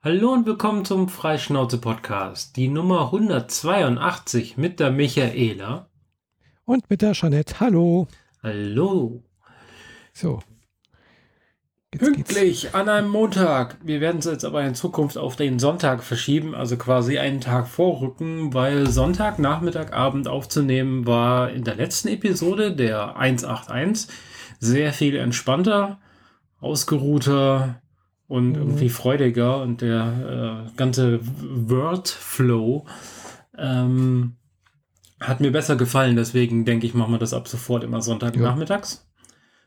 Hallo 0.00 0.32
und 0.32 0.46
willkommen 0.46 0.84
zum 0.84 1.08
Freischnauze-Podcast, 1.08 2.54
die 2.54 2.68
Nummer 2.68 3.06
182 3.06 4.56
mit 4.56 4.78
der 4.78 4.92
Michaela. 4.92 5.88
Und 6.64 6.88
mit 6.88 7.02
der 7.02 7.14
Jeanette. 7.14 7.58
Hallo. 7.58 8.06
Hallo. 8.40 9.24
So. 10.12 10.38
Jetzt 11.92 12.04
Pünktlich 12.04 12.62
geht's. 12.62 12.74
an 12.74 12.88
einem 12.88 13.08
Montag. 13.08 13.78
Wir 13.82 14.00
werden 14.00 14.18
es 14.18 14.26
jetzt 14.26 14.44
aber 14.44 14.62
in 14.62 14.76
Zukunft 14.76 15.18
auf 15.18 15.34
den 15.34 15.58
Sonntag 15.58 16.04
verschieben, 16.04 16.54
also 16.54 16.76
quasi 16.76 17.18
einen 17.18 17.40
Tag 17.40 17.66
vorrücken, 17.66 18.54
weil 18.54 18.86
Sonntag, 18.86 19.40
Nachmittag, 19.40 19.92
Abend 19.92 20.28
aufzunehmen 20.28 21.08
war 21.08 21.50
in 21.50 21.64
der 21.64 21.74
letzten 21.74 22.06
Episode, 22.06 22.76
der 22.76 23.16
181, 23.16 24.14
sehr 24.60 24.92
viel 24.92 25.16
entspannter, 25.16 25.98
ausgeruhter, 26.60 27.82
und 28.28 28.50
mhm. 28.50 28.56
irgendwie 28.56 28.90
freudiger 28.90 29.62
und 29.62 29.80
der 29.80 30.68
äh, 30.70 30.76
ganze 30.76 31.20
Wordflow 31.22 32.86
ähm, 33.56 34.36
hat 35.18 35.40
mir 35.40 35.50
besser 35.50 35.76
gefallen. 35.76 36.14
Deswegen 36.14 36.64
denke 36.64 36.86
ich, 36.86 36.94
machen 36.94 37.12
wir 37.12 37.18
das 37.18 37.34
ab 37.34 37.48
sofort 37.48 37.82
immer 37.82 38.02
Sonntagnachmittags. 38.02 39.02
Ja. 39.02 39.08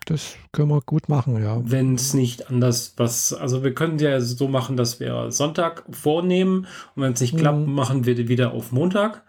Das 0.06 0.36
können 0.52 0.70
wir 0.70 0.82
gut 0.82 1.10
machen, 1.10 1.42
ja. 1.42 1.62
Wenn 1.64 1.94
es 1.96 2.14
nicht 2.14 2.50
anders 2.50 2.96
was, 2.98 3.34
also 3.34 3.64
wir 3.64 3.74
können 3.74 4.00
ja 4.00 4.20
so 4.20 4.48
machen, 4.48 4.76
dass 4.76 5.00
wir 5.00 5.32
Sonntag 5.32 5.84
vornehmen 5.92 6.66
und 6.96 7.04
wenn 7.04 7.14
es 7.14 7.22
nicht 7.22 7.34
mhm. 7.34 7.38
klappt, 7.38 7.68
machen 7.68 8.06
wir 8.06 8.18
wieder 8.28 8.52
auf 8.52 8.72
Montag. 8.72 9.24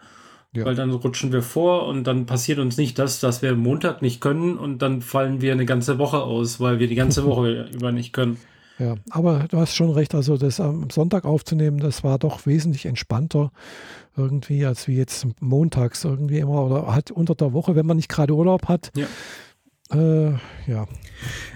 Ja. 0.55 0.65
Weil 0.65 0.75
dann 0.75 0.91
rutschen 0.91 1.31
wir 1.31 1.41
vor 1.41 1.87
und 1.87 2.05
dann 2.05 2.27
passiert 2.27 2.59
uns 2.59 2.77
nicht 2.77 2.99
das, 2.99 3.19
dass 3.19 3.41
wir 3.41 3.55
Montag 3.55 4.03
nicht 4.03 4.21
können 4.21 4.57
und 4.57 4.83
dann 4.83 5.01
fallen 5.01 5.41
wir 5.41 5.51
eine 5.51 5.65
ganze 5.65 5.97
Woche 5.97 6.21
aus, 6.21 6.59
weil 6.59 6.77
wir 6.77 6.87
die 6.87 6.95
ganze 6.95 7.23
Woche 7.25 7.69
über 7.73 7.91
nicht 7.91 8.13
können. 8.13 8.37
Ja, 8.79 8.95
aber 9.11 9.45
du 9.49 9.57
hast 9.57 9.75
schon 9.75 9.91
recht, 9.91 10.15
also 10.15 10.37
das 10.37 10.59
am 10.59 10.89
Sonntag 10.89 11.25
aufzunehmen, 11.25 11.79
das 11.79 12.03
war 12.03 12.17
doch 12.17 12.45
wesentlich 12.45 12.85
entspannter 12.85 13.51
irgendwie, 14.17 14.65
als 14.65 14.87
wie 14.87 14.97
jetzt 14.97 15.27
montags 15.39 16.03
irgendwie 16.03 16.39
immer 16.39 16.65
oder 16.65 16.87
halt 16.87 17.11
unter 17.11 17.35
der 17.35 17.53
Woche, 17.53 17.75
wenn 17.75 17.85
man 17.85 17.97
nicht 17.97 18.09
gerade 18.09 18.33
Urlaub 18.33 18.67
hat. 18.67 18.91
Ja. 18.95 19.05
Äh, 19.93 20.31
ja. 20.67 20.87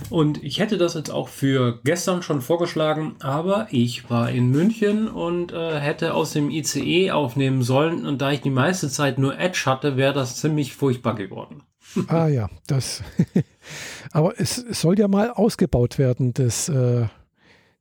Und 0.10 0.44
ich 0.44 0.60
hätte 0.60 0.78
das 0.78 0.94
jetzt 0.94 1.10
auch 1.10 1.28
für 1.28 1.80
gestern 1.84 2.22
schon 2.22 2.42
vorgeschlagen, 2.42 3.16
aber 3.20 3.68
ich 3.72 4.10
war 4.10 4.30
in 4.30 4.52
München 4.52 5.08
und 5.08 5.54
äh, 5.54 5.80
hätte 5.80 6.14
aus 6.14 6.34
dem 6.34 6.52
ICE 6.52 7.12
aufnehmen 7.12 7.64
sollen 7.64 8.06
und 8.06 8.22
da 8.22 8.32
ich 8.32 8.42
die 8.42 8.50
meiste 8.50 8.90
Zeit 8.90 9.18
nur 9.18 9.38
Edge 9.40 9.64
hatte, 9.66 9.98
wäre 9.98 10.14
das 10.14 10.38
ziemlich 10.38 10.76
furchtbar 10.76 11.16
geworden. 11.16 11.64
ah 12.08 12.28
ja, 12.28 12.50
das. 12.68 13.02
aber 14.18 14.40
es, 14.40 14.58
es, 14.58 14.82
soll 14.82 14.98
ja 14.98 15.08
mal 15.08 15.30
ausgebaut 15.30 16.00
werden, 16.00 16.34
das, 16.34 16.70
äh, 16.70 17.06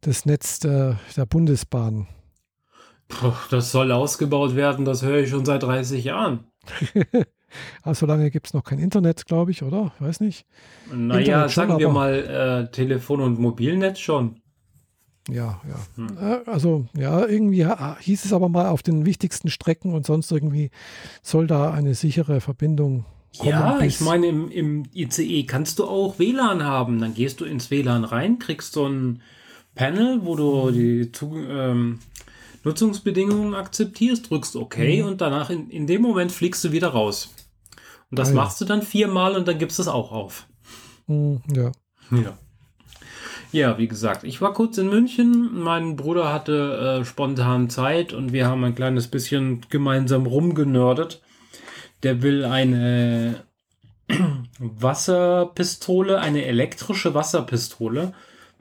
das 0.03 0.27
Netz 0.27 0.59
der, 0.59 1.01
der 1.17 1.25
Bundesbahn. 1.25 2.09
Puh, 3.09 3.33
das 3.51 3.73
soll 3.73 3.91
ausgebaut 3.91 4.55
werden, 4.55 4.85
das 4.85 5.03
höre 5.03 5.21
ich 5.21 5.31
schon 5.31 5.47
seit 5.47 5.63
30 5.63 6.05
Jahren. 6.05 6.45
Aber 7.83 7.95
so 7.95 8.05
lange 8.05 8.31
gibt 8.31 8.49
es 8.49 8.53
noch 8.53 8.65
kein 8.65 8.79
Internet, 8.79 9.25
glaube 9.25 9.51
ich, 9.51 9.63
oder? 9.63 9.93
Weiß 9.99 10.21
nicht. 10.21 10.45
Naja, 10.93 11.49
schon, 11.49 11.69
sagen 11.69 11.79
wir 11.79 11.89
mal 11.89 12.67
äh, 12.69 12.71
Telefon- 12.71 13.23
und 13.23 13.39
Mobilnetz 13.39 13.99
schon. 13.99 14.43
Ja, 15.31 15.63
ja. 15.67 15.87
Hm. 15.97 16.19
Äh, 16.21 16.51
also, 16.51 16.85
ja, 16.95 17.25
irgendwie 17.27 17.67
hieß 18.01 18.27
es 18.27 18.35
aber 18.35 18.51
mal 18.51 18.69
auf 18.69 18.83
den 18.83 19.07
wichtigsten 19.07 19.49
Strecken 19.49 19.95
und 19.95 20.05
sonst 20.05 20.31
irgendwie 20.31 20.71
soll 21.23 21.47
da 21.47 21.71
eine 21.71 21.95
sichere 21.95 22.43
Verbindung. 22.43 23.07
Ja, 23.43 23.81
ich 23.81 24.01
meine, 24.01 24.27
im, 24.27 24.51
im 24.51 24.85
ICE 24.95 25.45
kannst 25.45 25.79
du 25.79 25.85
auch 25.85 26.19
WLAN 26.19 26.65
haben. 26.65 27.01
Dann 27.01 27.15
gehst 27.15 27.41
du 27.41 27.45
ins 27.45 27.71
WLAN 27.71 28.05
rein, 28.05 28.39
kriegst 28.39 28.73
so 28.73 28.87
ein 28.87 29.23
Panel, 29.75 30.21
wo 30.25 30.37
du 30.37 30.71
die 30.71 31.11
ähm, 31.23 31.99
Nutzungsbedingungen 32.65 33.55
akzeptierst, 33.55 34.31
drückst 34.31 34.57
OK 34.57 34.79
mhm. 34.79 35.05
und 35.05 35.21
danach 35.21 35.51
in, 35.51 35.71
in 35.71 35.87
dem 35.87 36.03
Moment 36.03 36.33
fliegst 36.33 36.65
du 36.65 36.73
wieder 36.73 36.89
raus. 36.89 37.35
Und 38.11 38.19
das 38.19 38.31
ah, 38.31 38.35
machst 38.35 38.61
ja. 38.61 38.67
du 38.67 38.73
dann 38.73 38.83
viermal 38.83 39.37
und 39.37 39.47
dann 39.47 39.59
gibst 39.59 39.79
du 39.79 39.83
es 39.83 39.89
auch 39.89 40.13
auf. 40.13 40.47
Mhm, 41.07 41.43
ja. 41.55 41.73
Ja. 42.11 42.39
Ja, 43.53 43.79
wie 43.79 43.89
gesagt, 43.89 44.25
ich 44.25 44.41
war 44.41 44.53
kurz 44.53 44.77
in 44.77 44.89
München. 44.89 45.51
Mein 45.59 45.97
Bruder 45.97 46.33
hatte 46.33 47.01
äh, 47.01 47.05
spontan 47.05 47.71
Zeit 47.71 48.13
und 48.13 48.33
wir 48.33 48.47
haben 48.49 48.65
ein 48.65 48.75
kleines 48.75 49.09
bisschen 49.09 49.63
gemeinsam 49.71 50.27
rumgenördet. 50.27 51.23
Der 52.03 52.23
will 52.23 52.45
eine 52.45 53.45
Wasserpistole, 54.59 56.21
eine 56.21 56.45
elektrische 56.45 57.15
Wasserpistole. 57.15 58.13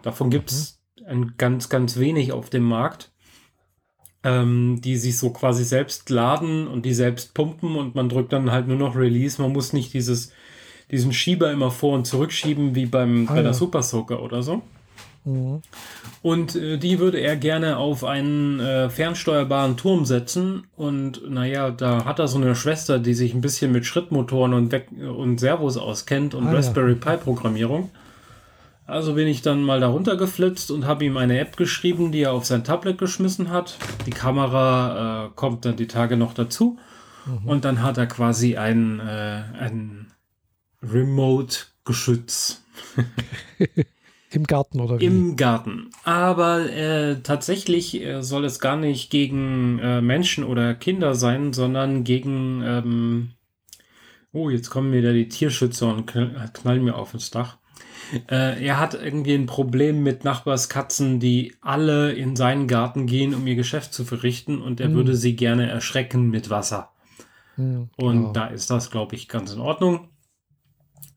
Davon 0.01 0.29
gibt 0.29 0.51
es 0.51 0.79
mhm. 0.99 1.05
ein 1.07 1.33
ganz, 1.37 1.69
ganz 1.69 1.97
wenig 1.97 2.31
auf 2.31 2.49
dem 2.49 2.63
Markt 2.63 3.11
ähm, 4.25 4.81
die 4.81 4.97
sich 4.97 5.17
so 5.19 5.29
quasi 5.29 5.63
selbst 5.63 6.09
laden 6.09 6.67
und 6.67 6.83
die 6.83 6.95
selbst 6.95 7.35
pumpen 7.35 7.75
und 7.75 7.93
man 7.93 8.09
drückt 8.09 8.33
dann 8.33 8.51
halt 8.51 8.67
nur 8.67 8.75
noch 8.75 8.95
Release. 8.95 9.39
Man 9.39 9.53
muss 9.53 9.71
nicht 9.71 9.93
dieses, 9.93 10.31
diesen 10.89 11.13
Schieber 11.13 11.51
immer 11.51 11.69
vor 11.69 11.93
und 11.93 12.05
zurückschieben 12.07 12.73
wie 12.73 12.87
beim, 12.87 13.27
ah, 13.29 13.33
bei 13.33 13.41
der 13.43 13.51
ja. 13.51 13.53
Super 13.53 13.83
Soaker 13.83 14.23
oder 14.23 14.41
so. 14.41 14.63
Mhm. 15.25 15.61
Und 16.21 16.55
äh, 16.55 16.77
die 16.77 16.99
würde 16.99 17.19
er 17.19 17.35
gerne 17.35 17.77
auf 17.77 18.03
einen 18.03 18.59
äh, 18.59 18.89
fernsteuerbaren 18.89 19.75
Turm 19.75 20.05
setzen. 20.05 20.67
Und 20.75 21.29
naja, 21.29 21.71
da 21.71 22.05
hat 22.05 22.19
er 22.19 22.27
so 22.27 22.37
eine 22.37 22.55
Schwester, 22.55 22.99
die 22.99 23.13
sich 23.13 23.33
ein 23.33 23.41
bisschen 23.41 23.71
mit 23.71 23.85
Schrittmotoren 23.85 24.53
und, 24.53 24.71
Weg 24.71 24.87
und 24.91 25.39
Servos 25.39 25.77
auskennt 25.77 26.33
und 26.35 26.47
ah, 26.47 26.53
Raspberry 26.53 26.93
ja. 26.93 27.17
Pi 27.17 27.17
Programmierung. 27.17 27.89
Also 28.87 29.15
bin 29.15 29.27
ich 29.27 29.41
dann 29.41 29.63
mal 29.63 29.79
darunter 29.79 30.15
geflitzt 30.15 30.69
und 30.69 30.85
habe 30.85 31.05
ihm 31.05 31.17
eine 31.17 31.39
App 31.39 31.57
geschrieben, 31.57 32.11
die 32.11 32.21
er 32.21 32.33
auf 32.33 32.45
sein 32.45 32.63
Tablet 32.63 32.99
geschmissen 32.99 33.49
hat. 33.49 33.77
Die 34.05 34.11
Kamera 34.11 35.25
äh, 35.25 35.29
kommt 35.35 35.65
dann 35.65 35.75
die 35.75 35.87
Tage 35.87 36.17
noch 36.17 36.35
dazu. 36.35 36.77
Mhm. 37.25 37.49
Und 37.49 37.65
dann 37.65 37.81
hat 37.81 37.97
er 37.97 38.05
quasi 38.05 38.57
ein, 38.57 38.99
äh, 38.99 39.43
ein 39.59 40.13
Remote-Geschütz. 40.83 42.61
Im 44.31 44.43
Garten 44.45 44.79
oder 44.79 44.99
wie? 44.99 45.05
Im 45.05 45.35
Garten. 45.35 45.89
Aber 46.03 46.69
äh, 46.71 47.21
tatsächlich 47.21 48.01
äh, 48.01 48.21
soll 48.21 48.45
es 48.45 48.59
gar 48.59 48.75
nicht 48.75 49.09
gegen 49.09 49.79
äh, 49.79 50.01
Menschen 50.01 50.43
oder 50.43 50.73
Kinder 50.73 51.15
sein, 51.15 51.53
sondern 51.53 52.03
gegen. 52.03 52.61
Ähm 52.63 53.31
oh, 54.31 54.49
jetzt 54.49 54.69
kommen 54.69 54.91
wieder 54.91 55.13
die 55.13 55.29
Tierschützer 55.29 55.87
und 55.87 56.07
knallen 56.07 56.83
mir 56.83 56.95
auf 56.95 57.13
ins 57.13 57.31
Dach. 57.31 57.57
Äh, 58.29 58.63
er 58.63 58.79
hat 58.79 58.93
irgendwie 58.93 59.33
ein 59.33 59.45
Problem 59.45 60.03
mit 60.03 60.23
Nachbarskatzen, 60.23 61.19
die 61.19 61.55
alle 61.61 62.11
in 62.11 62.35
seinen 62.35 62.67
Garten 62.67 63.07
gehen, 63.07 63.33
um 63.33 63.47
ihr 63.47 63.55
Geschäft 63.55 63.93
zu 63.93 64.05
verrichten 64.05 64.61
und 64.61 64.79
er 64.79 64.89
mhm. 64.89 64.95
würde 64.95 65.15
sie 65.15 65.35
gerne 65.35 65.69
erschrecken 65.69 66.29
mit 66.29 66.49
Wasser. 66.49 66.91
Mhm, 67.57 67.89
und 67.95 68.33
da 68.33 68.47
ist 68.47 68.69
das, 68.69 68.91
glaube 68.91 69.15
ich, 69.15 69.27
ganz 69.27 69.53
in 69.53 69.59
Ordnung. 69.59 70.09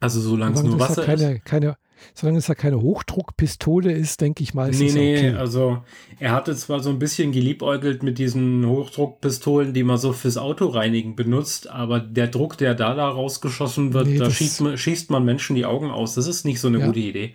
Also 0.00 0.20
solange 0.20 0.54
es 0.54 0.62
nur 0.62 0.78
Wasser 0.78 1.04
keine, 1.04 1.34
ist. 1.34 1.44
Keine, 1.44 1.76
Solange 2.14 2.38
es 2.38 2.48
ja 2.48 2.54
keine 2.54 2.80
Hochdruckpistole 2.80 3.92
ist, 3.92 4.20
denke 4.20 4.42
ich 4.42 4.54
mal, 4.54 4.70
ist 4.70 4.80
nee, 4.80 4.86
es 4.86 4.94
okay. 4.94 5.32
Nee, 5.32 5.38
also 5.38 5.82
er 6.18 6.32
hatte 6.32 6.54
zwar 6.54 6.80
so 6.80 6.90
ein 6.90 6.98
bisschen 6.98 7.32
geliebäugelt 7.32 8.02
mit 8.02 8.18
diesen 8.18 8.66
Hochdruckpistolen, 8.66 9.72
die 9.72 9.84
man 9.84 9.98
so 9.98 10.12
fürs 10.12 10.36
Autoreinigen 10.36 11.16
benutzt, 11.16 11.68
aber 11.68 12.00
der 12.00 12.28
Druck, 12.28 12.58
der 12.58 12.74
da, 12.74 12.94
da 12.94 13.08
rausgeschossen 13.08 13.92
wird, 13.92 14.06
nee, 14.06 14.18
da 14.18 14.30
schießt 14.30 14.60
man, 14.62 14.78
schießt 14.78 15.10
man, 15.10 15.24
Menschen 15.24 15.56
die 15.56 15.66
Augen 15.66 15.90
aus. 15.90 16.14
Das 16.14 16.26
ist 16.26 16.44
nicht 16.44 16.60
so 16.60 16.68
eine 16.68 16.78
ja. 16.78 16.86
gute 16.86 17.00
Idee. 17.00 17.34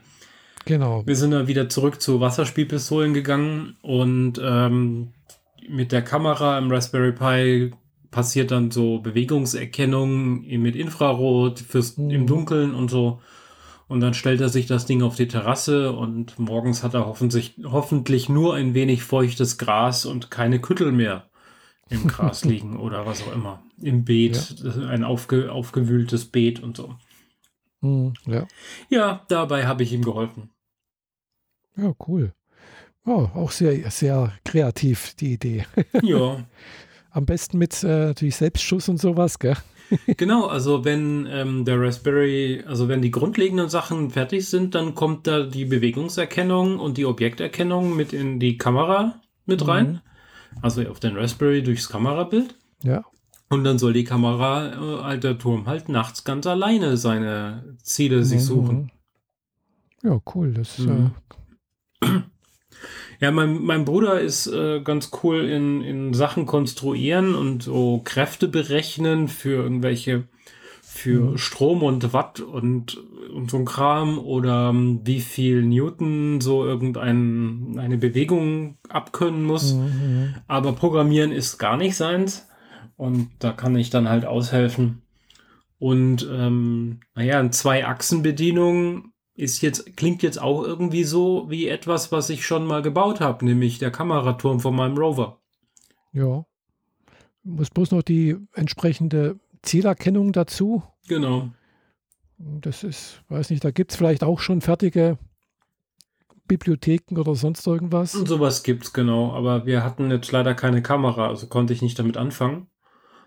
Genau. 0.65 1.03
Wir 1.05 1.15
sind 1.15 1.31
dann 1.31 1.47
wieder 1.47 1.69
zurück 1.69 2.01
zu 2.01 2.21
Wasserspielpistolen 2.21 3.13
gegangen 3.13 3.75
und 3.81 4.39
ähm, 4.41 5.09
mit 5.67 5.91
der 5.91 6.01
Kamera 6.01 6.57
im 6.57 6.71
Raspberry 6.71 7.11
Pi 7.11 7.71
passiert 8.11 8.51
dann 8.51 8.71
so 8.71 8.99
Bewegungserkennung 8.99 10.41
mit 10.41 10.75
Infrarot 10.75 11.59
fürs 11.59 11.97
mhm. 11.97 12.09
im 12.11 12.27
Dunkeln 12.27 12.73
und 12.73 12.89
so. 12.89 13.19
Und 13.93 13.99
dann 13.99 14.15
stellt 14.15 14.41
er 14.41 14.49
sich 14.49 14.65
das 14.65 14.87
Ding 14.87 15.03
auf 15.03 15.17
die 15.17 15.27
Terrasse 15.27 15.93
und 15.93 16.39
morgens 16.39 16.81
hat 16.81 16.95
er 16.95 17.05
hoffentlich, 17.05 17.53
hoffentlich 17.63 18.27
nur 18.27 18.55
ein 18.55 18.73
wenig 18.73 19.03
feuchtes 19.03 19.59
Gras 19.59 20.07
und 20.07 20.31
keine 20.31 20.59
Küttel 20.59 20.91
mehr 20.91 21.29
im 21.91 22.07
Gras 22.07 22.43
liegen 22.43 22.79
oder 22.79 23.05
was 23.05 23.21
auch 23.21 23.31
immer. 23.35 23.61
Im 23.79 24.03
Beet, 24.03 24.55
ja. 24.63 24.87
ein 24.87 25.03
aufge, 25.03 25.51
aufgewühltes 25.51 26.25
Beet 26.25 26.59
und 26.59 26.75
so. 26.75 26.95
Mhm, 27.81 28.15
ja. 28.25 28.47
ja, 28.89 29.25
dabei 29.27 29.67
habe 29.67 29.83
ich 29.83 29.93
ihm 29.93 30.03
geholfen. 30.03 30.49
Ja, 31.77 31.93
cool. 32.07 32.33
Oh, 33.05 33.29
auch 33.35 33.51
sehr, 33.51 33.91
sehr 33.91 34.33
kreativ, 34.43 35.13
die 35.19 35.33
Idee. 35.33 35.67
ja. 36.01 36.43
Am 37.11 37.27
besten 37.27 37.59
mit 37.59 37.83
äh, 37.83 38.07
natürlich 38.07 38.37
Selbstschuss 38.37 38.89
und 38.89 38.97
sowas, 38.97 39.37
gell? 39.37 39.55
genau, 40.17 40.47
also 40.47 40.85
wenn 40.85 41.27
ähm, 41.29 41.65
der 41.65 41.79
Raspberry, 41.79 42.63
also 42.65 42.87
wenn 42.87 43.01
die 43.01 43.11
grundlegenden 43.11 43.69
Sachen 43.69 44.09
fertig 44.09 44.47
sind, 44.47 44.75
dann 44.75 44.95
kommt 44.95 45.27
da 45.27 45.43
die 45.43 45.65
Bewegungserkennung 45.65 46.79
und 46.79 46.97
die 46.97 47.05
Objekterkennung 47.05 47.95
mit 47.95 48.13
in 48.13 48.39
die 48.39 48.57
Kamera 48.57 49.21
mit 49.45 49.61
mhm. 49.61 49.69
rein. 49.69 50.01
Also 50.61 50.83
auf 50.83 50.99
den 50.99 51.17
Raspberry 51.17 51.63
durchs 51.63 51.89
Kamerabild. 51.89 52.55
Ja. 52.83 53.03
Und 53.49 53.63
dann 53.63 53.77
soll 53.77 53.93
die 53.93 54.03
Kamera, 54.03 54.73
äh, 54.73 55.01
alter 55.01 55.37
Turm, 55.37 55.67
halt 55.67 55.89
nachts 55.89 56.23
ganz 56.23 56.47
alleine 56.47 56.97
seine 56.97 57.75
Ziele 57.83 58.17
mhm. 58.17 58.23
sich 58.23 58.43
suchen. 58.43 58.91
Ja, 60.03 60.19
cool. 60.33 60.53
Das 60.53 60.79
ist 60.79 60.87
mhm. 60.87 61.11
äh, 62.01 62.07
Ja, 63.23 63.31
mein, 63.31 63.63
mein 63.63 63.85
Bruder 63.85 64.19
ist 64.19 64.47
äh, 64.47 64.81
ganz 64.81 65.11
cool 65.23 65.45
in, 65.45 65.81
in 65.81 66.13
Sachen 66.13 66.45
konstruieren 66.45 67.35
und 67.35 67.63
so 67.63 68.01
Kräfte 68.03 68.49
berechnen 68.49 69.29
für 69.29 69.63
irgendwelche, 69.63 70.25
für 70.81 71.31
mhm. 71.31 71.37
Strom 71.37 71.83
und 71.83 72.11
Watt 72.11 72.41
und, 72.41 73.01
und 73.33 73.49
so 73.49 73.59
ein 73.59 73.63
Kram 73.63 74.19
oder 74.19 74.71
um, 74.71 74.75
ähm, 74.75 75.01
wie 75.05 75.21
viel 75.21 75.63
Newton 75.63 76.41
so 76.41 76.65
irgendeine 76.65 77.79
eine 77.79 77.97
Bewegung 77.97 78.77
abkönnen 78.89 79.45
muss. 79.45 79.73
Mhm, 79.73 79.83
mhm. 79.83 80.35
Aber 80.49 80.73
Programmieren 80.73 81.31
ist 81.31 81.57
gar 81.59 81.77
nicht 81.77 81.95
seins 81.95 82.49
und 82.97 83.29
da 83.39 83.53
kann 83.53 83.77
ich 83.77 83.89
dann 83.89 84.09
halt 84.09 84.25
aushelfen. 84.25 85.01
Und 85.79 86.27
ähm, 86.29 86.99
naja, 87.15 87.39
eine 87.39 87.51
Zwei-Achsen-Bedienung 87.51 89.12
ist 89.35 89.61
jetzt, 89.61 89.97
klingt 89.97 90.21
jetzt 90.23 90.39
auch 90.41 90.63
irgendwie 90.63 91.03
so 91.03 91.49
wie 91.49 91.67
etwas, 91.67 92.11
was 92.11 92.29
ich 92.29 92.45
schon 92.45 92.65
mal 92.65 92.81
gebaut 92.81 93.19
habe, 93.19 93.45
nämlich 93.45 93.79
der 93.79 93.91
Kameraturm 93.91 94.59
von 94.59 94.75
meinem 94.75 94.97
Rover. 94.97 95.39
Ja. 96.11 96.45
Muss 97.43 97.69
bloß 97.69 97.91
noch 97.91 98.03
die 98.03 98.37
entsprechende 98.53 99.39
Zielerkennung 99.63 100.31
dazu. 100.31 100.83
Genau. 101.07 101.49
Das 102.37 102.83
ist, 102.83 103.23
weiß 103.29 103.49
nicht, 103.49 103.63
da 103.63 103.71
gibt 103.71 103.91
es 103.91 103.97
vielleicht 103.97 104.23
auch 104.23 104.39
schon 104.39 104.61
fertige 104.61 105.17
Bibliotheken 106.47 107.17
oder 107.17 107.35
sonst 107.35 107.65
irgendwas. 107.65 108.15
Und 108.15 108.27
sowas 108.27 108.63
gibt 108.63 108.85
es, 108.85 108.93
genau. 108.93 109.31
Aber 109.33 109.65
wir 109.65 109.83
hatten 109.83 110.11
jetzt 110.11 110.31
leider 110.31 110.53
keine 110.53 110.81
Kamera, 110.81 111.27
also 111.27 111.47
konnte 111.47 111.73
ich 111.73 111.81
nicht 111.81 111.97
damit 111.97 112.17
anfangen. 112.17 112.67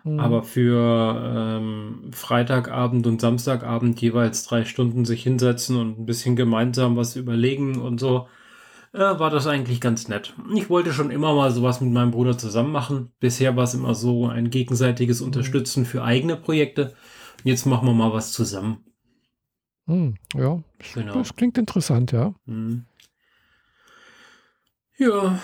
Mhm. 0.07 0.21
Aber 0.21 0.45
für 0.45 1.21
ähm, 1.37 2.11
Freitagabend 2.13 3.07
und 3.09 3.21
Samstagabend 3.21 4.01
jeweils 4.01 4.45
drei 4.45 4.65
Stunden 4.65 5.05
sich 5.05 5.25
hinsetzen 5.25 5.77
und 5.77 5.99
ein 5.99 6.07
bisschen 6.07 6.37
gemeinsam 6.37 6.97
was 6.97 7.17
überlegen 7.17 7.81
und 7.81 7.99
so, 7.99 8.29
äh, 8.93 9.01
war 9.01 9.31
das 9.31 9.49
eigentlich 9.49 9.81
ganz 9.81 10.07
nett. 10.07 10.33
Ich 10.55 10.71
wollte 10.71 10.93
schon 10.93 11.11
immer 11.11 11.35
mal 11.35 11.51
sowas 11.51 11.81
mit 11.81 11.93
meinem 11.93 12.13
Bruder 12.13 12.39
zusammen 12.39 12.71
machen. 12.71 13.13
Bisher 13.19 13.57
war 13.57 13.65
es 13.65 13.75
immer 13.75 13.97
so 13.97 14.29
ein 14.29 14.51
gegenseitiges 14.51 15.21
mhm. 15.21 15.27
Unterstützen 15.27 15.85
für 15.85 16.05
eigene 16.05 16.37
Projekte. 16.37 16.95
Jetzt 17.43 17.67
machen 17.67 17.89
wir 17.89 17.95
mal 17.95 18.13
was 18.13 18.31
zusammen. 18.31 18.85
Mhm, 19.87 20.15
ja, 20.35 20.63
genau. 20.95 21.15
das 21.15 21.35
klingt 21.35 21.59
interessant, 21.59 22.13
ja. 22.13 22.33
Mhm. 22.45 22.87
Ja, 24.99 25.41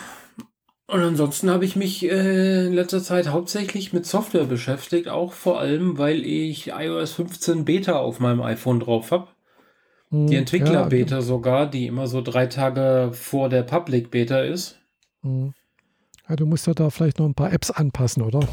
und 0.92 1.00
ansonsten 1.00 1.48
habe 1.48 1.64
ich 1.64 1.74
mich 1.74 2.04
äh, 2.04 2.66
in 2.66 2.74
letzter 2.74 3.02
Zeit 3.02 3.28
hauptsächlich 3.28 3.94
mit 3.94 4.04
Software 4.04 4.44
beschäftigt, 4.44 5.08
auch 5.08 5.32
vor 5.32 5.58
allem, 5.58 5.96
weil 5.96 6.26
ich 6.26 6.68
iOS 6.68 7.14
15 7.14 7.64
Beta 7.64 7.98
auf 7.98 8.20
meinem 8.20 8.42
iPhone 8.42 8.78
drauf 8.78 9.10
habe. 9.10 9.28
Hm, 10.10 10.26
die 10.26 10.36
Entwickler-Beta 10.36 11.16
ja, 11.16 11.22
sogar, 11.22 11.70
die 11.70 11.86
immer 11.86 12.08
so 12.08 12.20
drei 12.20 12.46
Tage 12.46 13.10
vor 13.14 13.48
der 13.48 13.62
Public-Beta 13.62 14.40
ist. 14.40 14.80
Hm. 15.22 15.54
Ja, 16.28 16.36
du 16.36 16.44
musst 16.44 16.66
ja 16.66 16.74
da 16.74 16.90
vielleicht 16.90 17.18
noch 17.18 17.26
ein 17.26 17.34
paar 17.34 17.54
Apps 17.54 17.70
anpassen, 17.70 18.22
oder? 18.22 18.46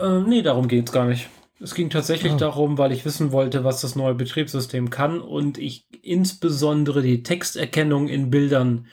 Äh, 0.00 0.20
nee, 0.20 0.40
darum 0.40 0.68
geht 0.68 0.88
es 0.88 0.92
gar 0.92 1.04
nicht. 1.04 1.28
Es 1.60 1.74
ging 1.74 1.90
tatsächlich 1.90 2.32
ah. 2.32 2.36
darum, 2.36 2.78
weil 2.78 2.92
ich 2.92 3.04
wissen 3.04 3.30
wollte, 3.30 3.62
was 3.62 3.82
das 3.82 3.94
neue 3.94 4.14
Betriebssystem 4.14 4.88
kann 4.88 5.20
und 5.20 5.58
ich 5.58 5.86
insbesondere 6.00 7.02
die 7.02 7.22
Texterkennung 7.22 8.08
in 8.08 8.30
Bildern 8.30 8.86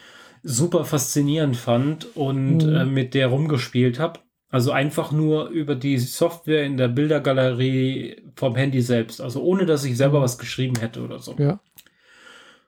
super 0.44 0.86
faszinierend 0.86 1.58
fand 1.58 2.16
und 2.16 2.66
mhm. 2.66 2.76
äh, 2.76 2.86
mit 2.86 3.14
der 3.14 3.28
rumgespielt 3.28 4.00
habe. 4.00 4.20
Also 4.50 4.72
einfach 4.72 5.12
nur 5.12 5.48
über 5.48 5.74
die 5.74 5.98
Software 5.98 6.64
in 6.64 6.78
der 6.78 6.90
Bildergalerie 6.90 8.18
vom 8.36 8.56
Handy 8.56 8.82
selbst. 8.82 9.20
Also 9.20 9.42
ohne, 9.42 9.66
dass 9.66 9.84
ich 9.84 9.98
selber 9.98 10.20
mhm. 10.20 10.24
was 10.24 10.38
geschrieben 10.38 10.80
hätte 10.80 11.02
oder 11.02 11.20
so. 11.20 11.36
Ja. 11.40 11.60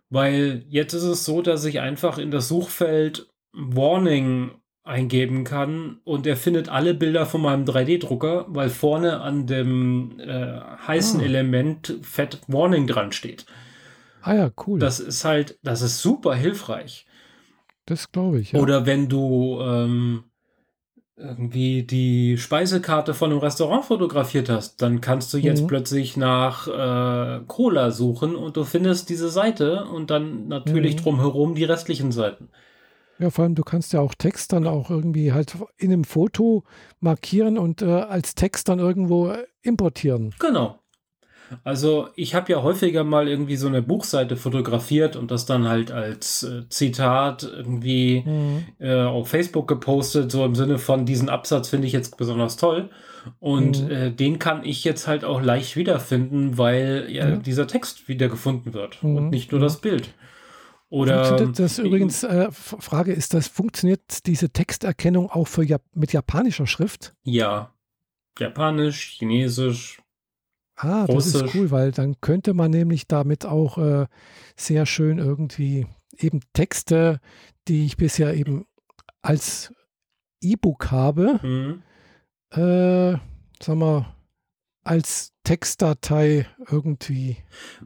Weil 0.10 0.64
jetzt 0.70 0.94
ist 0.94 1.04
es 1.04 1.26
so, 1.26 1.42
dass 1.42 1.66
ich 1.66 1.82
einfach 1.82 2.18
in 2.18 2.32
das 2.32 2.48
Suchfeld 2.48 3.28
Warning 3.54 4.52
eingeben 4.84 5.44
kann 5.44 6.00
und 6.04 6.28
er 6.28 6.38
findet 6.38 6.70
alle 6.70 6.94
Bilder 6.94 7.26
von 7.26 7.42
meinem 7.42 7.66
3D-Drucker, 7.66 8.46
weil 8.50 8.70
vorne 8.70 9.20
an 9.20 9.48
dem 9.48 10.20
äh, 10.20 10.60
heißen 10.88 11.20
ah. 11.20 11.24
Element 11.24 11.98
fett 12.04 12.40
Warning 12.48 12.86
dran 12.86 13.12
steht. 13.12 13.46
Ah 14.22 14.36
ja, 14.36 14.52
cool. 14.66 14.80
Das 14.80 15.00
ist 15.00 15.26
halt, 15.26 15.60
das 15.64 15.82
ist 15.82 16.02
super 16.02 16.36
hilfreich. 16.36 17.06
Das 17.86 18.12
glaube 18.12 18.40
ich. 18.40 18.54
Ja. 18.54 18.60
Oder 18.60 18.86
wenn 18.86 19.10
du 19.10 19.60
ähm, 19.62 20.24
irgendwie 21.18 21.84
die 21.84 22.38
Speisekarte 22.38 23.14
von 23.14 23.32
einem 23.32 23.40
Restaurant 23.40 23.86
fotografiert 23.86 24.50
hast, 24.50 24.82
dann 24.82 25.02
kannst 25.02 25.34
du 25.34 25.38
jetzt 25.38 25.64
mhm. 25.64 25.68
plötzlich 25.68 26.18
nach 26.18 26.68
äh, 26.68 27.42
Cola 27.48 27.92
suchen 27.92 28.36
und 28.36 28.58
du 28.58 28.64
findest 28.64 29.10
diese 29.10 29.30
Seite 29.30 29.86
und 29.86 30.12
dann 30.12 30.48
natürlich 30.48 30.98
mhm. 30.98 31.02
drumherum 31.02 31.56
die 31.56 31.64
restlichen 31.64 32.12
Seiten. 32.12 32.50
Ja, 33.18 33.30
vor 33.30 33.44
allem 33.44 33.56
du 33.56 33.64
kannst 33.64 33.94
ja 33.94 34.02
auch 34.02 34.14
Text 34.14 34.52
dann 34.52 34.68
auch 34.68 34.90
irgendwie 34.90 35.32
halt 35.32 35.56
in 35.78 35.94
einem 35.94 36.04
Foto 36.04 36.66
markieren 37.00 37.58
und 37.58 37.82
äh, 37.82 37.86
als 37.86 38.36
Text 38.36 38.68
dann 38.68 38.80
irgendwo 38.80 39.34
importieren. 39.62 40.36
Genau. 40.40 40.80
Also 41.64 42.10
ich 42.16 42.36
habe 42.36 42.52
ja 42.52 42.64
häufiger 42.64 43.04
mal 43.04 43.28
irgendwie 43.28 43.56
so 43.56 43.68
eine 43.68 43.82
Buchseite 43.82 44.36
fotografiert 44.36 45.16
und 45.16 45.32
das 45.32 45.46
dann 45.46 45.68
halt 45.68 45.92
als 45.92 46.44
äh, 46.44 46.68
Zitat 46.70 47.44
irgendwie 47.44 48.24
mhm. 48.26 48.66
äh, 48.80 49.04
auf 49.04 49.30
Facebook 49.30 49.68
gepostet, 49.68 50.32
so 50.32 50.46
im 50.46 50.56
Sinne 50.56 50.78
von 50.78 51.06
diesen 51.06 51.30
Absatz 51.30 51.70
finde 51.70 51.88
ich 51.88 51.94
jetzt 51.94 52.18
besonders 52.18 52.58
toll. 52.58 52.90
Und 53.40 53.84
mhm. 53.84 53.92
äh, 53.92 54.12
den 54.12 54.40
kann 54.40 54.64
ich 54.64 54.84
jetzt 54.84 55.08
halt 55.08 55.24
auch 55.24 55.42
leicht 55.42 55.76
wiederfinden, 55.76 56.58
weil 56.58 57.08
ja, 57.10 57.30
ja. 57.30 57.36
dieser 57.38 57.68
Text 57.68 58.08
wiedergefunden 58.08 58.74
wird 58.74 59.04
mhm. 59.04 59.16
und 59.16 59.30
nicht 59.30 59.52
nur 59.52 59.62
das 59.62 59.82
Bild. 59.82 60.14
Oder 60.90 61.26
funktioniert 61.26 61.60
das 61.60 61.80
übrigens, 61.80 62.24
äh, 62.24 62.52
Frage 62.52 63.12
ist 63.12 63.34
das, 63.34 63.48
funktioniert 63.48 64.26
diese 64.28 64.52
Texterkennung 64.52 65.30
auch 65.30 65.48
für 65.48 65.64
Jap 65.64 65.82
mit 65.94 66.14
japanischer 66.14 66.68
Schrift? 66.68 67.14
Ja. 67.24 67.72
Japanisch, 68.38 69.18
Chinesisch, 69.18 70.00
Ah, 70.76 71.06
das 71.08 71.28
ist 71.28 71.56
cool, 71.56 71.72
weil 71.72 71.92
dann 71.92 72.20
könnte 72.20 72.54
man 72.54 72.72
nämlich 72.72 73.08
damit 73.08 73.46
auch 73.46 73.78
äh, 73.78 74.08
sehr 74.58 74.86
schön 74.86 75.20
irgendwie 75.20 75.88
eben 76.18 76.42
Texte, 76.54 77.20
die 77.68 77.86
ich 77.86 77.98
bisher 77.98 78.34
eben 78.34 78.66
als 79.22 79.74
E-Book 80.42 80.92
habe, 80.92 81.40
mhm. 81.42 81.82
äh, 82.52 83.18
sagen 83.64 83.80
wir, 83.80 84.16
als 84.84 85.34
Textdatei 85.44 86.48
irgendwie 86.70 87.38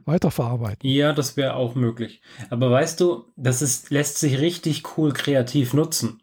weiterverarbeiten. 0.04 0.88
Ja, 0.88 1.12
das 1.12 1.36
wäre 1.36 1.54
auch 1.54 1.74
möglich. 1.74 2.20
Aber 2.50 2.70
weißt 2.70 3.00
du, 3.00 3.24
das 3.36 3.62
ist, 3.62 3.90
lässt 3.90 4.18
sich 4.18 4.38
richtig 4.38 4.96
cool 4.96 5.12
kreativ 5.12 5.72
nutzen. 5.72 6.20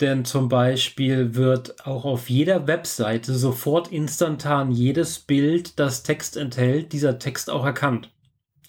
Denn 0.00 0.26
zum 0.26 0.48
Beispiel 0.48 1.34
wird 1.34 1.86
auch 1.86 2.04
auf 2.04 2.28
jeder 2.28 2.66
Webseite 2.66 3.34
sofort 3.34 3.88
instantan 3.88 4.70
jedes 4.70 5.18
Bild, 5.18 5.78
das 5.78 6.02
Text 6.02 6.36
enthält, 6.36 6.92
dieser 6.92 7.18
Text 7.18 7.48
auch 7.48 7.64
erkannt. 7.64 8.10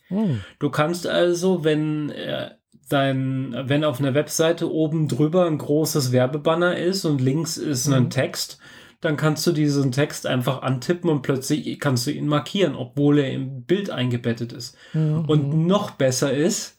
Hm. 0.08 0.42
Du 0.60 0.70
kannst 0.70 1.06
also, 1.06 1.66
wenn 1.66 2.12
äh, 2.12 2.51
dein, 2.88 3.54
wenn 3.66 3.84
auf 3.84 4.00
einer 4.00 4.13
Webseite 4.13 4.72
oben 4.72 5.10
drüber 5.10 5.48
ein 5.48 5.58
großes 5.58 6.13
Werbebanner 6.13 6.78
ist 6.78 7.04
und 7.04 7.20
links 7.20 7.58
ist 7.58 7.88
hm. 7.88 7.94
ein 7.94 8.10
Text, 8.10 8.60
dann 9.01 9.18
kannst 9.18 9.46
du 9.46 9.51
diesen 9.51 9.92
Text 9.92 10.25
einfach 10.25 10.63
antippen 10.63 11.10
und 11.10 11.22
plötzlich 11.22 11.80
kannst 11.80 12.08
du 12.08 12.12
ihn 12.12 12.28
markieren, 12.28 12.75
obwohl 12.75 13.20
er 13.20 13.32
im 13.32 13.63
Bild 13.63 13.90
eingebettet 13.90 14.54
ist. 14.54 14.75
Mhm. 14.94 15.25
Und 15.28 15.68
noch 15.68 15.92
besser 15.92 16.34
ist, 16.34 16.78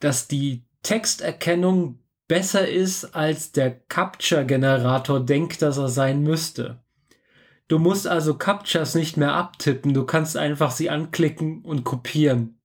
dass 0.00 0.26
die 0.26 0.64
Texterkennung 0.82 2.00
besser 2.28 2.68
ist, 2.68 3.14
als 3.14 3.52
der 3.52 3.70
Capture-Generator 3.70 5.20
denkt, 5.20 5.62
dass 5.62 5.78
er 5.78 5.88
sein 5.88 6.22
müsste. 6.22 6.80
Du 7.68 7.78
musst 7.78 8.06
also 8.06 8.34
Captures 8.34 8.94
nicht 8.94 9.16
mehr 9.16 9.34
abtippen, 9.34 9.94
du 9.94 10.04
kannst 10.04 10.36
einfach 10.36 10.70
sie 10.70 10.90
anklicken 10.90 11.62
und 11.62 11.84
kopieren. 11.84 12.58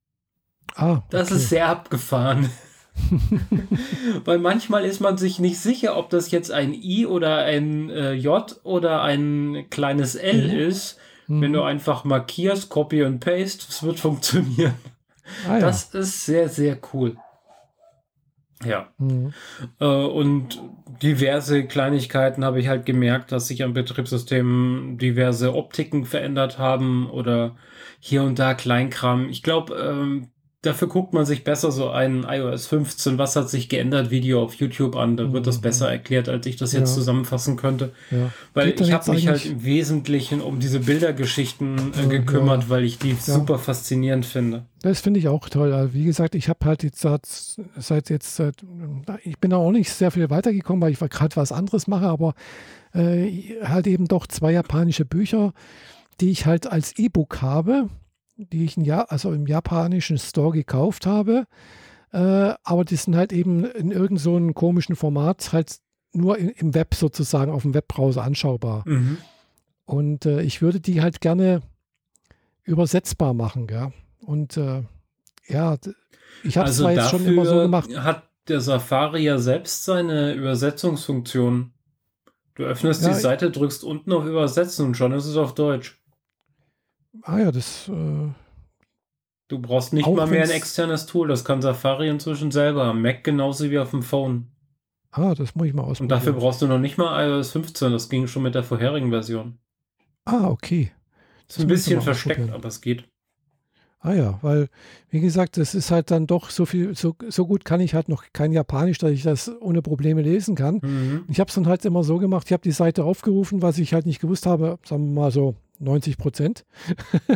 Ah, 0.76 0.94
okay. 0.94 1.04
Das 1.10 1.32
ist 1.32 1.50
sehr 1.50 1.68
abgefahren. 1.68 2.50
Weil 4.26 4.40
manchmal 4.40 4.84
ist 4.84 5.00
man 5.00 5.18
sich 5.18 5.40
nicht 5.40 5.58
sicher, 5.60 5.98
ob 5.98 6.10
das 6.10 6.32
jetzt 6.32 6.52
ein 6.52 6.74
I 6.74 7.06
oder 7.06 7.38
ein 7.38 7.90
äh, 7.90 8.14
J 8.14 8.60
oder 8.64 9.02
ein 9.02 9.68
kleines 9.70 10.16
L 10.16 10.50
mhm. 10.50 10.60
ist. 10.60 10.98
Mhm. 11.28 11.42
Wenn 11.42 11.54
du 11.54 11.64
einfach 11.64 12.04
markierst, 12.04 12.70
Copy 12.70 13.04
und 13.04 13.20
Paste, 13.20 13.66
es 13.70 13.84
wird 13.84 14.00
funktionieren. 14.02 14.74
Ah, 15.48 15.54
ja. 15.54 15.60
Das 15.60 15.94
ist 15.94 16.26
sehr, 16.26 16.50
sehr 16.50 16.78
cool. 16.94 17.16
Ja. 18.66 18.90
Mhm. 18.98 19.34
Äh, 19.80 19.86
und 19.86 20.60
diverse 21.02 21.66
Kleinigkeiten 21.66 22.44
habe 22.44 22.60
ich 22.60 22.68
halt 22.68 22.86
gemerkt, 22.86 23.32
dass 23.32 23.48
sich 23.48 23.64
am 23.64 23.74
Betriebssystem 23.74 24.98
diverse 25.00 25.56
Optiken 25.56 26.06
verändert 26.06 26.58
haben 26.58 27.10
oder 27.10 27.56
hier 28.00 28.24
und 28.24 28.38
da 28.38 28.54
Kleinkram. 28.54 29.30
Ich 29.30 29.44
glaube, 29.44 29.76
ähm, 29.76 30.30
dafür 30.62 30.90
guckt 30.90 31.14
man 31.14 31.26
sich 31.26 31.44
besser 31.46 31.72
so 31.72 31.90
ein 31.90 32.26
iOS 32.28 32.68
15, 32.68 33.18
was 33.18 33.36
hat 33.36 33.50
sich 33.50 33.70
geändert, 33.70 34.12
Video 34.12 34.44
auf 34.44 34.56
YouTube 34.56 34.96
an. 34.98 35.16
Da 35.16 35.32
wird 35.32 35.48
das 35.48 35.58
mhm. 35.58 35.62
besser 35.62 35.90
erklärt, 35.90 36.28
als 36.28 36.46
ich 36.46 36.58
das 36.58 36.74
jetzt 36.74 36.90
ja. 36.90 36.96
zusammenfassen 36.96 37.56
könnte. 37.56 37.94
Ja. 38.12 38.32
Weil 38.54 38.70
ich 38.70 38.92
habe 38.92 39.12
mich 39.12 39.28
halt 39.28 39.46
im 39.46 39.64
Wesentlichen 39.64 40.42
um 40.42 40.60
diese 40.60 40.82
Bildergeschichten 40.82 41.94
äh, 41.94 42.08
gekümmert, 42.08 42.64
ja. 42.64 42.70
weil 42.70 42.84
ich 42.84 42.98
die 42.98 43.14
super 43.14 43.58
faszinierend 43.58 44.26
finde. 44.26 44.66
Das 44.82 45.00
finde 45.00 45.20
ich 45.20 45.30
auch 45.30 45.48
toll. 45.48 45.72
Also 45.72 45.94
wie 45.94 46.06
gesagt, 46.06 46.36
ich 46.36 46.50
habe 46.50 46.66
halt 46.66 46.84
jetzt 46.84 47.00
seit, 47.00 47.26
seit 47.26 48.10
jetzt, 48.10 48.36
seit, 48.36 48.56
ich 49.24 49.40
bin 49.40 49.54
auch 49.54 49.72
nicht 49.72 49.92
sehr 49.92 50.12
viel 50.12 50.30
weitergekommen, 50.30 50.82
weil 50.82 50.92
ich 50.92 51.00
gerade 51.00 51.36
was 51.38 51.54
anderes 51.54 51.88
mache, 51.88 52.08
aber 52.08 52.34
äh, 52.94 53.32
halt 53.64 53.88
eben 53.88 54.08
doch 54.08 54.28
zwei 54.28 54.52
japanische 54.52 55.06
Bücher, 55.06 55.54
die 56.20 56.32
ich 56.32 56.46
halt 56.46 56.68
als 56.68 56.98
E-Book 56.98 57.42
habe 57.42 57.88
die 58.40 58.66
ich 58.66 58.78
ja 58.78 59.04
also 59.04 59.32
im 59.34 59.46
japanischen 59.46 60.18
Store 60.18 60.52
gekauft 60.52 61.06
habe. 61.06 61.46
Äh, 62.12 62.54
aber 62.64 62.86
die 62.86 62.96
sind 62.96 63.16
halt 63.16 63.34
eben 63.34 63.66
in 63.66 63.92
irgendeinem 63.92 64.18
so 64.18 64.54
komischen 64.54 64.96
Format 64.96 65.54
halt 65.54 65.78
nur 66.14 66.38
in, 66.38 66.50
im 66.50 66.74
Web 66.74 66.96
sozusagen 66.96 67.52
auf 67.52 67.62
dem 67.64 67.74
Webbrowser 67.74 68.24
anschaubar. 68.24 68.84
Mhm. 68.88 69.18
Und 69.86 70.26
äh, 70.26 70.42
ich 70.42 70.62
würde 70.62 70.80
die 70.80 71.02
halt 71.02 71.22
gerne 71.22 71.62
übersetzbar 72.64 73.34
machen, 73.34 73.68
ja. 73.70 73.92
Und 74.22 74.58
äh, 74.58 74.84
ja, 75.48 75.78
ich 76.44 76.58
habe 76.58 76.70
es 76.70 76.80
also 76.80 76.84
zwar 76.84 76.92
jetzt 76.94 77.10
schon 77.10 77.26
immer 77.26 77.46
so 77.46 77.60
gemacht. 77.62 77.90
Hat 77.98 78.24
der 78.48 78.62
Safari 78.62 79.24
ja 79.24 79.38
selbst 79.38 79.86
seine 79.86 80.34
Übersetzungsfunktion. 80.34 81.74
Du 82.56 82.64
öffnest 82.64 83.04
ja, 83.04 83.10
die 83.10 83.16
Seite, 83.16 83.52
drückst 83.52 83.84
unten 83.84 84.12
auf 84.12 84.26
Übersetzen 84.26 84.86
und 84.86 84.98
schon 84.98 85.12
ist 85.14 85.26
es 85.26 85.38
auf 85.38 85.56
Deutsch. 85.56 85.99
Ah 87.24 87.40
ja, 87.40 87.52
das. 87.52 87.90
Äh, 87.90 88.30
du 89.48 89.60
brauchst 89.60 89.94
nicht 89.94 90.08
mal 90.08 90.28
mehr 90.28 90.44
ein 90.44 90.50
externes 90.50 91.06
Tool. 91.06 91.28
Das 91.28 91.44
kann 91.46 91.62
Safari 91.62 92.10
inzwischen 92.10 92.52
selber. 92.52 92.86
Am 92.86 93.02
Mac 93.02 93.24
genauso 93.24 93.70
wie 93.70 93.80
auf 93.80 93.92
dem 93.92 94.04
Phone. 94.04 94.48
Ah, 95.12 95.34
das 95.34 95.56
muss 95.56 95.68
ich 95.68 95.74
mal 95.74 95.84
ausprobieren. 95.84 96.04
Und 96.04 96.10
dafür 96.10 96.34
brauchst 96.34 96.62
du 96.62 96.68
noch 96.68 96.80
nicht 96.80 96.98
mal 96.98 97.28
iOS 97.28 97.52
15. 97.52 97.92
Das 97.92 98.10
ging 98.10 98.28
schon 98.28 98.44
mit 98.44 98.56
der 98.56 98.64
vorherigen 98.64 99.10
Version. 99.10 99.58
Ah, 100.26 100.48
okay. 100.48 100.92
Das 101.48 101.58
ist 101.58 101.64
ein 101.64 101.68
bisschen 101.68 102.02
versteckt, 102.02 102.52
aber 102.52 102.68
es 102.68 102.80
geht. 102.80 103.06
Ah 104.02 104.14
ja, 104.14 104.40
weil, 104.42 104.70
wie 105.10 105.20
gesagt, 105.20 105.58
das 105.58 105.76
ist 105.76 105.92
halt 105.92 106.10
dann 106.10 106.26
doch 106.26 106.52
so 106.52 106.66
viel, 106.66 106.96
so, 106.96 107.16
so 107.28 107.46
gut 107.46 107.66
kann 107.66 107.82
ich 107.82 107.96
halt 107.96 108.08
noch 108.08 108.24
kein 108.32 108.54
Japanisch, 108.54 108.98
dass 108.98 109.12
ich 109.12 109.24
das 109.24 109.52
ohne 109.60 109.82
Probleme 109.82 110.22
lesen 110.22 110.56
kann. 110.56 110.80
Mhm. 110.82 111.26
Ich 111.28 111.40
habe 111.42 111.50
es 111.50 111.56
dann 111.56 111.68
halt 111.68 111.84
immer 111.84 112.04
so 112.04 112.18
gemacht, 112.18 112.46
ich 112.48 112.54
habe 112.54 112.64
die 112.64 112.72
Seite 112.72 113.04
aufgerufen, 113.04 113.62
was 113.62 113.78
ich 113.78 113.94
halt 113.94 114.06
nicht 114.06 114.22
gewusst 114.22 114.46
habe, 114.46 114.80
sagen 114.86 115.14
wir 115.14 115.22
mal 115.22 115.32
so 115.32 115.56
90 115.80 116.18
Prozent, 116.18 116.66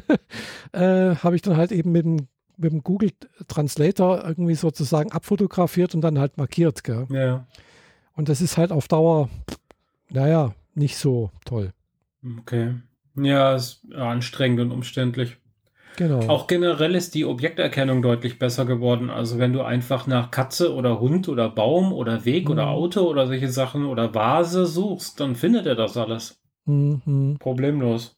äh, 0.73 1.15
habe 1.15 1.35
ich 1.35 1.41
dann 1.41 1.57
halt 1.57 1.71
eben 1.71 1.91
mit 1.91 2.05
dem, 2.05 2.27
mit 2.57 2.71
dem 2.71 2.83
Google 2.83 3.12
Translator 3.47 4.23
irgendwie 4.25 4.55
sozusagen 4.55 5.12
abfotografiert 5.12 5.95
und 5.95 6.01
dann 6.01 6.19
halt 6.19 6.38
markiert. 6.38 6.83
Gell? 6.83 7.07
Ja. 7.09 7.47
Und 8.15 8.29
das 8.29 8.41
ist 8.41 8.57
halt 8.57 8.71
auf 8.71 8.88
Dauer, 8.88 9.29
naja, 10.09 10.53
nicht 10.75 10.97
so 10.97 11.31
toll. 11.45 11.73
Okay. 12.39 12.75
Ja, 13.15 13.55
ist 13.55 13.81
anstrengend 13.93 14.59
und 14.59 14.71
umständlich. 14.71 15.38
Genau. 15.97 16.27
Auch 16.27 16.47
generell 16.47 16.95
ist 16.95 17.13
die 17.13 17.25
Objekterkennung 17.25 18.01
deutlich 18.01 18.39
besser 18.39 18.65
geworden. 18.65 19.09
Also 19.09 19.38
wenn 19.38 19.53
du 19.53 19.62
einfach 19.62 20.07
nach 20.07 20.31
Katze 20.31 20.73
oder 20.73 21.00
Hund 21.00 21.29
oder 21.29 21.50
Baum 21.50 21.93
oder 21.93 22.25
Weg 22.25 22.45
mhm. 22.45 22.51
oder 22.51 22.67
Auto 22.69 23.01
oder 23.01 23.27
solche 23.27 23.50
Sachen 23.50 23.85
oder 23.85 24.13
Vase 24.13 24.65
suchst, 24.65 25.19
dann 25.19 25.35
findet 25.35 25.65
er 25.67 25.75
das 25.75 25.95
alles. 25.97 26.41
Mhm. 26.65 27.38
Problemlos. 27.39 28.15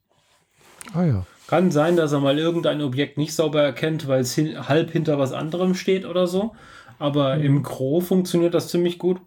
Ah 0.94 1.04
ja. 1.04 1.26
Kann 1.48 1.72
sein, 1.72 1.96
dass 1.96 2.12
er 2.12 2.20
mal 2.20 2.40
irgendein 2.40 2.82
Objekt 2.82 3.18
nicht 3.18 3.34
sauber 3.34 3.62
erkennt, 3.62 4.08
weil 4.08 4.22
es 4.22 4.34
hin, 4.34 4.68
halb 4.68 4.92
hinter 4.92 5.20
was 5.20 5.32
anderem 5.32 5.76
steht 5.76 6.06
oder 6.06 6.28
so. 6.28 6.56
Aber 6.98 7.36
mhm. 7.38 7.44
im 7.44 7.64
Gro 7.64 8.00
funktioniert 8.00 8.54
das 8.54 8.70
ziemlich 8.70 8.98
gut. 8.98 9.22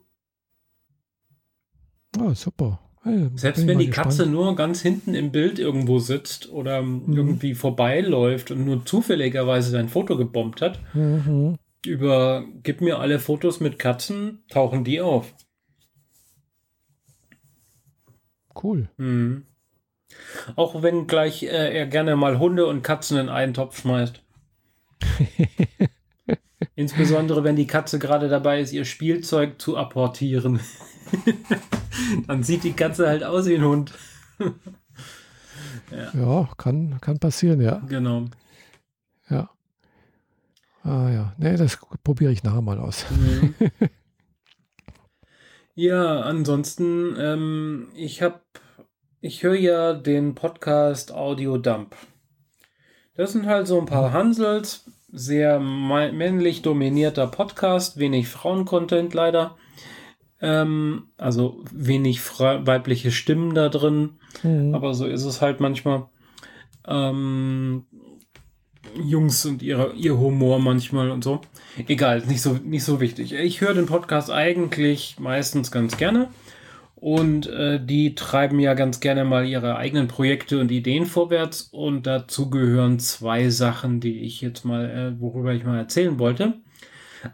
Ah, 2.18 2.34
super. 2.34 2.80
Hey, 3.02 3.30
Selbst 3.34 3.66
wenn 3.66 3.78
die 3.78 3.86
gespannt. 3.86 4.08
Katze 4.08 4.26
nur 4.26 4.56
ganz 4.56 4.82
hinten 4.82 5.14
im 5.14 5.30
Bild 5.30 5.58
irgendwo 5.58 5.98
sitzt 5.98 6.50
oder 6.50 6.82
mhm. 6.82 7.12
irgendwie 7.12 7.54
vorbeiläuft 7.54 8.50
und 8.50 8.64
nur 8.64 8.84
zufälligerweise 8.84 9.70
sein 9.70 9.88
Foto 9.88 10.16
gebombt 10.16 10.60
hat, 10.60 10.80
mhm. 10.94 11.56
über 11.86 12.44
gib 12.62 12.80
mir 12.80 12.98
alle 12.98 13.20
Fotos 13.20 13.60
mit 13.60 13.78
Katzen, 13.78 14.42
tauchen 14.50 14.82
die 14.82 15.00
auf. 15.00 15.32
Cool. 18.60 18.88
Mhm. 18.96 19.44
Auch 20.56 20.82
wenn 20.82 21.06
gleich 21.06 21.42
äh, 21.42 21.78
er 21.78 21.86
gerne 21.86 22.16
mal 22.16 22.38
Hunde 22.38 22.66
und 22.66 22.82
Katzen 22.82 23.18
in 23.18 23.28
einen 23.28 23.54
Topf 23.54 23.80
schmeißt. 23.80 24.20
Insbesondere 26.74 27.44
wenn 27.44 27.56
die 27.56 27.66
Katze 27.66 27.98
gerade 27.98 28.28
dabei 28.28 28.60
ist, 28.60 28.72
ihr 28.72 28.84
Spielzeug 28.84 29.60
zu 29.60 29.76
apportieren. 29.76 30.60
Dann 32.26 32.42
sieht 32.42 32.64
die 32.64 32.72
Katze 32.72 33.08
halt 33.08 33.24
aus 33.24 33.46
wie 33.46 33.56
ein 33.56 33.64
Hund. 33.64 33.92
ja. 35.90 36.12
ja, 36.14 36.48
kann, 36.56 37.00
kann 37.00 37.18
passieren, 37.18 37.60
ja. 37.60 37.82
Genau. 37.88 38.26
Ja. 39.28 39.50
Ah 40.84 41.10
ja, 41.10 41.34
nee, 41.38 41.56
das 41.56 41.78
probiere 42.04 42.32
ich 42.32 42.44
nachher 42.44 42.62
mal 42.62 42.78
aus. 42.78 43.06
Mhm. 43.10 43.54
ja, 45.74 46.20
ansonsten, 46.20 47.16
ähm, 47.18 47.88
ich 47.94 48.22
habe 48.22 48.40
ich 49.20 49.42
höre 49.42 49.56
ja 49.56 49.94
den 49.94 50.34
Podcast 50.34 51.12
Audio 51.12 51.58
Dump. 51.58 51.96
Das 53.16 53.32
sind 53.32 53.46
halt 53.46 53.66
so 53.66 53.78
ein 53.80 53.86
paar 53.86 54.12
Hansels, 54.12 54.84
sehr 55.10 55.58
männlich 55.58 56.62
dominierter 56.62 57.26
Podcast, 57.26 57.98
wenig 57.98 58.28
Frauen-Content 58.28 59.14
leider. 59.14 59.56
Ähm, 60.40 61.08
also 61.16 61.64
wenig 61.72 62.20
weibliche 62.38 63.10
Stimmen 63.10 63.54
da 63.54 63.68
drin, 63.68 64.10
mhm. 64.44 64.72
aber 64.72 64.94
so 64.94 65.04
ist 65.04 65.24
es 65.24 65.40
halt 65.40 65.58
manchmal. 65.58 66.06
Ähm, 66.86 67.86
Jungs 69.02 69.44
und 69.44 69.62
ihre, 69.62 69.94
ihr 69.94 70.16
Humor 70.16 70.60
manchmal 70.60 71.10
und 71.10 71.24
so. 71.24 71.40
Egal, 71.88 72.24
nicht 72.26 72.40
so, 72.40 72.52
nicht 72.52 72.84
so 72.84 73.00
wichtig. 73.00 73.32
Ich 73.32 73.60
höre 73.60 73.74
den 73.74 73.86
Podcast 73.86 74.30
eigentlich 74.30 75.16
meistens 75.18 75.72
ganz 75.72 75.96
gerne. 75.96 76.28
Und 77.00 77.46
äh, 77.46 77.84
die 77.84 78.16
treiben 78.16 78.58
ja 78.58 78.74
ganz 78.74 78.98
gerne 78.98 79.24
mal 79.24 79.46
ihre 79.46 79.76
eigenen 79.76 80.08
Projekte 80.08 80.58
und 80.58 80.72
Ideen 80.72 81.06
vorwärts. 81.06 81.62
Und 81.62 82.08
dazu 82.08 82.50
gehören 82.50 82.98
zwei 82.98 83.50
Sachen, 83.50 84.00
die 84.00 84.20
ich 84.22 84.40
jetzt 84.40 84.64
mal, 84.64 84.90
äh, 84.90 85.20
worüber 85.20 85.52
ich 85.52 85.64
mal 85.64 85.78
erzählen 85.78 86.18
wollte. 86.18 86.54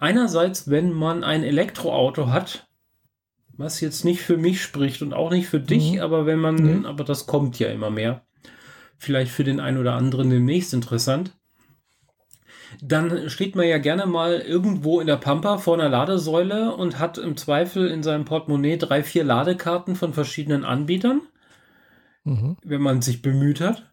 Einerseits, 0.00 0.68
wenn 0.68 0.92
man 0.92 1.24
ein 1.24 1.42
Elektroauto 1.44 2.28
hat, 2.28 2.66
was 3.56 3.80
jetzt 3.80 4.04
nicht 4.04 4.20
für 4.20 4.36
mich 4.36 4.60
spricht 4.60 5.00
und 5.00 5.14
auch 5.14 5.30
nicht 5.30 5.48
für 5.48 5.60
dich, 5.60 5.94
mhm. 5.94 6.00
aber 6.00 6.26
wenn 6.26 6.40
man, 6.40 6.56
mhm. 6.56 6.86
aber 6.86 7.04
das 7.04 7.26
kommt 7.26 7.58
ja 7.58 7.68
immer 7.68 7.90
mehr. 7.90 8.22
Vielleicht 8.98 9.32
für 9.32 9.44
den 9.44 9.60
einen 9.60 9.78
oder 9.78 9.94
anderen 9.94 10.28
demnächst 10.28 10.74
interessant 10.74 11.34
dann 12.82 13.28
steht 13.30 13.56
man 13.56 13.66
ja 13.66 13.78
gerne 13.78 14.06
mal 14.06 14.40
irgendwo 14.40 15.00
in 15.00 15.06
der 15.06 15.16
Pampa 15.16 15.58
vor 15.58 15.74
einer 15.74 15.88
Ladesäule 15.88 16.74
und 16.74 16.98
hat 16.98 17.18
im 17.18 17.36
Zweifel 17.36 17.88
in 17.88 18.02
seinem 18.02 18.24
Portemonnaie 18.24 18.76
drei, 18.76 19.02
vier 19.02 19.24
Ladekarten 19.24 19.96
von 19.96 20.12
verschiedenen 20.12 20.64
Anbietern, 20.64 21.22
mhm. 22.24 22.56
wenn 22.64 22.80
man 22.80 23.02
sich 23.02 23.22
bemüht 23.22 23.60
hat. 23.60 23.90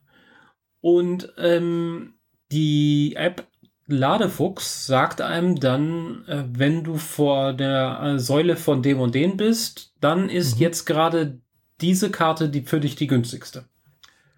Und 0.82 1.34
ähm, 1.38 2.16
die 2.52 3.16
App 3.16 3.48
Ladefuchs 3.88 4.86
sagt 4.86 5.22
einem 5.22 5.60
dann, 5.60 6.26
äh, 6.28 6.44
wenn 6.48 6.84
du 6.84 6.98
vor 6.98 7.54
der 7.54 8.02
äh, 8.02 8.20
Säule 8.20 8.56
von 8.56 8.82
dem 8.82 9.00
und 9.00 9.16
den 9.16 9.38
bist, 9.38 9.94
dann 10.00 10.30
ist 10.30 10.56
mhm. 10.56 10.62
jetzt 10.62 10.86
gerade 10.86 11.40
diese 11.82 12.10
Karte 12.10 12.50
die 12.50 12.62
für 12.62 12.80
dich 12.80 12.96
die 12.96 13.08
günstigste. 13.08 13.66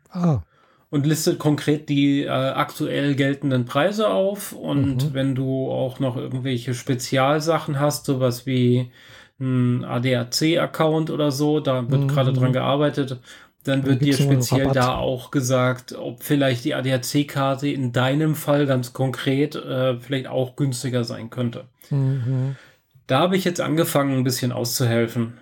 Ah 0.09 0.41
und 0.93 1.07
listet 1.07 1.39
konkret 1.39 1.89
die 1.89 2.21
äh, 2.21 2.29
aktuell 2.29 3.15
geltenden 3.15 3.65
Preise 3.65 4.09
auf. 4.09 4.51
Und 4.51 5.05
mhm. 5.05 5.13
wenn 5.13 5.33
du 5.33 5.71
auch 5.71 5.99
noch 5.99 6.17
irgendwelche 6.17 6.75
Spezialsachen 6.75 7.79
hast, 7.79 8.05
sowas 8.05 8.45
wie 8.45 8.91
ein 9.39 9.83
ADAC-Account 9.85 11.09
oder 11.09 11.31
so, 11.31 11.59
da 11.59 11.89
wird 11.89 12.01
mhm. 12.01 12.07
gerade 12.09 12.31
dran 12.31 12.53
gearbeitet, 12.53 13.17
dann 13.63 13.87
wird 13.87 14.03
dir 14.03 14.13
speziell 14.13 14.67
da 14.71 14.95
auch 14.95 15.31
gesagt, 15.31 15.95
ob 15.95 16.21
vielleicht 16.21 16.63
die 16.63 16.75
ADAC-Karte 16.75 17.69
in 17.69 17.91
deinem 17.91 18.35
Fall 18.35 18.67
ganz 18.67 18.93
konkret 18.93 19.55
äh, 19.55 19.97
vielleicht 19.97 20.27
auch 20.27 20.55
günstiger 20.55 21.05
sein 21.05 21.31
könnte. 21.31 21.63
Mhm. 21.89 22.55
Da 23.07 23.17
habe 23.17 23.35
ich 23.35 23.45
jetzt 23.45 23.61
angefangen, 23.61 24.19
ein 24.19 24.23
bisschen 24.23 24.51
auszuhelfen. 24.51 25.33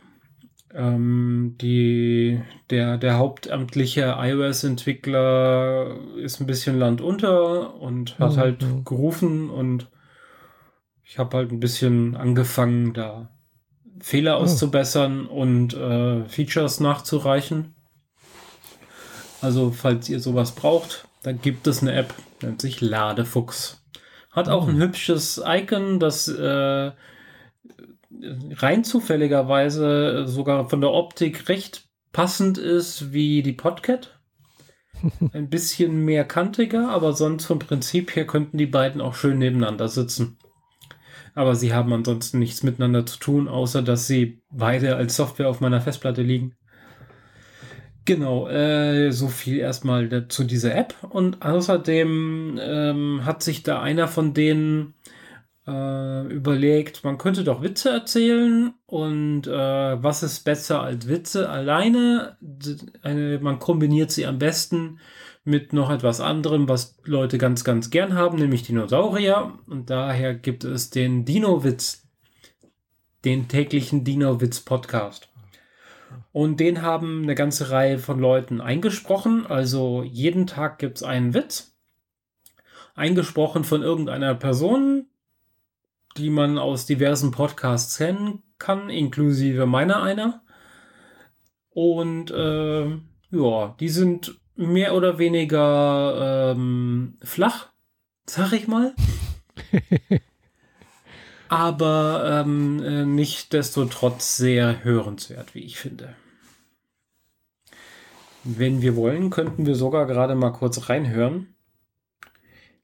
Ähm, 0.73 1.55
die, 1.59 2.41
der, 2.69 2.97
der 2.97 3.17
hauptamtliche 3.17 4.15
iOS-Entwickler 4.17 5.97
ist 6.17 6.39
ein 6.39 6.47
bisschen 6.47 6.79
landunter 6.79 7.75
und 7.75 8.17
hat 8.19 8.33
mhm. 8.33 8.37
halt 8.37 8.65
gerufen 8.85 9.49
und 9.49 9.89
ich 11.03 11.19
habe 11.19 11.35
halt 11.37 11.51
ein 11.51 11.59
bisschen 11.59 12.15
angefangen, 12.15 12.93
da 12.93 13.29
Fehler 13.99 14.39
oh. 14.39 14.43
auszubessern 14.43 15.25
und 15.27 15.73
äh, 15.73 16.23
Features 16.25 16.79
nachzureichen. 16.79 17.75
Also, 19.41 19.71
falls 19.71 20.07
ihr 20.07 20.19
sowas 20.19 20.53
braucht, 20.53 21.05
dann 21.23 21.41
gibt 21.41 21.67
es 21.67 21.81
eine 21.81 21.93
App, 21.93 22.13
nennt 22.41 22.61
sich 22.61 22.79
Ladefuchs. 22.79 23.83
Hat 24.31 24.47
auch 24.47 24.67
ein 24.67 24.75
oh. 24.75 24.85
hübsches 24.85 25.41
Icon, 25.45 25.99
das 25.99 26.27
äh, 26.27 26.91
rein 28.57 28.83
zufälligerweise 28.83 30.27
sogar 30.27 30.69
von 30.69 30.81
der 30.81 30.91
Optik 30.91 31.49
recht 31.49 31.89
passend 32.11 32.57
ist 32.57 33.13
wie 33.13 33.41
die 33.41 33.53
Podcat. 33.53 34.19
Ein 35.33 35.49
bisschen 35.49 36.05
mehr 36.05 36.25
kantiger, 36.25 36.89
aber 36.89 37.13
sonst 37.13 37.45
vom 37.45 37.59
Prinzip 37.59 38.15
her 38.15 38.27
könnten 38.27 38.57
die 38.57 38.67
beiden 38.67 39.01
auch 39.01 39.15
schön 39.15 39.39
nebeneinander 39.39 39.87
sitzen. 39.87 40.37
Aber 41.33 41.55
sie 41.55 41.73
haben 41.73 41.93
ansonsten 41.93 42.39
nichts 42.39 42.61
miteinander 42.61 43.05
zu 43.05 43.17
tun, 43.17 43.47
außer 43.47 43.81
dass 43.81 44.05
sie 44.05 44.41
beide 44.51 44.95
als 44.97 45.15
Software 45.15 45.49
auf 45.49 45.61
meiner 45.61 45.81
Festplatte 45.81 46.21
liegen. 46.21 46.55
Genau, 48.03 48.47
äh, 48.49 49.11
so 49.11 49.27
viel 49.27 49.59
erstmal 49.59 50.27
zu 50.27 50.43
dieser 50.43 50.75
App. 50.75 50.95
Und 51.09 51.43
außerdem 51.43 52.59
ähm, 52.61 53.21
hat 53.23 53.43
sich 53.43 53.63
da 53.63 53.81
einer 53.81 54.07
von 54.07 54.33
denen 54.33 54.95
äh, 55.67 56.27
überlegt, 56.27 57.03
man 57.03 57.17
könnte 57.17 57.43
doch 57.43 57.61
Witze 57.61 57.89
erzählen 57.89 58.73
und 58.85 59.47
äh, 59.47 59.51
was 60.03 60.23
ist 60.23 60.41
besser 60.43 60.81
als 60.81 61.07
Witze 61.07 61.49
alleine? 61.49 62.37
Eine, 63.03 63.39
man 63.39 63.59
kombiniert 63.59 64.11
sie 64.11 64.25
am 64.25 64.39
besten 64.39 64.99
mit 65.43 65.73
noch 65.73 65.89
etwas 65.89 66.19
anderem, 66.19 66.69
was 66.69 66.97
Leute 67.03 67.37
ganz, 67.37 67.63
ganz 67.63 67.89
gern 67.89 68.13
haben, 68.13 68.37
nämlich 68.37 68.63
Dinosaurier. 68.63 69.53
Und 69.67 69.89
daher 69.89 70.35
gibt 70.35 70.63
es 70.63 70.89
den 70.89 71.25
Dino-Witz, 71.25 72.07
den 73.25 73.47
täglichen 73.47 74.03
Dino-Witz-Podcast. 74.03 75.29
Und 76.31 76.59
den 76.59 76.81
haben 76.81 77.23
eine 77.23 77.35
ganze 77.35 77.71
Reihe 77.71 77.97
von 77.97 78.19
Leuten 78.19 78.61
eingesprochen. 78.61 79.45
Also 79.45 80.03
jeden 80.03 80.47
Tag 80.47 80.79
gibt 80.79 80.97
es 80.97 81.03
einen 81.03 81.33
Witz. 81.33 81.75
Eingesprochen 82.93 83.63
von 83.63 83.81
irgendeiner 83.81 84.35
Person, 84.35 85.07
die 86.17 86.29
man 86.29 86.57
aus 86.57 86.85
diversen 86.85 87.31
Podcasts 87.31 87.97
kennen 87.97 88.43
kann, 88.57 88.89
inklusive 88.89 89.65
meiner 89.65 90.01
einer. 90.03 90.41
Und 91.69 92.31
äh, 92.31 92.85
ja, 93.31 93.75
die 93.79 93.89
sind 93.89 94.39
mehr 94.55 94.93
oder 94.93 95.17
weniger 95.17 96.51
ähm, 96.51 97.17
flach, 97.23 97.69
sag 98.25 98.53
ich 98.53 98.67
mal. 98.67 98.93
Aber 101.49 102.43
ähm, 102.45 102.81
äh, 102.83 103.05
nicht 103.05 103.53
desto 103.53 103.85
trotz 103.85 104.37
sehr 104.37 104.83
hörenswert, 104.83 105.53
wie 105.53 105.63
ich 105.65 105.77
finde. 105.77 106.15
Wenn 108.43 108.81
wir 108.81 108.95
wollen, 108.95 109.29
könnten 109.29 109.65
wir 109.65 109.75
sogar 109.75 110.07
gerade 110.07 110.35
mal 110.35 110.51
kurz 110.51 110.89
reinhören. 110.89 111.50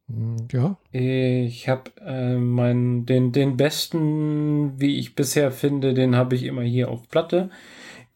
Hm, 0.09 0.47
ja. 0.51 0.77
Ich 0.91 1.67
habe 1.67 1.91
äh, 2.01 2.37
meinen, 2.37 3.05
den, 3.05 3.31
den 3.31 3.57
besten, 3.57 4.79
wie 4.79 4.99
ich 4.99 5.15
bisher 5.15 5.51
finde, 5.51 5.93
den 5.93 6.15
habe 6.15 6.35
ich 6.35 6.43
immer 6.43 6.63
hier 6.63 6.89
auf 6.89 7.09
Platte. 7.09 7.49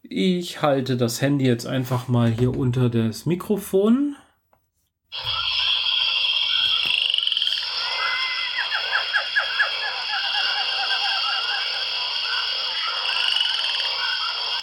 Ich 0.04 0.62
halte 0.62 0.98
das 0.98 1.22
Handy 1.22 1.46
jetzt 1.46 1.66
einfach 1.66 2.08
mal 2.08 2.30
hier 2.30 2.56
unter 2.56 2.90
das 2.90 3.26
Mikrofon. 3.26 4.16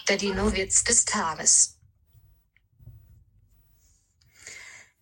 Der 0.09 0.17
Dino-Witz 0.17 0.85
des 0.85 1.05
Tages. 1.05 1.78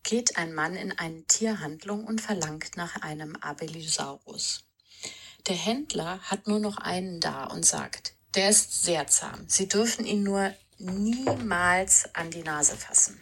Geht 0.06 0.36
ein 0.36 0.54
Mann 0.54 0.76
in 0.76 0.96
eine 0.96 1.24
Tierhandlung 1.24 2.04
und 2.04 2.20
verlangt 2.20 2.76
nach 2.76 3.02
einem 3.02 3.34
Abelisaurus. 3.34 4.64
Der 5.48 5.56
Händler 5.56 6.20
hat 6.20 6.46
nur 6.46 6.60
noch 6.60 6.78
einen 6.78 7.20
da 7.20 7.44
und 7.44 7.66
sagt, 7.66 8.14
der 8.36 8.50
ist 8.50 8.84
sehr 8.84 9.08
zahm. 9.08 9.48
Sie 9.48 9.66
dürfen 9.66 10.06
ihn 10.06 10.22
nur 10.22 10.54
niemals 10.78 12.14
an 12.14 12.30
die 12.30 12.44
Nase 12.44 12.76
fassen. 12.76 13.20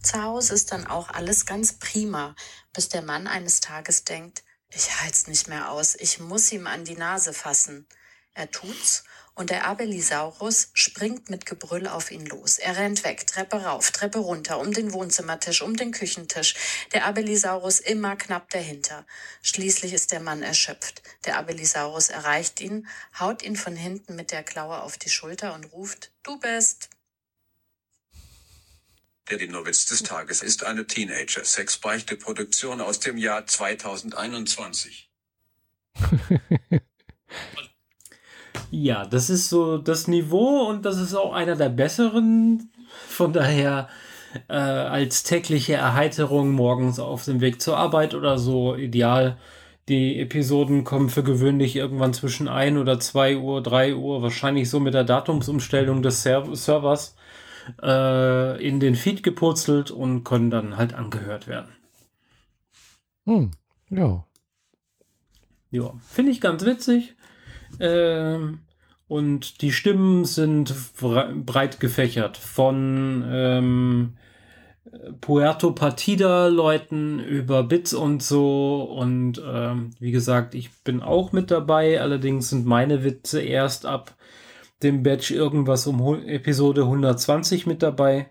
Zu 0.00 0.22
Hause 0.22 0.54
ist 0.54 0.70
dann 0.70 0.86
auch 0.86 1.08
alles 1.08 1.46
ganz 1.46 1.72
prima, 1.72 2.36
bis 2.72 2.88
der 2.88 3.02
Mann 3.02 3.26
eines 3.26 3.58
Tages 3.58 4.04
denkt, 4.04 4.44
ich 4.70 5.00
halt's 5.00 5.26
nicht 5.26 5.48
mehr 5.48 5.72
aus, 5.72 5.96
ich 5.96 6.20
muss 6.20 6.52
ihm 6.52 6.68
an 6.68 6.84
die 6.84 6.96
Nase 6.96 7.32
fassen. 7.32 7.88
Er 8.34 8.52
tut's 8.52 9.02
und 9.38 9.50
der 9.50 9.66
Abelisaurus 9.66 10.70
springt 10.74 11.30
mit 11.30 11.46
Gebrüll 11.46 11.86
auf 11.86 12.10
ihn 12.10 12.26
los. 12.26 12.58
Er 12.58 12.76
rennt 12.76 13.04
weg, 13.04 13.24
Treppe 13.24 13.62
rauf, 13.62 13.92
Treppe 13.92 14.18
runter, 14.18 14.58
um 14.58 14.72
den 14.72 14.92
Wohnzimmertisch, 14.92 15.62
um 15.62 15.76
den 15.76 15.92
Küchentisch. 15.92 16.56
Der 16.92 17.04
Abelisaurus 17.04 17.78
immer 17.78 18.16
knapp 18.16 18.50
dahinter. 18.50 19.06
Schließlich 19.42 19.92
ist 19.92 20.10
der 20.10 20.18
Mann 20.18 20.42
erschöpft. 20.42 21.02
Der 21.24 21.38
Abelisaurus 21.38 22.08
erreicht 22.08 22.60
ihn, 22.60 22.88
haut 23.20 23.44
ihn 23.44 23.54
von 23.54 23.76
hinten 23.76 24.16
mit 24.16 24.32
der 24.32 24.42
Klaue 24.42 24.82
auf 24.82 24.98
die 24.98 25.08
Schulter 25.08 25.54
und 25.54 25.66
ruft, 25.66 26.10
du 26.24 26.40
bist. 26.40 26.90
Der 29.30 29.38
Dinowitz 29.38 29.86
des 29.86 30.02
Tages 30.02 30.42
ist 30.42 30.64
eine 30.64 30.84
Teenager-Sex-Beichte-Produktion 30.84 32.80
aus 32.80 32.98
dem 32.98 33.16
Jahr 33.16 33.46
2021. 33.46 35.08
Ja, 38.70 39.06
das 39.06 39.30
ist 39.30 39.48
so 39.48 39.78
das 39.78 40.08
Niveau 40.08 40.68
und 40.68 40.84
das 40.84 40.98
ist 40.98 41.14
auch 41.14 41.32
einer 41.32 41.56
der 41.56 41.70
besseren. 41.70 42.70
Von 43.08 43.32
daher 43.32 43.88
äh, 44.48 44.54
als 44.54 45.22
tägliche 45.22 45.74
Erheiterung 45.74 46.52
morgens 46.52 46.98
auf 46.98 47.24
dem 47.24 47.40
Weg 47.40 47.60
zur 47.62 47.76
Arbeit 47.76 48.14
oder 48.14 48.38
so 48.38 48.74
ideal. 48.74 49.38
Die 49.88 50.20
Episoden 50.20 50.84
kommen 50.84 51.08
für 51.08 51.22
gewöhnlich 51.22 51.74
irgendwann 51.74 52.12
zwischen 52.12 52.46
1 52.46 52.76
oder 52.76 53.00
2 53.00 53.38
Uhr, 53.38 53.62
3 53.62 53.94
Uhr, 53.94 54.20
wahrscheinlich 54.20 54.68
so 54.68 54.80
mit 54.80 54.92
der 54.92 55.04
Datumsumstellung 55.04 56.02
des 56.02 56.22
Serv 56.22 56.54
Servers 56.54 57.16
äh, 57.82 58.66
in 58.66 58.80
den 58.80 58.94
Feed 58.96 59.22
gepurzelt 59.22 59.90
und 59.90 60.24
können 60.24 60.50
dann 60.50 60.76
halt 60.76 60.92
angehört 60.92 61.46
werden. 61.46 61.72
Hm, 63.24 63.50
ja. 63.88 64.24
Ja, 65.70 65.94
finde 66.06 66.32
ich 66.32 66.40
ganz 66.40 66.64
witzig. 66.64 67.14
Ähm, 67.80 68.60
und 69.08 69.62
die 69.62 69.72
Stimmen 69.72 70.24
sind 70.24 70.74
breit 71.00 71.80
gefächert 71.80 72.36
von 72.36 73.24
ähm, 73.26 74.12
Puerto 75.20 75.72
Partida-Leuten 75.72 77.20
über 77.20 77.62
Bits 77.62 77.94
und 77.94 78.22
so. 78.22 78.82
Und 78.82 79.42
ähm, 79.44 79.90
wie 79.98 80.10
gesagt, 80.10 80.54
ich 80.54 80.70
bin 80.82 81.02
auch 81.02 81.32
mit 81.32 81.50
dabei. 81.50 82.00
Allerdings 82.00 82.50
sind 82.50 82.66
meine 82.66 83.04
Witze 83.04 83.40
erst 83.40 83.86
ab 83.86 84.14
dem 84.82 85.02
Batch 85.02 85.30
irgendwas 85.30 85.86
um 85.86 86.22
Episode 86.26 86.82
120 86.82 87.66
mit 87.66 87.82
dabei. 87.82 88.30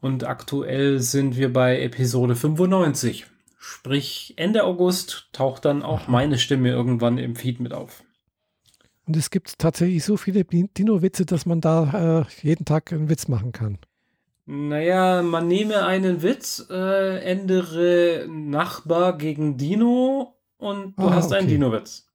Und 0.00 0.24
aktuell 0.24 1.00
sind 1.00 1.36
wir 1.36 1.52
bei 1.52 1.80
Episode 1.82 2.34
95. 2.34 3.26
Sprich, 3.58 4.34
Ende 4.36 4.64
August 4.64 5.28
taucht 5.32 5.66
dann 5.66 5.82
auch 5.82 6.08
meine 6.08 6.38
Stimme 6.38 6.70
irgendwann 6.70 7.18
im 7.18 7.36
Feed 7.36 7.60
mit 7.60 7.74
auf. 7.74 8.02
Und 9.10 9.16
es 9.16 9.30
gibt 9.30 9.58
tatsächlich 9.58 10.04
so 10.04 10.16
viele 10.16 10.44
Dino-Witze, 10.44 11.26
dass 11.26 11.44
man 11.44 11.60
da 11.60 12.20
äh, 12.20 12.46
jeden 12.46 12.64
Tag 12.64 12.92
einen 12.92 13.08
Witz 13.08 13.26
machen 13.26 13.50
kann. 13.50 13.78
Naja, 14.46 15.22
man 15.22 15.48
nehme 15.48 15.84
einen 15.84 16.22
Witz, 16.22 16.64
äh, 16.70 17.18
ändere 17.18 18.28
Nachbar 18.28 19.18
gegen 19.18 19.56
Dino 19.56 20.36
und 20.58 20.96
du 20.96 21.08
ah, 21.08 21.14
hast 21.14 21.26
okay. 21.26 21.38
einen 21.38 21.48
Dino-Witz. 21.48 22.06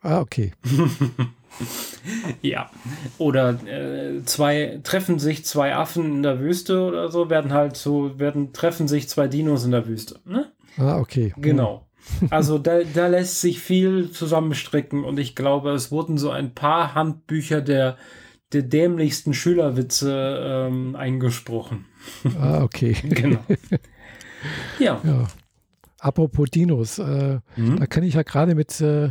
Ah, 0.00 0.20
okay. 0.20 0.52
ja. 2.42 2.70
Oder 3.18 3.58
äh, 3.66 4.22
zwei 4.24 4.78
treffen 4.84 5.18
sich 5.18 5.44
zwei 5.44 5.74
Affen 5.74 6.04
in 6.18 6.22
der 6.22 6.38
Wüste 6.38 6.82
oder 6.82 7.08
so, 7.08 7.30
werden 7.30 7.52
halt 7.52 7.76
so, 7.76 8.20
werden, 8.20 8.52
treffen 8.52 8.86
sich 8.86 9.08
zwei 9.08 9.26
Dinos 9.26 9.64
in 9.64 9.72
der 9.72 9.88
Wüste. 9.88 10.20
Ne? 10.24 10.52
Ah, 10.76 11.00
okay. 11.00 11.34
Genau. 11.36 11.87
Also 12.30 12.58
da, 12.58 12.82
da 12.82 13.06
lässt 13.06 13.40
sich 13.40 13.60
viel 13.60 14.10
zusammenstricken 14.10 15.04
und 15.04 15.18
ich 15.18 15.34
glaube, 15.34 15.70
es 15.70 15.90
wurden 15.90 16.18
so 16.18 16.30
ein 16.30 16.54
paar 16.54 16.94
Handbücher 16.94 17.60
der, 17.60 17.96
der 18.52 18.62
dämlichsten 18.62 19.34
Schülerwitze 19.34 20.68
ähm, 20.68 20.96
eingesprochen. 20.96 21.86
Ah, 22.40 22.62
okay. 22.62 22.92
genau. 23.02 23.40
Ja. 24.78 25.00
ja. 25.04 25.28
Apropos 26.00 26.48
Dinos, 26.50 26.98
äh, 26.98 27.40
mhm. 27.56 27.78
da 27.78 27.86
kann 27.86 28.04
ich 28.04 28.14
ja 28.14 28.22
gerade 28.22 28.54
mit 28.54 28.80
äh, 28.80 29.10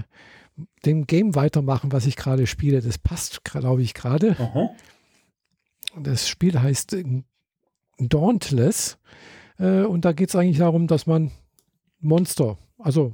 dem 0.86 1.06
Game 1.06 1.36
weitermachen, 1.36 1.92
was 1.92 2.06
ich 2.06 2.16
gerade 2.16 2.48
spiele. 2.48 2.82
Das 2.82 2.98
passt, 2.98 3.44
glaube 3.44 3.82
ich, 3.82 3.94
gerade. 3.94 4.36
Das 6.00 6.28
Spiel 6.28 6.60
heißt 6.60 6.96
Dauntless. 8.00 8.98
Äh, 9.60 9.82
und 9.82 10.06
da 10.06 10.14
geht 10.14 10.30
es 10.30 10.36
eigentlich 10.36 10.60
darum, 10.60 10.88
dass 10.88 11.08
man 11.08 11.32
Monster 12.00 12.58
also 12.88 13.14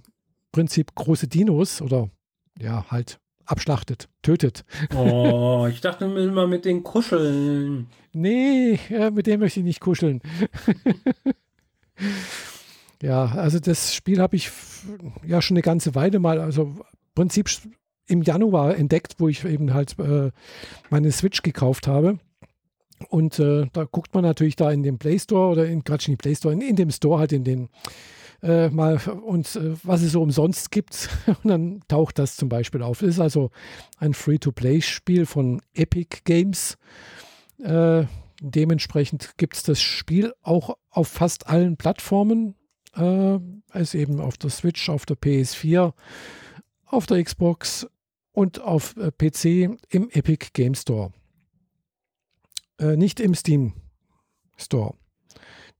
Prinzip 0.51 0.93
große 0.93 1.27
Dinos 1.27 1.81
oder 1.81 2.11
ja, 2.61 2.85
halt 2.91 3.19
abschlachtet, 3.45 4.07
tötet. 4.21 4.65
Oh, 4.95 5.67
ich 5.67 5.81
dachte 5.81 6.05
immer 6.05 6.45
mit 6.45 6.63
den 6.63 6.83
kuscheln. 6.83 7.87
Nee, 8.13 8.79
ja, 8.87 9.09
mit 9.09 9.25
dem 9.25 9.39
möchte 9.39 9.59
ich 9.59 9.65
nicht 9.65 9.81
kuscheln. 9.81 10.21
Ja, 13.01 13.25
also 13.25 13.59
das 13.59 13.93
Spiel 13.93 14.21
habe 14.21 14.37
ich 14.37 14.49
ja 15.27 15.41
schon 15.41 15.57
eine 15.57 15.61
ganze 15.61 15.93
Weile 15.93 16.19
mal, 16.19 16.39
also 16.39 16.63
im 16.63 16.81
Prinzip 17.15 17.49
im 18.07 18.21
Januar 18.21 18.77
entdeckt, 18.77 19.15
wo 19.17 19.27
ich 19.27 19.43
eben 19.43 19.73
halt 19.73 19.99
äh, 19.99 20.31
meine 20.89 21.11
Switch 21.11 21.41
gekauft 21.41 21.85
habe. 21.85 22.17
Und 23.09 23.39
äh, 23.39 23.65
da 23.73 23.83
guckt 23.83 24.13
man 24.13 24.23
natürlich 24.23 24.55
da 24.55 24.71
in 24.71 24.83
dem 24.83 24.99
Play 24.99 25.19
Store 25.19 25.51
oder 25.51 25.65
in 25.65 25.83
gerade 25.83 26.05
in 26.09 26.17
Play 26.17 26.33
Store, 26.33 26.53
in, 26.53 26.61
in, 26.61 26.77
dem 26.77 26.91
Store 26.91 27.19
halt 27.19 27.33
in 27.33 27.43
den 27.43 27.67
äh, 28.43 28.69
mal 28.69 28.97
und 28.97 29.55
äh, 29.55 29.75
was 29.83 30.01
es 30.01 30.11
so 30.11 30.21
umsonst 30.21 30.69
gibt. 30.69 31.09
Und 31.43 31.49
dann 31.49 31.79
taucht 31.87 32.19
das 32.19 32.35
zum 32.35 32.49
Beispiel 32.49 32.83
auf. 32.83 32.99
Das 32.99 33.09
ist 33.09 33.19
also 33.19 33.49
ein 33.97 34.13
Free-to-Play-Spiel 34.13 35.25
von 35.25 35.61
Epic 35.73 36.19
Games. 36.25 36.77
Äh, 37.59 38.05
dementsprechend 38.41 39.37
gibt 39.37 39.55
es 39.55 39.63
das 39.63 39.81
Spiel 39.81 40.33
auch 40.41 40.75
auf 40.89 41.07
fast 41.07 41.47
allen 41.47 41.77
Plattformen. 41.77 42.55
Äh, 42.95 43.39
ist 43.73 43.95
eben 43.95 44.19
auf 44.19 44.37
der 44.37 44.49
Switch, 44.49 44.89
auf 44.89 45.05
der 45.05 45.17
PS4, 45.17 45.93
auf 46.85 47.05
der 47.05 47.23
Xbox 47.23 47.87
und 48.33 48.59
auf 48.59 48.95
äh, 48.97 49.11
PC 49.11 49.79
im 49.89 50.09
Epic 50.11 50.49
Game 50.53 50.75
Store. 50.75 51.13
Äh, 52.77 52.97
nicht 52.97 53.21
im 53.21 53.35
Steam 53.35 53.73
Store. 54.57 54.95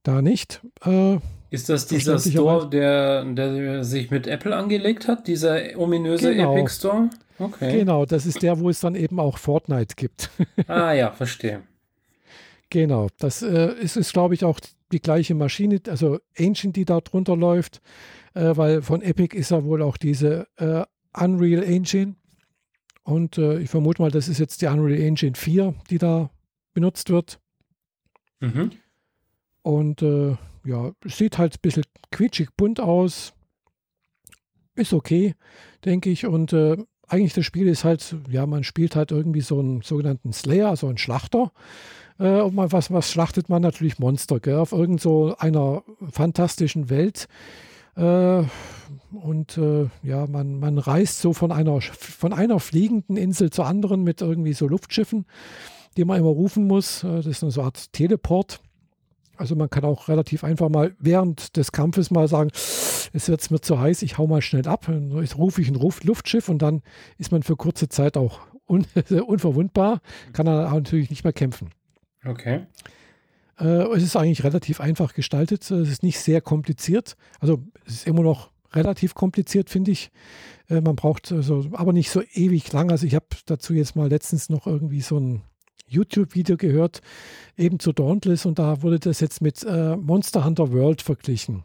Da 0.02 0.22
nicht. 0.22 0.60
Ist 1.50 1.68
das 1.68 1.86
dieser 1.86 2.18
Store, 2.18 2.68
der, 2.68 3.24
der 3.24 3.84
sich 3.84 4.10
mit 4.10 4.26
Apple 4.26 4.54
angelegt 4.56 5.06
hat? 5.06 5.26
Dieser 5.28 5.78
ominöse 5.78 6.34
genau. 6.34 6.56
Epic 6.56 6.72
Store? 6.72 7.10
Okay. 7.38 7.78
Genau, 7.78 8.06
das 8.06 8.26
ist 8.26 8.42
der, 8.42 8.58
wo 8.60 8.70
es 8.70 8.80
dann 8.80 8.94
eben 8.94 9.20
auch 9.20 9.38
Fortnite 9.38 9.94
gibt. 9.96 10.30
ah 10.68 10.92
ja, 10.92 11.12
verstehe. 11.12 11.62
Genau, 12.70 13.08
das 13.18 13.42
äh, 13.42 13.72
ist, 13.74 13.96
ist 13.96 14.12
glaube 14.12 14.34
ich, 14.34 14.44
auch 14.44 14.58
die 14.92 15.00
gleiche 15.00 15.34
Maschine, 15.34 15.80
also 15.88 16.18
Ancient, 16.38 16.76
die 16.76 16.84
da 16.84 17.00
drunter 17.00 17.36
läuft, 17.36 17.80
äh, 18.34 18.56
weil 18.56 18.82
von 18.82 19.02
Epic 19.02 19.36
ist 19.36 19.50
ja 19.50 19.64
wohl 19.64 19.82
auch 19.82 19.96
diese 19.96 20.46
äh, 20.56 20.84
Unreal 21.16 21.62
Engine. 21.62 22.16
Und 23.02 23.38
äh, 23.38 23.58
ich 23.58 23.70
vermute 23.70 24.00
mal, 24.00 24.10
das 24.10 24.28
ist 24.28 24.38
jetzt 24.38 24.62
die 24.62 24.66
Unreal 24.66 25.00
Engine 25.00 25.34
4, 25.34 25.74
die 25.90 25.98
da 25.98 26.30
benutzt 26.72 27.10
wird. 27.10 27.38
Mhm. 28.40 28.72
Und 29.62 30.02
äh, 30.02 30.36
ja, 30.64 30.92
sieht 31.04 31.38
halt 31.38 31.54
ein 31.54 31.62
bisschen 31.62 31.84
quietschig 32.10 32.50
bunt 32.56 32.80
aus. 32.80 33.32
Ist 34.74 34.92
okay, 34.92 35.34
denke 35.84 36.10
ich. 36.10 36.26
Und 36.26 36.52
äh, 36.52 36.76
eigentlich 37.06 37.34
das 37.34 37.44
Spiel 37.44 37.68
ist 37.68 37.84
halt, 37.84 38.16
ja, 38.28 38.46
man 38.46 38.64
spielt 38.64 38.96
halt 38.96 39.12
irgendwie 39.12 39.40
so 39.40 39.60
einen 39.60 39.82
sogenannten 39.82 40.32
Slayer, 40.32 40.70
also 40.70 40.88
einen 40.88 40.98
Schlachter. 40.98 41.52
Äh, 42.18 42.40
und 42.40 42.54
man, 42.54 42.72
was, 42.72 42.90
was 42.90 43.10
schlachtet 43.10 43.48
man 43.48 43.62
natürlich 43.62 43.98
Monster, 43.98 44.40
gell? 44.40 44.56
Auf 44.56 44.72
irgend 44.72 45.00
so 45.00 45.36
einer 45.38 45.84
fantastischen 46.10 46.90
Welt. 46.90 47.28
Äh, 47.96 48.42
und 49.12 49.58
äh, 49.58 49.88
ja, 50.02 50.26
man, 50.26 50.58
man 50.58 50.78
reist 50.78 51.20
so 51.20 51.32
von 51.32 51.52
einer, 51.52 51.80
von 51.80 52.32
einer 52.32 52.58
fliegenden 52.58 53.16
Insel 53.16 53.50
zur 53.50 53.66
anderen 53.66 54.02
mit 54.02 54.22
irgendwie 54.22 54.54
so 54.54 54.66
Luftschiffen 54.66 55.26
die 55.96 56.04
man 56.04 56.18
immer 56.18 56.28
rufen 56.28 56.66
muss. 56.66 57.04
Äh, 57.04 57.16
das 57.16 57.26
ist 57.26 57.42
eine 57.42 57.52
so 57.52 57.62
Art 57.62 57.92
Teleport. 57.92 58.60
Also 59.36 59.56
man 59.56 59.70
kann 59.70 59.84
auch 59.84 60.08
relativ 60.08 60.44
einfach 60.44 60.68
mal 60.68 60.94
während 60.98 61.56
des 61.56 61.72
Kampfes 61.72 62.10
mal 62.10 62.28
sagen, 62.28 62.50
es 62.52 63.28
wird 63.28 63.50
mir 63.50 63.60
zu 63.60 63.78
heiß, 63.78 64.02
ich 64.02 64.18
hau 64.18 64.26
mal 64.26 64.42
schnell 64.42 64.66
ab. 64.66 64.84
Dann 64.86 65.12
rufe 65.12 65.62
ich 65.62 65.68
ein 65.68 65.74
Luftschiff 65.74 66.48
und 66.48 66.58
dann 66.58 66.82
ist 67.18 67.32
man 67.32 67.42
für 67.42 67.56
kurze 67.56 67.88
Zeit 67.88 68.16
auch 68.16 68.40
un 68.66 68.86
unverwundbar, 69.26 70.00
kann 70.32 70.46
dann 70.46 70.66
auch 70.66 70.72
natürlich 70.72 71.10
nicht 71.10 71.24
mehr 71.24 71.32
kämpfen. 71.32 71.70
Okay. 72.24 72.66
Äh, 73.58 73.86
es 73.94 74.02
ist 74.02 74.16
eigentlich 74.16 74.44
relativ 74.44 74.80
einfach 74.80 75.14
gestaltet. 75.14 75.70
Es 75.70 75.88
ist 75.88 76.02
nicht 76.02 76.18
sehr 76.18 76.40
kompliziert. 76.40 77.16
Also 77.40 77.62
es 77.86 77.94
ist 77.94 78.06
immer 78.06 78.22
noch 78.22 78.50
relativ 78.72 79.14
kompliziert, 79.14 79.70
finde 79.70 79.92
ich. 79.92 80.10
Äh, 80.68 80.80
man 80.80 80.96
braucht 80.96 81.30
also, 81.32 81.66
aber 81.72 81.92
nicht 81.92 82.10
so 82.10 82.22
ewig 82.32 82.72
lang. 82.72 82.90
Also 82.90 83.06
ich 83.06 83.14
habe 83.14 83.26
dazu 83.46 83.74
jetzt 83.74 83.96
mal 83.96 84.08
letztens 84.08 84.48
noch 84.48 84.66
irgendwie 84.66 85.00
so 85.00 85.18
ein 85.18 85.42
YouTube-Video 85.86 86.56
gehört, 86.56 87.00
eben 87.56 87.78
zu 87.78 87.92
Dauntless 87.92 88.46
und 88.46 88.58
da 88.58 88.82
wurde 88.82 88.98
das 88.98 89.20
jetzt 89.20 89.40
mit 89.40 89.62
äh, 89.64 89.96
Monster 89.96 90.44
Hunter 90.44 90.72
World 90.72 91.02
verglichen. 91.02 91.64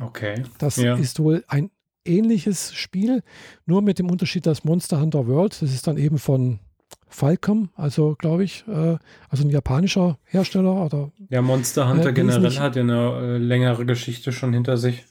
Okay. 0.00 0.42
Das 0.58 0.76
ja. 0.76 0.96
ist 0.96 1.20
wohl 1.20 1.44
ein 1.48 1.70
ähnliches 2.04 2.72
Spiel, 2.74 3.22
nur 3.66 3.82
mit 3.82 3.98
dem 3.98 4.10
Unterschied, 4.10 4.46
dass 4.46 4.64
Monster 4.64 5.00
Hunter 5.00 5.26
World, 5.26 5.60
das 5.60 5.72
ist 5.72 5.86
dann 5.86 5.96
eben 5.98 6.18
von 6.18 6.58
Falcom, 7.08 7.70
also 7.74 8.16
glaube 8.18 8.44
ich, 8.44 8.64
äh, 8.66 8.96
also 9.28 9.44
ein 9.44 9.50
japanischer 9.50 10.18
Hersteller 10.24 10.74
oder. 10.86 11.12
Ja, 11.28 11.42
Monster 11.42 11.88
Hunter 11.88 12.08
äh, 12.08 12.12
generell 12.12 12.58
hat 12.58 12.76
ja 12.76 12.82
eine 12.82 13.36
äh, 13.36 13.38
längere 13.38 13.84
Geschichte 13.84 14.32
schon 14.32 14.52
hinter 14.52 14.76
sich. 14.76 15.04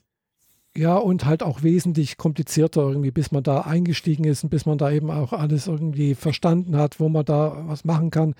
Ja, 0.76 0.96
und 0.96 1.26
halt 1.26 1.44
auch 1.44 1.64
wesentlich 1.64 2.16
komplizierter 2.16 2.84
irgendwie, 2.84 3.12
bis 3.12 3.32
man 3.32 3.44
da 3.44 3.62
eingestiegen 3.62 4.24
ist 4.24 4.46
und 4.46 4.50
bis 4.50 4.66
man 4.66 4.78
da 4.78 4.90
eben 4.90 5.12
auch 5.12 5.34
alles 5.34 5.68
irgendwie 5.68 6.16
verstanden 6.16 6.78
hat, 6.78 7.02
wo 7.02 7.10
man 7.10 7.26
da 7.26 7.66
was 7.68 7.84
machen 7.84 8.10
kann. 8.10 8.36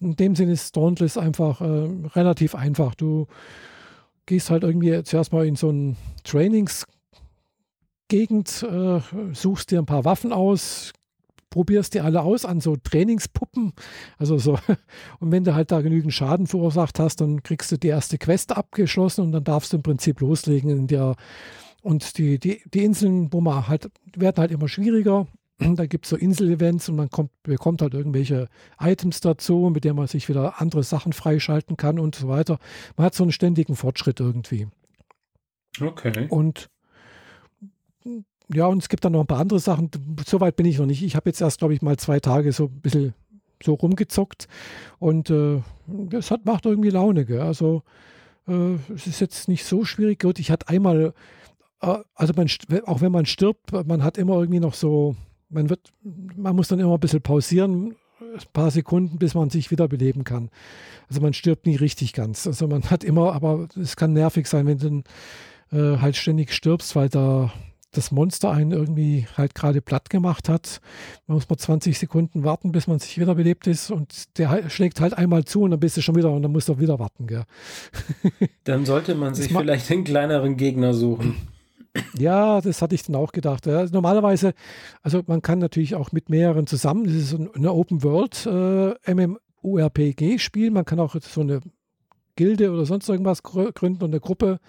In 0.00 0.16
dem 0.16 0.34
Sinne 0.34 0.52
ist 0.52 0.76
Dauntless 0.76 1.16
einfach 1.16 1.60
äh, 1.60 1.88
relativ 2.14 2.56
einfach. 2.56 2.96
Du 2.96 3.28
gehst 4.26 4.50
halt 4.50 4.64
irgendwie 4.64 5.00
zuerst 5.04 5.32
mal 5.32 5.46
in 5.46 5.54
so 5.54 5.70
ein 5.70 5.96
Trainingsgegend, 6.24 6.88
äh, 8.64 9.00
suchst 9.32 9.70
dir 9.70 9.78
ein 9.78 9.86
paar 9.86 10.04
Waffen 10.04 10.32
aus, 10.32 10.92
probierst 11.50 11.94
die 11.94 12.00
alle 12.00 12.22
aus 12.22 12.44
an 12.44 12.60
so 12.60 12.74
Trainingspuppen. 12.74 13.74
Also 14.18 14.38
so. 14.38 14.58
Und 15.20 15.30
wenn 15.30 15.44
du 15.44 15.54
halt 15.54 15.70
da 15.70 15.82
genügend 15.82 16.12
Schaden 16.12 16.48
verursacht 16.48 16.98
hast, 16.98 17.20
dann 17.20 17.44
kriegst 17.44 17.70
du 17.70 17.78
die 17.78 17.86
erste 17.88 18.18
Quest 18.18 18.56
abgeschlossen 18.56 19.22
und 19.22 19.32
dann 19.32 19.44
darfst 19.44 19.72
du 19.72 19.76
im 19.76 19.82
Prinzip 19.84 20.20
loslegen 20.20 20.70
in 20.70 20.86
der 20.88 21.14
und 21.86 22.18
die, 22.18 22.40
die, 22.40 22.62
die 22.74 22.84
Inseln, 22.84 23.32
wo 23.32 23.40
man 23.40 23.68
halt, 23.68 23.88
werden 24.16 24.38
halt 24.38 24.50
immer 24.50 24.68
schwieriger. 24.68 25.28
Da 25.58 25.86
gibt 25.86 26.04
es 26.04 26.10
so 26.10 26.16
Insel-Events 26.16 26.90
und 26.90 26.96
man 26.96 27.08
kommt, 27.08 27.30
bekommt 27.42 27.80
halt 27.80 27.94
irgendwelche 27.94 28.48
Items 28.78 29.22
dazu, 29.22 29.70
mit 29.72 29.84
denen 29.84 29.96
man 29.96 30.06
sich 30.06 30.28
wieder 30.28 30.60
andere 30.60 30.82
Sachen 30.82 31.14
freischalten 31.14 31.78
kann 31.78 31.98
und 31.98 32.14
so 32.14 32.28
weiter. 32.28 32.58
Man 32.96 33.06
hat 33.06 33.14
so 33.14 33.24
einen 33.24 33.32
ständigen 33.32 33.74
Fortschritt 33.74 34.20
irgendwie. 34.20 34.66
Okay. 35.80 36.26
Und 36.28 36.68
ja, 38.52 38.66
und 38.66 38.82
es 38.82 38.90
gibt 38.90 39.06
dann 39.06 39.12
noch 39.12 39.20
ein 39.20 39.26
paar 39.26 39.40
andere 39.40 39.60
Sachen. 39.60 39.90
Soweit 40.26 40.56
bin 40.56 40.66
ich 40.66 40.78
noch 40.78 40.84
nicht. 40.84 41.02
Ich 41.02 41.16
habe 41.16 41.30
jetzt 41.30 41.40
erst, 41.40 41.60
glaube 41.60 41.72
ich, 41.72 41.80
mal 41.80 41.96
zwei 41.96 42.20
Tage 42.20 42.52
so 42.52 42.64
ein 42.66 42.80
bisschen 42.80 43.14
so 43.62 43.72
rumgezockt 43.72 44.48
und 44.98 45.30
äh, 45.30 45.62
das 45.86 46.30
hat, 46.30 46.44
macht 46.44 46.66
irgendwie 46.66 46.90
Laune. 46.90 47.24
Gell? 47.24 47.40
Also 47.40 47.82
äh, 48.46 48.74
es 48.94 49.06
ist 49.06 49.20
jetzt 49.20 49.48
nicht 49.48 49.64
so 49.64 49.86
schwierig. 49.86 50.20
Gut, 50.20 50.38
ich 50.38 50.50
hatte 50.50 50.68
einmal 50.68 51.14
also 51.78 52.32
man, 52.34 52.48
auch 52.84 53.00
wenn 53.00 53.12
man 53.12 53.26
stirbt, 53.26 53.72
man 53.72 54.02
hat 54.02 54.18
immer 54.18 54.34
irgendwie 54.34 54.60
noch 54.60 54.74
so, 54.74 55.16
man 55.48 55.70
wird, 55.70 55.92
man 56.02 56.56
muss 56.56 56.68
dann 56.68 56.80
immer 56.80 56.94
ein 56.94 57.00
bisschen 57.00 57.22
pausieren, 57.22 57.96
ein 58.20 58.52
paar 58.52 58.70
Sekunden, 58.70 59.18
bis 59.18 59.34
man 59.34 59.50
sich 59.50 59.70
wiederbeleben 59.70 60.24
kann. 60.24 60.50
Also 61.08 61.20
man 61.20 61.34
stirbt 61.34 61.66
nie 61.66 61.76
richtig 61.76 62.12
ganz. 62.12 62.46
Also 62.46 62.66
man 62.66 62.84
hat 62.90 63.04
immer, 63.04 63.32
aber 63.32 63.68
es 63.80 63.96
kann 63.96 64.12
nervig 64.12 64.46
sein, 64.46 64.66
wenn 64.66 64.78
du 64.78 65.02
dann 65.70 65.96
äh, 65.96 65.98
halt 66.00 66.16
ständig 66.16 66.52
stirbst, 66.52 66.96
weil 66.96 67.08
da 67.08 67.52
das 67.92 68.10
Monster 68.10 68.50
einen 68.50 68.72
irgendwie 68.72 69.26
halt 69.36 69.54
gerade 69.54 69.80
platt 69.80 70.10
gemacht 70.10 70.48
hat. 70.48 70.80
Man 71.26 71.36
muss 71.36 71.48
mal 71.48 71.56
20 71.56 71.98
Sekunden 71.98 72.44
warten, 72.44 72.72
bis 72.72 72.86
man 72.86 72.98
sich 72.98 73.18
wiederbelebt 73.18 73.66
ist 73.66 73.90
und 73.90 74.38
der 74.38 74.68
schlägt 74.68 75.00
halt 75.00 75.14
einmal 75.14 75.44
zu 75.44 75.62
und 75.62 75.70
dann 75.70 75.80
bist 75.80 75.96
du 75.96 76.02
schon 76.02 76.14
wieder 76.14 76.30
und 76.30 76.42
dann 76.42 76.52
musst 76.52 76.68
du 76.68 76.78
wieder 76.78 76.98
warten. 76.98 77.26
Gell? 77.26 77.44
Dann 78.64 78.84
sollte 78.84 79.14
man 79.14 79.34
sich 79.34 79.52
vielleicht 79.52 79.90
einen 79.90 80.04
kleineren 80.04 80.56
Gegner 80.56 80.92
suchen. 80.92 81.36
Ja, 82.18 82.60
das 82.60 82.82
hatte 82.82 82.94
ich 82.94 83.04
dann 83.04 83.16
auch 83.16 83.32
gedacht. 83.32 83.66
Ja. 83.66 83.86
Normalerweise, 83.86 84.54
also 85.02 85.22
man 85.26 85.42
kann 85.42 85.58
natürlich 85.58 85.94
auch 85.94 86.12
mit 86.12 86.28
mehreren 86.28 86.66
zusammen, 86.66 87.04
das 87.04 87.14
ist 87.14 87.34
eine 87.34 87.72
Open 87.72 88.02
World 88.02 88.46
äh, 88.46 89.14
MMORPG 89.14 90.38
spielen. 90.38 90.72
Man 90.72 90.84
kann 90.84 91.00
auch 91.00 91.16
so 91.20 91.40
eine 91.40 91.60
Gilde 92.36 92.70
oder 92.70 92.86
sonst 92.86 93.08
irgendwas 93.08 93.42
gründen 93.42 94.04
und 94.04 94.10
eine 94.10 94.20
Gruppe. 94.20 94.60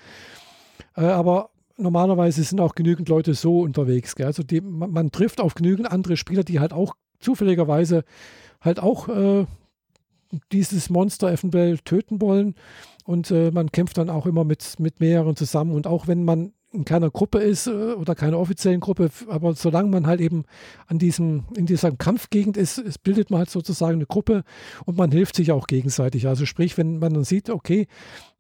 Äh, 0.96 1.02
aber 1.02 1.50
normalerweise 1.78 2.44
sind 2.44 2.60
auch 2.60 2.76
genügend 2.76 3.10
Leute 3.10 3.34
so 3.34 3.62
unterwegs. 3.62 4.16
Gell? 4.16 4.26
Also 4.26 4.44
die, 4.44 4.62
man, 4.62 4.92
man, 4.92 5.12
trifft 5.12 5.40
auf 5.40 5.56
genügend 5.56 5.92
andere 5.92 6.18
Spieler, 6.18 6.44
die 6.44 6.60
halt 6.60 6.74
auch 6.74 6.96
zufälligerweise 7.20 8.04
halt 8.62 8.80
auch 8.80 9.08
äh, 9.10 9.46
dieses 10.52 10.90
Monster 10.90 11.32
eventuell 11.32 11.78
töten 11.80 12.22
wollen. 12.22 12.56
Und 13.06 13.32
äh, 13.32 13.52
man 13.52 13.72
kämpft 13.72 13.98
dann 13.98 14.10
auch 14.10 14.26
immer 14.26 14.44
mit, 14.44 14.80
mit 14.80 15.00
mehreren 15.00 15.36
zusammen. 15.36 15.72
Und 15.72 15.88
auch 15.88 16.08
wenn 16.08 16.26
man 16.26 16.54
in 16.78 16.86
keiner 16.86 17.10
Gruppe 17.10 17.40
ist 17.40 17.68
äh, 17.68 17.72
oder 17.72 18.16
keiner 18.16 18.40
offiziellen 18.40 18.80
Gruppe, 18.80 19.10
aber 19.28 19.54
solange 19.54 19.90
man 19.90 20.08
halt 20.08 20.22
eben 20.22 20.46
an 20.86 21.00
diesem, 21.00 21.46
in 21.56 21.66
dieser 21.66 21.92
Kampfgegend 21.92 22.56
ist, 22.56 22.78
ist, 22.78 23.04
bildet 23.04 23.30
man 23.30 23.40
halt 23.40 23.50
sozusagen 23.50 23.96
eine 23.96 24.06
Gruppe 24.06 24.44
und 24.86 24.98
man 24.98 25.12
hilft 25.12 25.36
sich 25.36 25.52
auch 25.52 25.68
gegenseitig. 25.68 26.28
Also 26.28 26.46
sprich, 26.46 26.78
wenn 26.78 27.00
man 27.00 27.14
dann 27.14 27.24
sieht, 27.24 27.50
okay, 27.50 27.88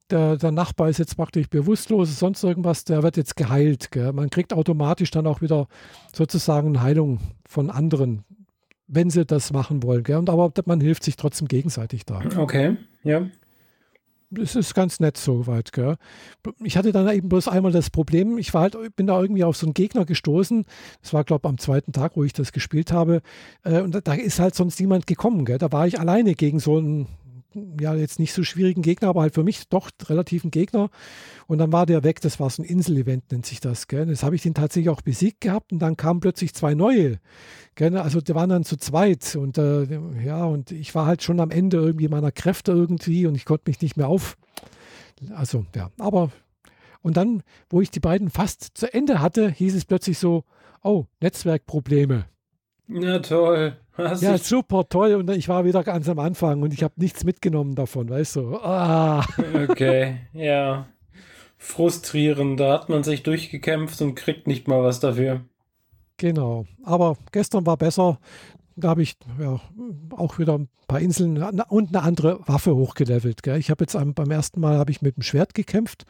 der, 0.09 0.37
der 0.37 0.51
Nachbar 0.51 0.89
ist 0.89 0.99
jetzt 0.99 1.17
praktisch 1.17 1.49
bewusstlos, 1.49 2.17
sonst 2.17 2.43
irgendwas, 2.43 2.85
der 2.85 3.03
wird 3.03 3.17
jetzt 3.17 3.35
geheilt. 3.35 3.91
Gell? 3.91 4.13
Man 4.13 4.29
kriegt 4.29 4.53
automatisch 4.53 5.11
dann 5.11 5.27
auch 5.27 5.41
wieder 5.41 5.67
sozusagen 6.13 6.69
eine 6.69 6.81
Heilung 6.81 7.19
von 7.45 7.69
anderen, 7.69 8.23
wenn 8.87 9.09
sie 9.09 9.25
das 9.25 9.51
machen 9.51 9.83
wollen. 9.83 10.03
Gell? 10.03 10.17
Und 10.17 10.29
aber 10.29 10.51
man 10.65 10.79
hilft 10.79 11.03
sich 11.03 11.17
trotzdem 11.17 11.47
gegenseitig 11.47 12.05
da. 12.05 12.21
Okay, 12.37 12.77
ja. 13.03 13.27
Das 14.29 14.55
ist 14.55 14.73
ganz 14.73 14.99
nett 14.99 15.17
soweit. 15.17 15.71
Gell? 15.71 15.95
Ich 16.63 16.77
hatte 16.77 16.91
dann 16.91 17.09
eben 17.09 17.29
bloß 17.29 17.47
einmal 17.47 17.71
das 17.71 17.89
Problem, 17.89 18.37
ich 18.37 18.53
war 18.53 18.63
halt, 18.63 18.95
bin 18.95 19.07
da 19.07 19.21
irgendwie 19.21 19.43
auf 19.43 19.57
so 19.57 19.65
einen 19.65 19.73
Gegner 19.73 20.05
gestoßen. 20.05 20.65
Das 21.01 21.13
war, 21.13 21.23
glaube 21.23 21.47
ich, 21.47 21.49
am 21.49 21.57
zweiten 21.57 21.93
Tag, 21.93 22.15
wo 22.15 22.23
ich 22.23 22.33
das 22.33 22.51
gespielt 22.51 22.91
habe. 22.91 23.21
Äh, 23.63 23.81
und 23.81 24.07
da 24.07 24.13
ist 24.13 24.39
halt 24.39 24.55
sonst 24.55 24.79
niemand 24.79 25.07
gekommen. 25.07 25.45
Gell? 25.45 25.57
Da 25.57 25.71
war 25.71 25.87
ich 25.87 25.99
alleine 25.99 26.35
gegen 26.35 26.59
so 26.59 26.77
einen 26.77 27.07
ja, 27.79 27.95
jetzt 27.95 28.19
nicht 28.19 28.33
so 28.33 28.43
schwierigen 28.43 28.81
Gegner, 28.81 29.09
aber 29.09 29.21
halt 29.21 29.33
für 29.33 29.43
mich 29.43 29.67
doch 29.69 29.89
relativen 30.07 30.51
Gegner. 30.51 30.89
Und 31.47 31.57
dann 31.57 31.71
war 31.71 31.85
der 31.85 32.03
weg. 32.03 32.21
Das 32.21 32.39
war 32.39 32.49
so 32.49 32.61
ein 32.61 32.65
Insel-Event, 32.65 33.31
nennt 33.31 33.45
sich 33.45 33.59
das. 33.59 33.87
Gell? 33.87 34.05
Das 34.05 34.23
habe 34.23 34.35
ich 34.35 34.41
den 34.41 34.53
tatsächlich 34.53 34.89
auch 34.89 35.01
besiegt 35.01 35.41
gehabt 35.41 35.71
und 35.71 35.79
dann 35.79 35.97
kamen 35.97 36.19
plötzlich 36.19 36.53
zwei 36.53 36.73
neue. 36.73 37.19
Gell? 37.75 37.97
Also 37.97 38.21
die 38.21 38.35
waren 38.35 38.49
dann 38.49 38.63
zu 38.63 38.77
zweit 38.77 39.35
und 39.35 39.57
äh, 39.57 39.85
ja, 40.23 40.45
und 40.45 40.71
ich 40.71 40.93
war 40.95 41.05
halt 41.05 41.23
schon 41.23 41.39
am 41.39 41.51
Ende 41.51 41.77
irgendwie 41.77 42.07
meiner 42.07 42.31
Kräfte 42.31 42.71
irgendwie 42.71 43.27
und 43.27 43.35
ich 43.35 43.45
konnte 43.45 43.63
mich 43.67 43.81
nicht 43.81 43.97
mehr 43.97 44.07
auf. 44.07 44.37
Also 45.33 45.65
ja, 45.75 45.89
aber 45.97 46.31
und 47.01 47.17
dann, 47.17 47.43
wo 47.69 47.81
ich 47.81 47.91
die 47.91 47.99
beiden 47.99 48.29
fast 48.29 48.77
zu 48.77 48.93
Ende 48.93 49.21
hatte, 49.21 49.49
hieß 49.49 49.75
es 49.75 49.85
plötzlich 49.85 50.17
so, 50.19 50.43
oh, 50.83 51.05
Netzwerkprobleme. 51.21 52.25
Ja, 52.89 53.19
toll. 53.19 53.77
Hast 53.97 54.21
ja, 54.21 54.37
super 54.37 54.87
toll. 54.87 55.15
Und 55.15 55.29
ich 55.31 55.49
war 55.49 55.65
wieder 55.65 55.83
ganz 55.83 56.07
am 56.07 56.19
Anfang 56.19 56.61
und 56.61 56.73
ich 56.73 56.83
habe 56.83 56.93
nichts 56.97 57.23
mitgenommen 57.23 57.75
davon, 57.75 58.09
weißt 58.09 58.37
du. 58.37 58.57
Ah. 58.57 59.25
Okay, 59.69 60.17
ja. 60.33 60.87
Frustrierend. 61.57 62.59
Da 62.59 62.73
hat 62.73 62.89
man 62.89 63.03
sich 63.03 63.23
durchgekämpft 63.23 64.01
und 64.01 64.15
kriegt 64.15 64.47
nicht 64.47 64.67
mal 64.67 64.83
was 64.83 64.99
dafür. 64.99 65.41
Genau. 66.17 66.65
Aber 66.83 67.17
gestern 67.31 67.65
war 67.65 67.77
besser. 67.77 68.19
Da 68.75 68.89
habe 68.89 69.01
ich 69.01 69.17
ja, 69.39 69.59
auch 70.15 70.37
wieder 70.37 70.59
ein 70.59 70.69
paar 70.87 70.99
Inseln 70.99 71.41
und 71.69 71.89
eine 71.89 72.03
andere 72.03 72.39
Waffe 72.47 72.75
hochgelevelt. 72.75 73.41
Gell? 73.41 73.57
Ich 73.57 73.71
habe 73.71 73.83
jetzt 73.83 73.97
beim 74.13 74.31
ersten 74.31 74.59
Mal 74.59 74.77
habe 74.77 74.91
ich 74.91 75.01
mit 75.01 75.17
dem 75.17 75.23
Schwert 75.23 75.55
gekämpft 75.55 76.05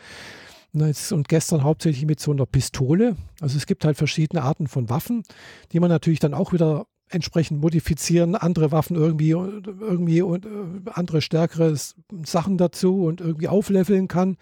und 0.74 1.28
gestern 1.30 1.64
hauptsächlich 1.64 2.06
mit 2.06 2.20
so 2.20 2.32
einer 2.32 2.46
Pistole. 2.46 3.16
Also 3.40 3.58
es 3.58 3.66
gibt 3.66 3.86
halt 3.86 3.98
verschiedene 3.98 4.44
Arten 4.44 4.68
von 4.68 4.90
Waffen, 4.90 5.24
die 5.72 5.80
man 5.80 5.90
natürlich 5.90 6.20
dann 6.20 6.34
auch 6.34 6.52
wieder 6.52 6.86
entsprechend 7.10 7.62
modifizieren, 7.62 8.36
andere 8.36 8.72
Waffen 8.72 8.96
irgendwie, 8.96 9.30
irgendwie 9.30 10.22
und 10.22 10.46
äh, 10.46 10.50
andere 10.92 11.22
stärkere 11.22 11.76
Sachen 12.24 12.58
dazu 12.58 13.06
und 13.06 13.22
irgendwie 13.22 13.48
aufleveln 13.48 14.08
kann, 14.08 14.38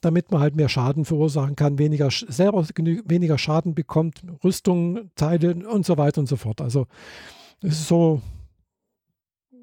damit 0.00 0.30
man 0.32 0.40
halt 0.40 0.56
mehr 0.56 0.68
Schaden 0.68 1.04
verursachen 1.04 1.56
kann, 1.56 1.78
weniger 1.78 2.10
selber 2.10 2.66
weniger 3.04 3.38
Schaden 3.38 3.74
bekommt, 3.74 4.22
Rüstung, 4.42 5.10
Teile 5.14 5.54
und 5.68 5.86
so 5.86 5.98
weiter 5.98 6.20
und 6.20 6.26
so 6.26 6.36
fort. 6.36 6.60
Also 6.60 6.86
es 7.62 7.80
ist 7.80 7.88
so 7.88 8.20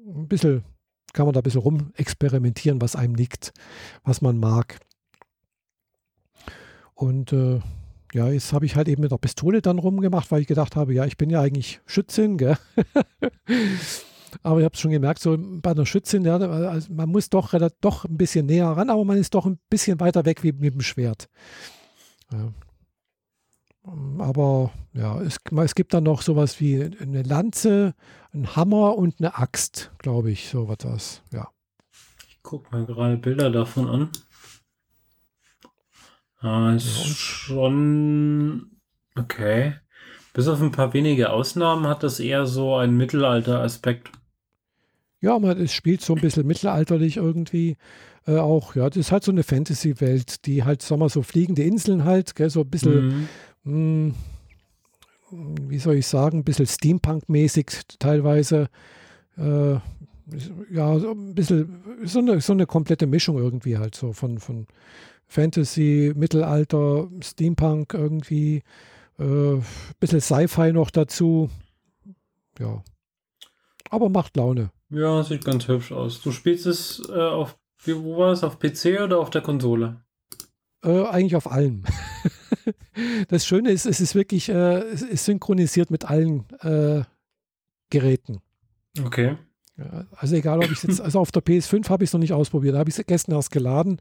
ein 0.06 0.28
bisschen, 0.28 0.64
kann 1.12 1.26
man 1.26 1.34
da 1.34 1.40
ein 1.40 1.44
bisschen 1.44 1.60
rumexperimentieren, 1.60 2.80
was 2.80 2.96
einem 2.96 3.14
liegt, 3.14 3.52
was 4.04 4.22
man 4.22 4.38
mag. 4.38 4.78
Und 6.94 7.32
äh, 7.32 7.60
ja, 8.14 8.28
jetzt 8.28 8.52
habe 8.52 8.66
ich 8.66 8.76
halt 8.76 8.88
eben 8.88 9.02
mit 9.02 9.12
der 9.12 9.18
Pistole 9.18 9.62
dann 9.62 9.78
rumgemacht, 9.78 10.30
weil 10.30 10.40
ich 10.40 10.46
gedacht 10.46 10.76
habe, 10.76 10.94
ja, 10.94 11.04
ich 11.04 11.16
bin 11.16 11.30
ja 11.30 11.40
eigentlich 11.40 11.80
Schützin, 11.86 12.38
gell? 12.38 12.56
aber 14.42 14.60
ich 14.60 14.64
habe 14.64 14.74
es 14.74 14.80
schon 14.80 14.90
gemerkt, 14.90 15.20
so 15.20 15.36
bei 15.38 15.70
einer 15.70 15.86
Schützin, 15.86 16.24
ja, 16.24 16.36
also 16.36 16.92
man 16.92 17.08
muss 17.08 17.28
doch, 17.30 17.54
doch 17.80 18.04
ein 18.04 18.16
bisschen 18.16 18.46
näher 18.46 18.68
ran, 18.68 18.90
aber 18.90 19.04
man 19.04 19.18
ist 19.18 19.34
doch 19.34 19.46
ein 19.46 19.58
bisschen 19.68 20.00
weiter 20.00 20.24
weg 20.24 20.42
wie 20.42 20.52
mit 20.52 20.74
dem 20.74 20.80
Schwert. 20.80 21.28
Ja. 22.32 22.52
Aber 24.18 24.70
ja, 24.92 25.20
es, 25.22 25.38
es 25.50 25.74
gibt 25.74 25.94
dann 25.94 26.04
noch 26.04 26.20
sowas 26.20 26.60
wie 26.60 26.82
eine 26.82 27.22
Lanze, 27.22 27.94
ein 28.34 28.54
Hammer 28.54 28.96
und 28.96 29.16
eine 29.18 29.38
Axt, 29.38 29.92
glaube 29.98 30.30
ich, 30.30 30.48
so 30.48 30.68
was 30.68 31.22
ja. 31.32 31.48
Ich 32.28 32.42
gucke 32.42 32.70
mal 32.70 32.84
gerade 32.84 33.16
Bilder 33.16 33.50
davon 33.50 33.88
an. 33.88 34.10
Ah, 36.40 36.74
ist 36.74 36.86
ja, 36.86 37.14
schon 37.14 38.70
okay. 39.16 39.74
Bis 40.32 40.46
auf 40.46 40.60
ein 40.60 40.70
paar 40.70 40.94
wenige 40.94 41.30
Ausnahmen 41.30 41.86
hat 41.86 42.02
das 42.02 42.20
eher 42.20 42.46
so 42.46 42.76
einen 42.76 42.96
Mittelalter-Aspekt. 42.96 44.12
Ja, 45.20 45.38
man, 45.38 45.58
es 45.60 45.72
spielt 45.72 46.00
so 46.00 46.14
ein 46.14 46.20
bisschen 46.20 46.46
mittelalterlich 46.46 47.16
irgendwie 47.16 47.76
äh, 48.26 48.36
auch. 48.36 48.76
Ja, 48.76 48.88
das 48.88 48.98
ist 48.98 49.10
halt 49.10 49.24
so 49.24 49.32
eine 49.32 49.42
Fantasy-Welt, 49.42 50.46
die 50.46 50.62
halt, 50.62 50.82
sagen 50.82 51.00
wir 51.00 51.08
so, 51.08 51.22
fliegende 51.22 51.64
Inseln 51.64 52.04
halt, 52.04 52.36
gell, 52.36 52.50
so 52.50 52.60
ein 52.60 52.70
bisschen, 52.70 53.28
mhm. 53.64 54.08
mh, 54.08 54.14
hm, 55.30 55.70
wie 55.70 55.78
soll 55.78 55.96
ich 55.96 56.06
sagen, 56.06 56.38
ein 56.38 56.44
bisschen 56.44 56.66
Steampunk-mäßig 56.66 57.96
teilweise. 57.98 58.68
Äh, 59.36 59.74
ja, 60.70 60.98
so 60.98 61.10
ein 61.12 61.34
bisschen, 61.34 61.82
so 62.04 62.18
eine, 62.18 62.40
so 62.40 62.52
eine 62.52 62.66
komplette 62.66 63.06
Mischung 63.06 63.38
irgendwie 63.38 63.78
halt 63.78 63.94
so 63.94 64.12
von, 64.12 64.38
von 64.38 64.66
Fantasy, 65.28 66.12
Mittelalter, 66.16 67.08
Steampunk 67.22 67.94
irgendwie, 67.94 68.62
äh, 69.18 69.60
bisschen 70.00 70.20
Sci-Fi 70.20 70.72
noch 70.72 70.90
dazu. 70.90 71.50
Ja. 72.58 72.82
Aber 73.90 74.08
macht 74.08 74.36
Laune. 74.36 74.70
Ja, 74.90 75.22
sieht 75.22 75.44
ganz 75.44 75.68
hübsch 75.68 75.92
aus. 75.92 76.22
Du 76.22 76.32
spielst 76.32 76.66
es 76.66 77.02
äh, 77.10 77.12
auf, 77.12 77.58
wie, 77.84 77.94
wo 77.94 78.16
war 78.16 78.32
es, 78.32 78.42
auf 78.42 78.58
PC 78.58 79.00
oder 79.02 79.18
auf 79.18 79.30
der 79.30 79.42
Konsole? 79.42 80.00
Äh, 80.82 81.04
eigentlich 81.04 81.36
auf 81.36 81.50
allem. 81.50 81.84
das 83.28 83.46
Schöne 83.46 83.70
ist, 83.70 83.84
es 83.84 84.00
ist 84.00 84.14
wirklich, 84.14 84.48
äh, 84.48 84.78
es 84.78 85.02
ist 85.02 85.26
synchronisiert 85.26 85.90
mit 85.90 86.06
allen 86.06 86.46
äh, 86.60 87.02
Geräten. 87.90 88.40
Okay. 89.04 89.36
Also 90.16 90.34
egal, 90.36 90.58
ob 90.58 90.70
ich 90.70 90.82
jetzt, 90.82 91.00
also 91.00 91.20
auf 91.20 91.30
der 91.30 91.42
PS5 91.42 91.88
habe 91.88 92.02
ich 92.02 92.10
es 92.10 92.12
noch 92.12 92.20
nicht 92.20 92.32
ausprobiert, 92.32 92.74
da 92.74 92.80
habe 92.80 92.90
ich 92.90 92.98
es 92.98 93.06
gestern 93.06 93.34
erst 93.34 93.52
geladen, 93.52 94.00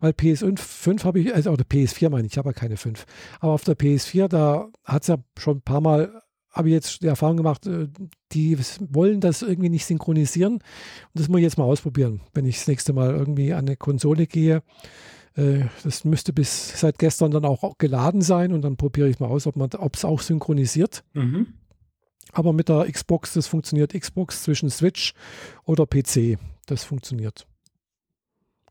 weil 0.00 0.12
PS5 0.12 1.04
habe 1.04 1.20
ich, 1.20 1.34
also 1.34 1.50
oder 1.50 1.64
PS4 1.64 2.10
meine 2.10 2.26
ich, 2.26 2.32
ich 2.32 2.38
habe 2.38 2.50
ja 2.50 2.52
keine 2.52 2.76
5. 2.76 3.06
Aber 3.40 3.52
auf 3.52 3.64
der 3.64 3.76
PS4, 3.76 4.28
da 4.28 4.68
hat 4.84 5.02
es 5.02 5.08
ja 5.08 5.16
schon 5.38 5.58
ein 5.58 5.62
paar 5.62 5.80
Mal, 5.80 6.22
habe 6.50 6.68
ich 6.68 6.74
jetzt 6.74 7.02
die 7.02 7.06
Erfahrung 7.06 7.38
gemacht, 7.38 7.66
äh, 7.66 7.88
die 8.32 8.58
wollen 8.90 9.20
das 9.20 9.42
irgendwie 9.42 9.70
nicht 9.70 9.86
synchronisieren. 9.86 10.54
Und 10.54 10.62
das 11.14 11.28
muss 11.28 11.38
ich 11.38 11.44
jetzt 11.44 11.58
mal 11.58 11.64
ausprobieren, 11.64 12.20
wenn 12.34 12.44
ich 12.44 12.56
das 12.58 12.68
nächste 12.68 12.92
Mal 12.92 13.10
irgendwie 13.10 13.54
an 13.54 13.66
eine 13.66 13.76
Konsole 13.76 14.26
gehe. 14.26 14.62
Äh, 15.36 15.64
das 15.82 16.04
müsste 16.04 16.32
bis 16.32 16.78
seit 16.78 16.98
gestern 16.98 17.30
dann 17.30 17.44
auch 17.44 17.78
geladen 17.78 18.20
sein 18.20 18.52
und 18.52 18.62
dann 18.62 18.76
probiere 18.76 19.08
ich 19.08 19.20
mal 19.20 19.28
aus, 19.28 19.46
ob 19.46 19.96
es 19.96 20.04
auch 20.04 20.20
synchronisiert. 20.20 21.02
Mhm. 21.14 21.46
Aber 22.34 22.52
mit 22.52 22.68
der 22.68 22.90
Xbox, 22.90 23.32
das 23.32 23.46
funktioniert 23.46 23.98
Xbox 23.98 24.42
zwischen 24.42 24.68
Switch 24.68 25.14
oder 25.64 25.86
PC. 25.86 26.38
Das 26.66 26.84
funktioniert. 26.84 27.46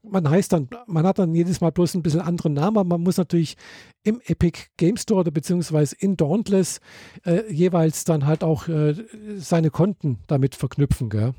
Man 0.06 0.30
heißt 0.30 0.52
dann, 0.52 0.67
man 0.86 1.08
hat 1.08 1.17
dann 1.17 1.34
jedes 1.34 1.62
Mal 1.62 1.71
bloß 1.71 1.95
ein 1.95 2.04
bisschen 2.04 2.19
anderen 2.19 2.54
Namen, 2.54 2.78
aber 2.78 2.89
man 2.89 3.02
muss 3.02 3.15
natürlich 3.15 3.56
im 4.04 4.19
Epic 4.26 4.60
Game 4.76 4.97
Store 4.97 5.21
oder 5.21 5.32
beziehungsweise 5.32 5.95
in 5.97 6.17
Dauntless 6.17 6.82
äh, 7.26 7.49
jeweils 7.49 8.04
dann 8.04 8.26
halt 8.26 8.43
auch 8.43 8.67
äh, 8.67 8.95
seine 9.38 9.69
Konten 9.69 10.19
damit 10.28 10.56
verknüpfen, 10.56 11.10
gell? 11.10 11.34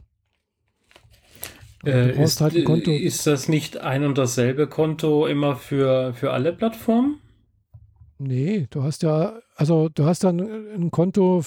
Äh, 1.84 2.22
ist, 2.22 2.40
halt 2.40 2.54
ist, 2.54 3.26
das 3.26 3.48
nicht 3.50 3.76
ein 3.76 4.04
und 4.04 4.16
dasselbe 4.16 4.66
Konto 4.66 5.26
immer 5.26 5.56
für, 5.56 6.14
für 6.14 6.32
alle 6.32 6.54
Plattformen? 6.54 7.20
Nee, 8.18 8.66
du 8.70 8.82
hast 8.82 9.02
ja, 9.02 9.38
also 9.56 9.90
du 9.90 10.06
hast 10.06 10.24
dann 10.24 10.40
ein 10.40 10.90
Konto 10.90 11.44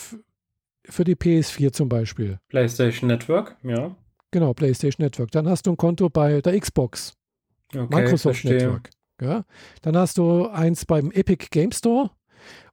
für 0.90 1.04
die 1.04 1.16
PS4 1.16 1.72
zum 1.72 1.90
Beispiel. 1.90 2.40
PlayStation 2.50 3.08
Network, 3.08 3.58
ja. 3.64 3.96
Genau, 4.32 4.54
PlayStation 4.54 5.04
Network. 5.04 5.32
Dann 5.32 5.48
hast 5.48 5.66
du 5.66 5.72
ein 5.72 5.78
Konto 5.78 6.10
bei 6.10 6.42
der 6.42 6.60
Xbox. 6.60 7.14
Okay, 7.74 7.88
Microsoft 7.90 8.42
verstehe. 8.42 8.58
Network. 8.58 8.90
Ja. 9.22 9.46
Dann 9.82 9.98
hast 9.98 10.18
du 10.18 10.48
eins 10.48 10.86
beim 10.86 11.12
Epic 11.12 11.48
Game 11.52 11.72
Store. 11.72 12.12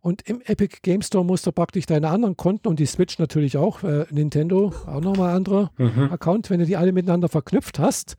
Und 0.01 0.29
im 0.29 0.43
Epic 0.45 0.79
Game 0.83 1.03
Store 1.03 1.25
musst 1.25 1.47
du 1.47 1.53
praktisch 1.53 1.87
deine 1.87 2.09
anderen 2.11 2.37
Konten 2.37 2.69
und 2.69 2.79
die 2.79 2.87
Switch 2.87 3.19
natürlich 3.19 3.57
auch, 3.57 3.83
äh, 3.83 4.05
Nintendo, 4.11 4.73
auch 4.87 5.01
nochmal 5.01 5.35
anderer 5.35 5.71
mhm. 5.79 6.11
Account, 6.13 6.51
wenn 6.51 6.61
du 6.61 6.67
die 6.67 6.77
alle 6.77 6.93
miteinander 6.93 7.29
verknüpft 7.29 7.79
hast, 7.79 8.17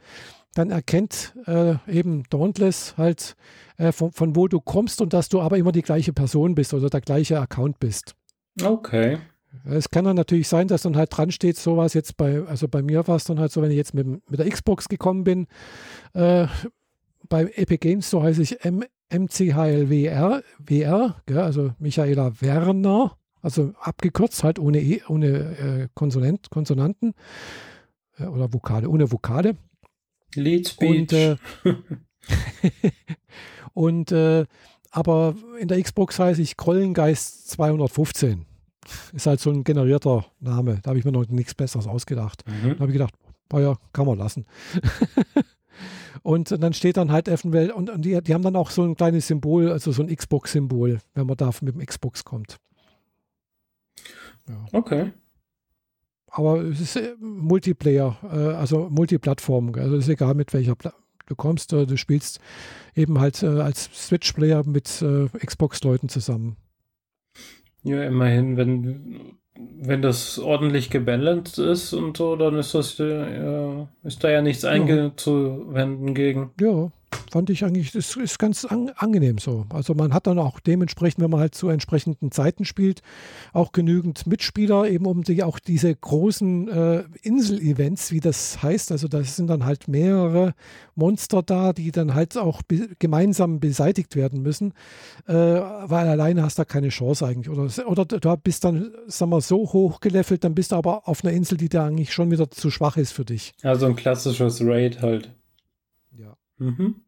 dann 0.56 0.72
erkennt 0.72 1.36
äh, 1.46 1.76
eben 1.88 2.24
Dauntless 2.30 2.96
halt, 2.98 3.36
äh, 3.78 3.92
von, 3.92 4.12
von, 4.12 4.36
wo 4.36 4.48
du 4.48 4.60
kommst 4.60 5.02
und 5.02 5.14
dass 5.14 5.30
du 5.30 5.42
aber 5.42 5.58
immer 5.58 5.72
die 5.72 5.84
gleiche 5.84 6.14
Person 6.14 6.56
bist 6.56 6.74
oder 6.74 6.90
der 6.90 7.02
gleiche 7.02 7.40
Account 7.40 7.80
bist. 7.80 8.16
Okay. 8.62 9.20
Es 9.66 9.90
kann 9.90 10.06
dann 10.06 10.16
natürlich 10.16 10.48
sein, 10.48 10.68
dass 10.68 10.84
dann 10.84 10.98
halt 10.98 11.16
dran 11.16 11.32
steht, 11.32 11.58
sowas 11.58 11.94
jetzt 11.94 12.18
bei, 12.18 12.44
also 12.44 12.68
bei 12.68 12.82
mir 12.82 13.08
war 13.08 13.16
es 13.16 13.24
dann 13.24 13.40
halt 13.40 13.52
so, 13.52 13.62
wenn 13.62 13.72
ich 13.72 13.78
jetzt 13.78 13.94
mit, 13.94 14.08
mit 14.08 14.40
der 14.40 14.50
Xbox 14.50 14.90
gekommen 14.90 15.24
bin, 15.24 15.48
äh, 16.14 16.48
bei 17.28 17.52
Epic 17.56 17.78
Games, 17.78 18.10
so 18.10 18.22
heiße 18.22 18.42
ich 18.42 18.64
M 18.64 18.84
MCHLWR, 19.10 20.44
WR, 20.58 21.22
gell, 21.28 21.38
also 21.38 21.74
Michaela 21.78 22.42
Werner, 22.42 23.18
also 23.42 23.74
abgekürzt, 23.80 24.44
halt 24.44 24.58
ohne, 24.58 24.82
e, 24.82 25.02
ohne 25.08 25.28
äh, 25.28 25.88
Konsonant, 25.94 26.50
Konsonanten 26.50 27.14
äh, 28.18 28.26
oder 28.26 28.52
Vokale, 28.52 28.90
ohne 28.90 29.12
Vokale. 29.12 29.58
Lead 30.34 30.68
Speech. 30.68 30.90
Und, 30.90 31.14
äh, 31.14 31.36
und 33.74 34.12
äh, 34.12 34.46
aber 34.90 35.36
in 35.60 35.68
der 35.68 35.82
Xbox 35.82 36.18
heiße 36.18 36.42
ich 36.42 36.58
Krollengeist 36.58 37.50
215. 37.50 38.46
Ist 39.14 39.28
halt 39.28 39.40
so 39.40 39.50
ein 39.50 39.64
generierter 39.64 40.26
Name. 40.40 40.80
Da 40.84 40.90
habe 40.90 41.00
ich 41.00 41.06
mir 41.06 41.12
noch 41.12 41.28
nichts 41.28 41.54
Besseres 41.54 41.88
ausgedacht. 41.88 42.44
Mhm. 42.48 42.70
Da 42.70 42.80
habe 42.80 42.88
ich 42.88 42.94
gedacht, 42.94 43.14
oh 43.54 43.60
ja, 43.60 43.76
kann 43.94 44.06
man 44.06 44.18
lassen. 44.18 44.46
Und 46.24 46.52
dann 46.52 46.74
steht 46.74 46.98
dann 46.98 47.12
halt 47.12 47.28
eventuell, 47.28 47.70
und, 47.70 47.90
und 47.90 48.04
die, 48.04 48.20
die 48.22 48.34
haben 48.34 48.42
dann 48.42 48.56
auch 48.56 48.72
so 48.72 48.82
ein 48.82 48.96
kleines 48.96 49.28
Symbol, 49.28 49.72
also 49.72 49.92
so 49.92 50.02
ein 50.02 50.14
Xbox-Symbol, 50.14 51.00
wenn 51.14 51.28
man 51.28 51.38
da 51.38 51.52
mit 51.62 51.76
dem 51.76 51.86
Xbox 51.86 52.24
kommt. 52.24 52.58
Ja. 54.48 54.66
Okay. 54.72 55.12
Aber 56.28 56.62
es 56.62 56.82
ist 56.82 56.96
äh, 56.96 57.16
Multiplayer, 57.20 58.18
äh, 58.24 58.56
also 58.56 58.90
Multiplattform. 58.90 59.74
Also 59.76 59.98
ist 59.98 60.10
egal, 60.10 60.34
mit 60.34 60.54
welcher 60.54 60.76
Pla 60.76 60.94
du 61.28 61.36
kommst. 61.36 61.74
Äh, 61.74 61.86
du 61.86 61.98
spielst 61.98 62.40
eben 62.96 63.20
halt 63.20 63.44
als 63.44 63.90
Switch-Player 63.94 64.64
mit 64.66 65.04
Xbox-Leuten 65.46 66.10
zusammen. 66.10 66.58
Ja, 67.86 68.04
immerhin, 68.04 68.58
wenn 68.58 69.36
wenn 69.80 70.02
das 70.02 70.38
ordentlich 70.40 70.90
gebalanced 70.90 71.60
ist 71.60 71.94
und 71.94 72.18
so, 72.18 72.36
dann 72.36 72.56
ist 72.56 72.74
das 72.74 73.00
äh, 73.00 73.86
ist 74.04 74.24
da 74.24 74.30
ja 74.30 74.42
nichts 74.42 74.66
einzuwenden 74.66 76.14
gegen. 76.14 76.52
Ja, 76.60 76.92
fand 77.32 77.50
ich 77.50 77.64
eigentlich, 77.66 77.92
das 77.92 78.16
ist 78.16 78.40
ganz 78.40 78.66
an, 78.66 78.92
angenehm 78.96 79.38
so. 79.38 79.66
Also 79.70 79.94
man 79.94 80.14
hat 80.14 80.28
dann 80.28 80.40
auch 80.40 80.60
dementsprechend, 80.60 81.24
wenn 81.24 81.32
man 81.32 81.40
halt 81.40 81.56
zu 81.56 81.70
entsprechenden 81.70 82.32
Zeiten 82.32 82.66
spielt, 82.66 83.02
auch 83.54 83.72
genügend 83.72 84.28
Mitspieler, 84.28 84.88
eben 84.88 85.06
um 85.06 85.24
die 85.24 85.44
auch 85.44 85.60
diese 85.60 85.94
großen 85.94 86.68
äh, 86.68 87.04
Insel-Events, 87.22 88.12
wie 88.12 88.20
das 88.20 88.62
heißt, 88.62 88.92
also 88.92 89.08
da 89.08 89.24
sind 89.24 89.48
dann 89.48 89.66
halt 89.66 89.88
mehrere 89.88 90.54
Monster 90.96 91.44
da, 91.44 91.74
die 91.74 91.92
dann 91.92 92.14
halt 92.14 92.38
auch 92.38 92.62
be 92.62 92.90
gemeinsam 93.00 93.60
beseitigt 93.60 94.16
werden 94.16 94.42
müssen, 94.42 94.74
äh, 95.28 95.34
weil 95.34 96.08
alleine 96.08 96.44
hast 96.44 96.58
du 96.58 96.62
da 96.62 96.66
keine 96.66 96.90
Chance 96.90 97.26
eigentlich. 97.26 97.50
Oder, 97.50 97.70
oder 97.88 98.06
du 98.06 98.38
bist 98.38 98.64
dann, 98.64 98.92
sagen 99.08 99.32
wir, 99.32 99.42
so 99.42 99.58
hoch 99.74 100.00
gelevelt, 100.00 100.44
dann 100.44 100.56
bist 100.56 100.72
du 100.72 100.76
aber 100.76 101.08
auf 101.08 101.24
einer 101.24 101.34
Insel, 101.34 101.58
die 101.58 101.70
da 101.70 101.86
eigentlich 101.86 102.14
schon 102.14 102.32
wieder 102.32 102.50
zu 102.50 102.70
schwach 102.72 102.98
ist 102.98 103.12
für 103.12 103.26
dich. 103.26 103.54
Also 103.64 103.86
ein 103.86 103.96
klassisches 103.96 104.62
Raid 104.62 105.02
halt. 105.02 105.32
Ja. 106.18 106.38
Mhm. 106.58 107.05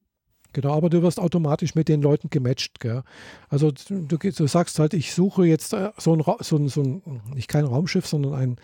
Genau, 0.58 0.74
aber 0.74 0.90
du 0.90 1.04
wirst 1.04 1.20
automatisch 1.20 1.76
mit 1.76 1.88
den 1.88 2.02
Leuten 2.02 2.32
gematcht. 2.32 2.80
Gell? 2.80 3.04
Also 3.48 3.72
du, 3.90 4.18
du, 4.18 4.48
sagst 4.48 4.80
halt, 4.80 4.96
ich 4.96 5.14
suche 5.14 5.46
jetzt 5.46 5.74
äh, 5.74 5.92
so 6.00 6.16
ein, 6.16 6.24
so 6.40 6.58
ein, 6.58 6.68
so 6.68 6.82
ein 6.82 7.22
nicht 7.36 7.48
kein 7.48 7.64
Raumschiff, 7.64 8.08
sondern 8.08 8.34
ein, 8.34 8.56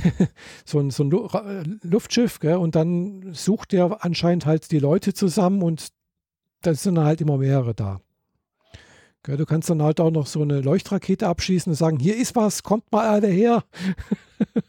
so 0.64 0.78
ein, 0.78 0.92
so 0.92 1.02
ein 1.02 1.80
Luftschiff. 1.82 2.38
Gell? 2.38 2.54
Und 2.54 2.76
dann 2.76 3.34
sucht 3.34 3.72
der 3.72 4.04
anscheinend 4.04 4.46
halt 4.46 4.70
die 4.70 4.78
Leute 4.78 5.14
zusammen 5.14 5.64
und 5.64 5.88
da 6.60 6.74
sind 6.74 6.96
halt 7.00 7.20
immer 7.20 7.38
mehrere 7.38 7.74
da. 7.74 8.00
Gell? 9.24 9.36
Du 9.36 9.44
kannst 9.44 9.68
dann 9.68 9.82
halt 9.82 9.98
auch 9.98 10.12
noch 10.12 10.28
so 10.28 10.42
eine 10.42 10.60
Leuchtrakete 10.60 11.26
abschießen 11.26 11.72
und 11.72 11.76
sagen, 11.76 11.98
hier 11.98 12.16
ist 12.16 12.36
was, 12.36 12.62
kommt 12.62 12.92
mal 12.92 13.08
alle 13.08 13.26
her. 13.26 13.64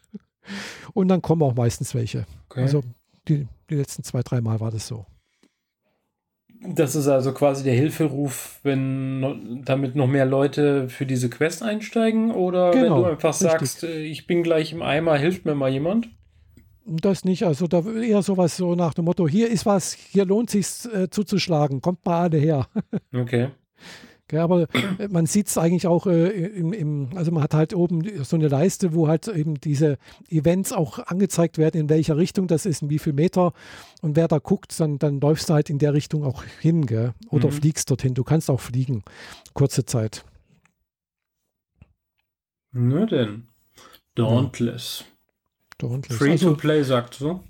und 0.95 1.07
dann 1.09 1.21
kommen 1.21 1.43
auch 1.43 1.53
meistens 1.53 1.93
welche. 1.93 2.25
Okay. 2.49 2.63
Also 2.63 2.81
die, 3.27 3.47
die 3.69 3.75
letzten 3.75 4.03
zwei, 4.03 4.23
drei 4.23 4.41
Mal 4.41 4.59
war 4.59 4.71
das 4.71 4.87
so. 4.87 5.05
Das 6.65 6.95
ist 6.95 7.07
also 7.07 7.33
quasi 7.33 7.63
der 7.63 7.73
Hilferuf, 7.73 8.59
wenn 8.63 9.63
damit 9.65 9.95
noch 9.95 10.07
mehr 10.07 10.25
Leute 10.25 10.87
für 10.87 11.05
diese 11.05 11.29
Quest 11.29 11.61
einsteigen 11.61 12.31
oder 12.31 12.71
genau, 12.71 12.83
wenn 12.83 13.03
du 13.03 13.09
einfach 13.09 13.33
richtig. 13.33 13.49
sagst, 13.51 13.83
äh, 13.83 14.01
ich 14.03 14.27
bin 14.27 14.43
gleich 14.43 14.71
im 14.71 14.81
Eimer, 14.81 15.17
hilft 15.17 15.45
mir 15.45 15.55
mal 15.55 15.69
jemand? 15.69 16.09
Das 16.85 17.23
nicht, 17.23 17.43
also 17.43 17.67
da 17.67 17.81
eher 17.85 18.21
sowas 18.21 18.57
so 18.57 18.75
nach 18.75 18.93
dem 18.93 19.05
Motto, 19.05 19.27
hier 19.27 19.49
ist 19.49 19.65
was, 19.65 19.93
hier 19.93 20.25
lohnt 20.25 20.49
sich 20.49 20.67
äh, 20.93 21.09
zuzuschlagen, 21.09 21.81
kommt 21.81 22.05
mal 22.05 22.23
alle 22.23 22.37
her. 22.37 22.67
Okay. 23.13 23.49
Ja, 24.31 24.43
aber 24.43 24.67
äh, 24.73 25.07
man 25.09 25.25
sieht 25.25 25.47
es 25.47 25.57
eigentlich 25.57 25.85
auch 25.85 26.07
äh, 26.07 26.29
im, 26.29 26.71
im, 26.73 27.09
also 27.15 27.31
man 27.31 27.43
hat 27.43 27.53
halt 27.53 27.73
oben 27.73 28.23
so 28.23 28.35
eine 28.35 28.47
Leiste, 28.47 28.93
wo 28.93 29.07
halt 29.07 29.27
eben 29.27 29.59
diese 29.59 29.97
Events 30.29 30.71
auch 30.71 30.99
angezeigt 30.99 31.57
werden, 31.57 31.81
in 31.81 31.89
welcher 31.89 32.17
Richtung 32.17 32.47
das 32.47 32.65
ist, 32.65 32.81
in 32.81 32.89
wie 32.89 32.99
viel 32.99 33.13
Meter. 33.13 33.53
Und 34.01 34.15
wer 34.15 34.27
da 34.27 34.39
guckt, 34.39 34.79
dann, 34.79 34.97
dann 34.97 35.19
läufst 35.19 35.49
du 35.49 35.53
halt 35.53 35.69
in 35.69 35.77
der 35.77 35.93
Richtung 35.93 36.23
auch 36.23 36.43
hin, 36.43 36.85
gell? 36.85 37.13
Oder 37.29 37.47
mhm. 37.47 37.53
fliegst 37.53 37.89
dorthin. 37.89 38.13
Du 38.13 38.23
kannst 38.23 38.49
auch 38.49 38.61
fliegen, 38.61 39.03
kurze 39.53 39.85
Zeit. 39.85 40.23
Na 42.71 43.05
denn. 43.05 43.47
Dauntless. 44.15 45.05
Dauntless. 45.77 46.17
Free 46.17 46.31
also, 46.31 46.51
to 46.51 46.57
play, 46.57 46.83
sagt 46.83 47.15
so. 47.15 47.43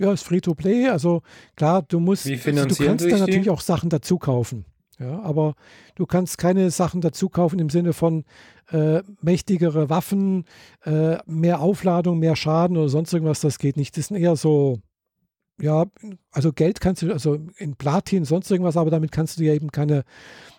Ja, 0.00 0.12
ist 0.12 0.24
free 0.24 0.40
to 0.40 0.54
play. 0.54 0.88
Also 0.88 1.22
klar, 1.56 1.82
du 1.82 2.00
musst, 2.00 2.26
Wie 2.26 2.36
finanzieren 2.36 2.92
also, 2.92 3.04
du 3.04 3.10
kannst 3.10 3.22
da 3.22 3.26
natürlich 3.26 3.50
auch 3.50 3.60
Sachen 3.60 3.90
dazu 3.90 4.18
kaufen. 4.18 4.64
Ja, 4.98 5.20
aber 5.22 5.54
du 5.96 6.06
kannst 6.06 6.38
keine 6.38 6.70
Sachen 6.70 7.00
dazu 7.00 7.28
kaufen 7.28 7.58
im 7.58 7.70
Sinne 7.70 7.92
von 7.92 8.24
äh, 8.70 9.02
mächtigere 9.20 9.90
Waffen, 9.90 10.44
äh, 10.84 11.18
mehr 11.26 11.60
Aufladung, 11.60 12.18
mehr 12.18 12.36
Schaden 12.36 12.76
oder 12.76 12.88
sonst 12.88 13.12
irgendwas. 13.12 13.40
Das 13.40 13.58
geht 13.58 13.76
nicht. 13.76 13.96
Das 13.96 14.08
sind 14.08 14.16
eher 14.18 14.36
so, 14.36 14.78
ja, 15.60 15.86
also 16.30 16.52
Geld 16.52 16.80
kannst 16.80 17.02
du, 17.02 17.12
also 17.12 17.38
in 17.56 17.76
Platin, 17.76 18.24
sonst 18.24 18.50
irgendwas, 18.50 18.76
aber 18.76 18.90
damit 18.90 19.10
kannst 19.10 19.38
du 19.38 19.44
ja 19.44 19.52
eben 19.54 19.72
keine, 19.72 20.04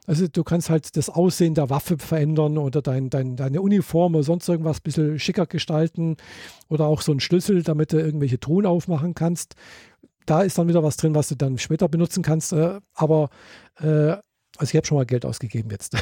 also 0.06 0.28
du 0.28 0.44
kannst 0.44 0.70
halt 0.70 0.96
das 0.98 1.10
Aussehen 1.10 1.54
der 1.54 1.70
Waffe 1.70 1.98
verändern 1.98 2.58
oder 2.58 2.82
dein, 2.82 3.10
dein, 3.10 3.36
deine 3.38 3.62
Uniform 3.62 4.16
oder 4.16 4.24
sonst 4.24 4.48
irgendwas 4.50 4.78
ein 4.80 4.84
bisschen 4.84 5.20
schicker 5.20 5.46
gestalten 5.46 6.18
oder 6.70 6.88
auch 6.88 7.02
so 7.02 7.12
einen 7.12 7.22
Schlüssel, 7.22 7.64
damit 7.64 7.94
du 7.94 7.98
irgendwelche 8.00 8.40
Truhen 8.40 8.66
aufmachen 8.66 9.16
kannst 9.16 9.56
da 10.26 10.42
ist 10.42 10.58
dann 10.58 10.68
wieder 10.68 10.84
was 10.84 10.98
drin, 10.98 11.16
was 11.16 11.30
du 11.30 11.36
dann 11.36 11.58
später 11.58 11.88
benutzen 11.88 12.24
kannst. 12.24 12.54
Äh, 12.54 12.80
aber 12.94 13.30
äh, 13.80 14.18
also 14.58 14.72
ich 14.72 14.76
habe 14.76 14.86
schon 14.86 14.98
mal 14.98 15.06
Geld 15.06 15.26
ausgegeben 15.26 15.70
jetzt. 15.72 15.96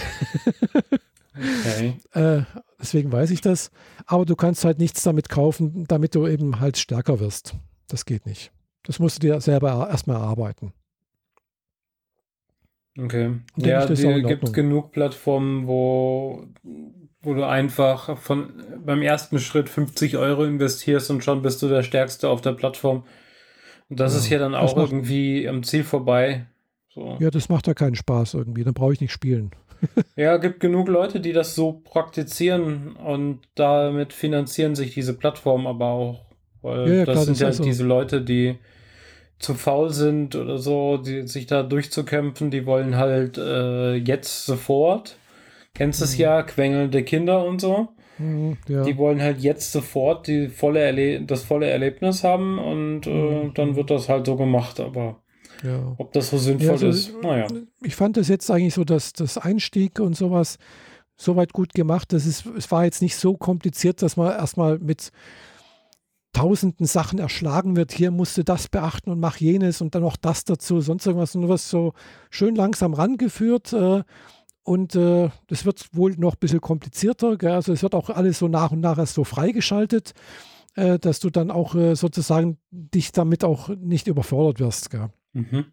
okay. 1.35 1.99
äh, 2.13 2.41
deswegen 2.79 3.11
weiß 3.11 3.31
ich 3.31 3.41
das. 3.41 3.71
Aber 4.05 4.25
du 4.25 4.35
kannst 4.35 4.65
halt 4.65 4.79
nichts 4.79 5.03
damit 5.03 5.29
kaufen, 5.29 5.85
damit 5.87 6.15
du 6.15 6.27
eben 6.27 6.59
halt 6.59 6.77
stärker 6.77 7.19
wirst. 7.19 7.55
Das 7.87 8.05
geht 8.05 8.25
nicht. 8.25 8.51
Das 8.83 8.99
musst 8.99 9.17
du 9.17 9.27
dir 9.27 9.39
selber 9.41 9.87
erstmal 9.89 10.17
erarbeiten. 10.17 10.73
Okay. 12.97 13.39
Ja, 13.55 13.83
es 13.85 14.01
gibt 14.01 14.53
genug 14.53 14.91
Plattformen, 14.91 15.67
wo, 15.67 16.45
wo 17.21 17.33
du 17.33 17.43
einfach 17.43 18.17
von 18.19 18.53
beim 18.85 19.01
ersten 19.01 19.39
Schritt 19.39 19.67
50 19.67 20.17
Euro 20.17 20.43
investierst 20.43 21.09
und 21.09 21.23
schon 21.23 21.41
bist 21.41 21.61
du 21.63 21.69
der 21.69 21.81
Stärkste 21.81 22.29
auf 22.29 22.41
der 22.41 22.51
Plattform. 22.51 23.03
Und 23.89 23.99
das 23.99 24.13
ja, 24.13 24.19
ist 24.19 24.29
ja 24.29 24.39
dann 24.39 24.53
auch 24.53 24.77
irgendwie 24.77 25.47
am 25.47 25.63
Ziel 25.63 25.83
vorbei. 25.83 26.45
So. 26.93 27.17
Ja, 27.19 27.31
das 27.31 27.49
macht 27.49 27.67
ja 27.67 27.73
keinen 27.73 27.95
Spaß 27.95 28.35
irgendwie. 28.35 28.63
Dann 28.63 28.73
brauche 28.73 28.93
ich 28.93 29.01
nicht 29.01 29.11
spielen. 29.11 29.51
ja, 30.15 30.37
gibt 30.37 30.59
genug 30.59 30.87
Leute, 30.87 31.19
die 31.19 31.33
das 31.33 31.55
so 31.55 31.81
praktizieren 31.83 32.95
und 32.95 33.39
damit 33.55 34.13
finanzieren 34.13 34.75
sich 34.75 34.93
diese 34.93 35.13
Plattformen 35.13 35.67
aber 35.67 35.87
auch. 35.87 36.25
Weil 36.61 36.87
ja, 36.87 36.95
ja, 36.95 37.05
das 37.05 37.13
klar, 37.13 37.25
sind 37.25 37.41
das 37.41 37.41
ja 37.41 37.51
so. 37.53 37.63
diese 37.63 37.83
Leute, 37.83 38.21
die 38.21 38.57
zu 39.39 39.55
faul 39.55 39.89
sind 39.89 40.35
oder 40.35 40.57
so, 40.57 40.97
die, 40.97 41.27
sich 41.27 41.47
da 41.47 41.63
durchzukämpfen, 41.63 42.49
die 42.49 42.65
wollen 42.65 42.95
halt 42.95 43.37
äh, 43.37 43.95
jetzt 43.95 44.45
sofort. 44.45 45.17
Kennst 45.73 45.99
du 45.99 46.05
mhm. 46.05 46.09
es 46.09 46.17
ja, 46.17 46.43
quengelnde 46.43 47.03
Kinder 47.03 47.43
und 47.45 47.59
so. 47.59 47.89
Mhm, 48.19 48.57
ja. 48.69 48.83
Die 48.83 48.97
wollen 48.97 49.21
halt 49.21 49.39
jetzt 49.39 49.71
sofort 49.71 50.27
die 50.27 50.47
volle 50.47 50.79
Erle 50.79 51.21
das 51.21 51.43
volle 51.43 51.67
Erlebnis 51.67 52.23
haben 52.23 52.59
und 52.59 53.07
äh, 53.07 53.09
mhm. 53.09 53.53
dann 53.55 53.75
wird 53.75 53.89
das 53.89 54.07
halt 54.07 54.27
so 54.27 54.37
gemacht, 54.37 54.79
aber 54.79 55.22
ja. 55.63 55.95
ob 55.97 56.11
das 56.13 56.29
so 56.29 56.37
sinnvoll 56.37 56.65
ja, 56.67 56.71
also, 56.73 56.87
ist, 56.87 57.13
naja. 57.21 57.47
Ich 57.81 57.95
fand 57.95 58.17
das 58.17 58.27
jetzt 58.27 58.49
eigentlich 58.51 58.73
so, 58.73 58.83
dass 58.83 59.13
das 59.13 59.37
Einstieg 59.37 59.99
und 59.99 60.15
sowas 60.15 60.57
soweit 61.17 61.53
gut 61.53 61.73
gemacht. 61.73 62.13
Das 62.13 62.25
ist, 62.25 62.45
es 62.45 62.71
war 62.71 62.85
jetzt 62.85 63.01
nicht 63.01 63.15
so 63.15 63.35
kompliziert, 63.35 64.01
dass 64.01 64.17
man 64.17 64.31
erstmal 64.31 64.79
mit 64.79 65.11
tausenden 66.33 66.87
Sachen 66.87 67.19
erschlagen 67.19 67.75
wird. 67.75 67.91
Hier 67.91 68.11
musst 68.11 68.37
du 68.37 68.43
das 68.43 68.67
beachten 68.67 69.11
und 69.11 69.19
mach 69.19 69.37
jenes 69.37 69.81
und 69.81 69.95
dann 69.95 70.01
noch 70.01 70.17
das 70.17 70.43
dazu, 70.43 70.81
sonst 70.81 71.05
irgendwas. 71.05 71.35
Nur 71.35 71.49
was 71.49 71.69
so 71.69 71.93
schön 72.31 72.55
langsam 72.55 72.93
rangeführt. 72.93 73.71
Äh, 73.73 74.03
und 74.63 74.95
äh, 74.95 75.29
das 75.47 75.65
wird 75.65 75.87
wohl 75.93 76.15
noch 76.17 76.33
ein 76.33 76.39
bisschen 76.39 76.61
komplizierter. 76.61 77.37
Gell? 77.37 77.51
Also 77.51 77.73
es 77.73 77.83
wird 77.83 77.95
auch 77.95 78.09
alles 78.09 78.39
so 78.39 78.47
nach 78.47 78.71
und 78.71 78.79
nach 78.79 78.97
erst 78.97 79.13
so 79.13 79.23
freigeschaltet, 79.23 80.13
äh, 80.75 80.97
dass 80.97 81.19
du 81.19 81.29
dann 81.29 81.51
auch 81.51 81.75
äh, 81.75 81.95
sozusagen 81.95 82.57
dich 82.71 83.11
damit 83.11 83.43
auch 83.43 83.69
nicht 83.69 84.07
überfordert 84.07 84.59
wirst. 84.59 84.89
Gell? 84.89 85.09
Mhm. 85.33 85.65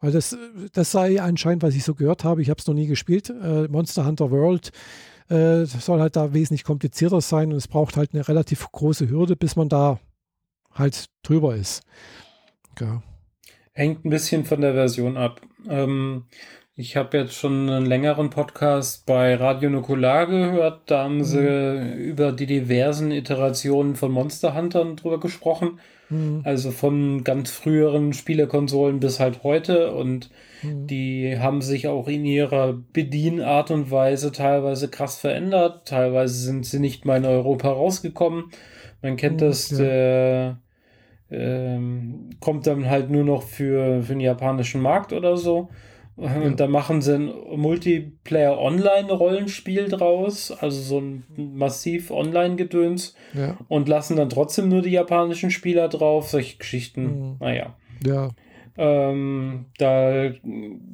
Weil 0.00 0.12
das, 0.12 0.36
das 0.72 0.92
sei 0.92 1.20
anscheinend, 1.20 1.62
was 1.62 1.74
ich 1.74 1.84
so 1.84 1.94
gehört 1.94 2.24
habe, 2.24 2.42
ich 2.42 2.50
habe 2.50 2.60
es 2.60 2.66
noch 2.66 2.74
nie 2.74 2.86
gespielt, 2.86 3.30
äh, 3.30 3.68
Monster 3.68 4.04
Hunter 4.04 4.30
World 4.30 4.70
äh, 5.28 5.64
soll 5.64 6.00
halt 6.00 6.16
da 6.16 6.34
wesentlich 6.34 6.64
komplizierter 6.64 7.20
sein 7.20 7.50
und 7.50 7.56
es 7.56 7.68
braucht 7.68 7.96
halt 7.96 8.12
eine 8.12 8.28
relativ 8.28 8.70
große 8.70 9.08
Hürde, 9.08 9.36
bis 9.36 9.56
man 9.56 9.68
da 9.68 9.98
halt 10.72 11.06
drüber 11.22 11.54
ist. 11.54 11.82
Ja. 12.78 13.02
Hängt 13.72 14.04
ein 14.04 14.10
bisschen 14.10 14.44
von 14.44 14.60
der 14.60 14.74
Version 14.74 15.16
ab. 15.16 15.40
Ähm, 15.68 16.26
ich 16.76 16.96
habe 16.96 17.18
jetzt 17.18 17.34
schon 17.34 17.70
einen 17.70 17.86
längeren 17.86 18.30
Podcast 18.30 19.06
bei 19.06 19.36
Radio 19.36 19.70
Nukular 19.70 20.26
gehört. 20.26 20.90
Da 20.90 21.04
haben 21.04 21.18
mhm. 21.18 21.24
sie 21.24 21.92
über 22.02 22.32
die 22.32 22.46
diversen 22.46 23.10
Iterationen 23.12 23.96
von 23.96 24.12
Monster 24.12 24.54
Huntern 24.54 24.96
drüber 24.96 25.20
gesprochen. 25.20 25.78
Mhm. 26.14 26.40
Also 26.44 26.70
von 26.70 27.24
ganz 27.24 27.50
früheren 27.50 28.12
Spielekonsolen 28.12 29.00
bis 29.00 29.20
halt 29.20 29.42
heute. 29.42 29.92
Und 29.92 30.30
mhm. 30.62 30.86
die 30.86 31.38
haben 31.38 31.60
sich 31.60 31.88
auch 31.88 32.08
in 32.08 32.24
ihrer 32.24 32.74
Bedienart 32.92 33.70
und 33.70 33.90
Weise 33.90 34.32
teilweise 34.32 34.88
krass 34.88 35.16
verändert. 35.16 35.88
Teilweise 35.88 36.34
sind 36.34 36.66
sie 36.66 36.78
nicht 36.78 37.04
mal 37.04 37.16
in 37.16 37.24
Europa 37.24 37.70
rausgekommen. 37.70 38.44
Man 39.02 39.16
kennt 39.16 39.40
mhm, 39.40 39.46
das, 39.46 39.70
ja. 39.70 39.78
der 39.78 40.58
ähm, 41.30 42.30
kommt 42.40 42.66
dann 42.66 42.88
halt 42.88 43.10
nur 43.10 43.24
noch 43.24 43.42
für, 43.42 44.02
für 44.02 44.12
den 44.12 44.20
japanischen 44.20 44.80
Markt 44.80 45.12
oder 45.12 45.36
so. 45.36 45.68
Und 46.16 46.30
ja. 46.30 46.50
da 46.50 46.68
machen 46.68 47.02
sie 47.02 47.16
ein 47.16 47.32
Multiplayer-Online-Rollenspiel 47.56 49.88
draus, 49.88 50.52
also 50.52 50.80
so 50.80 51.00
ein 51.00 51.24
massiv 51.36 52.12
Online-Gedöns 52.12 53.16
ja. 53.32 53.56
und 53.68 53.88
lassen 53.88 54.14
dann 54.16 54.28
trotzdem 54.28 54.68
nur 54.68 54.82
die 54.82 54.90
japanischen 54.90 55.50
Spieler 55.50 55.88
drauf. 55.88 56.28
Solche 56.28 56.58
Geschichten, 56.58 57.02
mhm. 57.02 57.36
naja. 57.40 57.74
Ja. 58.06 58.30
Ähm, 58.76 59.66
da 59.78 60.30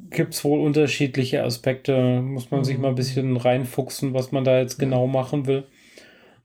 gibt 0.09 0.33
es 0.33 0.43
wohl 0.43 0.59
unterschiedliche 0.59 1.43
Aspekte. 1.43 2.21
Muss 2.21 2.49
man 2.49 2.61
mhm. 2.61 2.65
sich 2.65 2.79
mal 2.79 2.87
ein 2.89 2.95
bisschen 2.95 3.37
reinfuchsen, 3.37 4.15
was 4.15 4.31
man 4.31 4.43
da 4.43 4.57
jetzt 4.59 4.79
genau 4.79 5.05
machen 5.05 5.45
will. 5.45 5.65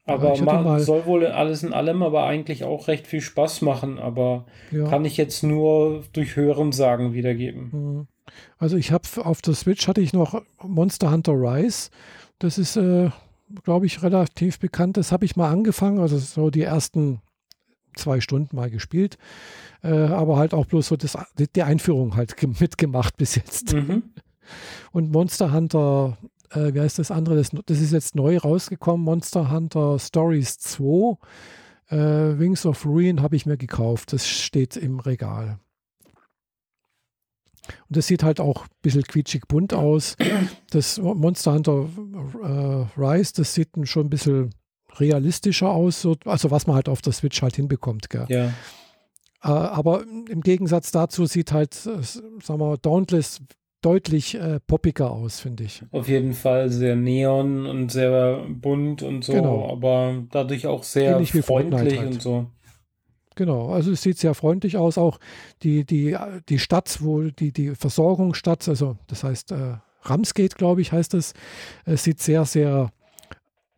Aber 0.05 0.35
ja, 0.35 0.43
man 0.43 0.79
soll 0.79 1.05
wohl 1.05 1.25
alles 1.25 1.63
in 1.63 1.73
allem 1.73 2.01
aber 2.01 2.25
eigentlich 2.25 2.63
auch 2.63 2.87
recht 2.87 3.07
viel 3.07 3.19
Spaß 3.21 3.61
machen, 3.61 3.99
aber 3.99 4.45
ja. 4.71 4.87
kann 4.87 5.03
ich 5.03 5.17
jetzt 5.17 5.43
nur 5.43 6.05
durch 6.13 6.37
Hören 6.37 6.71
sagen 6.71 7.13
wiedergeben. 7.13 7.69
Mhm. 7.73 8.07
Also 8.57 8.77
ich 8.77 8.91
habe 8.91 9.03
auf 9.23 9.41
der 9.41 9.53
Switch 9.53 9.87
hatte 9.87 10.01
ich 10.01 10.13
noch 10.13 10.41
Monster 10.63 11.11
Hunter 11.11 11.33
Rise. 11.33 11.89
Das 12.39 12.57
ist, 12.57 12.75
äh, 12.77 13.09
glaube 13.63 13.85
ich, 13.85 14.03
relativ 14.03 14.59
bekannt. 14.59 14.97
Das 14.97 15.11
habe 15.11 15.25
ich 15.25 15.35
mal 15.35 15.51
angefangen, 15.51 15.99
also 15.99 16.17
so 16.17 16.49
die 16.49 16.63
ersten 16.63 17.21
zwei 17.95 18.21
Stunden 18.21 18.55
mal 18.55 18.69
gespielt, 18.69 19.17
äh, 19.83 19.89
aber 19.89 20.37
halt 20.37 20.53
auch 20.53 20.67
bloß 20.67 20.87
so 20.87 20.95
das, 20.95 21.17
die 21.55 21.63
Einführung 21.63 22.15
halt 22.15 22.35
mitgemacht 22.59 23.17
bis 23.17 23.35
jetzt. 23.35 23.73
Mhm. 23.73 24.03
Und 24.91 25.11
Monster 25.11 25.51
Hunter 25.51 26.17
äh, 26.51 26.73
wie 26.73 26.79
heißt 26.79 26.99
das 26.99 27.11
andere? 27.11 27.35
Das, 27.35 27.51
das, 27.65 27.81
ist 27.81 27.91
jetzt 27.91 28.15
neu 28.15 28.37
rausgekommen, 28.37 29.03
Monster 29.03 29.51
Hunter 29.51 29.99
Stories 29.99 30.57
2. 30.59 31.17
Äh, 31.89 32.39
Wings 32.39 32.65
of 32.65 32.85
Ruin 32.85 33.21
habe 33.21 33.35
ich 33.35 33.45
mir 33.45 33.57
gekauft. 33.57 34.13
Das 34.13 34.27
steht 34.27 34.77
im 34.77 34.99
Regal. 34.99 35.59
Und 37.87 37.97
das 37.97 38.07
sieht 38.07 38.23
halt 38.23 38.39
auch 38.39 38.63
ein 38.63 38.69
bisschen 38.81 39.03
quietschig 39.03 39.47
bunt 39.47 39.73
aus. 39.73 40.15
Das 40.69 40.99
Monster 40.99 41.53
Hunter 41.53 41.87
äh, 42.43 42.99
Rise, 42.99 43.33
das 43.37 43.53
sieht 43.53 43.69
schon 43.83 44.07
ein 44.07 44.09
bisschen 44.09 44.49
realistischer 44.99 45.69
aus, 45.69 46.01
so, 46.01 46.15
also 46.25 46.51
was 46.51 46.67
man 46.67 46.75
halt 46.75 46.89
auf 46.89 47.01
der 47.01 47.13
Switch 47.13 47.41
halt 47.41 47.55
hinbekommt. 47.55 48.09
Gell? 48.09 48.25
Ja. 48.29 48.45
Äh, 49.43 49.47
aber 49.47 50.03
im 50.29 50.41
Gegensatz 50.41 50.91
dazu 50.91 51.25
sieht 51.25 51.51
halt, 51.51 51.73
äh, 51.85 52.01
sagen 52.01 52.59
wir, 52.59 52.77
Dauntless 52.77 53.41
deutlich 53.81 54.35
äh, 54.35 54.59
poppiger 54.59 55.11
aus, 55.11 55.39
finde 55.39 55.63
ich. 55.63 55.83
Auf 55.91 56.07
jeden 56.07 56.33
Fall 56.33 56.69
sehr 56.69 56.95
neon 56.95 57.65
und 57.65 57.91
sehr 57.91 58.43
bunt 58.49 59.03
und 59.03 59.23
so, 59.23 59.33
genau. 59.33 59.71
aber 59.71 60.23
dadurch 60.31 60.65
auch 60.67 60.83
sehr 60.83 61.13
Ähnlich 61.13 61.31
freundlich 61.31 61.99
halt. 61.99 62.13
und 62.13 62.21
so. 62.21 62.47
Genau, 63.37 63.69
also 63.69 63.91
es 63.91 64.01
sieht 64.01 64.17
sehr 64.17 64.33
freundlich 64.33 64.77
aus. 64.77 64.97
Auch 64.97 65.19
die, 65.61 65.85
die, 65.85 66.17
die 66.49 66.57
Stadt, 66.57 66.97
wo 67.03 67.21
die, 67.21 67.51
die 67.51 67.75
Versorgungsstadt, 67.75 68.67
also 68.67 68.97
das 69.05 69.23
heißt 69.23 69.51
äh, 69.51 69.75
Ramsgate, 70.01 70.55
glaube 70.55 70.81
ich, 70.81 70.91
heißt 70.91 71.13
es, 71.13 71.35
es 71.85 72.03
sieht 72.03 72.19
sehr, 72.19 72.45
sehr, 72.45 72.91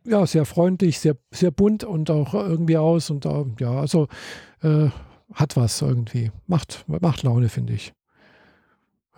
ja, 0.04 0.26
sehr 0.26 0.46
freundlich, 0.46 0.98
sehr, 0.98 1.18
sehr 1.30 1.50
bunt 1.50 1.84
und 1.84 2.10
auch 2.10 2.32
irgendwie 2.32 2.78
aus. 2.78 3.10
Und 3.10 3.26
äh, 3.26 3.44
ja, 3.60 3.78
also 3.78 4.08
äh, 4.62 4.88
hat 5.34 5.58
was 5.58 5.82
irgendwie. 5.82 6.32
Macht, 6.46 6.86
macht 6.88 7.22
Laune, 7.22 7.50
finde 7.50 7.74
ich. 7.74 7.92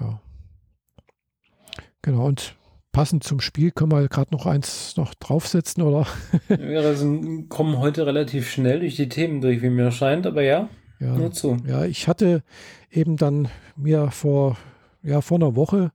Ja. 0.00 0.20
Genau, 2.02 2.26
und 2.26 2.56
passend 2.92 3.24
zum 3.24 3.40
Spiel 3.40 3.70
können 3.70 3.90
wir 3.90 4.08
gerade 4.08 4.32
noch 4.32 4.46
eins 4.46 4.96
noch 4.96 5.14
draufsetzen, 5.14 5.82
oder? 5.82 6.06
ja, 6.48 6.58
wir 6.58 6.80
also 6.82 7.44
kommen 7.48 7.78
heute 7.78 8.06
relativ 8.06 8.50
schnell 8.50 8.80
durch 8.80 8.96
die 8.96 9.08
Themen 9.08 9.40
durch, 9.40 9.62
wie 9.62 9.70
mir 9.70 9.90
scheint, 9.90 10.26
aber 10.26 10.42
ja, 10.42 10.68
ja, 11.00 11.16
nur 11.16 11.32
zu. 11.32 11.56
Ja, 11.66 11.84
ich 11.84 12.06
hatte 12.06 12.42
eben 12.90 13.16
dann 13.16 13.48
mir 13.76 14.10
vor, 14.10 14.58
ja, 15.02 15.20
vor 15.20 15.38
einer 15.38 15.56
Woche 15.56 15.90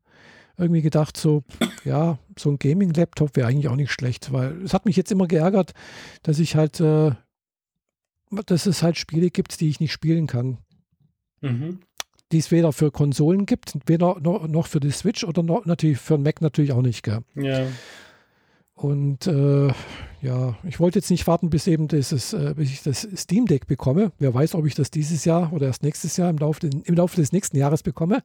irgendwie 0.57 0.81
gedacht, 0.81 1.15
so, 1.15 1.43
ja, 1.85 2.17
so 2.37 2.49
ein 2.49 2.59
Gaming-Laptop 2.59 3.35
wäre 3.35 3.47
eigentlich 3.47 3.69
auch 3.69 3.75
nicht 3.75 3.91
schlecht, 3.91 4.33
weil 4.33 4.61
es 4.63 4.73
hat 4.73 4.85
mich 4.85 4.95
jetzt 4.95 5.11
immer 5.11 5.27
geärgert, 5.27 5.73
dass 6.23 6.39
ich 6.39 6.55
halt, 6.55 6.79
äh, 6.79 7.11
dass 8.47 8.65
es 8.65 8.83
halt 8.83 8.97
Spiele 8.97 9.29
gibt, 9.29 9.59
die 9.61 9.69
ich 9.69 9.79
nicht 9.79 9.93
spielen 9.93 10.27
kann. 10.27 10.57
Mhm 11.41 11.79
die 12.31 12.39
es 12.39 12.51
weder 12.51 12.73
für 12.73 12.91
Konsolen 12.91 13.45
gibt, 13.45 13.73
weder 13.85 14.19
noch, 14.19 14.67
für 14.67 14.79
die 14.79 14.91
Switch 14.91 15.23
oder 15.23 15.43
noch, 15.43 15.65
natürlich 15.65 15.97
für 15.97 16.15
den 16.15 16.23
Mac 16.23 16.41
natürlich 16.41 16.71
auch 16.71 16.81
nicht. 16.81 17.03
Gell? 17.03 17.19
Ja. 17.35 17.65
Und 18.73 19.25
äh, 19.25 19.67
ja, 20.21 20.55
ich 20.63 20.79
wollte 20.79 20.99
jetzt 20.99 21.09
nicht 21.09 21.25
warten, 21.25 21.49
bis 21.49 21.65
eben 21.65 21.87
dieses, 21.87 22.33
äh, 22.33 22.53
bis 22.55 22.69
ich 22.69 22.83
das 22.83 23.07
Steam 23.15 23.47
Deck 23.47 23.65
bekomme. 23.65 24.11
Wer 24.19 24.33
weiß, 24.33 24.53
ob 24.55 24.65
ich 24.67 24.75
das 24.75 24.91
dieses 24.91 25.25
Jahr 25.25 25.51
oder 25.51 25.67
erst 25.67 25.83
nächstes 25.83 26.15
Jahr 26.17 26.29
im 26.29 26.37
Laufe, 26.37 26.67
im 26.67 26.95
Laufe 26.95 27.15
des 27.15 27.31
nächsten 27.31 27.57
Jahres 27.57 27.81
bekomme. 27.81 28.23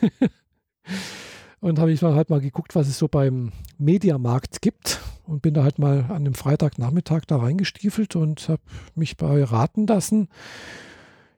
und 1.60 1.78
habe 1.78 1.92
ich 1.92 2.00
dann 2.00 2.16
halt 2.16 2.30
mal 2.30 2.40
geguckt, 2.40 2.74
was 2.74 2.88
es 2.88 2.98
so 2.98 3.06
beim 3.06 3.52
Mediamarkt 3.78 4.60
gibt 4.60 5.00
und 5.24 5.42
bin 5.42 5.54
da 5.54 5.62
halt 5.62 5.78
mal 5.78 6.06
an 6.08 6.24
dem 6.24 6.34
Freitagnachmittag 6.34 7.22
da 7.28 7.36
reingestiefelt 7.36 8.16
und 8.16 8.48
habe 8.48 8.62
mich 8.96 9.16
beraten 9.16 9.86
lassen 9.86 10.28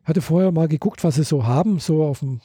hatte 0.04 0.22
vorher 0.22 0.52
mal 0.52 0.68
geguckt, 0.68 1.04
was 1.04 1.16
sie 1.16 1.24
so 1.24 1.46
haben, 1.46 1.78
so 1.78 2.04
auf 2.04 2.20
dem 2.20 2.40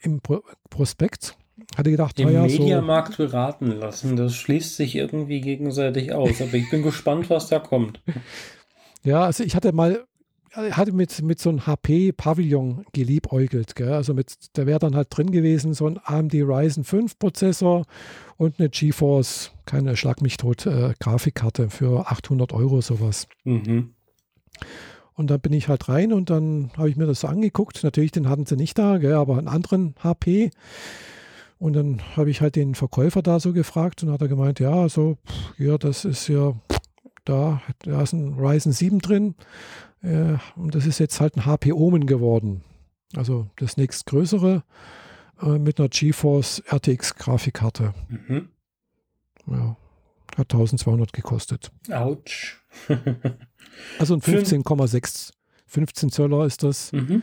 im 0.00 0.20
Pro 0.20 0.42
Prospekt. 0.68 1.36
Hatte 1.76 1.90
gedacht, 1.90 2.18
den 2.18 2.32
ja, 2.32 2.42
Mediamarkt 2.42 3.14
so, 3.14 3.24
beraten 3.24 3.70
lassen. 3.70 4.16
Das 4.16 4.34
schließt 4.34 4.76
sich 4.76 4.96
irgendwie 4.96 5.40
gegenseitig 5.40 6.12
aus. 6.12 6.40
Aber 6.42 6.54
ich 6.54 6.68
bin 6.70 6.82
gespannt, 6.82 7.30
was 7.30 7.48
da 7.48 7.58
kommt. 7.58 8.02
Ja, 9.04 9.24
also 9.24 9.44
ich 9.44 9.54
hatte 9.54 9.72
mal 9.72 10.04
hatte 10.54 10.92
mit, 10.92 11.22
mit 11.22 11.38
so 11.38 11.48
einem 11.48 11.66
HP-Pavillon 11.66 12.84
geliebäugelt. 12.92 13.74
Gell? 13.74 13.92
Also 13.92 14.12
mit, 14.12 14.34
da 14.52 14.66
wäre 14.66 14.78
dann 14.78 14.94
halt 14.94 15.08
drin 15.10 15.30
gewesen 15.30 15.72
so 15.72 15.86
ein 15.86 15.98
AMD 16.02 16.34
Ryzen 16.34 16.84
5 16.84 17.18
Prozessor 17.18 17.86
und 18.36 18.58
eine 18.58 18.68
GeForce, 18.68 19.52
keine 19.64 19.96
Schlag 19.96 20.20
mich 20.20 20.36
tot, 20.36 20.66
äh, 20.66 20.92
Grafikkarte 21.00 21.70
für 21.70 22.10
800 22.10 22.52
Euro 22.52 22.80
sowas. 22.80 23.28
Mhm. 23.44 23.94
Und 25.22 25.28
dann 25.28 25.40
bin 25.40 25.52
ich 25.52 25.68
halt 25.68 25.88
rein 25.88 26.12
und 26.12 26.30
dann 26.30 26.72
habe 26.76 26.90
ich 26.90 26.96
mir 26.96 27.06
das 27.06 27.20
so 27.20 27.28
angeguckt. 27.28 27.84
Natürlich, 27.84 28.10
den 28.10 28.28
hatten 28.28 28.44
sie 28.44 28.56
nicht 28.56 28.76
da, 28.76 28.98
gell, 28.98 29.12
aber 29.12 29.38
einen 29.38 29.46
anderen 29.46 29.94
HP. 30.02 30.50
Und 31.60 31.74
dann 31.74 32.02
habe 32.16 32.28
ich 32.28 32.40
halt 32.40 32.56
den 32.56 32.74
Verkäufer 32.74 33.22
da 33.22 33.38
so 33.38 33.52
gefragt 33.52 34.02
und 34.02 34.10
hat 34.10 34.20
er 34.20 34.26
gemeint, 34.26 34.58
ja, 34.58 34.88
so, 34.88 35.18
ja, 35.58 35.78
das 35.78 36.04
ist 36.04 36.26
ja, 36.26 36.54
da, 37.24 37.62
da 37.84 38.02
ist 38.02 38.14
ein 38.14 38.34
Ryzen 38.36 38.72
7 38.72 38.98
drin. 38.98 39.36
Äh, 40.02 40.38
und 40.56 40.74
das 40.74 40.86
ist 40.86 40.98
jetzt 40.98 41.20
halt 41.20 41.36
ein 41.36 41.46
HP 41.46 41.72
Omen 41.72 42.06
geworden. 42.06 42.64
Also 43.14 43.48
das 43.54 43.76
nächstgrößere 43.76 44.64
äh, 45.40 45.58
mit 45.58 45.78
einer 45.78 45.88
GeForce 45.88 46.64
RTX 46.66 47.14
Grafikkarte. 47.14 47.94
Mhm. 48.08 48.48
Ja, 49.46 49.76
hat 50.36 50.52
1200 50.52 51.12
gekostet. 51.12 51.70
Autsch. 51.92 52.60
Also 53.98 54.14
ein 54.14 54.20
15,6, 54.20 55.32
15 55.66 56.10
Zöller 56.10 56.46
ist 56.46 56.62
das. 56.62 56.92
Mhm. 56.92 57.22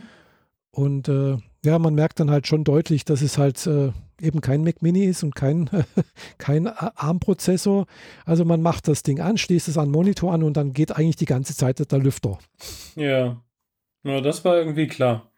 Und 0.70 1.08
äh, 1.08 1.36
ja, 1.64 1.78
man 1.78 1.94
merkt 1.94 2.20
dann 2.20 2.30
halt 2.30 2.46
schon 2.46 2.64
deutlich, 2.64 3.04
dass 3.04 3.22
es 3.22 3.38
halt 3.38 3.66
äh, 3.66 3.92
eben 4.20 4.40
kein 4.40 4.62
Mac 4.62 4.82
Mini 4.82 5.04
ist 5.04 5.22
und 5.22 5.34
kein, 5.34 5.68
kein 6.38 6.68
ARM-Prozessor. 6.68 7.86
Also 8.24 8.44
man 8.44 8.62
macht 8.62 8.88
das 8.88 9.02
Ding 9.02 9.20
an, 9.20 9.36
schließt 9.36 9.68
es 9.68 9.78
an 9.78 9.88
den 9.88 9.92
Monitor 9.92 10.32
an 10.32 10.42
und 10.42 10.56
dann 10.56 10.72
geht 10.72 10.92
eigentlich 10.92 11.16
die 11.16 11.26
ganze 11.26 11.56
Zeit 11.56 11.90
der 11.90 11.98
Lüfter. 11.98 12.38
Ja, 12.94 13.40
ja 14.04 14.20
das 14.20 14.44
war 14.44 14.56
irgendwie 14.56 14.86
klar. 14.86 15.30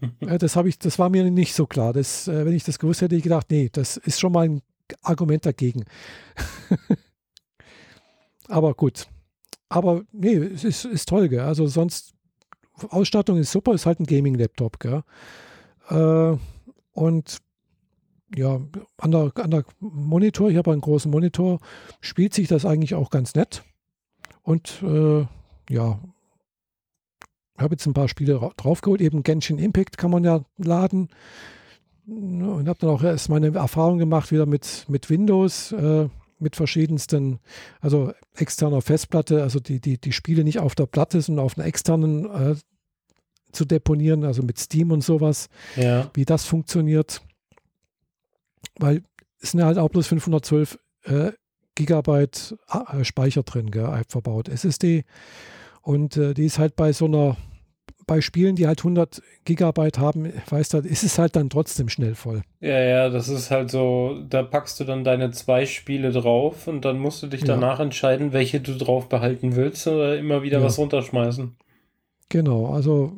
das 0.20 0.56
ich, 0.56 0.78
das 0.78 0.98
war 0.98 1.10
mir 1.10 1.30
nicht 1.30 1.54
so 1.54 1.66
klar. 1.66 1.92
Das, 1.92 2.28
äh, 2.28 2.44
wenn 2.44 2.54
ich 2.54 2.64
das 2.64 2.78
gewusst 2.78 3.00
hätte, 3.00 3.14
hätte 3.14 3.16
ich 3.16 3.22
gedacht, 3.24 3.50
nee, 3.50 3.70
das 3.72 3.96
ist 3.96 4.20
schon 4.20 4.32
mal 4.32 4.48
ein 4.48 4.62
Argument 5.02 5.46
dagegen. 5.46 5.84
Aber 8.48 8.74
gut, 8.74 9.06
aber 9.72 10.02
nee, 10.12 10.34
es 10.34 10.64
ist, 10.64 10.84
ist 10.84 11.08
toll, 11.08 11.28
gell? 11.28 11.40
Also 11.40 11.66
sonst, 11.66 12.12
Ausstattung 12.88 13.38
ist 13.38 13.52
super, 13.52 13.72
ist 13.72 13.86
halt 13.86 14.00
ein 14.00 14.06
Gaming-Laptop, 14.06 14.78
gell? 14.80 15.02
Äh, 15.88 16.36
und 16.92 17.38
ja, 18.34 18.60
an 18.98 19.10
der, 19.10 19.32
an 19.36 19.50
der 19.50 19.64
Monitor, 19.80 20.50
ich 20.50 20.56
habe 20.56 20.72
einen 20.72 20.80
großen 20.80 21.10
Monitor, 21.10 21.58
spielt 22.00 22.34
sich 22.34 22.48
das 22.48 22.64
eigentlich 22.64 22.94
auch 22.94 23.10
ganz 23.10 23.34
nett. 23.34 23.62
Und 24.42 24.82
äh, 24.82 25.26
ja, 25.70 26.00
habe 27.58 27.74
jetzt 27.74 27.86
ein 27.86 27.94
paar 27.94 28.08
Spiele 28.08 28.40
draufgeholt. 28.56 29.00
Eben 29.00 29.22
Genshin 29.22 29.58
Impact 29.58 29.98
kann 29.98 30.10
man 30.10 30.24
ja 30.24 30.44
laden. 30.56 31.08
Und 32.06 32.68
habe 32.68 32.78
dann 32.78 32.90
auch 32.90 33.02
erst 33.02 33.28
meine 33.28 33.54
Erfahrung 33.54 33.98
gemacht 33.98 34.32
wieder 34.32 34.46
mit, 34.46 34.86
mit 34.88 35.08
Windows. 35.08 35.72
Äh, 35.72 36.08
mit 36.42 36.56
verschiedensten, 36.56 37.38
also 37.80 38.12
externer 38.34 38.82
Festplatte, 38.82 39.42
also 39.42 39.60
die, 39.60 39.80
die, 39.80 39.98
die 39.98 40.12
Spiele 40.12 40.44
nicht 40.44 40.58
auf 40.58 40.74
der 40.74 40.86
Platte, 40.86 41.20
sondern 41.20 41.44
auf 41.44 41.56
einer 41.56 41.66
externen 41.66 42.26
äh, 42.26 42.56
zu 43.52 43.64
deponieren, 43.64 44.24
also 44.24 44.42
mit 44.42 44.58
Steam 44.58 44.90
und 44.90 45.02
sowas, 45.02 45.48
ja. 45.76 46.10
wie 46.14 46.24
das 46.24 46.44
funktioniert. 46.44 47.22
Weil 48.78 49.02
es 49.40 49.50
sind 49.50 49.60
ja 49.60 49.66
halt 49.66 49.78
auch 49.78 49.90
bloß 49.90 50.06
512 50.06 50.78
äh, 51.04 51.32
Gigabyte 51.74 52.56
äh, 52.68 53.04
Speicher 53.04 53.42
drin, 53.42 53.70
gell, 53.70 54.02
verbaut, 54.08 54.48
SSD. 54.48 55.04
Und 55.82 56.16
äh, 56.16 56.34
die 56.34 56.46
ist 56.46 56.58
halt 56.58 56.76
bei 56.76 56.92
so 56.92 57.06
einer 57.06 57.36
bei 58.06 58.20
Spielen, 58.20 58.56
die 58.56 58.66
halt 58.66 58.80
100 58.80 59.22
Gigabyte 59.44 59.98
haben, 59.98 60.32
weißt 60.48 60.74
du, 60.74 60.78
ist 60.78 61.02
es 61.02 61.18
halt 61.18 61.36
dann 61.36 61.50
trotzdem 61.50 61.88
schnell 61.88 62.14
voll. 62.14 62.42
Ja, 62.60 62.80
ja, 62.80 63.08
das 63.08 63.28
ist 63.28 63.50
halt 63.50 63.70
so, 63.70 64.22
da 64.28 64.42
packst 64.42 64.80
du 64.80 64.84
dann 64.84 65.04
deine 65.04 65.30
zwei 65.30 65.66
Spiele 65.66 66.12
drauf 66.12 66.66
und 66.66 66.84
dann 66.84 66.98
musst 66.98 67.22
du 67.22 67.26
dich 67.26 67.44
danach 67.44 67.78
ja. 67.78 67.84
entscheiden, 67.84 68.32
welche 68.32 68.60
du 68.60 68.76
drauf 68.76 69.08
behalten 69.08 69.56
willst 69.56 69.86
oder 69.86 70.18
immer 70.18 70.42
wieder 70.42 70.58
ja. 70.58 70.64
was 70.64 70.78
runterschmeißen. 70.78 71.56
Genau, 72.28 72.72
also 72.72 73.12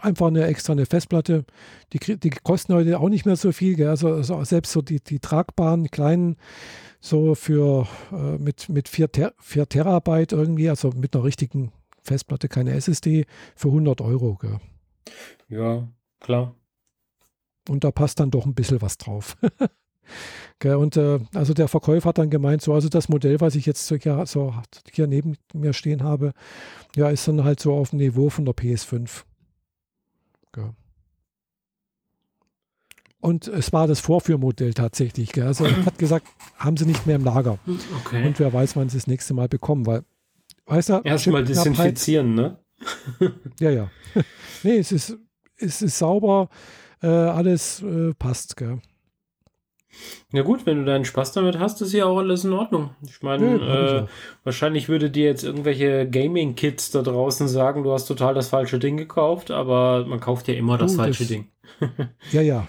einfach 0.00 0.28
eine 0.28 0.46
externe 0.46 0.86
Festplatte. 0.86 1.44
Die, 1.92 1.98
die 2.18 2.30
kosten 2.30 2.74
heute 2.74 2.98
auch 3.00 3.08
nicht 3.08 3.26
mehr 3.26 3.36
so 3.36 3.52
viel, 3.52 3.76
gell? 3.76 3.88
Also, 3.88 4.08
also 4.08 4.42
selbst 4.44 4.72
so 4.72 4.82
die, 4.82 5.00
die 5.00 5.18
tragbaren 5.18 5.90
kleinen 5.90 6.36
so 7.00 7.34
für 7.34 7.86
äh, 8.12 8.38
mit, 8.38 8.68
mit 8.68 8.88
4, 8.88 9.10
Ter 9.10 9.32
4 9.38 9.68
Terabyte 9.68 10.32
irgendwie, 10.32 10.68
also 10.68 10.90
mit 10.94 11.14
einer 11.14 11.24
richtigen 11.24 11.72
Festplatte, 12.02 12.48
keine 12.48 12.72
SSD, 12.72 13.26
für 13.54 13.68
100 13.68 14.00
Euro. 14.00 14.36
Gell? 14.36 14.58
Ja, 15.48 15.88
klar. 16.20 16.54
Und 17.68 17.84
da 17.84 17.90
passt 17.90 18.20
dann 18.20 18.30
doch 18.30 18.46
ein 18.46 18.54
bisschen 18.54 18.82
was 18.82 18.98
drauf. 18.98 19.36
und 20.64 20.96
äh, 20.96 21.20
also 21.34 21.54
der 21.54 21.68
Verkäufer 21.68 22.08
hat 22.08 22.18
dann 22.18 22.30
gemeint, 22.30 22.62
so, 22.62 22.74
also 22.74 22.88
das 22.88 23.08
Modell, 23.08 23.40
was 23.40 23.54
ich 23.54 23.66
jetzt 23.66 23.86
so 23.86 23.96
hier, 23.96 24.24
so 24.26 24.54
hier 24.92 25.06
neben 25.06 25.36
mir 25.52 25.72
stehen 25.72 26.02
habe, 26.02 26.32
ja, 26.96 27.08
ist 27.10 27.28
dann 27.28 27.44
halt 27.44 27.60
so 27.60 27.74
auf 27.74 27.90
dem 27.90 27.98
Niveau 27.98 28.30
von 28.30 28.44
der 28.44 28.54
PS5. 28.54 29.24
Gell. 30.52 30.74
Und 33.20 33.48
es 33.48 33.72
war 33.72 33.86
das 33.86 34.00
Vorführmodell 34.00 34.72
tatsächlich. 34.72 35.32
Gell? 35.32 35.46
Also 35.46 35.66
er 35.66 35.84
hat 35.84 35.98
gesagt, 35.98 36.26
haben 36.56 36.76
sie 36.76 36.86
nicht 36.86 37.06
mehr 37.06 37.16
im 37.16 37.24
Lager. 37.24 37.58
Okay. 38.04 38.26
Und 38.26 38.38
wer 38.38 38.52
weiß, 38.52 38.76
wann 38.76 38.88
sie 38.88 38.96
das 38.96 39.06
nächste 39.06 39.34
Mal 39.34 39.48
bekommen, 39.48 39.86
weil, 39.86 40.04
weißt 40.66 40.88
du, 40.88 41.00
erstmal 41.04 41.44
desinfizieren, 41.44 42.34
ne? 42.34 42.58
ja, 43.60 43.70
ja. 43.70 43.90
nee, 44.62 44.78
es 44.78 44.92
ist, 44.92 45.18
es 45.56 45.82
ist 45.82 45.98
sauber, 45.98 46.48
äh, 47.02 47.06
alles 47.06 47.82
äh, 47.82 48.14
passt, 48.14 48.56
gell? 48.56 48.80
Ja 50.32 50.42
gut, 50.42 50.66
wenn 50.66 50.78
du 50.78 50.84
deinen 50.84 51.04
Spaß 51.04 51.32
damit 51.32 51.58
hast, 51.58 51.82
ist 51.82 51.92
ja 51.92 52.06
auch 52.06 52.18
alles 52.18 52.44
in 52.44 52.52
Ordnung. 52.52 52.90
Ich 53.04 53.22
meine, 53.22 53.58
ja, 53.58 53.98
äh, 53.98 54.06
wahrscheinlich 54.44 54.88
würde 54.88 55.10
dir 55.10 55.24
jetzt 55.24 55.42
irgendwelche 55.42 56.08
Gaming-Kids 56.08 56.92
da 56.92 57.02
draußen 57.02 57.48
sagen, 57.48 57.82
du 57.82 57.92
hast 57.92 58.06
total 58.06 58.34
das 58.34 58.48
falsche 58.48 58.78
Ding 58.78 58.96
gekauft, 58.96 59.50
aber 59.50 60.06
man 60.06 60.20
kauft 60.20 60.46
ja 60.46 60.54
immer 60.54 60.78
das 60.78 60.94
oh, 60.94 60.98
falsche 60.98 61.24
das, 61.24 61.28
Ding. 61.28 61.48
ja, 62.32 62.40
ja. 62.40 62.68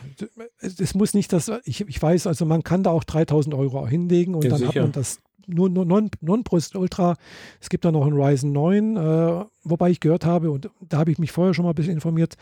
Es 0.59 0.95
muss 0.95 1.13
nicht 1.13 1.31
das, 1.31 1.51
ich, 1.65 1.87
ich 1.87 2.01
weiß, 2.01 2.25
also 2.25 2.45
man 2.45 2.63
kann 2.63 2.81
da 2.81 2.89
auch 2.89 3.03
3000 3.03 3.53
Euro 3.53 3.87
hinlegen 3.87 4.33
und 4.33 4.43
ja, 4.43 4.49
dann 4.49 4.59
sicher. 4.59 4.69
hat 4.69 4.81
man 4.81 4.91
das 4.91 5.19
nur, 5.47 5.69
nur 5.69 5.85
non, 5.85 6.09
non-Brust 6.21 6.75
Ultra. 6.75 7.15
Es 7.59 7.69
gibt 7.69 7.85
da 7.85 7.91
noch 7.91 8.05
ein 8.05 8.13
Ryzen 8.13 8.51
9, 8.51 8.97
äh, 8.97 9.45
wobei 9.63 9.89
ich 9.89 9.99
gehört 9.99 10.25
habe, 10.25 10.51
und 10.51 10.69
da 10.81 10.97
habe 10.97 11.11
ich 11.11 11.19
mich 11.19 11.31
vorher 11.31 11.53
schon 11.53 11.63
mal 11.63 11.71
ein 11.71 11.75
bisschen 11.75 11.93
informiert, 11.93 12.35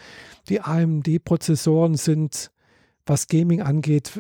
die 0.50 0.62
AMD-Prozessoren 0.62 1.96
sind, 1.96 2.52
was 3.06 3.28
Gaming 3.28 3.62
angeht, 3.62 4.20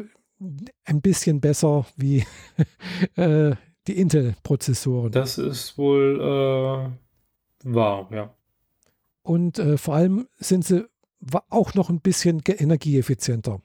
ein 0.86 1.01
bisschen 1.01 1.41
besser 1.41 1.86
wie 1.95 2.25
äh, 3.15 3.55
die 3.88 3.97
Intel-Prozessoren. 3.97 5.11
Das 5.11 5.38
ist 5.38 5.77
wohl 5.77 6.19
äh, 6.21 7.73
wahr, 7.73 8.07
ja. 8.11 8.34
Und 9.21 9.59
äh, 9.59 9.77
vor 9.77 9.95
allem 9.95 10.27
sind 10.38 10.65
sie 10.65 10.88
auch 11.49 11.73
noch 11.73 11.89
ein 11.89 11.99
bisschen 11.99 12.41
energieeffizienter. 12.45 13.61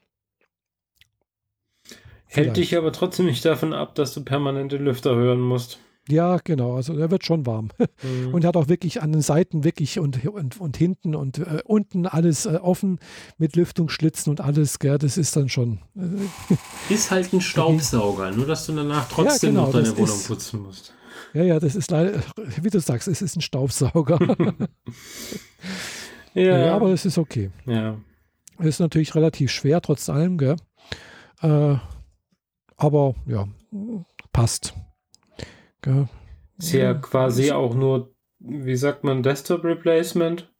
Hält 2.35 2.47
Vielleicht. 2.47 2.57
dich 2.57 2.77
aber 2.77 2.91
trotzdem 2.91 3.27
nicht 3.27 3.45
davon 3.45 3.71
ab, 3.71 3.95
dass 3.95 4.13
du 4.13 4.21
permanente 4.21 4.75
Lüfter 4.75 5.15
hören 5.15 5.39
musst. 5.39 5.79
Ja, 6.09 6.37
genau. 6.43 6.75
Also 6.75 6.97
er 6.97 7.09
wird 7.09 7.25
schon 7.25 7.45
warm. 7.45 7.69
Mhm. 8.03 8.33
Und 8.33 8.43
hat 8.43 8.57
auch 8.57 8.67
wirklich 8.67 9.01
an 9.01 9.13
den 9.13 9.21
Seiten 9.21 9.63
wirklich 9.63 9.99
und, 9.99 10.25
und, 10.25 10.59
und 10.59 10.75
hinten 10.75 11.15
und 11.15 11.39
äh, 11.39 11.61
unten 11.63 12.05
alles 12.05 12.45
äh, 12.45 12.57
offen 12.61 12.99
mit 13.37 13.55
Lüftungsschlitzen 13.55 14.29
und 14.29 14.41
alles. 14.41 14.79
Gell, 14.79 14.97
das 14.97 15.17
ist 15.17 15.33
dann 15.37 15.47
schon. 15.47 15.79
Äh, 15.95 16.53
ist 16.93 17.09
halt 17.09 17.31
ein 17.31 17.39
Staubsauger, 17.39 18.31
nur 18.31 18.45
dass 18.45 18.65
du 18.65 18.73
danach 18.73 19.07
trotzdem 19.07 19.55
ja, 19.55 19.61
genau, 19.61 19.67
noch 19.67 19.73
deine 19.73 19.97
Wohnung 19.97 20.15
ist, 20.15 20.27
putzen 20.27 20.61
musst. 20.61 20.93
Ja, 21.33 21.43
ja, 21.43 21.57
das 21.57 21.75
ist 21.75 21.89
leider, 21.89 22.19
wie 22.61 22.69
du 22.69 22.81
sagst, 22.81 23.07
es 23.07 23.21
ist 23.21 23.37
ein 23.37 23.41
Staubsauger. 23.41 24.19
ja. 26.33 26.65
ja. 26.65 26.75
aber 26.75 26.89
es 26.89 27.05
ist 27.05 27.17
okay. 27.17 27.49
Ja. 27.65 27.95
Es 28.59 28.65
ist 28.67 28.79
natürlich 28.79 29.15
relativ 29.15 29.51
schwer, 29.51 29.81
trotz 29.81 30.09
allem, 30.09 30.37
gell? 30.37 30.57
Aber 32.77 33.15
ja, 33.25 33.47
passt. 34.31 34.73
Gell? 35.81 36.07
Ist 36.57 36.73
ja 36.73 36.93
quasi 36.93 37.51
auch 37.51 37.75
nur, 37.75 38.13
wie 38.39 38.75
sagt 38.75 39.03
man, 39.03 39.23
Desktop 39.23 39.63
Replacement. 39.63 40.51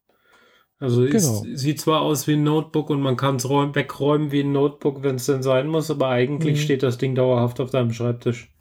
Also 0.78 1.06
genau. 1.06 1.16
es 1.16 1.62
sieht 1.62 1.80
zwar 1.80 2.02
aus 2.02 2.28
wie 2.28 2.34
ein 2.34 2.44
Notebook 2.44 2.90
und 2.90 3.02
man 3.02 3.16
kann 3.16 3.38
es 3.38 3.46
wegräumen 3.46 4.32
wie 4.32 4.42
ein 4.42 4.52
Notebook, 4.52 5.04
wenn 5.04 5.16
es 5.16 5.26
denn 5.26 5.42
sein 5.42 5.68
muss, 5.68 5.90
aber 5.90 6.10
eigentlich 6.10 6.58
mhm. 6.58 6.62
steht 6.62 6.84
das 6.84 6.98
Ding 6.98 7.16
dauerhaft 7.16 7.62
auf 7.62 7.72
deinem 7.72 7.94
Schreibtisch. 7.94 8.54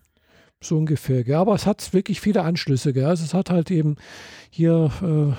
So 0.61 0.79
ungefähr, 0.79 1.25
gell? 1.25 1.35
aber 1.35 1.55
es 1.55 1.67
hat 1.67 1.93
wirklich 1.93 2.21
viele 2.21 2.43
Anschlüsse. 2.43 2.93
Gell? 2.93 3.05
Also 3.05 3.25
es 3.25 3.35
hat 3.35 3.51
halt 3.51 3.71
eben 3.71 3.97
hier, 4.51 4.91
äh, 5.03 5.35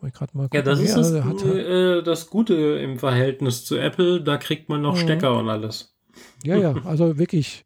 Mal 0.00 0.48
ja, 0.52 0.62
das 0.62 0.78
ist 0.78 0.96
das, 0.96 1.12
hat, 1.24 1.44
äh, 1.44 2.02
das 2.02 2.30
Gute 2.30 2.54
im 2.54 2.98
Verhältnis 2.98 3.64
zu 3.64 3.76
Apple. 3.76 4.22
Da 4.22 4.36
kriegt 4.36 4.68
man 4.68 4.80
noch 4.80 4.94
mhm. 4.94 5.00
Stecker 5.00 5.36
und 5.36 5.48
alles. 5.48 5.97
Ja, 6.44 6.56
ja, 6.56 6.72
also 6.84 7.18
wirklich 7.18 7.64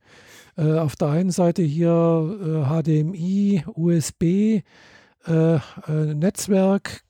äh, 0.57 0.79
auf 0.79 0.97
der 0.97 1.09
einen 1.09 1.31
Seite 1.31 1.63
hier 1.63 2.67
äh, 2.69 2.83
HDMI, 2.83 3.65
USB, 3.75 4.23
äh, 4.23 4.63
äh, 5.27 5.61
Netzwerk 6.15 7.05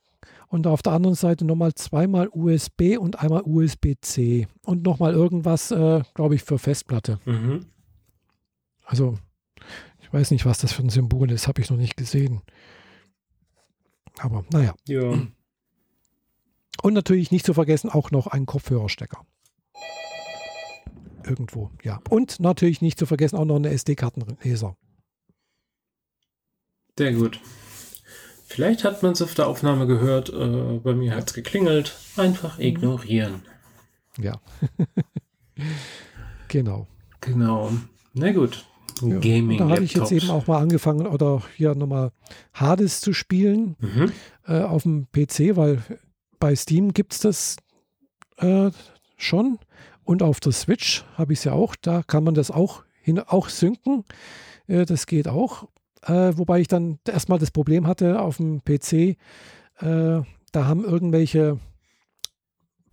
und 0.49 0.67
auf 0.67 0.83
der 0.83 0.93
anderen 0.93 1.17
Seite 1.17 1.45
nochmal 1.45 1.75
zweimal 1.75 2.29
USB 2.29 2.99
und 2.99 3.21
einmal 3.21 3.43
USB-C 3.45 4.47
und 4.65 4.83
nochmal 4.83 5.15
irgendwas, 5.15 5.71
äh, 5.71 6.03
glaube 6.15 6.35
ich, 6.35 6.43
für 6.43 6.59
Festplatte. 6.59 7.19
Mhm. 7.25 7.67
Also, 8.85 9.19
ich 10.01 10.13
weiß 10.13 10.31
nicht, 10.31 10.45
was 10.45 10.59
das 10.59 10.73
für 10.73 10.83
ein 10.83 10.91
Symbol 10.91 11.31
ist, 11.31 11.49
habe 11.49 11.63
ich 11.63 11.71
noch 11.71 11.79
nicht 11.79 11.97
gesehen. 11.97 12.43
Aber 14.19 14.45
naja. 14.53 14.75
Ja. 14.87 15.27
Und 16.83 16.95
natürlich 16.95 17.31
nicht 17.31 17.47
zu 17.47 17.55
vergessen 17.55 17.89
auch 17.89 18.11
noch 18.11 18.27
ein 18.27 18.45
Kopfhörerstecker 18.45 19.25
irgendwo, 21.27 21.71
ja. 21.83 22.01
Und 22.11 22.41
natürlich 22.41 22.81
nicht 22.81 22.99
zu 22.99 23.07
vergessen 23.07 23.37
auch 23.37 23.45
noch 23.45 23.57
eine 23.57 23.71
SD-Kartenleser. 23.71 24.77
Sehr 26.99 27.13
gut. 27.13 27.41
Vielleicht 28.47 28.85
hat 28.85 29.03
man 29.03 29.13
es 29.13 29.23
auf 29.23 29.35
der 29.35 29.47
Aufnahme 29.47 29.87
gehört, 29.87 30.29
äh, 30.29 30.79
bei 30.83 30.95
mir 30.95 31.17
hat 31.17 31.29
es 31.29 31.35
geklingelt. 31.35 31.97
Einfach 32.17 32.59
ignorieren. 32.59 33.43
Ja. 34.19 34.41
genau. 36.49 36.87
Genau. 37.23 37.73
Na 38.13 38.33
gut. 38.33 38.67
Ja, 39.01 39.19
Gaming. 39.19 39.59
Da 39.59 39.69
habe 39.71 39.85
ich 39.85 39.95
jetzt 39.95 40.13
eben 40.13 40.31
auch 40.31 40.47
mal 40.47 40.61
angefangen, 40.61 41.07
oder 41.07 41.43
hier 41.57 41.75
nochmal 41.75 42.13
Hades 42.53 43.01
zu 43.01 43.15
spielen 43.15 43.77
mhm. 43.81 44.13
äh, 44.47 44.61
auf 44.61 44.83
dem 44.83 45.07
PC, 45.11 45.57
weil 45.57 45.83
bei 46.39 46.55
Steam 46.55 46.93
gibt 46.93 47.15
es 47.15 47.21
das 47.21 47.57
äh, 48.37 48.71
schon. 49.17 49.59
Und 50.05 50.23
auf 50.23 50.41
der 50.41 50.53
Switch 50.53 51.05
habe 51.17 51.33
ich 51.33 51.41
es 51.41 51.45
ja 51.45 51.53
auch, 51.53 51.77
da 51.81 52.03
kann 52.03 52.25
man 52.25 52.35
das 52.35 52.51
auch, 52.51 52.85
hin, 53.01 53.19
auch 53.21 53.49
synken. 53.49 54.05
Äh, 54.67 54.85
das 54.85 55.07
geht 55.07 55.29
auch. 55.29 55.69
Äh, 56.03 56.37
wobei 56.37 56.61
ich 56.61 56.69
dann 56.69 56.99
erstmal 57.07 57.39
das 57.39 57.51
Problem 57.51 57.87
hatte 57.87 58.21
auf 58.21 58.39
dem 58.39 58.63
PC, 58.65 58.93
äh, 58.93 59.17
da 59.81 60.67
haben 60.67 60.85
irgendwelche 60.85 61.59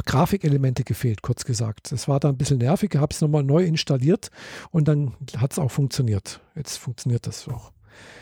Grafikelemente 0.06 0.84
gefehlt, 0.84 1.22
kurz 1.22 1.46
gesagt. 1.46 1.92
Das 1.92 2.08
war 2.08 2.20
da 2.20 2.30
ein 2.30 2.38
bisschen 2.38 2.60
nervig, 2.60 2.96
habe 2.96 3.14
es 3.14 3.22
nochmal 3.22 3.44
neu 3.44 3.64
installiert 3.64 4.30
und 4.72 4.88
dann 4.88 5.14
hat 5.38 5.52
es 5.52 5.60
auch 5.60 5.72
funktioniert. 5.72 6.40
Jetzt 6.56 6.78
funktioniert 6.78 7.28
das 7.28 7.48
auch. 7.48 7.72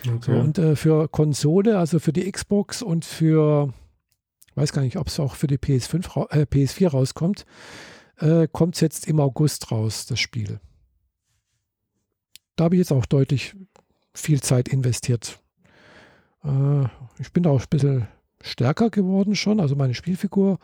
Okay. 0.06 0.20
So, 0.22 0.32
und 0.32 0.58
äh, 0.58 0.76
für 0.76 1.08
Konsole, 1.08 1.78
also 1.78 2.00
für 2.00 2.14
die 2.14 2.30
Xbox 2.30 2.82
und 2.82 3.06
für, 3.06 3.74
ich 4.50 4.58
weiß 4.58 4.74
gar 4.74 4.82
nicht, 4.82 4.98
ob 4.98 5.08
es 5.08 5.20
auch 5.20 5.36
für 5.36 5.48
die 5.48 5.58
PS5, 5.58 6.32
äh, 6.32 6.46
PS4 6.46 6.90
rauskommt, 6.90 7.46
äh, 8.20 8.48
kommt 8.52 8.76
es 8.76 8.82
jetzt 8.82 9.08
im 9.08 9.20
August 9.20 9.72
raus, 9.72 10.06
das 10.06 10.20
Spiel. 10.20 10.60
Da 12.56 12.66
habe 12.66 12.76
ich 12.76 12.80
jetzt 12.80 12.92
auch 12.92 13.06
deutlich 13.06 13.56
viel 14.14 14.42
Zeit 14.42 14.68
investiert. 14.68 15.40
Äh, 16.44 16.86
ich 17.20 17.32
bin 17.34 17.44
da 17.44 17.52
auch 17.52 17.62
ein 17.62 17.70
bisschen 17.70 18.08
stärker 18.42 18.90
geworden 18.90 19.36
schon, 19.36 19.60
also 19.60 19.76
meine 19.76 19.94
Spielfigur. 19.94 20.60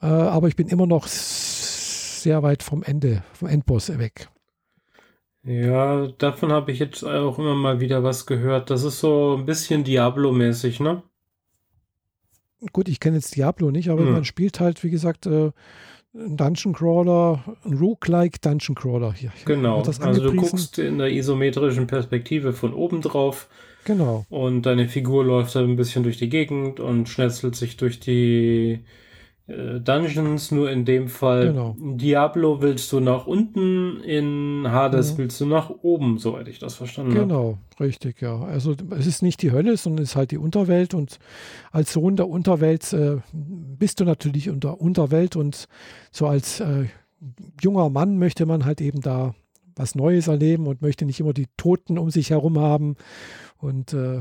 Äh, 0.00 0.06
aber 0.06 0.48
ich 0.48 0.56
bin 0.56 0.68
immer 0.68 0.86
noch 0.86 1.06
sehr 1.06 2.42
weit 2.42 2.62
vom 2.62 2.82
Ende, 2.82 3.22
vom 3.32 3.48
Endboss 3.48 3.96
weg. 3.98 4.28
Ja, 5.44 6.06
davon 6.18 6.52
habe 6.52 6.70
ich 6.70 6.78
jetzt 6.78 7.02
auch 7.02 7.38
immer 7.38 7.54
mal 7.54 7.80
wieder 7.80 8.04
was 8.04 8.26
gehört. 8.26 8.70
Das 8.70 8.84
ist 8.84 9.00
so 9.00 9.36
ein 9.36 9.44
bisschen 9.44 9.82
Diablo-mäßig, 9.82 10.78
ne? 10.78 11.02
Gut, 12.72 12.88
ich 12.88 13.00
kenne 13.00 13.16
jetzt 13.16 13.34
Diablo 13.34 13.72
nicht, 13.72 13.90
aber 13.90 14.02
hm. 14.02 14.12
man 14.12 14.24
spielt 14.24 14.60
halt, 14.60 14.84
wie 14.84 14.90
gesagt, 14.90 15.26
äh, 15.26 15.50
ein 16.14 16.36
Dungeon 16.36 16.74
Crawler, 16.74 17.42
ein 17.64 17.74
Roguelike 17.74 18.38
Dungeon 18.40 18.74
Crawler. 18.74 19.12
Hier, 19.12 19.32
genau, 19.44 19.82
also 19.82 20.30
du 20.30 20.34
guckst 20.34 20.78
in 20.78 20.98
der 20.98 21.10
isometrischen 21.10 21.86
Perspektive 21.86 22.52
von 22.52 22.74
oben 22.74 23.00
drauf. 23.00 23.48
Genau. 23.84 24.26
Und 24.30 24.62
deine 24.62 24.88
Figur 24.88 25.24
läuft 25.24 25.54
dann 25.56 25.70
ein 25.70 25.76
bisschen 25.76 26.04
durch 26.04 26.16
die 26.16 26.28
Gegend 26.28 26.78
und 26.78 27.08
schnetzelt 27.08 27.56
sich 27.56 27.76
durch 27.76 27.98
die 27.98 28.80
Dungeons, 29.46 30.50
nur 30.50 30.70
in 30.70 30.84
dem 30.84 31.08
Fall 31.08 31.48
Genau. 31.48 31.76
Diablo 31.78 32.62
willst 32.62 32.90
du 32.92 33.00
nach 33.00 33.26
unten, 33.26 34.00
in 34.00 34.66
Hades 34.70 35.14
Mhm. 35.14 35.18
willst 35.18 35.40
du 35.40 35.46
nach 35.46 35.70
oben, 35.82 36.18
soweit 36.18 36.48
ich 36.48 36.58
das 36.58 36.74
verstanden 36.74 37.12
habe. 37.12 37.26
Genau, 37.26 37.58
richtig, 37.80 38.20
ja. 38.22 38.40
Also 38.40 38.74
es 38.96 39.06
ist 39.06 39.22
nicht 39.22 39.42
die 39.42 39.50
Hölle, 39.50 39.76
sondern 39.76 40.04
es 40.04 40.10
ist 40.10 40.16
halt 40.16 40.30
die 40.30 40.38
Unterwelt 40.38 40.94
und 40.94 41.18
als 41.72 41.92
Sohn 41.92 42.16
der 42.16 42.28
Unterwelt 42.28 42.92
äh, 42.92 43.16
bist 43.32 44.00
du 44.00 44.04
natürlich 44.04 44.48
unter 44.48 44.80
Unterwelt 44.80 45.36
und 45.36 45.66
so 46.12 46.26
als 46.26 46.60
äh, 46.60 46.84
junger 47.60 47.90
Mann 47.90 48.18
möchte 48.18 48.46
man 48.46 48.64
halt 48.64 48.80
eben 48.80 49.00
da 49.00 49.34
was 49.74 49.94
Neues 49.94 50.28
erleben 50.28 50.66
und 50.66 50.82
möchte 50.82 51.04
nicht 51.04 51.18
immer 51.20 51.32
die 51.32 51.46
Toten 51.56 51.98
um 51.98 52.10
sich 52.10 52.30
herum 52.30 52.58
haben 52.58 52.96
und 53.58 53.92
äh, 53.94 54.20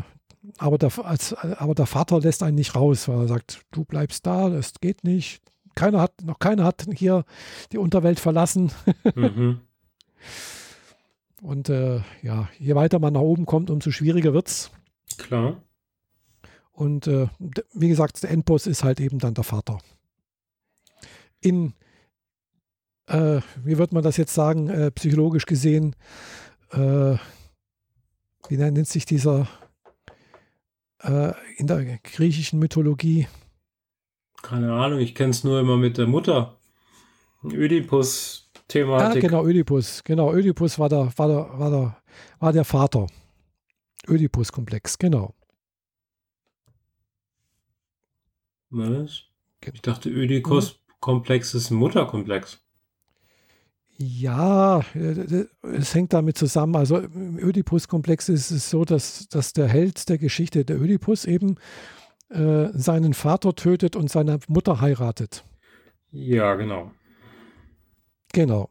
aber 0.58 0.78
der, 0.78 0.92
als, 1.04 1.34
aber 1.34 1.76
der 1.76 1.86
Vater 1.86 2.20
lässt 2.20 2.44
einen 2.44 2.56
nicht 2.56 2.76
raus, 2.76 3.08
weil 3.08 3.20
er 3.20 3.28
sagt, 3.28 3.62
du 3.72 3.84
bleibst 3.86 4.26
da, 4.26 4.50
das 4.50 4.74
geht 4.80 5.04
nicht. 5.04 5.44
Keiner 5.76 6.02
hat, 6.02 6.24
noch 6.24 6.40
keiner 6.40 6.64
hat 6.64 6.86
hier 6.94 7.24
die 7.72 7.78
Unterwelt 7.78 8.20
verlassen. 8.20 8.72
Mhm. 9.16 9.62
Und 11.42 11.70
äh, 11.70 12.02
ja, 12.22 12.50
je 12.60 12.76
weiter 12.76 13.00
man 13.00 13.14
nach 13.14 13.22
oben 13.22 13.48
kommt, 13.48 13.72
umso 13.72 13.90
schwieriger 13.90 14.32
wird's. 14.32 14.70
Klar. 15.18 15.64
Und 16.72 17.08
äh, 17.08 17.28
wie 17.74 17.90
gesagt, 17.90 18.22
der 18.22 18.30
Endboss 18.30 18.68
ist 18.68 18.84
halt 18.84 19.00
eben 19.00 19.18
dann 19.18 19.34
der 19.34 19.44
Vater. 19.44 19.80
In, 21.40 21.74
äh, 23.08 23.42
wie 23.64 23.80
wird 23.80 23.92
man 23.92 24.04
das 24.04 24.18
jetzt 24.18 24.36
sagen, 24.36 24.70
äh, 24.70 24.92
psychologisch 24.92 25.48
gesehen, 25.48 25.96
äh, 26.72 27.16
wie 28.48 28.58
nennt 28.58 28.88
sich 28.88 29.06
dieser 29.06 29.48
äh, 31.04 31.34
in 31.58 31.68
der 31.68 32.00
griechischen 32.04 32.60
Mythologie? 32.60 33.28
Keine 34.42 34.74
Ahnung, 34.74 35.00
ich 35.00 35.16
kenne 35.16 35.32
es 35.32 35.44
nur 35.44 35.60
immer 35.60 35.78
mit 35.78 35.98
der 35.98 36.08
Mutter. 36.08 36.58
Ah, 37.44 37.48
Ödipus-Thematik. 37.48 39.22
genau, 39.22 39.46
Ödipus. 39.46 40.04
Genau, 40.04 40.34
Ödipus 40.34 40.80
war 40.80 40.90
der, 40.90 41.12
war 41.18 41.28
der, 41.28 41.60
war 41.60 41.70
der, 41.70 41.98
war 42.40 42.54
der 42.54 42.66
Vater. 42.66 43.08
Ödipus-Komplex, 44.08 44.98
genau. 44.98 45.36
Was? 48.70 49.24
Ich 49.74 49.82
dachte, 49.82 50.10
Ödipus-Komplex 50.10 51.54
ist 51.54 51.70
ein 51.72 51.76
Mutterkomplex. 51.76 52.64
Ja, 54.02 54.80
äh, 54.96 55.46
es 55.62 55.94
hängt 55.94 56.14
damit 56.14 56.38
zusammen. 56.38 56.76
Also 56.76 56.98
im 56.98 57.38
Ödipus-Komplex 57.38 58.30
ist 58.30 58.50
es 58.50 58.70
so, 58.70 58.84
dass, 58.84 59.28
dass 59.30 59.54
der 59.54 59.68
Held 59.68 60.10
der 60.10 60.18
Geschichte, 60.18 60.66
der 60.66 60.82
Ödipus, 60.82 61.26
eben 61.26 61.58
äh, 62.30 62.70
seinen 62.74 63.14
Vater 63.14 63.54
tötet 63.54 63.96
und 63.96 64.10
seine 64.10 64.40
Mutter 64.48 64.82
heiratet. 64.82 65.46
Ja, 66.12 66.56
genau. 66.56 66.92
Genau. 68.34 68.70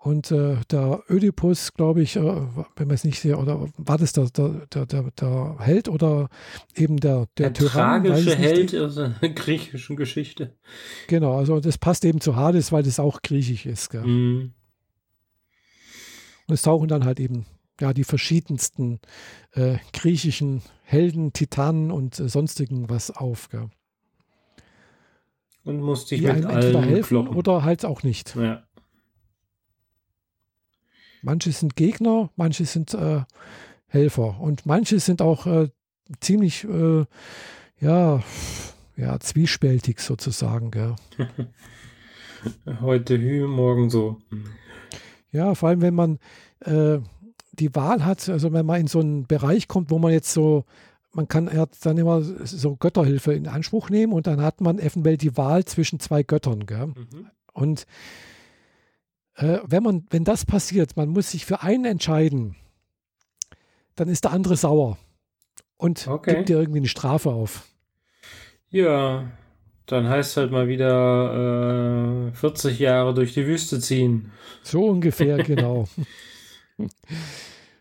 Und 0.00 0.30
äh, 0.30 0.56
der 0.70 1.02
Ödipus, 1.10 1.74
glaube 1.74 2.02
ich, 2.02 2.14
äh, 2.14 2.22
wenn 2.22 2.86
man 2.86 2.94
es 2.94 3.02
nicht 3.02 3.18
sehr, 3.18 3.38
oder 3.38 3.68
war 3.76 3.98
das 3.98 4.12
der, 4.12 4.30
der, 4.30 4.86
der, 4.86 5.10
der, 5.10 5.56
Held 5.58 5.88
oder 5.88 6.28
eben 6.76 6.98
der, 6.98 7.26
der, 7.36 7.50
Der 7.50 7.52
Tyrann? 7.52 8.04
tragische. 8.04 8.36
Held 8.36 8.76
aus 8.76 8.94
der 8.94 9.10
griechischen 9.34 9.96
Geschichte. 9.96 10.54
Genau, 11.08 11.36
also 11.36 11.58
das 11.58 11.78
passt 11.78 12.04
eben 12.04 12.20
zu 12.20 12.36
Hades, 12.36 12.70
weil 12.70 12.84
das 12.84 13.00
auch 13.00 13.22
griechisch 13.22 13.66
ist. 13.66 13.90
Gell? 13.90 14.04
Mhm. 14.04 14.52
Und 16.46 16.54
es 16.54 16.62
tauchen 16.62 16.86
dann 16.86 17.04
halt 17.04 17.18
eben 17.18 17.46
ja 17.80 17.92
die 17.92 18.04
verschiedensten 18.04 19.00
äh, 19.52 19.78
griechischen 19.92 20.62
Helden, 20.84 21.32
Titanen 21.32 21.90
und 21.90 22.18
äh, 22.20 22.28
sonstigen 22.28 22.88
was 22.88 23.10
auf, 23.10 23.48
gell? 23.48 23.68
Und 25.64 25.82
musste 25.82 26.14
ich 26.14 26.22
die 26.22 26.28
mit 26.28 26.46
allen 26.46 26.82
helfen 26.82 27.28
oder 27.28 27.62
halt 27.62 27.84
auch 27.84 28.02
nicht. 28.02 28.34
Ja. 28.36 28.62
Manche 31.22 31.52
sind 31.52 31.76
Gegner, 31.76 32.30
manche 32.36 32.64
sind 32.64 32.94
äh, 32.94 33.22
Helfer 33.86 34.40
und 34.40 34.66
manche 34.66 35.00
sind 35.00 35.22
auch 35.22 35.46
äh, 35.46 35.68
ziemlich 36.20 36.64
äh, 36.64 37.04
ja, 37.80 38.22
ja 38.96 39.20
zwiespältig 39.20 40.00
sozusagen. 40.00 40.70
Gell? 40.70 40.96
Heute 42.80 43.18
Hü, 43.18 43.46
morgen 43.46 43.90
so. 43.90 44.18
Ja, 45.32 45.54
vor 45.54 45.70
allem 45.70 45.82
wenn 45.82 45.94
man 45.94 46.18
äh, 46.60 46.98
die 47.52 47.74
Wahl 47.74 48.04
hat, 48.04 48.28
also 48.28 48.52
wenn 48.52 48.66
man 48.66 48.80
in 48.80 48.86
so 48.86 49.00
einen 49.00 49.26
Bereich 49.26 49.68
kommt, 49.68 49.90
wo 49.90 49.98
man 49.98 50.12
jetzt 50.12 50.32
so, 50.32 50.64
man 51.12 51.26
kann 51.26 51.50
dann 51.82 51.98
immer 51.98 52.22
so 52.22 52.76
Götterhilfe 52.76 53.34
in 53.34 53.48
Anspruch 53.48 53.90
nehmen 53.90 54.12
und 54.12 54.26
dann 54.26 54.40
hat 54.40 54.60
man 54.60 54.78
eventuell 54.78 55.16
die 55.16 55.36
Wahl 55.36 55.64
zwischen 55.64 55.98
zwei 55.98 56.22
Göttern. 56.22 56.60
Mhm. 56.60 57.26
Und 57.52 57.86
äh, 59.38 59.58
wenn 59.66 59.82
man, 59.82 60.06
wenn 60.10 60.24
das 60.24 60.44
passiert, 60.44 60.96
man 60.96 61.08
muss 61.08 61.30
sich 61.30 61.46
für 61.46 61.62
einen 61.62 61.84
entscheiden, 61.84 62.56
dann 63.96 64.08
ist 64.08 64.24
der 64.24 64.32
andere 64.32 64.56
sauer 64.56 64.98
und 65.76 66.06
Okay. 66.06 66.34
gibt 66.36 66.48
dir 66.48 66.58
irgendwie 66.58 66.80
eine 66.80 66.88
Strafe 66.88 67.30
auf. 67.30 67.66
Ja, 68.70 69.30
dann 69.86 70.08
heißt 70.08 70.36
halt 70.36 70.50
mal 70.50 70.68
wieder 70.68 72.28
äh, 72.28 72.36
40 72.36 72.78
Jahre 72.78 73.14
durch 73.14 73.32
die 73.32 73.46
Wüste 73.46 73.80
ziehen. 73.80 74.32
So 74.62 74.84
ungefähr, 74.86 75.38
genau. 75.42 75.88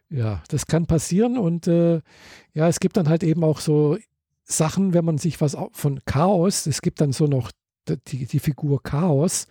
ja, 0.10 0.42
das 0.48 0.68
kann 0.68 0.86
passieren 0.86 1.38
und 1.38 1.68
äh, 1.68 2.02
ja, 2.54 2.68
es 2.68 2.80
gibt 2.80 2.98
dann 2.98 3.10
halt 3.10 3.24
eben 3.24 3.44
auch 3.44 3.60
so 3.60 3.98
Sachen, 4.44 4.94
wenn 4.94 5.04
man 5.04 5.18
sich 5.18 5.42
was 5.42 5.58
von 5.74 6.00
Chaos, 6.06 6.68
es 6.68 6.82
gibt 6.82 7.02
dann 7.02 7.12
so 7.12 7.26
noch 7.28 7.52
die, 7.96 8.26
die 8.26 8.40
Figur 8.40 8.84
Chaos, 8.84 9.48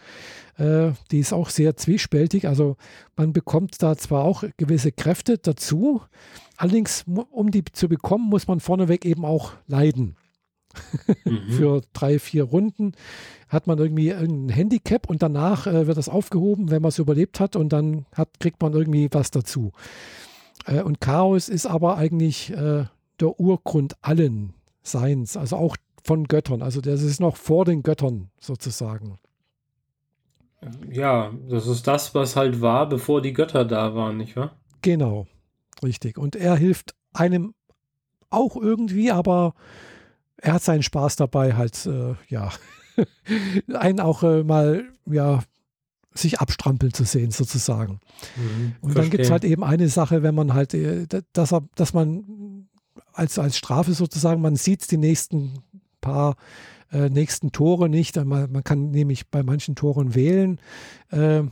äh, 0.59 0.93
die 1.11 1.21
ist 1.21 1.33
auch 1.33 1.49
sehr 1.49 1.77
zwiespältig. 1.77 2.49
Also 2.49 2.77
man 3.17 3.33
bekommt 3.33 3.83
da 3.83 3.97
zwar 3.97 4.25
auch 4.25 4.45
gewisse 4.57 4.93
Kräfte 4.93 5.39
dazu, 5.39 6.03
allerdings, 6.57 7.05
um 7.31 7.51
die 7.51 7.65
zu 7.65 7.89
bekommen, 7.89 8.29
muss 8.29 8.47
man 8.47 8.61
vorneweg 8.61 9.05
eben 9.05 9.25
auch 9.25 9.53
leiden. 9.67 10.17
Mhm. 11.25 11.53
Für 11.53 11.81
drei, 11.93 12.19
vier 12.19 12.45
Runden 12.45 12.93
hat 13.49 13.67
man 13.67 13.79
irgendwie 13.79 14.11
irgendein 14.11 14.55
Handicap 14.55 15.09
und 15.09 15.23
danach 15.23 15.67
äh, 15.67 15.87
wird 15.87 15.97
das 15.97 16.09
aufgehoben, 16.09 16.71
wenn 16.71 16.83
man 16.83 16.91
es 16.91 16.99
überlebt 16.99 17.41
hat 17.41 17.57
und 17.57 17.73
dann 17.73 18.05
hat, 18.13 18.29
kriegt 18.41 18.61
man 18.61 18.73
irgendwie 18.75 19.09
was 19.11 19.31
dazu. 19.31 19.73
Äh, 20.67 20.83
und 20.83 21.01
Chaos 21.01 21.49
ist 21.49 21.67
aber 21.67 21.97
eigentlich 21.97 22.53
äh, 22.53 22.85
der 23.21 23.41
Urgrund 23.41 23.97
allen 24.03 24.53
Seins, 24.83 25.37
also 25.37 25.57
auch 25.57 25.77
von 26.07 26.25
Göttern. 26.25 26.63
Also 26.63 26.81
das 26.81 27.03
ist 27.03 27.21
noch 27.21 27.37
vor 27.37 27.65
den 27.65 27.83
Göttern 27.83 28.31
sozusagen. 28.39 29.19
Ja, 30.91 31.33
das 31.49 31.67
ist 31.67 31.87
das, 31.87 32.15
was 32.15 32.37
halt 32.37 32.61
war, 32.61 32.89
bevor 32.89 33.21
die 33.21 33.33
Götter 33.33 33.65
da 33.65 33.95
waren, 33.95 34.17
nicht 34.17 34.37
wahr? 34.37 34.57
Genau, 34.83 35.27
richtig. 35.83 36.19
Und 36.19 36.35
er 36.35 36.57
hilft 36.57 36.95
einem 37.13 37.55
auch 38.31 38.57
irgendwie, 38.57 39.11
aber 39.11 39.55
er 40.39 40.55
hat 40.55 40.63
seinen 40.63 40.83
Spaß 40.83 41.17
dabei, 41.17 41.55
halt, 41.55 41.87
äh, 41.87 42.15
ja, 42.29 42.51
einen 43.75 44.01
auch 44.01 44.23
äh, 44.23 44.43
mal, 44.43 44.85
ja, 45.07 45.43
sich 46.15 46.41
abstrampeln 46.41 46.95
zu 46.95 47.05
sehen, 47.05 47.31
sozusagen. 47.31 48.01
Mhm. 48.37 48.77
Und 48.81 48.97
dann 48.97 49.11
gibt 49.11 49.25
es 49.25 49.31
halt 49.31 49.45
eben 49.45 49.63
eine 49.63 49.89
Sache, 49.89 50.23
wenn 50.23 50.35
man 50.35 50.55
halt, 50.55 50.73
äh, 50.73 51.07
dass, 51.33 51.53
er, 51.53 51.63
dass 51.75 51.93
man 51.93 52.69
als, 53.13 53.39
als 53.39 53.57
Strafe 53.57 53.93
sozusagen, 53.93 54.41
man 54.41 54.57
sieht 54.57 54.91
die 54.91 54.97
nächsten 54.97 55.63
paar 56.07 56.37
äh, 56.93 57.09
nächsten 57.09 57.53
Tore 57.53 57.89
nicht. 57.89 58.17
Man, 58.17 58.51
man 58.53 58.65
kann 58.65 58.91
nämlich 58.91 59.29
bei 59.29 59.43
manchen 59.43 59.75
Toren 59.75 60.15
wählen, 60.15 60.61
äh, 61.11 61.39
äh, 61.39 61.47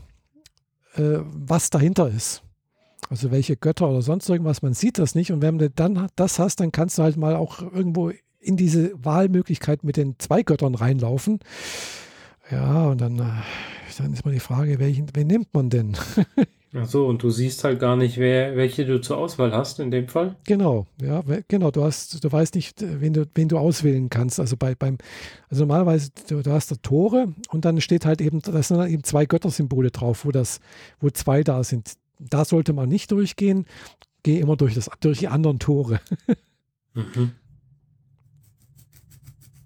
was 0.96 1.70
dahinter 1.70 2.08
ist. 2.08 2.42
Also 3.10 3.30
welche 3.30 3.56
Götter 3.56 3.88
oder 3.88 4.00
sonst 4.00 4.28
irgendwas, 4.28 4.62
man 4.62 4.74
sieht 4.74 4.98
das 4.98 5.14
nicht. 5.14 5.32
Und 5.32 5.42
wenn 5.42 5.58
du 5.58 5.68
dann 5.68 6.08
das 6.16 6.38
hast, 6.38 6.60
dann 6.60 6.72
kannst 6.72 6.98
du 6.98 7.02
halt 7.02 7.16
mal 7.16 7.36
auch 7.36 7.60
irgendwo 7.60 8.12
in 8.40 8.56
diese 8.56 8.92
Wahlmöglichkeit 9.04 9.84
mit 9.84 9.96
den 9.96 10.18
zwei 10.18 10.42
Göttern 10.42 10.74
reinlaufen. 10.74 11.40
Ja, 12.50 12.86
und 12.86 13.00
dann, 13.00 13.18
äh, 13.18 13.24
dann 13.98 14.12
ist 14.12 14.24
mal 14.24 14.32
die 14.32 14.40
Frage, 14.40 14.78
welchen, 14.78 15.08
wen 15.14 15.26
nimmt 15.26 15.52
man 15.52 15.70
denn? 15.70 15.96
Ach 16.76 16.86
so, 16.86 17.06
und 17.06 17.22
du 17.22 17.30
siehst 17.30 17.62
halt 17.62 17.78
gar 17.78 17.96
nicht, 17.96 18.18
wer, 18.18 18.56
welche 18.56 18.84
du 18.84 19.00
zur 19.00 19.16
Auswahl 19.16 19.52
hast 19.52 19.78
in 19.78 19.92
dem 19.92 20.08
Fall. 20.08 20.34
Genau, 20.44 20.86
ja, 21.00 21.22
genau. 21.46 21.70
Du 21.70 21.84
hast, 21.84 22.24
du 22.24 22.32
weißt 22.32 22.56
nicht, 22.56 22.82
äh, 22.82 23.00
wen 23.00 23.12
du, 23.12 23.26
wen 23.34 23.48
du 23.48 23.58
auswählen 23.58 24.10
kannst. 24.10 24.40
Also 24.40 24.56
bei, 24.56 24.74
beim, 24.74 24.98
also 25.48 25.62
normalerweise, 25.62 26.10
du, 26.28 26.42
du 26.42 26.50
hast 26.50 26.72
da 26.72 26.76
Tore 26.82 27.28
und 27.50 27.64
dann 27.64 27.80
steht 27.80 28.04
halt 28.04 28.20
eben, 28.20 28.40
da 28.40 28.60
sind 28.60 28.78
dann 28.78 28.90
eben 28.90 29.04
zwei 29.04 29.24
Göttersymbole 29.24 29.92
drauf, 29.92 30.24
wo 30.24 30.32
das, 30.32 30.58
wo 30.98 31.10
zwei 31.10 31.44
da 31.44 31.62
sind. 31.62 31.92
Da 32.18 32.44
sollte 32.44 32.72
man 32.72 32.88
nicht 32.88 33.12
durchgehen. 33.12 33.66
Geh 34.24 34.40
immer 34.40 34.56
durch 34.56 34.74
das, 34.74 34.90
durch 35.00 35.20
die 35.20 35.28
anderen 35.28 35.58
Tore. 35.60 36.00
Mhm. 36.96 37.32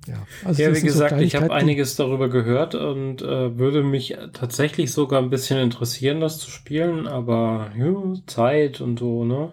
Ja, 0.08 0.26
also 0.44 0.62
Ja, 0.62 0.70
wie 0.70 0.74
sind 0.74 0.90
so 0.90 0.94
gesagt, 0.94 1.20
ich 1.20 1.34
habe 1.36 1.46
die- 1.46 1.52
einiges 1.52 1.96
darüber 1.96 2.28
gehört 2.28 2.74
und 2.74 3.22
äh, 3.22 3.58
würde 3.58 3.82
mich 3.82 4.16
tatsächlich 4.32 4.92
sogar 4.92 5.20
ein 5.22 5.30
bisschen 5.30 5.58
interessieren, 5.60 6.20
das 6.20 6.38
zu 6.38 6.50
spielen, 6.50 7.06
aber 7.06 7.70
ja, 7.76 7.94
Zeit 8.26 8.80
und 8.80 8.98
so, 8.98 9.24
ne? 9.24 9.52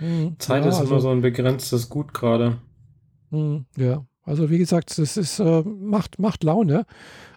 Mhm. 0.00 0.36
Zeit 0.38 0.62
ja, 0.64 0.68
ist 0.70 0.76
also, 0.78 0.92
immer 0.92 1.00
so 1.00 1.10
ein 1.10 1.22
begrenztes 1.22 1.88
Gut 1.88 2.12
gerade. 2.14 2.58
Mhm, 3.30 3.66
ja, 3.76 4.04
also 4.24 4.50
wie 4.50 4.58
gesagt, 4.58 4.98
das 4.98 5.16
ist, 5.16 5.38
äh, 5.40 5.62
macht, 5.62 6.18
macht 6.18 6.44
Laune. 6.44 6.84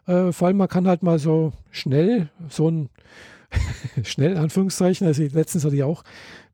Äh, 0.08 0.32
vor 0.32 0.48
allem, 0.48 0.58
man 0.58 0.68
kann 0.68 0.88
halt 0.88 1.04
mal 1.04 1.20
so 1.20 1.54
schnell, 1.72 2.30
so 2.50 2.70
ein 2.70 2.90
schnell 4.04 4.32
in 4.32 4.38
Anführungszeichen, 4.38 5.08
also 5.08 5.24
letztens 5.24 5.66
hatte 5.66 5.76
ich 5.76 5.84
auch, 5.84 6.04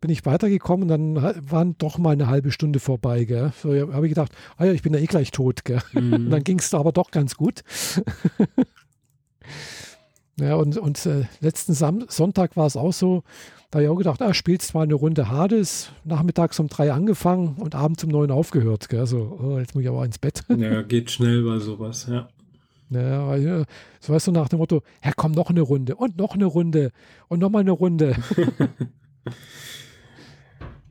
bin 0.01 0.11
ich 0.11 0.25
weitergekommen 0.25 0.83
und 0.83 0.89
dann 0.89 1.49
waren 1.49 1.77
doch 1.77 1.97
mal 1.97 2.11
eine 2.11 2.27
halbe 2.27 2.51
Stunde 2.51 2.79
vorbei. 2.79 3.25
Gell? 3.25 3.53
So 3.61 3.73
habe 3.93 4.05
ich 4.05 4.11
gedacht, 4.11 4.31
ah 4.57 4.65
ja, 4.65 4.71
ich 4.71 4.81
bin 4.81 4.93
ja 4.93 4.99
eh 4.99 5.05
gleich 5.05 5.31
tot. 5.31 5.65
Gell? 5.65 5.81
Mhm. 5.93 6.29
dann 6.29 6.43
ging 6.43 6.59
es 6.59 6.73
aber 6.73 6.91
doch 6.91 7.11
ganz 7.11 7.35
gut. 7.35 7.63
ja, 10.39 10.55
und, 10.55 10.77
und 10.77 11.05
äh, 11.05 11.23
letzten 11.39 11.73
Sam 11.73 12.05
Sonntag 12.09 12.57
war 12.57 12.67
es 12.67 12.75
auch 12.75 12.93
so, 12.93 13.23
da 13.71 13.77
habe 13.77 13.85
ich 13.85 13.89
auch 13.89 13.95
gedacht, 13.95 14.21
ah, 14.21 14.33
spielst 14.33 14.73
mal 14.73 14.83
eine 14.83 14.93
Runde 14.93 15.29
Hades, 15.29 15.91
nachmittags 16.03 16.59
um 16.59 16.67
drei 16.67 16.91
angefangen 16.91 17.55
und 17.57 17.75
abends 17.75 18.03
um 18.03 18.09
neun 18.09 18.29
aufgehört. 18.29 18.89
Gell? 18.89 19.07
So, 19.07 19.39
oh, 19.41 19.57
jetzt 19.57 19.73
muss 19.73 19.83
ich 19.83 19.89
aber 19.89 20.05
ins 20.05 20.19
Bett. 20.19 20.43
ja, 20.49 20.81
geht 20.81 21.11
schnell 21.11 21.43
bei 21.43 21.59
sowas, 21.59 22.07
ja. 22.09 22.27
Ja, 22.89 23.63
so 23.99 24.13
weißt 24.13 24.27
du 24.27 24.31
nach 24.31 24.49
dem 24.49 24.59
Motto, 24.59 24.83
ja 25.03 25.11
komm, 25.15 25.31
noch 25.31 25.49
eine 25.49 25.61
Runde 25.61 25.95
und 25.95 26.17
noch 26.17 26.35
eine 26.35 26.45
Runde 26.45 26.91
und 27.27 27.39
noch 27.39 27.49
mal 27.49 27.59
eine 27.59 27.71
Runde. 27.71 28.15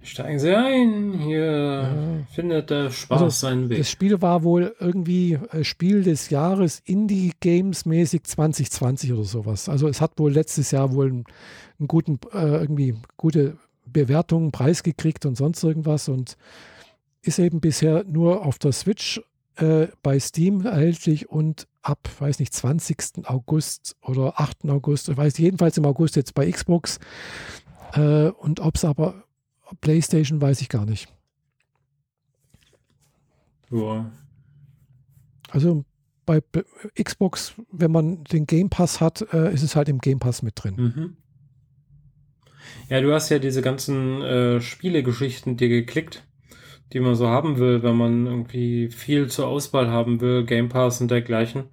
Steigen 0.03 0.39
Sie 0.39 0.55
ein, 0.55 1.15
hier 1.15 1.47
ja. 1.47 2.27
findet 2.31 2.69
der 2.69 2.91
Spaß 2.91 3.23
also, 3.23 3.47
seinen 3.47 3.71
Weg. 3.71 3.79
Das 3.79 3.91
Spiel 3.91 4.21
war 4.21 4.43
wohl 4.43 4.75
irgendwie 4.79 5.39
äh, 5.51 5.65
Spiel 5.65 6.03
des 6.03 6.29
Jahres 6.29 6.83
Indie 6.85 7.33
Games 7.41 7.87
mäßig 7.87 8.25
2020 8.25 9.15
oder 9.15 9.25
sowas. 9.25 9.71
Also 9.71 9.89
es 9.89 10.03
hat 10.03 10.19
wohl 10.19 10.31
letztes 10.31 10.73
Jahr 10.73 10.93
wohl 10.93 11.07
einen, 11.07 11.25
einen 11.79 11.89
guten, 11.89 12.19
äh, 12.35 12.61
irgendwie 12.61 12.97
gute 13.17 13.57
Bewertungen, 13.87 14.53
Preis 14.53 14.83
gekriegt 14.83 15.25
und 15.25 15.37
sonst 15.37 15.65
irgendwas 15.65 16.11
und 16.11 16.37
ist 17.23 17.39
eben 17.39 17.61
bisher 17.61 18.05
nur 18.05 18.45
auf 18.45 18.59
der 18.59 18.73
Switch 18.73 19.23
äh, 19.57 19.87
bei 20.03 20.21
Steam 20.21 20.67
erhältlich 20.67 21.31
und 21.31 21.67
ab, 21.85 22.09
weiß 22.18 22.39
nicht, 22.39 22.53
20. 22.53 23.26
August 23.26 23.97
oder 24.03 24.41
8. 24.41 24.68
August, 24.68 25.09
ich 25.09 25.16
weiß 25.16 25.39
jedenfalls 25.39 25.76
im 25.76 25.85
August 25.85 26.16
jetzt 26.16 26.35
bei 26.35 26.51
Xbox. 26.51 26.99
Äh, 27.93 28.28
und 28.28 28.61
ob 28.61 28.76
es 28.76 28.85
aber 28.85 29.24
PlayStation, 29.80 30.41
weiß 30.41 30.61
ich 30.61 30.68
gar 30.68 30.87
nicht. 30.87 31.09
Ja. 33.70 34.11
Also 35.51 35.85
bei 36.26 36.43
Xbox, 37.01 37.55
wenn 37.70 37.93
man 37.93 38.24
den 38.24 38.47
Game 38.47 38.70
Pass 38.70 39.01
hat, 39.01 39.22
äh, 39.32 39.53
ist 39.53 39.62
es 39.62 39.76
halt 39.76 39.89
im 39.89 39.99
Game 39.99 40.18
Pass 40.18 40.43
mit 40.43 40.55
drin. 40.62 40.74
Mhm. 40.76 41.16
Ja, 42.89 43.01
du 43.01 43.12
hast 43.12 43.28
ja 43.28 43.39
diese 43.39 43.62
ganzen 43.62 44.22
äh, 44.22 44.61
Spielegeschichten 44.61 45.57
dir 45.57 45.68
geklickt 45.68 46.24
die 46.93 47.01
man 47.01 47.14
so 47.14 47.28
haben 47.28 47.59
will, 47.59 47.82
wenn 47.82 47.97
man 47.97 48.26
irgendwie 48.26 48.89
viel 48.89 49.28
zur 49.28 49.49
Auswahl 49.49 49.89
haben 49.89 50.20
will, 50.20 50.45
Game 50.45 50.68
Pass 50.68 51.01
und 51.01 51.11
dergleichen. 51.11 51.64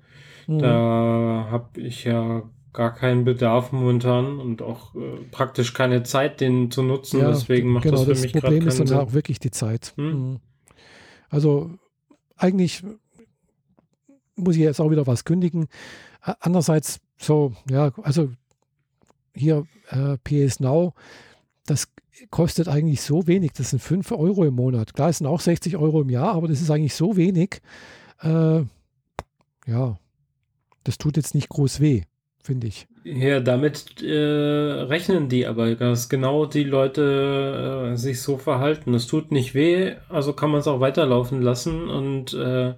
Mhm. 0.47 0.59
Da 0.59 1.47
habe 1.51 1.81
ich 1.81 2.03
ja 2.03 2.43
gar 2.73 2.93
keinen 2.93 3.25
Bedarf 3.25 3.71
momentan 3.71 4.39
und 4.39 4.61
auch 4.61 4.95
äh, 4.95 5.17
praktisch 5.29 5.73
keine 5.73 6.03
Zeit, 6.03 6.39
den 6.39 6.71
zu 6.71 6.83
nutzen. 6.83 7.19
Ja, 7.19 7.27
Deswegen 7.27 7.69
macht 7.69 7.83
genau, 7.83 7.97
das 7.97 8.05
für 8.05 8.11
das 8.11 8.21
mich 8.21 8.33
gerade 8.33 8.55
Sinn. 8.55 8.63
Problem 8.63 8.83
ist 8.83 8.91
dann 8.91 8.99
auch 8.99 9.13
wirklich 9.13 9.39
die 9.39 9.51
Zeit. 9.51 9.93
Hm? 9.97 10.05
Mhm. 10.05 10.39
Also 11.29 11.71
eigentlich 12.37 12.83
muss 14.35 14.55
ich 14.55 14.61
jetzt 14.61 14.79
auch 14.79 14.91
wieder 14.91 15.07
was 15.07 15.25
kündigen. 15.25 15.67
Andererseits 16.21 16.99
so, 17.17 17.53
ja, 17.69 17.91
also 18.03 18.31
hier 19.33 19.65
äh, 19.89 20.17
PS 20.17 20.59
Now, 20.59 20.93
das 21.65 21.87
kostet 22.29 22.67
eigentlich 22.67 23.01
so 23.01 23.27
wenig. 23.27 23.51
Das 23.53 23.71
sind 23.71 23.81
5 23.81 24.11
Euro 24.11 24.43
im 24.43 24.55
Monat. 24.55 24.93
Klar, 24.93 25.09
es 25.09 25.19
sind 25.19 25.27
auch 25.27 25.39
60 25.39 25.77
Euro 25.77 26.01
im 26.01 26.09
Jahr, 26.09 26.33
aber 26.33 26.47
das 26.47 26.61
ist 26.61 26.69
eigentlich 26.69 26.95
so 26.95 27.17
wenig. 27.17 27.61
Äh, 28.21 28.63
ja, 29.67 29.97
das 30.83 30.97
tut 30.97 31.17
jetzt 31.17 31.35
nicht 31.35 31.49
groß 31.49 31.79
weh, 31.79 32.03
finde 32.43 32.67
ich. 32.67 32.87
Ja, 33.03 33.39
damit 33.39 34.01
äh, 34.03 34.11
rechnen 34.13 35.27
die 35.27 35.47
aber, 35.47 35.75
dass 35.75 36.07
genau 36.07 36.45
die 36.45 36.63
Leute 36.63 37.91
äh, 37.93 37.97
sich 37.97 38.21
so 38.21 38.37
verhalten. 38.37 38.93
Es 38.93 39.07
tut 39.07 39.31
nicht 39.31 39.55
weh, 39.55 39.95
also 40.09 40.33
kann 40.33 40.51
man 40.51 40.59
es 40.59 40.67
auch 40.67 40.81
weiterlaufen 40.81 41.41
lassen 41.41 41.89
und 41.89 42.33
äh, 42.33 42.73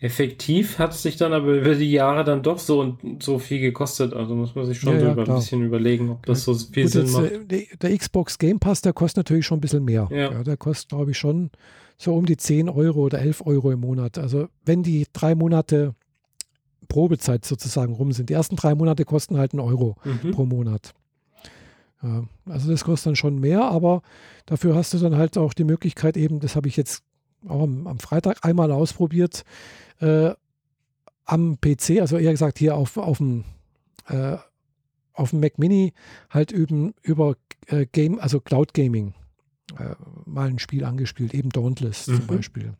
effektiv 0.00 0.78
hat 0.78 0.92
es 0.92 1.02
sich 1.02 1.16
dann 1.16 1.32
aber 1.32 1.54
über 1.54 1.74
die 1.74 1.90
Jahre 1.90 2.24
dann 2.24 2.42
doch 2.42 2.58
so 2.58 2.80
und 2.80 3.22
so 3.22 3.38
viel 3.38 3.60
gekostet. 3.60 4.12
Also 4.12 4.34
muss 4.34 4.54
man 4.54 4.66
sich 4.66 4.78
schon 4.78 4.98
ja, 4.98 5.14
ja, 5.14 5.16
ein 5.16 5.24
bisschen 5.24 5.62
überlegen, 5.62 6.10
ob 6.10 6.26
das 6.26 6.44
so 6.44 6.54
viel 6.54 6.84
Gut, 6.84 6.92
Sinn 6.92 7.02
jetzt, 7.02 7.12
macht. 7.12 7.32
Äh, 7.32 7.44
der, 7.44 7.62
der, 7.80 7.98
Xbox 7.98 8.38
Game 8.38 8.58
Pass, 8.58 8.80
der 8.80 8.92
kostet 8.92 9.18
natürlich 9.18 9.46
schon 9.46 9.58
ein 9.58 9.60
bisschen 9.60 9.84
mehr. 9.84 10.08
Ja. 10.10 10.32
ja 10.32 10.42
der 10.42 10.56
kostet, 10.56 10.90
glaube 10.90 11.10
ich, 11.10 11.18
schon 11.18 11.50
so 11.96 12.14
um 12.14 12.26
die 12.26 12.36
10 12.36 12.68
Euro 12.68 13.00
oder 13.00 13.20
11 13.20 13.46
Euro 13.46 13.70
im 13.70 13.80
Monat. 13.80 14.18
Also 14.18 14.48
wenn 14.64 14.82
die 14.82 15.06
drei 15.12 15.34
Monate 15.34 15.94
Probezeit 16.88 17.44
sozusagen 17.44 17.94
rum 17.94 18.12
sind. 18.12 18.30
Die 18.30 18.34
ersten 18.34 18.56
drei 18.56 18.74
Monate 18.74 19.04
kosten 19.04 19.38
halt 19.38 19.52
einen 19.52 19.60
Euro 19.60 19.96
mhm. 20.04 20.32
pro 20.32 20.44
Monat. 20.44 20.92
Also 22.46 22.70
das 22.70 22.84
kostet 22.84 23.06
dann 23.06 23.16
schon 23.16 23.38
mehr, 23.38 23.62
aber 23.62 24.02
dafür 24.46 24.74
hast 24.74 24.92
du 24.92 24.98
dann 24.98 25.16
halt 25.16 25.38
auch 25.38 25.54
die 25.54 25.64
Möglichkeit 25.64 26.16
eben, 26.16 26.40
das 26.40 26.54
habe 26.54 26.68
ich 26.68 26.76
jetzt 26.76 27.02
auch 27.48 27.62
am, 27.62 27.86
am 27.86 27.98
Freitag 27.98 28.44
einmal 28.44 28.70
ausprobiert, 28.70 29.44
äh, 30.00 30.32
am 31.24 31.58
PC, 31.60 32.00
also 32.00 32.18
eher 32.18 32.32
gesagt 32.32 32.58
hier 32.58 32.76
auf, 32.76 32.96
auf 32.96 33.18
dem 33.18 33.44
äh, 34.08 34.36
auf 35.14 35.30
dem 35.30 35.40
Mac 35.40 35.58
Mini 35.58 35.92
halt 36.28 36.50
üben, 36.50 36.94
über 37.02 37.36
äh, 37.66 37.86
Game, 37.86 38.18
also 38.18 38.40
Cloud 38.40 38.74
Gaming 38.74 39.14
äh, 39.78 39.94
mal 40.26 40.48
ein 40.48 40.58
Spiel 40.58 40.84
angespielt, 40.84 41.34
eben 41.34 41.50
Dauntless 41.50 42.06
mhm. 42.06 42.16
zum 42.16 42.26
Beispiel. 42.26 42.74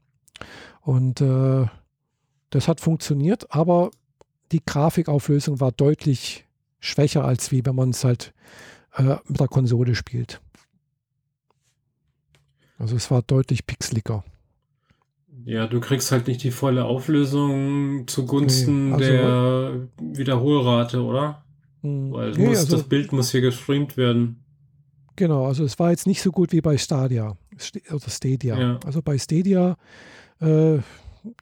Und 0.81 1.21
äh, 1.21 1.67
das 2.51 2.69
hat 2.69 2.81
funktioniert, 2.81 3.53
aber 3.53 3.91
die 4.53 4.65
Grafikauflösung 4.65 5.61
war 5.61 5.73
deutlich 5.73 6.45
schwächer, 6.81 7.25
als 7.25 7.51
wie 7.51 7.65
wenn 7.65 7.75
man 7.75 7.91
es 7.91 8.05
halt 8.05 8.35
äh, 8.97 9.17
mit 9.27 9.41
der 9.41 9.49
Konsole 9.49 9.95
spielt. 9.95 10.41
Also 12.79 12.97
es 12.97 13.11
war 13.11 13.23
deutlich 13.23 13.67
pixeliger. 13.67 14.25
Ja, 15.45 15.67
du 15.67 15.81
kriegst 15.81 16.11
halt 16.13 16.27
nicht 16.27 16.43
die 16.43 16.51
volle 16.51 16.85
Auflösung 16.85 18.07
zugunsten 18.07 18.91
nee, 18.91 18.95
also, 18.95 19.07
der 19.07 19.89
Wiederholrate, 20.01 21.03
oder? 21.03 21.45
Hm. 21.83 22.13
Weil 22.13 22.31
nee, 22.33 22.49
muss, 22.49 22.59
also, 22.59 22.77
das 22.77 22.89
Bild 22.89 23.13
muss 23.13 23.31
hier 23.31 23.41
gestreamt 23.41 23.97
werden. 23.97 24.43
Genau, 25.17 25.47
also 25.47 25.65
es 25.65 25.79
war 25.79 25.91
jetzt 25.91 26.07
nicht 26.07 26.23
so 26.23 26.33
gut 26.33 26.53
wie 26.53 26.61
bei 26.61 26.77
Stadia 26.77 27.37
oder 27.91 28.09
Stadia. 28.09 28.59
Ja. 28.59 28.81
Also 28.85 29.01
bei 29.03 29.17
Stadia 29.19 29.77
äh, 30.41 30.79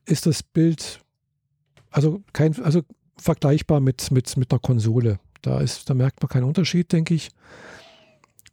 ist 0.05 0.27
das 0.27 0.43
Bild 0.43 1.03
also 1.93 2.23
kein, 2.33 2.61
also 2.63 2.83
vergleichbar 3.17 3.81
mit, 3.81 4.11
mit, 4.11 4.37
mit 4.37 4.51
einer 4.51 4.59
Konsole. 4.59 5.21
Da, 5.43 5.61
ist, 5.61 5.89
da 5.89 5.95
merkt 5.95 6.23
man 6.23 6.29
keinen 6.29 6.45
Unterschied, 6.45 6.91
denke 6.93 7.15
ich. 7.15 7.31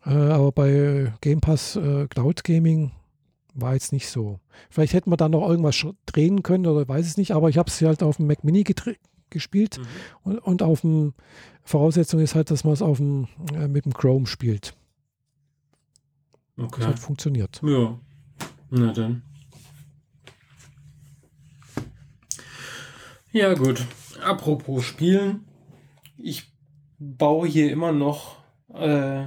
Äh, 0.06 0.12
aber 0.12 0.52
bei 0.52 1.14
Game 1.22 1.42
Pass 1.42 1.76
äh, 1.76 2.08
Cloud 2.08 2.44
Gaming 2.44 2.92
war 3.54 3.74
jetzt 3.74 3.94
nicht 3.94 4.10
so. 4.10 4.40
Vielleicht 4.70 4.94
hätten 4.94 5.12
wir 5.12 5.18
da 5.18 5.30
noch 5.30 5.48
irgendwas 5.48 5.86
drehen 6.06 6.44
können 6.44 6.66
oder 6.66 6.88
weiß 6.88 7.06
es 7.06 7.18
nicht, 7.18 7.32
aber 7.32 7.50
ich 7.50 7.58
habe 7.58 7.70
es 7.70 7.82
halt 7.82 8.04
auf 8.04 8.18
dem 8.18 8.28
Mac 8.28 8.44
Mini 8.44 8.64
gespielt 9.30 9.78
mhm. 9.78 9.86
und, 10.24 10.40
und 10.40 10.64
auf 10.64 10.82
dem 10.82 11.14
Voraussetzung 11.64 12.20
ist 12.20 12.36
halt, 12.36 12.52
dass 12.52 12.64
man 12.64 12.74
es 12.74 12.82
auf 12.82 12.98
dem, 12.98 13.28
äh, 13.54 13.68
mit 13.68 13.86
dem 13.86 13.94
Chrome 13.94 14.26
spielt. 14.26 14.76
Okay. 16.58 16.80
Das 16.80 16.88
hat 16.88 17.00
funktioniert. 17.00 17.62
Ja. 17.64 17.98
Na 18.70 18.92
dann. 18.92 19.24
Ja, 23.32 23.54
gut. 23.54 23.86
Apropos 24.24 24.84
Spielen. 24.84 25.46
Ich 26.18 26.52
baue 26.98 27.48
hier 27.48 27.72
immer 27.72 27.92
noch, 27.92 28.38
äh, 28.74 29.26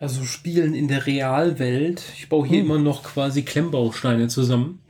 also 0.00 0.24
Spielen 0.24 0.74
in 0.74 0.88
der 0.88 1.06
Realwelt. 1.06 2.02
Ich 2.16 2.28
baue 2.28 2.46
hier 2.46 2.60
hm. 2.60 2.66
immer 2.66 2.78
noch 2.78 3.02
quasi 3.02 3.42
Klemmbausteine 3.42 4.28
zusammen. 4.28 4.80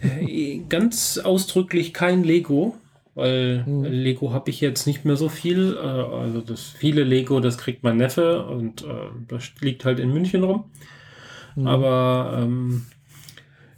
Äh, 0.00 0.60
ganz 0.68 1.18
ausdrücklich 1.18 1.92
kein 1.92 2.24
Lego, 2.24 2.76
weil 3.14 3.62
hm. 3.64 3.84
Lego 3.84 4.32
habe 4.32 4.50
ich 4.50 4.60
jetzt 4.60 4.86
nicht 4.86 5.04
mehr 5.04 5.16
so 5.16 5.28
viel. 5.28 5.76
Äh, 5.76 5.86
also 5.86 6.40
das 6.40 6.62
viele 6.62 7.04
Lego, 7.04 7.40
das 7.40 7.58
kriegt 7.58 7.82
mein 7.82 7.96
Neffe 7.96 8.44
und 8.44 8.82
äh, 8.82 9.10
das 9.28 9.52
liegt 9.60 9.84
halt 9.84 10.00
in 10.00 10.12
München 10.12 10.42
rum. 10.42 10.64
Hm. 11.54 11.66
Aber 11.66 12.40
ähm, 12.42 12.86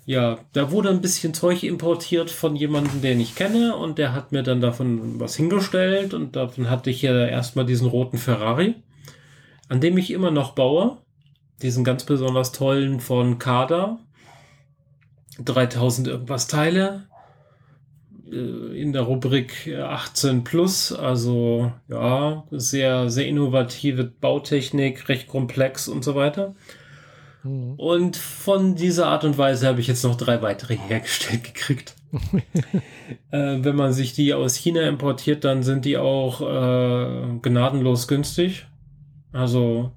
ja, 0.07 0.39
da 0.53 0.71
wurde 0.71 0.91
ein 0.91 1.01
bisschen 1.01 1.33
Zeug 1.33 1.63
importiert 1.63 2.31
von 2.31 2.57
jemandem, 2.57 3.01
den 3.01 3.21
ich 3.21 3.35
kenne, 3.35 3.75
und 3.75 3.97
der 3.97 4.13
hat 4.13 4.33
mir 4.33 4.43
dann 4.43 4.61
davon 4.61 5.19
was 5.19 5.35
hingestellt 5.35 6.13
und 6.13 6.37
davon 6.37 6.69
hatte 6.69 6.91
ich 6.91 7.01
ja 7.01 7.27
erstmal 7.27 7.65
diesen 7.65 7.89
roten 7.89 8.19
Ferrari, 8.19 8.75
an 9.75 9.81
dem 9.81 9.99
ich 9.99 10.13
immer 10.13 10.31
noch 10.31 10.53
baue. 10.53 10.99
Diesen 11.61 11.83
ganz 11.83 12.05
besonders 12.05 12.53
tollen 12.53 13.01
von 13.01 13.41
Kada. 13.41 13.99
3000 15.41 16.07
irgendwas 16.07 16.47
Teile 16.47 17.09
äh, 18.31 18.81
in 18.81 18.93
der 18.93 19.03
Rubrik 19.03 19.69
18 19.77 20.45
plus, 20.45 20.93
also 20.93 21.73
ja, 21.89 22.45
sehr, 22.53 23.11
sehr 23.11 23.27
innovative 23.27 24.05
Bautechnik, 24.05 25.09
recht 25.09 25.27
komplex 25.27 25.89
und 25.89 26.05
so 26.05 26.15
weiter. 26.15 26.55
Mhm. 27.43 27.75
Und 27.75 28.17
von 28.17 28.77
dieser 28.77 29.09
Art 29.09 29.25
und 29.25 29.39
Weise 29.39 29.67
habe 29.67 29.81
ich 29.81 29.89
jetzt 29.89 30.05
noch 30.05 30.17
drei 30.17 30.41
weitere 30.41 30.77
hergestellt 30.77 31.43
gekriegt. 31.43 31.97
äh, 33.33 33.57
wenn 33.59 33.75
man 33.75 33.93
sich 33.93 34.13
die 34.13 34.35
aus 34.35 34.55
China 34.55 34.83
importiert, 34.83 35.43
dann 35.43 35.65
sind 35.65 35.85
die 35.85 35.99
auch 35.99 36.43
äh, 36.43 37.39
gnadenlos 37.43 38.07
günstig. 38.07 38.67
Also 39.35 39.91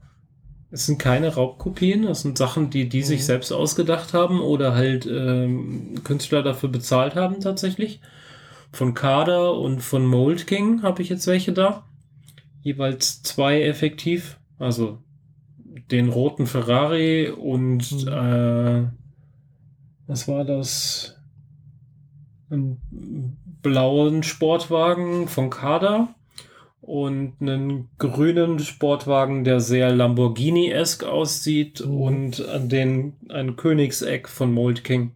es 0.72 0.88
sind 0.88 0.98
keine 0.98 1.34
Raubkopien, 1.34 2.04
das 2.04 2.24
sind 2.24 2.38
Sachen, 2.38 2.70
die 2.70 2.90
die 2.90 3.00
mhm. 3.00 3.04
sich 3.04 3.26
selbst 3.26 3.52
ausgedacht 3.54 4.14
haben 4.14 4.42
oder 4.42 4.74
halt 4.74 5.06
ähm, 5.06 6.04
Künstler 6.04 6.44
dafür 6.44 6.70
bezahlt 6.70 7.16
haben 7.16 7.40
tatsächlich. 7.40 8.02
Von 8.74 8.94
Kader 8.94 9.54
und 9.54 9.80
von 9.82 10.06
Mold 10.06 10.46
King 10.48 10.82
habe 10.82 11.02
ich 11.02 11.10
jetzt 11.10 11.28
welche 11.28 11.54
da. 11.54 11.86
Jeweils 12.62 13.22
zwei 13.22 13.62
effektiv. 13.62 14.40
Also 14.60 14.98
den 15.92 16.10
roten 16.10 16.48
Ferrari 16.48 17.30
und 17.30 17.92
mhm. 17.92 18.08
äh, 18.08 18.88
was 20.08 20.28
war 20.28 20.44
das? 20.46 21.16
Einen 22.50 23.38
blauen 23.62 24.24
Sportwagen 24.24 25.28
von 25.28 25.50
Kader 25.50 26.16
und 26.88 27.34
einen 27.42 27.90
grünen 27.98 28.60
Sportwagen, 28.60 29.44
der 29.44 29.60
sehr 29.60 29.94
Lamborghini-esk 29.94 31.04
aussieht 31.04 31.86
mhm. 31.86 32.02
und 32.02 32.46
den 32.72 33.14
ein 33.28 33.58
Königseck 33.58 34.30
von 34.30 34.54
Mold 34.54 34.86
King. 34.86 35.12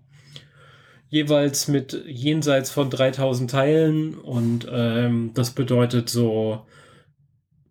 Jeweils 1.08 1.70
mit 1.70 2.04
jenseits 2.06 2.72
von 2.72 2.90
3000 2.90 3.50
Teilen 3.50 4.16
und 4.16 4.68
ähm, 4.70 5.32
das 5.34 5.52
bedeutet 5.52 6.10
so 6.10 6.66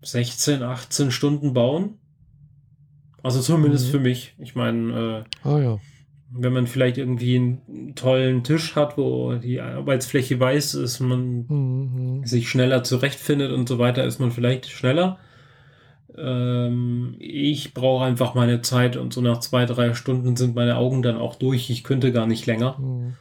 16, 0.00 0.62
18 0.62 1.10
Stunden 1.10 1.52
bauen. 1.52 1.98
Also 3.22 3.40
zumindest 3.42 3.88
mhm. 3.88 3.90
für 3.90 4.00
mich. 4.00 4.34
Ich 4.38 4.54
meine, 4.54 5.24
äh, 5.44 5.48
oh 5.48 5.58
ja 5.58 5.78
wenn 6.32 6.52
man 6.52 6.66
vielleicht 6.66 6.96
irgendwie 6.98 7.36
einen 7.36 7.94
tollen 7.96 8.44
Tisch 8.44 8.76
hat, 8.76 8.96
wo 8.96 9.34
die 9.34 9.60
Arbeitsfläche 9.60 10.38
weiß 10.38 10.74
ist, 10.74 11.00
man 11.00 11.46
mhm. 11.48 12.24
sich 12.24 12.48
schneller 12.48 12.84
zurechtfindet 12.84 13.52
und 13.52 13.68
so 13.68 13.78
weiter, 13.78 14.04
ist 14.04 14.20
man 14.20 14.30
vielleicht 14.30 14.68
schneller. 14.68 15.18
Ähm, 16.16 17.16
ich 17.18 17.74
brauche 17.74 18.04
einfach 18.04 18.34
meine 18.34 18.62
Zeit 18.62 18.96
und 18.96 19.12
so 19.12 19.20
nach 19.20 19.40
zwei, 19.40 19.66
drei 19.66 19.94
Stunden 19.94 20.36
sind 20.36 20.54
meine 20.54 20.76
Augen 20.76 21.02
dann 21.02 21.16
auch 21.16 21.34
durch. 21.34 21.68
Ich 21.68 21.82
könnte 21.82 22.12
gar 22.12 22.26
nicht 22.26 22.46
länger. 22.46 22.78
Mhm. 22.78 23.14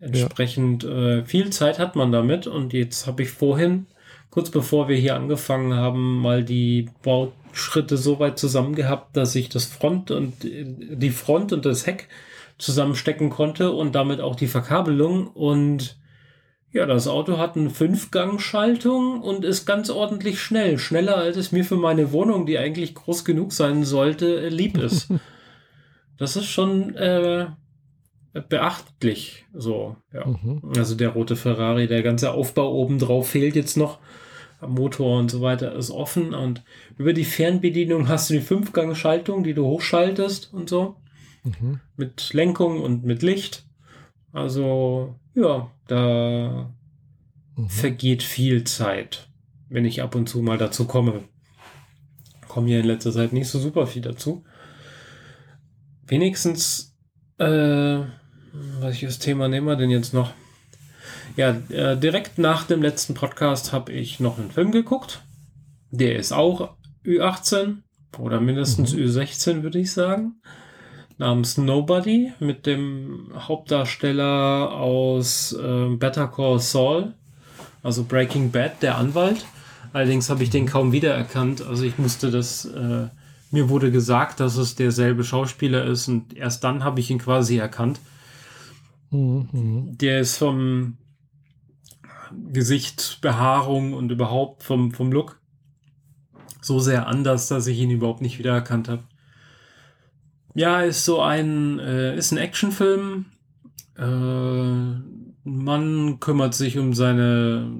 Entsprechend 0.00 0.82
ja. 0.82 1.18
äh, 1.18 1.24
viel 1.24 1.50
Zeit 1.50 1.78
hat 1.78 1.94
man 1.94 2.10
damit 2.10 2.48
und 2.48 2.72
jetzt 2.72 3.06
habe 3.06 3.22
ich 3.22 3.30
vorhin, 3.30 3.86
kurz 4.30 4.50
bevor 4.50 4.88
wir 4.88 4.96
hier 4.96 5.14
angefangen 5.14 5.74
haben, 5.74 6.20
mal 6.20 6.42
die 6.42 6.88
Bauschritte 7.04 7.96
so 7.96 8.18
weit 8.18 8.36
zusammen 8.36 8.74
gehabt, 8.74 9.16
dass 9.16 9.36
ich 9.36 9.48
das 9.48 9.64
Front 9.64 10.10
und 10.10 10.34
die 10.42 11.10
Front 11.10 11.52
und 11.52 11.64
das 11.64 11.86
Heck 11.86 12.08
zusammenstecken 12.58 13.30
konnte 13.30 13.72
und 13.72 13.94
damit 13.94 14.20
auch 14.20 14.36
die 14.36 14.46
Verkabelung. 14.46 15.28
Und 15.28 15.98
ja, 16.72 16.86
das 16.86 17.06
Auto 17.06 17.38
hat 17.38 17.56
eine 17.56 17.70
Fünfgang-Schaltung 17.70 19.20
und 19.20 19.44
ist 19.44 19.66
ganz 19.66 19.90
ordentlich 19.90 20.40
schnell. 20.40 20.78
Schneller, 20.78 21.16
als 21.16 21.36
es 21.36 21.52
mir 21.52 21.64
für 21.64 21.76
meine 21.76 22.12
Wohnung, 22.12 22.46
die 22.46 22.58
eigentlich 22.58 22.94
groß 22.94 23.24
genug 23.24 23.52
sein 23.52 23.84
sollte, 23.84 24.48
lieb 24.48 24.78
ist. 24.78 25.08
das 26.16 26.36
ist 26.36 26.46
schon 26.46 26.94
äh, 26.94 27.48
beachtlich. 28.48 29.44
So, 29.52 29.96
ja. 30.12 30.26
Mhm. 30.26 30.62
Also 30.76 30.94
der 30.94 31.10
rote 31.10 31.36
Ferrari, 31.36 31.86
der 31.86 32.02
ganze 32.02 32.32
Aufbau 32.32 32.72
oben 32.72 32.98
drauf 32.98 33.28
fehlt 33.28 33.56
jetzt 33.56 33.76
noch. 33.76 33.98
Motor 34.66 35.18
und 35.18 35.30
so 35.30 35.40
weiter 35.40 35.74
ist 35.74 35.90
offen 35.90 36.34
und 36.34 36.62
über 36.96 37.12
die 37.12 37.24
Fernbedienung 37.24 38.08
hast 38.08 38.30
du 38.30 38.34
die 38.34 38.40
Fünfgang-Schaltung, 38.40 39.42
die 39.42 39.54
du 39.54 39.64
hochschaltest 39.64 40.52
und 40.52 40.68
so. 40.68 40.94
Mhm. 41.44 41.80
Mit 41.96 42.32
Lenkung 42.32 42.80
und 42.80 43.04
mit 43.04 43.22
Licht. 43.22 43.64
Also, 44.32 45.18
ja, 45.34 45.70
da 45.86 46.72
mhm. 47.56 47.68
vergeht 47.68 48.22
viel 48.22 48.64
Zeit, 48.64 49.28
wenn 49.68 49.84
ich 49.84 50.02
ab 50.02 50.14
und 50.14 50.28
zu 50.28 50.40
mal 50.42 50.58
dazu 50.58 50.86
komme. 50.86 51.24
Komme 52.48 52.68
hier 52.68 52.80
in 52.80 52.86
letzter 52.86 53.12
Zeit 53.12 53.32
nicht 53.32 53.48
so 53.48 53.58
super 53.58 53.86
viel 53.86 54.02
dazu. 54.02 54.44
Wenigstens, 56.06 56.96
äh, 57.38 58.00
welches 58.80 59.18
Thema 59.18 59.48
nehmen 59.48 59.66
wir 59.66 59.76
denn 59.76 59.90
jetzt 59.90 60.14
noch? 60.14 60.32
Ja, 61.36 61.50
äh, 61.70 61.96
direkt 61.96 62.38
nach 62.38 62.64
dem 62.64 62.82
letzten 62.82 63.14
Podcast 63.14 63.72
habe 63.72 63.92
ich 63.92 64.20
noch 64.20 64.38
einen 64.38 64.50
Film 64.50 64.70
geguckt. 64.70 65.22
Der 65.90 66.16
ist 66.16 66.32
auch 66.32 66.76
Ü18 67.04 67.78
oder 68.18 68.40
mindestens 68.40 68.92
mhm. 68.92 69.00
Ü16, 69.00 69.62
würde 69.62 69.78
ich 69.78 69.92
sagen 69.92 70.36
namens 71.18 71.58
Nobody 71.58 72.32
mit 72.40 72.66
dem 72.66 73.30
Hauptdarsteller 73.36 74.72
aus 74.72 75.52
äh, 75.52 75.96
Better 75.96 76.28
Call 76.28 76.58
Saul, 76.58 77.14
also 77.82 78.04
Breaking 78.04 78.50
Bad, 78.50 78.82
der 78.82 78.98
Anwalt. 78.98 79.44
Allerdings 79.92 80.30
habe 80.30 80.42
ich 80.42 80.50
den 80.50 80.66
kaum 80.66 80.92
wiedererkannt. 80.92 81.62
Also 81.62 81.84
ich 81.84 81.98
musste 81.98 82.30
das, 82.30 82.64
äh, 82.64 83.08
mir 83.50 83.68
wurde 83.68 83.90
gesagt, 83.90 84.40
dass 84.40 84.56
es 84.56 84.74
derselbe 84.74 85.24
Schauspieler 85.24 85.84
ist 85.84 86.08
und 86.08 86.34
erst 86.34 86.64
dann 86.64 86.84
habe 86.84 87.00
ich 87.00 87.10
ihn 87.10 87.18
quasi 87.18 87.58
erkannt. 87.58 88.00
Mhm. 89.10 89.96
Der 89.98 90.20
ist 90.20 90.38
vom 90.38 90.96
Gesicht, 92.52 93.18
Behaarung 93.20 93.92
und 93.92 94.10
überhaupt 94.10 94.62
vom, 94.62 94.92
vom 94.92 95.12
Look 95.12 95.38
so 96.62 96.78
sehr 96.78 97.08
anders, 97.08 97.48
dass 97.48 97.66
ich 97.66 97.78
ihn 97.78 97.90
überhaupt 97.90 98.22
nicht 98.22 98.38
wiedererkannt 98.38 98.88
habe. 98.88 99.02
Ja, 100.54 100.82
ist 100.82 101.04
so 101.04 101.20
ein, 101.20 101.78
äh, 101.78 102.16
ist 102.16 102.32
ein 102.32 102.38
Actionfilm. 102.38 103.26
Äh, 103.96 104.02
man 105.44 106.20
kümmert 106.20 106.54
sich 106.54 106.78
um 106.78 106.94
seine, 106.94 107.70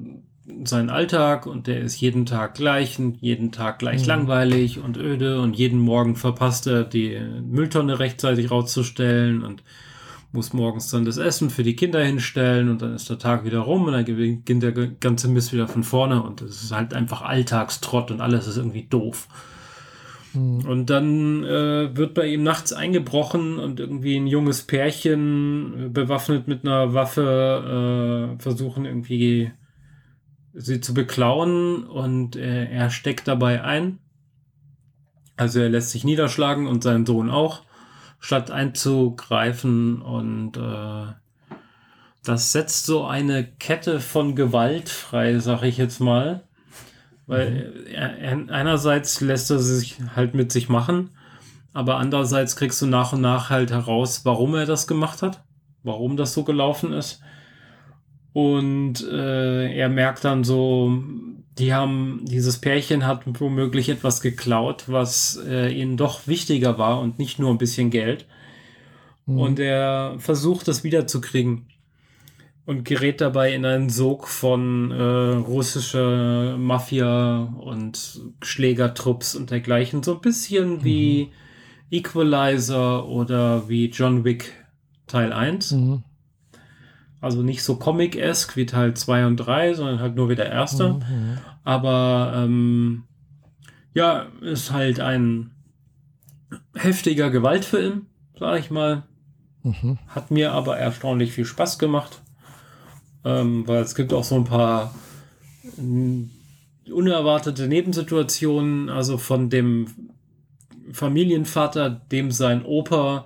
seinen 0.63 0.89
Alltag 0.89 1.45
und 1.45 1.67
der 1.67 1.81
ist 1.81 1.99
jeden 2.01 2.25
Tag 2.25 2.55
gleich 2.55 2.99
und 2.99 3.21
jeden 3.21 3.51
Tag 3.51 3.79
gleich 3.79 4.01
mhm. 4.01 4.07
langweilig 4.07 4.79
und 4.79 4.97
öde 4.97 5.39
und 5.39 5.55
jeden 5.55 5.79
Morgen 5.79 6.15
verpasst 6.15 6.67
er 6.67 6.83
die 6.83 7.17
Mülltonne 7.41 7.99
rechtzeitig 7.99 8.51
rauszustellen 8.51 9.43
und 9.43 9.63
muss 10.33 10.51
morgens 10.51 10.89
dann 10.89 11.05
das 11.05 11.17
Essen 11.17 11.51
für 11.51 11.63
die 11.63 11.75
Kinder 11.75 12.03
hinstellen 12.03 12.69
und 12.69 12.81
dann 12.81 12.95
ist 12.95 13.09
der 13.09 13.19
Tag 13.19 13.45
wieder 13.45 13.59
rum 13.59 13.85
und 13.85 13.93
dann 13.93 14.03
beginnt 14.03 14.63
der 14.63 14.71
ganze 14.71 15.27
Mist 15.27 15.53
wieder 15.53 15.67
von 15.67 15.83
vorne 15.83 16.23
und 16.23 16.41
es 16.41 16.63
ist 16.63 16.71
halt 16.71 16.93
einfach 16.93 17.21
Alltagstrott 17.21 18.09
und 18.09 18.19
alles 18.19 18.47
ist 18.47 18.57
irgendwie 18.57 18.87
doof. 18.89 19.27
Mhm. 20.33 20.65
Und 20.65 20.89
dann 20.89 21.43
äh, 21.43 21.95
wird 21.95 22.13
bei 22.13 22.27
ihm 22.27 22.43
nachts 22.43 22.73
eingebrochen 22.73 23.59
und 23.59 23.79
irgendwie 23.79 24.17
ein 24.17 24.27
junges 24.27 24.63
Pärchen 24.63 25.85
äh, 25.85 25.89
bewaffnet 25.89 26.47
mit 26.47 26.65
einer 26.65 26.93
Waffe 26.93 28.35
äh, 28.37 28.41
versuchen 28.41 28.85
irgendwie 28.85 29.51
sie 30.53 30.79
zu 30.79 30.93
beklauen 30.93 31.83
und 31.83 32.35
äh, 32.35 32.65
er 32.65 32.89
steckt 32.89 33.27
dabei 33.27 33.63
ein. 33.63 33.99
Also 35.35 35.59
er 35.59 35.69
lässt 35.69 35.91
sich 35.91 36.03
niederschlagen 36.03 36.67
und 36.67 36.83
sein 36.83 37.05
Sohn 37.07 37.31
auch, 37.31 37.63
statt 38.19 38.51
einzugreifen 38.51 40.01
und 40.01 40.57
äh, 40.57 41.13
das 42.23 42.51
setzt 42.51 42.85
so 42.85 43.05
eine 43.05 43.43
Kette 43.43 43.99
von 43.99 44.35
Gewalt 44.35 44.89
frei, 44.89 45.39
sag 45.39 45.63
ich 45.63 45.77
jetzt 45.77 45.99
mal. 45.99 46.47
Weil 47.25 47.51
mhm. 47.51 47.87
er, 47.93 48.49
einerseits 48.49 49.21
lässt 49.21 49.49
er 49.49 49.59
sich 49.59 49.97
halt 50.15 50.33
mit 50.33 50.51
sich 50.51 50.69
machen, 50.69 51.11
aber 51.71 51.97
andererseits 51.97 52.55
kriegst 52.55 52.81
du 52.81 52.85
nach 52.85 53.13
und 53.13 53.21
nach 53.21 53.49
halt 53.49 53.71
heraus, 53.71 54.25
warum 54.25 54.55
er 54.55 54.65
das 54.65 54.87
gemacht 54.87 55.21
hat, 55.21 55.43
warum 55.83 56.17
das 56.17 56.33
so 56.33 56.43
gelaufen 56.43 56.93
ist. 56.93 57.21
Und 58.33 59.07
äh, 59.09 59.73
er 59.73 59.89
merkt 59.89 60.25
dann 60.25 60.43
so, 60.43 61.03
die 61.57 61.73
haben, 61.73 62.21
dieses 62.23 62.59
Pärchen 62.59 63.05
hat 63.05 63.21
womöglich 63.39 63.89
etwas 63.89 64.21
geklaut, 64.21 64.85
was 64.87 65.39
äh, 65.47 65.71
ihnen 65.71 65.97
doch 65.97 66.25
wichtiger 66.27 66.77
war 66.77 66.99
und 66.99 67.19
nicht 67.19 67.37
nur 67.37 67.51
ein 67.51 67.59
bisschen 67.59 67.91
Geld. 67.91 68.25
Mhm. 69.25 69.37
Und 69.37 69.59
er 69.59 70.15
versucht 70.17 70.67
das 70.67 70.83
wiederzukriegen 70.83 71.67
und 72.65 72.85
gerät 72.85 73.19
dabei 73.19 73.53
in 73.53 73.65
einen 73.65 73.89
Sog 73.89 74.27
von 74.27 74.91
äh, 74.91 75.03
russischer 75.03 76.57
Mafia 76.57 77.53
und 77.59 78.21
Schlägertrupps 78.41 79.35
und 79.35 79.51
dergleichen. 79.51 80.01
So 80.01 80.15
ein 80.15 80.21
bisschen 80.21 80.83
wie 80.83 81.25
mhm. 81.25 81.97
Equalizer 81.97 83.05
oder 83.05 83.67
wie 83.67 83.89
John 83.89 84.23
Wick 84.23 84.53
Teil 85.07 85.33
1. 85.33 85.71
Mhm. 85.71 86.03
Also 87.19 87.41
nicht 87.41 87.63
so 87.63 87.75
Comic-esque 87.75 88.55
wie 88.55 88.65
Teil 88.65 88.93
2 88.93 89.27
und 89.27 89.37
3, 89.37 89.73
sondern 89.73 89.99
halt 89.99 90.15
nur 90.15 90.29
wie 90.29 90.35
der 90.35 90.49
erste. 90.49 90.93
Mhm. 90.93 91.37
Aber 91.63 92.33
ähm, 92.35 93.03
ja, 93.93 94.27
ist 94.41 94.71
halt 94.71 94.99
ein 94.99 95.51
heftiger 96.75 97.29
Gewaltfilm, 97.29 98.07
sag 98.37 98.59
ich 98.59 98.71
mal. 98.71 99.03
Mhm. 99.63 99.99
Hat 100.07 100.31
mir 100.31 100.51
aber 100.51 100.77
erstaunlich 100.77 101.33
viel 101.33 101.45
Spaß 101.45 101.79
gemacht. 101.79 102.21
Ähm, 103.25 103.67
weil 103.67 103.81
es 103.81 103.95
gibt 103.95 104.13
auch 104.13 104.23
so 104.23 104.35
ein 104.35 104.43
paar 104.43 104.93
unerwartete 106.91 107.67
Nebensituationen, 107.67 108.89
also 108.89 109.17
von 109.17 109.49
dem 109.49 109.87
Familienvater, 110.91 111.89
dem 111.89 112.31
sein 112.31 112.65
Opa 112.65 113.25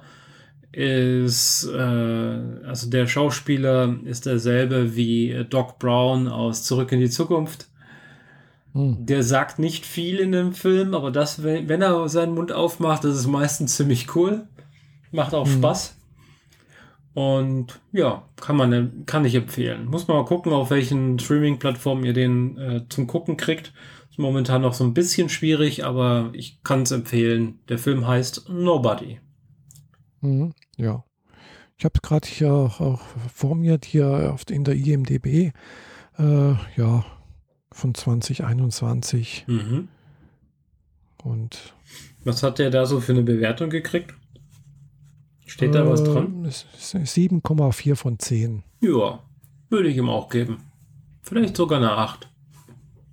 ist, 0.71 1.67
äh, 1.73 1.77
also 1.77 2.89
der 2.89 3.07
Schauspieler 3.07 3.95
ist 4.05 4.25
derselbe 4.25 4.95
wie 4.95 5.45
Doc 5.49 5.79
Brown 5.79 6.27
aus 6.27 6.63
Zurück 6.63 6.91
in 6.91 6.99
die 6.99 7.09
Zukunft. 7.09 7.67
Hm. 8.73 9.05
Der 9.05 9.23
sagt 9.23 9.57
nicht 9.57 9.85
viel 9.85 10.19
in 10.19 10.31
dem 10.31 10.53
Film, 10.53 10.93
aber 10.93 11.09
das, 11.09 11.41
wenn, 11.41 11.67
wenn 11.67 11.81
er 11.81 12.07
seinen 12.09 12.35
Mund 12.35 12.51
aufmacht, 12.51 13.03
das 13.03 13.15
ist 13.15 13.27
meistens 13.27 13.75
ziemlich 13.75 14.15
cool. 14.15 14.43
Macht 15.11 15.33
auch 15.33 15.47
hm. 15.47 15.53
Spaß. 15.53 15.96
Und 17.17 17.81
ja, 17.93 18.29
kann 18.35 18.55
man, 18.55 19.07
kann 19.07 19.25
ich 19.25 19.33
empfehlen. 19.33 19.87
Muss 19.87 20.07
man 20.07 20.17
mal 20.17 20.25
gucken, 20.25 20.53
auf 20.53 20.69
welchen 20.69 21.17
Streaming-Plattformen 21.17 22.03
ihr 22.05 22.13
den 22.13 22.59
äh, 22.59 22.83
zum 22.89 23.07
Gucken 23.07 23.37
kriegt. 23.37 23.73
Ist 24.11 24.19
momentan 24.19 24.61
noch 24.61 24.75
so 24.75 24.83
ein 24.83 24.93
bisschen 24.93 25.27
schwierig, 25.27 25.83
aber 25.83 26.29
ich 26.33 26.61
kann 26.61 26.83
es 26.83 26.91
empfehlen. 26.91 27.57
Der 27.69 27.79
Film 27.79 28.05
heißt 28.05 28.49
Nobody. 28.49 29.19
Mhm, 30.21 30.53
ja. 30.75 31.05
Ich 31.79 31.85
habe 31.85 31.99
gerade 32.03 32.27
hier 32.27 32.51
auch 32.51 33.01
vor 33.33 33.55
mir 33.55 33.79
hier 33.83 34.31
auf, 34.31 34.43
in 34.51 34.63
der 34.63 34.75
IMDB, 34.75 35.53
äh, 36.19 36.53
ja, 36.75 37.03
von 37.71 37.95
2021. 37.95 39.45
Mhm. 39.47 39.87
Und 41.23 41.73
was 42.23 42.43
hat 42.43 42.59
der 42.59 42.69
da 42.69 42.85
so 42.85 42.99
für 42.99 43.13
eine 43.13 43.23
Bewertung 43.23 43.71
gekriegt? 43.71 44.13
Steht 45.47 45.73
da 45.73 45.89
was 45.89 46.03
dran? 46.03 46.45
7,4 46.45 47.95
von 47.95 48.19
10. 48.19 48.63
Ja, 48.81 49.23
würde 49.69 49.87
ich 49.87 49.95
ihm 49.95 50.09
auch 50.09 50.27
geben. 50.29 50.57
Vielleicht 51.23 51.55
sogar 51.55 51.79
eine 51.79 51.91
8. 51.91 52.29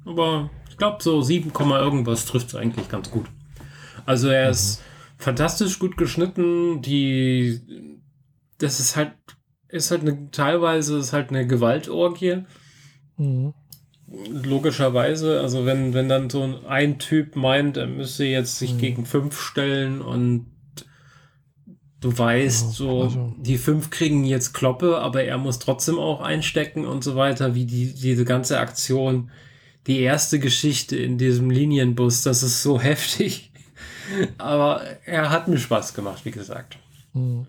Aber 0.05 0.51
ich 0.69 0.77
glaube, 0.77 1.01
so 1.01 1.23
7, 1.23 1.53
irgendwas 1.71 2.27
trifft 2.27 2.49
es 2.49 2.55
eigentlich 2.57 2.89
ganz 2.89 3.11
gut. 3.13 3.27
Also 4.05 4.29
er 4.29 4.47
mhm. 4.47 4.51
ist 4.51 4.83
fantastisch 5.17 5.79
gut 5.79 5.97
geschnitten. 5.97 6.83
Die, 6.83 7.61
das 8.59 8.81
ist 8.81 8.97
halt, 8.97 9.13
ist 9.69 9.93
halt 9.93 10.03
eine, 10.03 10.31
teilweise 10.33 10.99
ist 10.99 11.13
halt 11.13 11.31
eine 11.31 11.47
Gewaltorgie. 11.47 12.43
Mhm. 13.17 13.55
Logischerweise, 14.09 15.41
also 15.41 15.67
wenn, 15.67 15.95
wenn 15.95 16.09
dann 16.09 16.29
so 16.29 16.61
ein 16.69 16.99
Typ 16.99 17.37
meint, 17.37 17.77
er 17.77 17.87
müsse 17.87 18.25
jetzt 18.25 18.59
sich 18.59 18.75
mhm. 18.75 18.79
gegen 18.79 19.07
fünf 19.07 19.41
stellen 19.41 20.03
und 20.03 20.54
Du 22.05 22.19
weißt, 22.19 22.73
so, 22.73 23.05
also. 23.05 23.33
die 23.39 23.57
fünf 23.57 23.89
kriegen 23.89 24.27
jetzt 24.27 24.53
Kloppe, 24.53 24.99
aber 24.99 25.25
er 25.25 25.39
muss 25.39 25.59
trotzdem 25.59 25.99
auch 25.99 26.21
einstecken 26.21 26.85
und 26.85 27.03
so 27.03 27.17
weiter, 27.17 27.55
wie 27.55 27.65
die, 27.65 27.95
diese 27.95 28.27
ganze 28.27 28.61
Aktion. 28.61 29.31
Die 29.87 30.01
erste 30.01 30.39
Geschichte 30.39 30.97
in 30.97 31.17
diesem 31.17 31.49
Linienbus, 31.49 32.21
das 32.21 32.43
ist 32.43 32.63
so 32.63 32.79
heftig. 32.83 33.53
aber 34.37 34.83
er 35.07 35.31
hat 35.31 35.49
mir 35.49 35.57
Spaß 35.57 35.95
gemacht, 35.95 36.27
wie 36.27 36.31
gesagt. 36.31 36.77
Mhm. 37.15 37.47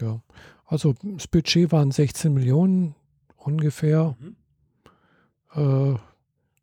Ja, 0.00 0.22
also 0.66 0.96
das 1.00 1.28
Budget 1.28 1.70
waren 1.70 1.92
16 1.92 2.34
Millionen 2.34 2.96
ungefähr. 3.36 4.16
Mhm. 4.18 5.94
Äh, 5.94 5.98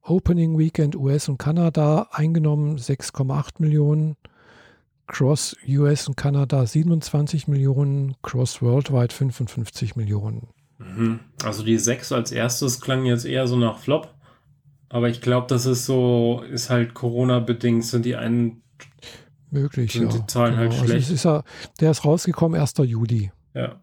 Opening 0.02 0.60
Weekend 0.60 0.98
US 0.98 1.30
und 1.30 1.38
Kanada 1.38 2.10
eingenommen 2.12 2.78
6,8 2.78 3.52
Millionen. 3.60 4.18
Cross 5.08 5.56
US 5.68 6.08
und 6.08 6.18
Kanada 6.18 6.66
27 6.66 7.48
Millionen, 7.48 8.16
Cross 8.22 8.62
Worldwide 8.62 9.14
55 9.14 9.96
Millionen. 9.96 10.48
Mhm. 10.78 11.20
Also 11.44 11.64
die 11.64 11.78
6 11.78 12.12
als 12.12 12.32
erstes 12.32 12.82
klang 12.82 13.06
jetzt 13.06 13.26
eher 13.26 13.48
so 13.48 13.56
nach 13.56 13.80
Flop. 13.80 14.14
Aber 14.90 15.10
ich 15.10 15.22
glaube, 15.22 15.48
das 15.48 15.66
ist 15.66 15.86
so, 15.86 16.44
ist 16.50 16.70
halt 16.70 16.94
Corona-bedingt, 16.94 17.84
sind 17.84 18.06
die 18.06 18.16
einen. 18.16 18.64
Möglich, 19.50 19.94
sind 19.94 20.14
ja. 20.14 20.20
Die 20.20 20.28
Zahlen 20.28 20.58
halt 20.58 20.72
genau. 20.72 20.82
halt 20.82 20.90
schlecht. 20.90 21.10
Also 21.10 21.14
ist 21.14 21.26
ja, 21.26 21.44
der 21.80 21.92
ist 21.92 22.06
rausgekommen 22.06 22.60
1. 22.60 22.74
Juli. 22.78 23.32
Ja. 23.54 23.80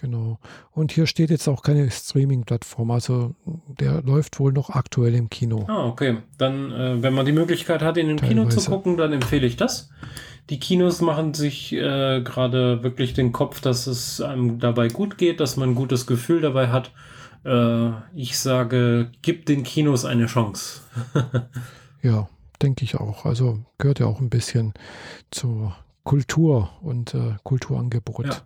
Genau. 0.00 0.38
Und 0.72 0.92
hier 0.92 1.06
steht 1.06 1.30
jetzt 1.30 1.48
auch 1.48 1.62
keine 1.62 1.90
Streaming-Plattform. 1.90 2.90
Also 2.90 3.34
der 3.44 4.02
läuft 4.02 4.38
wohl 4.38 4.52
noch 4.52 4.70
aktuell 4.70 5.14
im 5.14 5.30
Kino. 5.30 5.64
Ah, 5.68 5.86
okay. 5.86 6.18
Dann, 6.38 6.70
äh, 6.72 7.02
wenn 7.02 7.14
man 7.14 7.26
die 7.26 7.32
Möglichkeit 7.32 7.82
hat, 7.82 7.96
in 7.96 8.08
Teilweise. 8.08 8.28
Kino 8.28 8.48
zu 8.48 8.70
gucken, 8.70 8.96
dann 8.96 9.12
empfehle 9.12 9.46
ich 9.46 9.56
das. 9.56 9.90
Die 10.50 10.60
Kinos 10.60 11.00
machen 11.00 11.34
sich 11.34 11.72
äh, 11.72 12.20
gerade 12.22 12.82
wirklich 12.82 13.14
den 13.14 13.32
Kopf, 13.32 13.60
dass 13.60 13.86
es 13.86 14.20
einem 14.20 14.60
dabei 14.60 14.88
gut 14.88 15.18
geht, 15.18 15.40
dass 15.40 15.56
man 15.56 15.70
ein 15.70 15.74
gutes 15.74 16.06
Gefühl 16.06 16.40
dabei 16.40 16.68
hat. 16.68 16.92
Äh, 17.44 17.90
ich 18.14 18.38
sage, 18.38 19.10
gib 19.22 19.46
den 19.46 19.64
Kinos 19.64 20.04
eine 20.04 20.26
Chance. 20.26 20.82
ja, 22.02 22.28
denke 22.62 22.84
ich 22.84 22.96
auch. 22.96 23.24
Also 23.24 23.58
gehört 23.78 23.98
ja 23.98 24.06
auch 24.06 24.20
ein 24.20 24.30
bisschen 24.30 24.74
zur 25.30 25.74
Kultur 26.04 26.70
und 26.82 27.14
äh, 27.14 27.34
Kulturangebot. 27.42 28.26
Ja. 28.26 28.36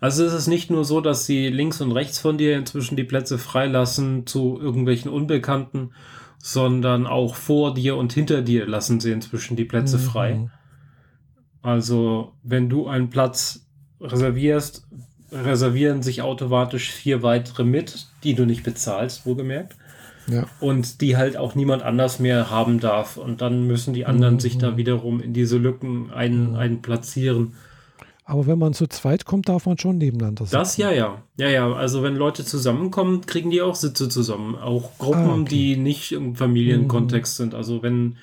Also 0.00 0.24
es 0.24 0.32
ist 0.32 0.46
nicht 0.46 0.70
nur 0.70 0.84
so, 0.84 1.00
dass 1.00 1.26
sie 1.26 1.48
links 1.48 1.80
und 1.80 1.92
rechts 1.92 2.18
von 2.18 2.38
dir 2.38 2.56
inzwischen 2.56 2.96
die 2.96 3.04
Plätze 3.04 3.38
freilassen 3.38 4.26
zu 4.26 4.58
irgendwelchen 4.60 5.10
Unbekannten, 5.10 5.90
sondern 6.38 7.06
auch 7.06 7.34
vor 7.34 7.74
dir 7.74 7.96
und 7.96 8.12
hinter 8.12 8.42
dir 8.42 8.66
lassen 8.66 9.00
sie 9.00 9.12
inzwischen 9.12 9.56
die 9.56 9.64
Plätze 9.64 9.98
mhm. 9.98 10.02
frei. 10.02 10.50
Also 11.62 12.32
wenn 12.42 12.68
du 12.68 12.86
einen 12.86 13.10
Platz 13.10 13.66
reservierst, 14.00 14.86
reservieren 15.32 16.02
sich 16.02 16.22
automatisch 16.22 16.90
vier 16.90 17.22
weitere 17.22 17.64
mit, 17.64 18.06
die 18.24 18.34
du 18.34 18.46
nicht 18.46 18.62
bezahlst, 18.62 19.26
wohlgemerkt. 19.26 19.76
Ja. 20.30 20.46
Und 20.60 21.00
die 21.00 21.16
halt 21.16 21.36
auch 21.36 21.54
niemand 21.54 21.82
anders 21.82 22.18
mehr 22.18 22.50
haben 22.50 22.80
darf. 22.80 23.16
Und 23.16 23.40
dann 23.40 23.66
müssen 23.66 23.94
die 23.94 24.04
anderen 24.04 24.34
mhm. 24.34 24.40
sich 24.40 24.58
da 24.58 24.76
wiederum 24.76 25.20
in 25.20 25.32
diese 25.32 25.56
Lücken 25.56 26.10
ein, 26.10 26.50
mhm. 26.50 26.56
einplatzieren. 26.56 27.54
Aber 28.28 28.46
wenn 28.46 28.58
man 28.58 28.74
zu 28.74 28.86
zweit 28.86 29.24
kommt, 29.24 29.48
darf 29.48 29.64
man 29.64 29.78
schon 29.78 29.96
nebeneinander 29.96 30.44
sitzen. 30.44 30.58
Das 30.58 30.76
ja, 30.76 30.90
ja. 30.90 31.22
Ja, 31.38 31.48
ja. 31.48 31.72
Also 31.72 32.02
wenn 32.02 32.14
Leute 32.14 32.44
zusammenkommen, 32.44 33.24
kriegen 33.24 33.48
die 33.48 33.62
auch 33.62 33.74
Sitze 33.74 34.10
zusammen. 34.10 34.54
Auch 34.54 34.98
Gruppen, 34.98 35.30
ah, 35.30 35.34
okay. 35.36 35.44
die 35.48 35.76
nicht 35.78 36.12
im 36.12 36.36
Familienkontext 36.36 37.38
mhm. 37.38 37.42
sind. 37.42 37.54
Also 37.54 37.82
wenn, 37.82 38.16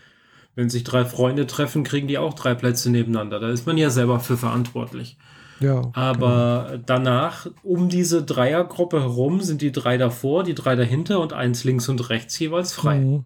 wenn 0.53 0.69
sich 0.69 0.83
drei 0.83 1.05
Freunde 1.05 1.47
treffen, 1.47 1.83
kriegen 1.83 2.07
die 2.07 2.19
auch 2.19 2.35
drei 2.35 2.53
Plätze 2.53 2.91
nebeneinander. 2.91 3.39
Da 3.39 3.49
ist 3.49 3.65
man 3.65 3.77
ja 3.77 3.89
selber 3.89 4.19
für 4.19 4.37
verantwortlich. 4.37 5.17
Ja. 5.59 5.89
Aber 5.93 6.67
genau. 6.69 6.83
danach, 6.85 7.47
um 7.63 7.89
diese 7.89 8.21
Dreiergruppe 8.21 9.01
herum, 9.01 9.41
sind 9.41 9.63
die 9.63 9.71
drei 9.71 9.97
davor, 9.97 10.43
die 10.43 10.53
drei 10.53 10.75
dahinter 10.75 11.19
und 11.19 11.33
eins 11.33 11.63
links 11.63 11.89
und 11.89 12.11
rechts 12.11 12.37
jeweils 12.37 12.73
frei. 12.73 12.99
Mhm. 12.99 13.25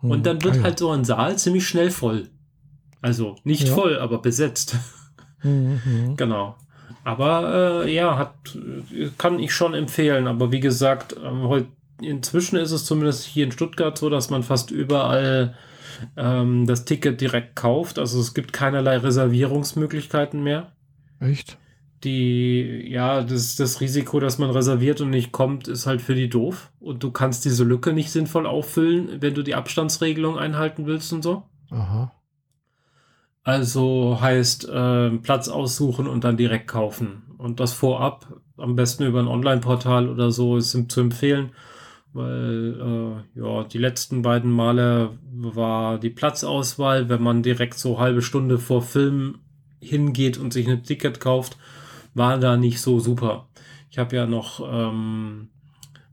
Mhm. 0.00 0.10
Und 0.10 0.24
dann 0.24 0.42
wird 0.42 0.54
ah, 0.54 0.56
ja. 0.56 0.62
halt 0.62 0.78
so 0.78 0.90
ein 0.92 1.04
Saal 1.04 1.36
ziemlich 1.36 1.68
schnell 1.68 1.90
voll. 1.90 2.30
Also 3.02 3.36
nicht 3.44 3.68
ja. 3.68 3.74
voll, 3.74 3.98
aber 3.98 4.22
besetzt. 4.22 4.76
Mhm. 5.44 6.16
Genau. 6.16 6.56
Aber 7.04 7.84
äh, 7.84 7.94
ja, 7.94 8.16
hat, 8.18 8.34
kann 9.18 9.38
ich 9.38 9.54
schon 9.54 9.74
empfehlen. 9.74 10.26
Aber 10.26 10.50
wie 10.50 10.60
gesagt, 10.60 11.14
ähm, 11.22 11.66
inzwischen 12.00 12.56
ist 12.56 12.72
es 12.72 12.84
zumindest 12.84 13.24
hier 13.24 13.44
in 13.44 13.52
Stuttgart 13.52 13.96
so, 13.96 14.08
dass 14.08 14.30
man 14.30 14.42
fast 14.42 14.70
überall 14.70 15.54
ähm, 16.16 16.66
das 16.66 16.84
Ticket 16.84 17.20
direkt 17.20 17.56
kauft. 17.56 17.98
Also 17.98 18.18
es 18.20 18.34
gibt 18.34 18.52
keinerlei 18.52 18.96
Reservierungsmöglichkeiten 18.96 20.42
mehr. 20.42 20.72
Echt? 21.20 21.58
Die, 22.04 22.86
ja, 22.90 23.22
das, 23.22 23.56
das 23.56 23.80
Risiko, 23.80 24.20
dass 24.20 24.38
man 24.38 24.50
reserviert 24.50 25.00
und 25.00 25.10
nicht 25.10 25.32
kommt, 25.32 25.68
ist 25.68 25.86
halt 25.86 26.02
für 26.02 26.14
die 26.14 26.28
doof. 26.28 26.70
Und 26.80 27.02
du 27.02 27.10
kannst 27.10 27.44
diese 27.44 27.64
Lücke 27.64 27.92
nicht 27.92 28.10
sinnvoll 28.10 28.46
auffüllen, 28.46 29.20
wenn 29.20 29.34
du 29.34 29.42
die 29.42 29.54
Abstandsregelung 29.54 30.38
einhalten 30.38 30.86
willst 30.86 31.12
und 31.12 31.22
so. 31.22 31.44
Aha. 31.70 32.12
Also 33.44 34.18
heißt 34.22 34.70
äh, 34.70 35.10
Platz 35.18 35.48
aussuchen 35.48 36.06
und 36.06 36.24
dann 36.24 36.38
direkt 36.38 36.66
kaufen. 36.66 37.34
Und 37.36 37.60
das 37.60 37.74
vorab, 37.74 38.40
am 38.56 38.74
besten 38.74 39.04
über 39.04 39.20
ein 39.20 39.28
Online-Portal 39.28 40.08
oder 40.08 40.32
so, 40.32 40.56
ist 40.56 40.90
zu 40.90 41.00
empfehlen, 41.00 41.52
weil 42.14 43.26
äh, 43.36 43.40
ja, 43.40 43.64
die 43.64 43.78
letzten 43.78 44.22
beiden 44.22 44.50
Male 44.50 45.18
war 45.30 45.98
die 45.98 46.08
Platzauswahl, 46.08 47.10
wenn 47.10 47.22
man 47.22 47.42
direkt 47.42 47.74
so 47.74 47.98
halbe 47.98 48.22
Stunde 48.22 48.58
vor 48.58 48.80
Film 48.80 49.40
hingeht 49.78 50.38
und 50.38 50.54
sich 50.54 50.66
ein 50.66 50.82
Ticket 50.82 51.20
kauft, 51.20 51.58
war 52.14 52.38
da 52.38 52.56
nicht 52.56 52.80
so 52.80 52.98
super. 52.98 53.48
Ich 53.90 53.98
habe 53.98 54.16
ja 54.16 54.24
noch 54.24 54.60
ähm, 54.66 55.50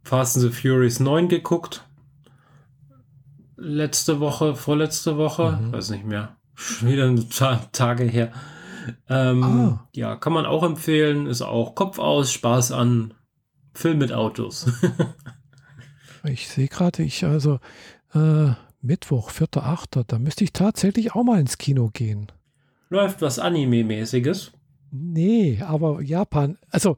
Fast 0.04 0.36
and 0.36 0.44
the 0.44 0.52
Furious 0.52 1.00
9 1.00 1.30
geguckt. 1.30 1.86
Letzte 3.56 4.20
Woche, 4.20 4.56
vorletzte 4.56 5.18
Woche, 5.18 5.58
mhm. 5.62 5.72
weiß 5.72 5.92
nicht 5.92 6.06
mehr 6.06 6.36
wieder 6.82 7.07
ein 7.07 7.28
paar 7.30 7.72
Tage 7.72 8.03
her. 8.03 8.32
Ähm, 9.09 9.43
ah. 9.43 9.88
Ja, 9.93 10.16
kann 10.16 10.34
man 10.34 10.45
auch 10.45 10.64
empfehlen. 10.64 11.28
Ist 11.28 11.41
auch 11.41 11.76
Kopf 11.76 11.99
aus, 11.99 12.32
Spaß 12.32 12.72
an, 12.72 13.14
Film 13.74 13.99
mit 13.99 14.12
Autos. 14.12 14.72
ich 16.24 16.47
sehe 16.47 16.68
gerade, 16.68 17.03
ich 17.03 17.24
also 17.26 17.59
äh, 18.14 18.51
Mittwoch, 18.82 19.32
4.8., 19.32 20.03
da 20.07 20.20
müsste 20.20 20.43
ich 20.43 20.53
tatsächlich 20.53 21.14
auch 21.14 21.24
mal 21.24 21.39
ins 21.39 21.57
Kino 21.57 21.89
gehen. 21.93 22.32
Läuft 22.89 23.22
was 23.22 23.39
Anime-mäßiges? 23.39 24.51
Nee, 24.91 25.62
aber 25.62 26.01
Japan, 26.01 26.57
also 26.70 26.97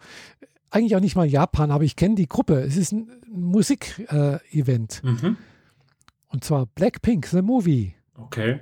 eigentlich 0.71 0.95
auch 0.95 1.01
nicht 1.01 1.15
mal 1.15 1.27
Japan, 1.27 1.69
aber 1.69 1.83
ich 1.83 1.95
kenne 1.95 2.15
die 2.15 2.27
Gruppe. 2.27 2.61
Es 2.61 2.77
ist 2.77 2.93
ein 2.93 3.11
Musik-Event. 3.31 5.01
Äh, 5.03 5.07
mhm. 5.07 5.37
Und 6.29 6.43
zwar 6.43 6.65
Blackpink, 6.65 7.27
The 7.27 7.43
Movie. 7.43 7.93
Okay. 8.15 8.61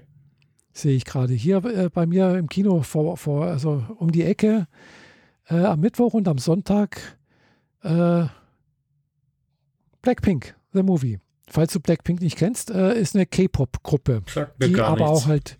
Sehe 0.73 0.95
ich 0.95 1.05
gerade 1.05 1.33
hier 1.33 1.63
äh, 1.65 1.89
bei 1.89 2.05
mir 2.05 2.37
im 2.37 2.47
Kino 2.47 2.81
vor, 2.81 3.17
vor, 3.17 3.45
also 3.45 3.83
um 3.97 4.11
die 4.11 4.23
Ecke 4.23 4.67
äh, 5.49 5.63
am 5.63 5.79
Mittwoch 5.81 6.13
und 6.13 6.27
am 6.27 6.37
Sonntag 6.37 7.17
äh, 7.83 8.25
Blackpink, 10.01 10.55
The 10.73 10.83
Movie. 10.83 11.19
Falls 11.47 11.73
du 11.73 11.79
Blackpink 11.79 12.21
nicht 12.21 12.37
kennst, 12.37 12.71
äh, 12.71 12.97
ist 12.97 13.15
eine 13.15 13.25
K-Pop-Gruppe, 13.25 14.23
die 14.63 14.79
aber 14.79 15.09
nichts. 15.09 15.11
auch 15.11 15.27
halt, 15.27 15.59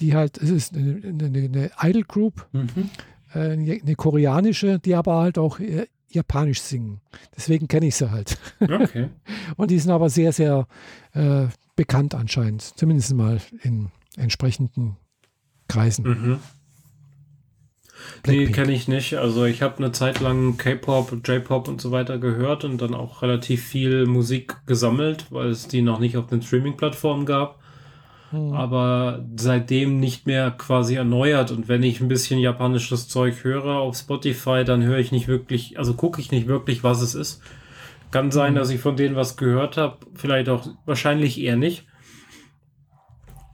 die 0.00 0.14
halt, 0.14 0.36
es 0.38 0.50
ist 0.50 0.76
eine, 0.76 1.00
eine, 1.02 1.26
eine 1.26 1.70
Idol 1.82 2.04
Group, 2.04 2.46
mhm. 2.52 2.90
Äh, 3.34 3.52
eine, 3.52 3.94
koreanische, 3.96 4.78
die 4.78 4.94
aber 4.94 5.18
halt 5.18 5.38
auch 5.38 5.58
Japanisch 6.10 6.60
singen. 6.60 7.00
Deswegen 7.34 7.66
kenne 7.66 7.86
ich 7.86 7.96
sie 7.96 8.10
halt. 8.10 8.38
Okay. 8.60 9.08
und 9.56 9.70
die 9.70 9.78
sind 9.78 9.90
aber 9.90 10.10
sehr, 10.10 10.32
sehr 10.32 10.68
bekannt 11.74 12.14
anscheinend, 12.14 12.62
zumindest 12.62 13.14
mal 13.14 13.40
in 13.62 13.90
entsprechenden 14.16 14.96
Kreisen. 15.68 16.04
Mhm. 16.04 16.38
Nee, 18.26 18.46
kenne 18.46 18.72
ich 18.72 18.88
nicht. 18.88 19.14
Also 19.14 19.44
ich 19.44 19.62
habe 19.62 19.78
eine 19.78 19.92
Zeit 19.92 20.20
lang 20.20 20.56
K-Pop, 20.56 21.12
J-Pop 21.26 21.68
und 21.68 21.80
so 21.80 21.92
weiter 21.92 22.18
gehört 22.18 22.64
und 22.64 22.80
dann 22.80 22.94
auch 22.94 23.22
relativ 23.22 23.64
viel 23.64 24.06
Musik 24.06 24.56
gesammelt, 24.66 25.26
weil 25.30 25.48
es 25.48 25.68
die 25.68 25.82
noch 25.82 25.98
nicht 25.98 26.16
auf 26.16 26.26
den 26.26 26.42
Streaming-Plattformen 26.42 27.26
gab. 27.26 27.60
Hm. 28.30 28.52
Aber 28.52 29.24
seitdem 29.36 30.00
nicht 30.00 30.26
mehr 30.26 30.50
quasi 30.50 30.96
erneuert. 30.96 31.50
Und 31.52 31.68
wenn 31.68 31.82
ich 31.82 32.00
ein 32.00 32.08
bisschen 32.08 32.40
japanisches 32.40 33.08
Zeug 33.08 33.44
höre 33.44 33.76
auf 33.76 33.96
Spotify, 33.96 34.64
dann 34.64 34.82
höre 34.82 34.98
ich 34.98 35.12
nicht 35.12 35.28
wirklich, 35.28 35.78
also 35.78 35.94
gucke 35.94 36.20
ich 36.20 36.30
nicht 36.30 36.48
wirklich, 36.48 36.82
was 36.82 37.02
es 37.02 37.14
ist. 37.14 37.40
Kann 38.10 38.30
sein, 38.30 38.50
hm. 38.50 38.54
dass 38.56 38.70
ich 38.70 38.80
von 38.80 38.96
denen 38.96 39.16
was 39.16 39.36
gehört 39.36 39.76
habe, 39.76 39.98
vielleicht 40.14 40.48
auch 40.48 40.66
wahrscheinlich 40.84 41.40
eher 41.40 41.56
nicht. 41.56 41.86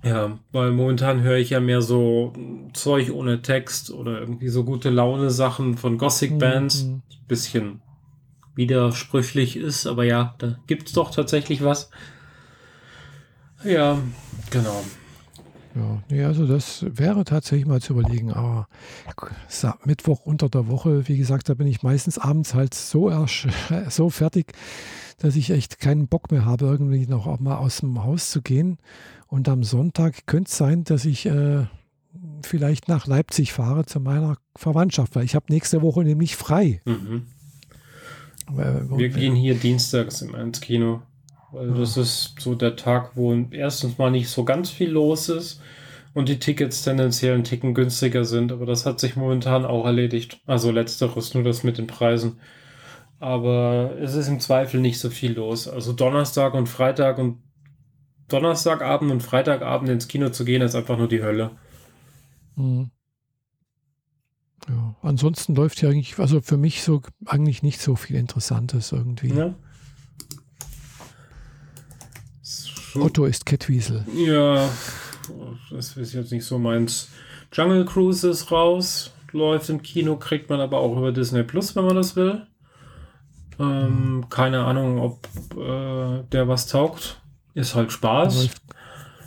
Ja, 0.04 0.38
weil 0.50 0.72
momentan 0.72 1.22
höre 1.22 1.36
ich 1.36 1.50
ja 1.50 1.60
mehr 1.60 1.80
so 1.80 2.32
Zeug 2.72 3.12
ohne 3.12 3.42
Text 3.42 3.90
oder 3.90 4.18
irgendwie 4.18 4.48
so 4.48 4.64
gute 4.64 4.90
Laune 4.90 5.30
Sachen 5.30 5.76
von 5.76 5.96
Gothic 5.96 6.38
Bands. 6.38 6.84
Mhm. 6.84 7.02
Bisschen 7.28 7.80
widersprüchlich 8.54 9.56
ist, 9.56 9.86
aber 9.86 10.04
ja, 10.04 10.34
da 10.38 10.58
gibt 10.66 10.88
es 10.88 10.92
doch 10.92 11.10
tatsächlich 11.10 11.64
was. 11.64 11.90
Ja, 13.64 13.98
genau. 14.50 14.82
Ja, 15.74 16.02
nee, 16.10 16.22
also 16.24 16.46
das 16.46 16.84
wäre 16.86 17.24
tatsächlich 17.24 17.66
mal 17.66 17.80
zu 17.80 17.94
überlegen, 17.94 18.30
aber 18.32 18.68
Mittwoch 19.84 20.26
unter 20.26 20.50
der 20.50 20.68
Woche, 20.68 21.08
wie 21.08 21.16
gesagt, 21.16 21.48
da 21.48 21.54
bin 21.54 21.66
ich 21.66 21.82
meistens 21.82 22.18
abends 22.18 22.54
halt 22.54 22.74
so, 22.74 23.10
so 23.88 24.10
fertig, 24.10 24.52
dass 25.18 25.36
ich 25.36 25.50
echt 25.50 25.78
keinen 25.78 26.08
Bock 26.08 26.30
mehr 26.30 26.44
habe, 26.44 26.66
irgendwie 26.66 27.06
noch 27.06 27.40
mal 27.40 27.56
aus 27.56 27.78
dem 27.78 28.02
Haus 28.04 28.30
zu 28.30 28.42
gehen. 28.42 28.78
Und 29.32 29.48
am 29.48 29.64
Sonntag 29.64 30.26
könnte 30.26 30.50
es 30.50 30.58
sein, 30.58 30.84
dass 30.84 31.06
ich 31.06 31.24
äh, 31.24 31.64
vielleicht 32.42 32.88
nach 32.88 33.06
Leipzig 33.06 33.54
fahre 33.54 33.86
zu 33.86 33.98
meiner 33.98 34.36
Verwandtschaft, 34.56 35.16
weil 35.16 35.24
ich 35.24 35.34
habe 35.34 35.46
nächste 35.48 35.80
Woche 35.80 36.02
nämlich 36.02 36.36
frei. 36.36 36.82
Mhm. 36.84 37.22
Äh, 38.58 38.82
Wir 38.94 39.08
gehen 39.08 39.34
hier 39.34 39.54
dienstags 39.54 40.20
ins 40.20 40.60
Kino. 40.60 41.00
Ja. 41.54 41.64
das 41.64 41.96
ist 41.96 42.34
so 42.40 42.54
der 42.54 42.76
Tag, 42.76 43.12
wo 43.16 43.32
erstens 43.52 43.96
mal 43.96 44.10
nicht 44.10 44.28
so 44.28 44.44
ganz 44.44 44.68
viel 44.68 44.90
los 44.90 45.30
ist 45.30 45.62
und 46.12 46.28
die 46.28 46.38
Tickets 46.38 46.82
tendenziell 46.82 47.34
ein 47.34 47.44
Ticken 47.44 47.72
günstiger 47.72 48.26
sind. 48.26 48.52
Aber 48.52 48.66
das 48.66 48.84
hat 48.84 49.00
sich 49.00 49.16
momentan 49.16 49.64
auch 49.64 49.86
erledigt. 49.86 50.42
Also 50.44 50.70
letzteres, 50.70 51.32
nur 51.32 51.42
das 51.42 51.64
mit 51.64 51.78
den 51.78 51.86
Preisen. 51.86 52.38
Aber 53.18 53.94
es 53.98 54.14
ist 54.14 54.28
im 54.28 54.40
Zweifel 54.40 54.82
nicht 54.82 54.98
so 54.98 55.08
viel 55.08 55.32
los. 55.32 55.68
Also 55.68 55.94
Donnerstag 55.94 56.52
und 56.52 56.68
Freitag 56.68 57.16
und 57.16 57.38
Donnerstagabend 58.32 59.10
und 59.10 59.22
Freitagabend 59.22 59.90
ins 59.90 60.08
Kino 60.08 60.30
zu 60.30 60.44
gehen, 60.44 60.62
ist 60.62 60.74
einfach 60.74 60.96
nur 60.96 61.08
die 61.08 61.22
Hölle. 61.22 61.50
Mhm. 62.56 62.90
Ja, 64.68 64.94
ansonsten 65.02 65.54
läuft 65.54 65.82
ja 65.82 65.90
eigentlich, 65.90 66.18
also 66.18 66.40
für 66.40 66.56
mich 66.56 66.82
so 66.82 67.02
eigentlich 67.26 67.62
nicht 67.62 67.80
so 67.80 67.96
viel 67.96 68.16
Interessantes 68.16 68.92
irgendwie. 68.92 69.34
Ja. 69.34 69.54
Otto 72.94 73.24
ist 73.24 73.46
Kettwiesel. 73.46 74.04
Ja, 74.14 74.68
das 75.70 75.96
ist 75.96 76.12
jetzt 76.12 76.30
nicht 76.30 76.44
so 76.44 76.58
meins. 76.58 77.08
Jungle 77.52 77.84
Cruise 77.84 78.28
ist 78.28 78.50
raus, 78.50 79.12
läuft 79.32 79.70
im 79.70 79.82
Kino, 79.82 80.16
kriegt 80.16 80.50
man 80.50 80.60
aber 80.60 80.78
auch 80.78 80.96
über 80.96 81.10
Disney 81.10 81.42
Plus, 81.42 81.74
wenn 81.74 81.86
man 81.86 81.96
das 81.96 82.16
will. 82.16 82.46
Ähm, 83.58 84.16
mhm. 84.16 84.28
Keine 84.28 84.64
Ahnung, 84.64 84.98
ob 84.98 85.26
äh, 85.56 86.22
der 86.30 86.48
was 86.48 86.66
taugt. 86.66 87.21
Ist 87.54 87.74
halt 87.74 87.92
Spaß. 87.92 88.34
Hier 88.34 88.42
läuft, 88.42 88.62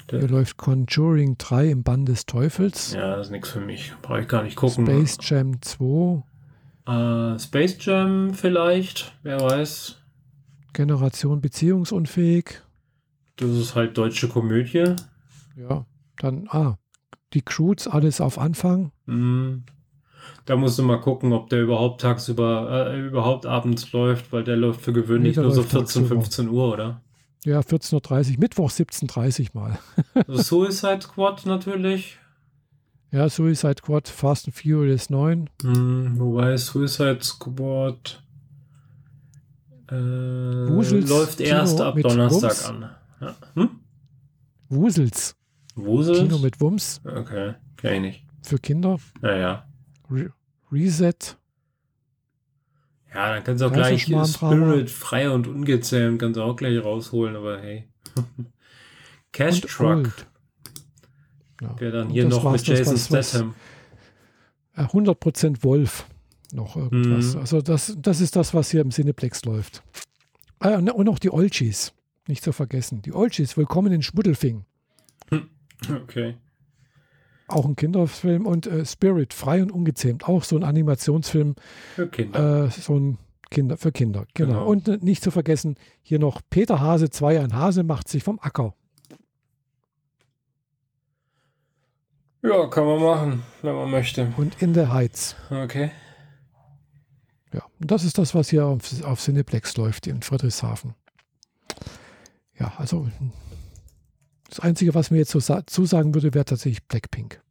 hier 0.09 0.27
läuft 0.27 0.57
Conjuring 0.57 1.37
3 1.37 1.69
im 1.69 1.83
Bann 1.83 2.05
des 2.05 2.25
Teufels. 2.25 2.93
Ja, 2.93 3.15
das 3.15 3.27
ist 3.27 3.31
nichts 3.31 3.49
für 3.49 3.61
mich. 3.61 3.93
Brauche 4.01 4.21
ich 4.21 4.27
gar 4.27 4.43
nicht 4.43 4.55
gucken. 4.55 4.85
Space 4.85 5.17
Jam 5.21 5.61
2. 5.61 6.23
Äh, 6.87 7.39
Space 7.39 7.77
Jam 7.79 8.33
vielleicht, 8.33 9.13
wer 9.23 9.41
weiß. 9.41 9.97
Generation 10.73 11.41
beziehungsunfähig. 11.41 12.61
Das 13.37 13.49
ist 13.49 13.75
halt 13.75 13.97
deutsche 13.97 14.27
Komödie. 14.27 14.95
Ja, 15.57 15.85
dann, 16.17 16.47
ah, 16.49 16.77
die 17.33 17.41
Crews, 17.41 17.87
alles 17.87 18.21
auf 18.21 18.37
Anfang. 18.37 18.91
Mm. 19.05 19.63
Da 20.45 20.55
musst 20.55 20.77
du 20.77 20.83
mal 20.83 20.99
gucken, 21.01 21.33
ob 21.33 21.49
der 21.49 21.61
überhaupt 21.61 22.01
tagsüber, 22.01 22.91
äh, 22.91 22.99
überhaupt 22.99 23.45
abends 23.45 23.91
läuft, 23.91 24.31
weil 24.31 24.43
der 24.43 24.55
läuft 24.55 24.81
für 24.81 24.93
gewöhnlich 24.93 25.37
nee, 25.37 25.43
nur 25.43 25.51
so 25.51 25.63
14, 25.63 26.05
15 26.05 26.49
Uhr, 26.49 26.73
oder? 26.73 27.01
Ja, 27.45 27.59
14.30 27.59 28.31
Uhr, 28.33 28.39
Mittwoch 28.39 28.71
17.30 28.71 29.53
Uhr 29.53 29.61
mal. 29.61 29.79
Suicide 30.27 31.01
Squad 31.01 31.45
natürlich. 31.45 32.17
Ja, 33.11 33.29
Suicide 33.29 33.75
Squad, 33.77 34.07
Fast 34.07 34.47
and 34.47 34.55
Furious 34.55 35.11
9. 35.11 35.49
Hm, 35.61 36.19
wobei 36.19 36.57
Suicide 36.57 37.19
Squad 37.21 38.23
äh, 39.91 39.95
läuft 39.95 41.39
erst 41.39 41.79
ab 41.79 41.95
Donnerstag 42.01 42.49
Wumms. 42.49 42.65
an. 42.65 42.89
Ja. 43.21 43.35
Hm? 43.53 43.69
Wusels. 44.69 45.35
Wusels? 45.75 46.17
Kino 46.17 46.39
mit 46.39 46.59
Wumms. 46.59 46.99
Okay, 47.05 47.53
kenn 47.77 47.93
ich 47.93 48.01
nicht. 48.01 48.25
Für 48.41 48.57
Kinder. 48.57 48.97
Ja, 49.21 49.35
ja. 49.35 49.67
Re 50.09 50.31
Reset. 50.71 51.37
Ja, 53.15 53.33
dann 53.33 53.43
kannst 53.45 53.61
du 53.61 53.67
auch 53.67 53.71
gleich 53.71 54.03
Spirit 54.03 54.89
frei 54.89 55.29
und 55.29 55.47
ungezähmt 55.47 56.19
kannst 56.19 56.35
du 56.35 56.43
auch 56.43 56.57
gleich 56.57 56.83
rausholen, 56.83 57.37
aber 57.37 57.61
hey. 57.61 57.87
Cash 59.31 59.63
und 59.63 59.69
Truck. 59.69 60.25
Ja. 61.61 61.79
Wäre 61.79 61.91
dann 61.99 62.09
hier 62.09 62.27
noch 62.27 62.51
mit 62.51 62.67
Jason 62.67 62.97
Statham. 62.97 63.55
100% 64.75 65.63
Wolf 65.63 66.05
noch 66.51 66.75
irgendwas. 66.75 67.35
Mhm. 67.35 67.39
Also 67.39 67.61
das, 67.61 67.95
das 67.97 68.19
ist 68.19 68.35
das, 68.35 68.53
was 68.53 68.71
hier 68.71 68.81
im 68.81 68.89
Cineplex 68.89 69.45
läuft. 69.45 69.81
Ah, 70.59 70.75
und 70.75 71.05
noch 71.05 71.19
die 71.19 71.31
Olchis, 71.31 71.93
nicht 72.27 72.43
zu 72.43 72.51
vergessen. 72.51 73.01
Die 73.01 73.13
Olchis, 73.13 73.55
willkommen 73.55 73.93
in 73.93 74.01
Schmuddelfing. 74.01 74.65
Okay. 75.89 76.35
Auch 77.47 77.65
ein 77.65 77.75
Kinderfilm 77.75 78.45
und 78.47 78.65
äh, 78.65 78.85
Spirit, 78.85 79.33
frei 79.33 79.61
und 79.61 79.71
ungezähmt, 79.71 80.27
auch 80.27 80.43
so 80.43 80.55
ein 80.55 80.63
Animationsfilm. 80.63 81.55
Für 81.95 82.07
Kinder. 82.07 82.65
Äh, 82.65 82.69
so 82.71 82.97
ein 82.97 83.17
Kinder, 83.51 83.77
für 83.77 83.91
Kinder, 83.91 84.25
genau. 84.33 84.53
genau. 84.53 84.65
Und 84.65 84.87
äh, 84.87 84.97
nicht 85.01 85.23
zu 85.23 85.31
vergessen, 85.31 85.75
hier 86.01 86.19
noch 86.19 86.41
Peter 86.49 86.79
Hase 86.79 87.09
2, 87.09 87.39
ein 87.39 87.53
Hase 87.53 87.83
macht 87.83 88.07
sich 88.07 88.23
vom 88.23 88.39
Acker. 88.41 88.73
Ja, 92.41 92.67
kann 92.67 92.85
man 92.85 93.01
machen, 93.01 93.43
wenn 93.61 93.75
man 93.75 93.89
möchte. 93.89 94.31
Und 94.37 94.61
in 94.61 94.73
der 94.73 94.93
Heiz. 94.93 95.35
Okay. 95.49 95.91
Ja, 97.53 97.63
und 97.79 97.89
das 97.89 98.03
ist 98.03 98.17
das, 98.17 98.35
was 98.35 98.49
hier 98.49 98.65
auf, 98.65 98.81
auf 99.03 99.19
Cineplex 99.19 99.77
läuft 99.77 100.07
in 100.07 100.21
Friedrichshafen. 100.21 100.93
Ja, 102.59 102.73
also 102.77 103.07
das 104.49 104.59
Einzige, 104.59 104.93
was 104.93 105.11
mir 105.11 105.17
jetzt 105.17 105.31
so 105.31 105.39
zusagen 105.39 106.13
würde, 106.13 106.33
wäre 106.33 106.45
tatsächlich 106.45 106.83
Blackpink. 106.83 107.41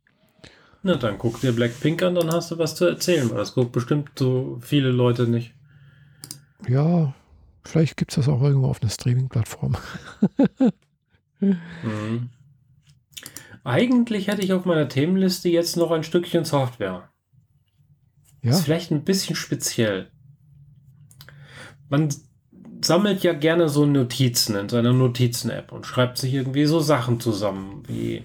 Na, 0.83 0.97
dann 0.97 1.19
guck 1.19 1.41
dir 1.41 1.53
Blackpink 1.53 2.03
an, 2.03 2.15
dann 2.15 2.31
hast 2.31 2.51
du 2.51 2.59
was 2.59 2.75
zu 2.75 2.85
erzählen, 2.85 3.31
weil 3.31 3.39
das 3.39 3.55
guckt 3.55 3.73
bestimmt 3.73 4.11
so 4.19 4.59
viele 4.61 4.91
Leute 4.91 5.27
nicht. 5.27 5.55
Ja, 6.69 7.15
vielleicht 7.65 7.97
gibt 7.97 8.13
es 8.13 8.17
das 8.17 8.29
auch 8.29 8.43
irgendwo 8.43 8.69
auf 8.69 8.83
einer 8.83 8.91
Streaming-Plattform. 8.91 9.77
mhm. 11.41 12.29
Eigentlich 13.65 14.29
hätte 14.29 14.43
ich 14.43 14.53
auf 14.53 14.67
meiner 14.67 14.89
Themenliste 14.89 15.49
jetzt 15.49 15.77
noch 15.79 15.91
ein 15.91 16.05
Stückchen 16.05 16.45
Software. 16.45 17.09
Ja. 18.43 18.51
Ist 18.51 18.61
vielleicht 18.61 18.91
ein 18.91 19.05
bisschen 19.05 19.37
speziell. 19.37 20.11
Man 21.89 22.15
sammelt 22.85 23.23
ja 23.23 23.33
gerne 23.33 23.69
so 23.69 23.87
Notizen 23.87 24.57
in 24.57 24.69
seiner 24.69 24.93
Notizen-App 24.93 25.73
und 25.73 25.87
schreibt 25.87 26.19
sich 26.19 26.35
irgendwie 26.35 26.67
so 26.67 26.81
Sachen 26.81 27.21
zusammen, 27.21 27.83
wie 27.87 28.23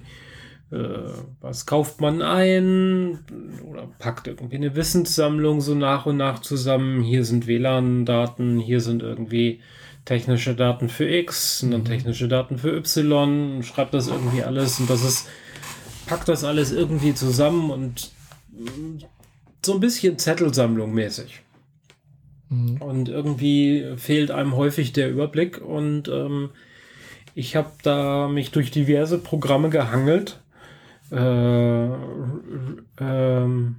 äh, 0.71 0.99
was 1.41 1.65
kauft 1.65 2.01
man 2.01 2.21
ein 2.21 3.19
oder 3.67 3.87
packt 3.97 4.27
irgendwie 4.27 4.57
eine 4.57 4.75
Wissenssammlung 4.75 5.61
so 5.61 5.75
nach 5.75 6.05
und 6.05 6.17
nach 6.17 6.39
zusammen. 6.39 7.01
Hier 7.01 7.25
sind 7.25 7.47
WLAN-Daten, 7.47 8.59
hier 8.59 8.81
sind 8.81 9.01
irgendwie 9.01 9.61
technische 10.05 10.55
Daten 10.55 10.89
für 10.89 11.09
X 11.09 11.63
und 11.63 11.71
dann 11.71 11.81
mhm. 11.81 11.85
technische 11.85 12.27
Daten 12.27 12.57
für 12.57 12.75
Y 12.75 13.55
und 13.55 13.63
schreibt 13.63 13.93
das 13.93 14.07
irgendwie 14.07 14.43
alles 14.43 14.79
und 14.79 14.89
das 14.89 15.03
ist 15.03 15.27
pack 16.05 16.25
das 16.25 16.43
alles 16.43 16.71
irgendwie 16.71 17.13
zusammen 17.13 17.69
und 17.69 18.11
so 19.63 19.73
ein 19.73 19.79
bisschen 19.79 20.17
Zettelsammlung 20.17 20.93
mäßig. 20.93 21.41
Mhm. 22.49 22.81
Und 22.81 23.09
irgendwie 23.09 23.93
fehlt 23.97 24.31
einem 24.31 24.55
häufig 24.55 24.91
der 24.93 25.09
Überblick 25.09 25.61
und 25.61 26.07
ähm, 26.07 26.49
ich 27.35 27.55
habe 27.55 27.71
da 27.83 28.27
mich 28.27 28.51
durch 28.51 28.71
diverse 28.71 29.19
Programme 29.19 29.69
gehangelt. 29.69 30.41
Äh, 31.11 31.85
ähm, 32.99 33.75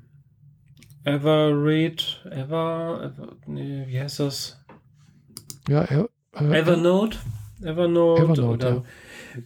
Everread, 1.05 2.25
Ever, 2.31 3.13
Ever, 3.13 3.37
nee, 3.47 3.85
wie 3.87 4.01
heißt 4.01 4.21
das? 4.21 4.65
Ja, 5.69 5.83
er, 5.83 6.09
äh, 6.35 6.59
Evernote, 6.59 7.19
Evernote, 7.63 8.23
Evernote 8.23 8.45
oder 8.45 8.71
ja. 8.71 8.83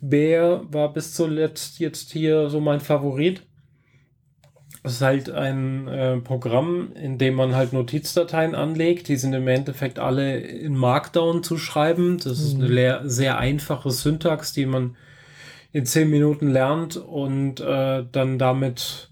Bear 0.00 0.72
war 0.72 0.92
bis 0.92 1.14
zuletzt 1.14 1.78
jetzt 1.78 2.12
hier 2.12 2.48
so 2.50 2.60
mein 2.60 2.80
Favorit. 2.80 3.46
Es 4.86 4.96
ist 4.96 5.00
halt 5.00 5.30
ein 5.30 5.88
äh, 5.88 6.18
Programm, 6.18 6.92
in 6.94 7.16
dem 7.16 7.36
man 7.36 7.56
halt 7.56 7.72
Notizdateien 7.72 8.54
anlegt. 8.54 9.08
Die 9.08 9.16
sind 9.16 9.32
im 9.32 9.48
Endeffekt 9.48 9.98
alle 9.98 10.36
in 10.36 10.76
Markdown 10.76 11.42
zu 11.42 11.56
schreiben. 11.56 12.18
Das 12.18 12.38
ist 12.38 12.56
eine 12.60 13.00
mhm. 13.02 13.08
sehr 13.08 13.38
einfache 13.38 13.90
Syntax, 13.90 14.52
die 14.52 14.66
man 14.66 14.94
in 15.72 15.86
zehn 15.86 16.10
Minuten 16.10 16.50
lernt 16.50 16.98
und 16.98 17.60
äh, 17.60 18.04
dann 18.12 18.38
damit 18.38 19.08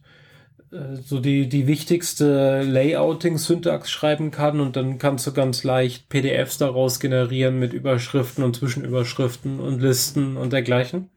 äh, 0.73 0.97
so 1.03 1.21
die, 1.21 1.49
die 1.49 1.67
wichtigste 1.67 2.61
Layouting-Syntax 2.61 3.91
schreiben 3.91 4.31
kann 4.31 4.61
und 4.61 4.77
dann 4.77 4.99
kannst 4.99 5.27
du 5.27 5.33
ganz 5.33 5.65
leicht 5.65 6.11
PDFs 6.11 6.59
daraus 6.59 7.01
generieren 7.01 7.59
mit 7.59 7.73
Überschriften 7.73 8.45
und 8.45 8.57
Zwischenüberschriften 8.57 9.59
und 9.59 9.81
Listen 9.81 10.37
und 10.37 10.53
dergleichen. 10.53 11.09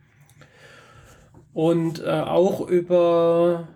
Und 1.53 2.01
äh, 2.01 2.09
auch 2.09 2.65
über 2.67 3.67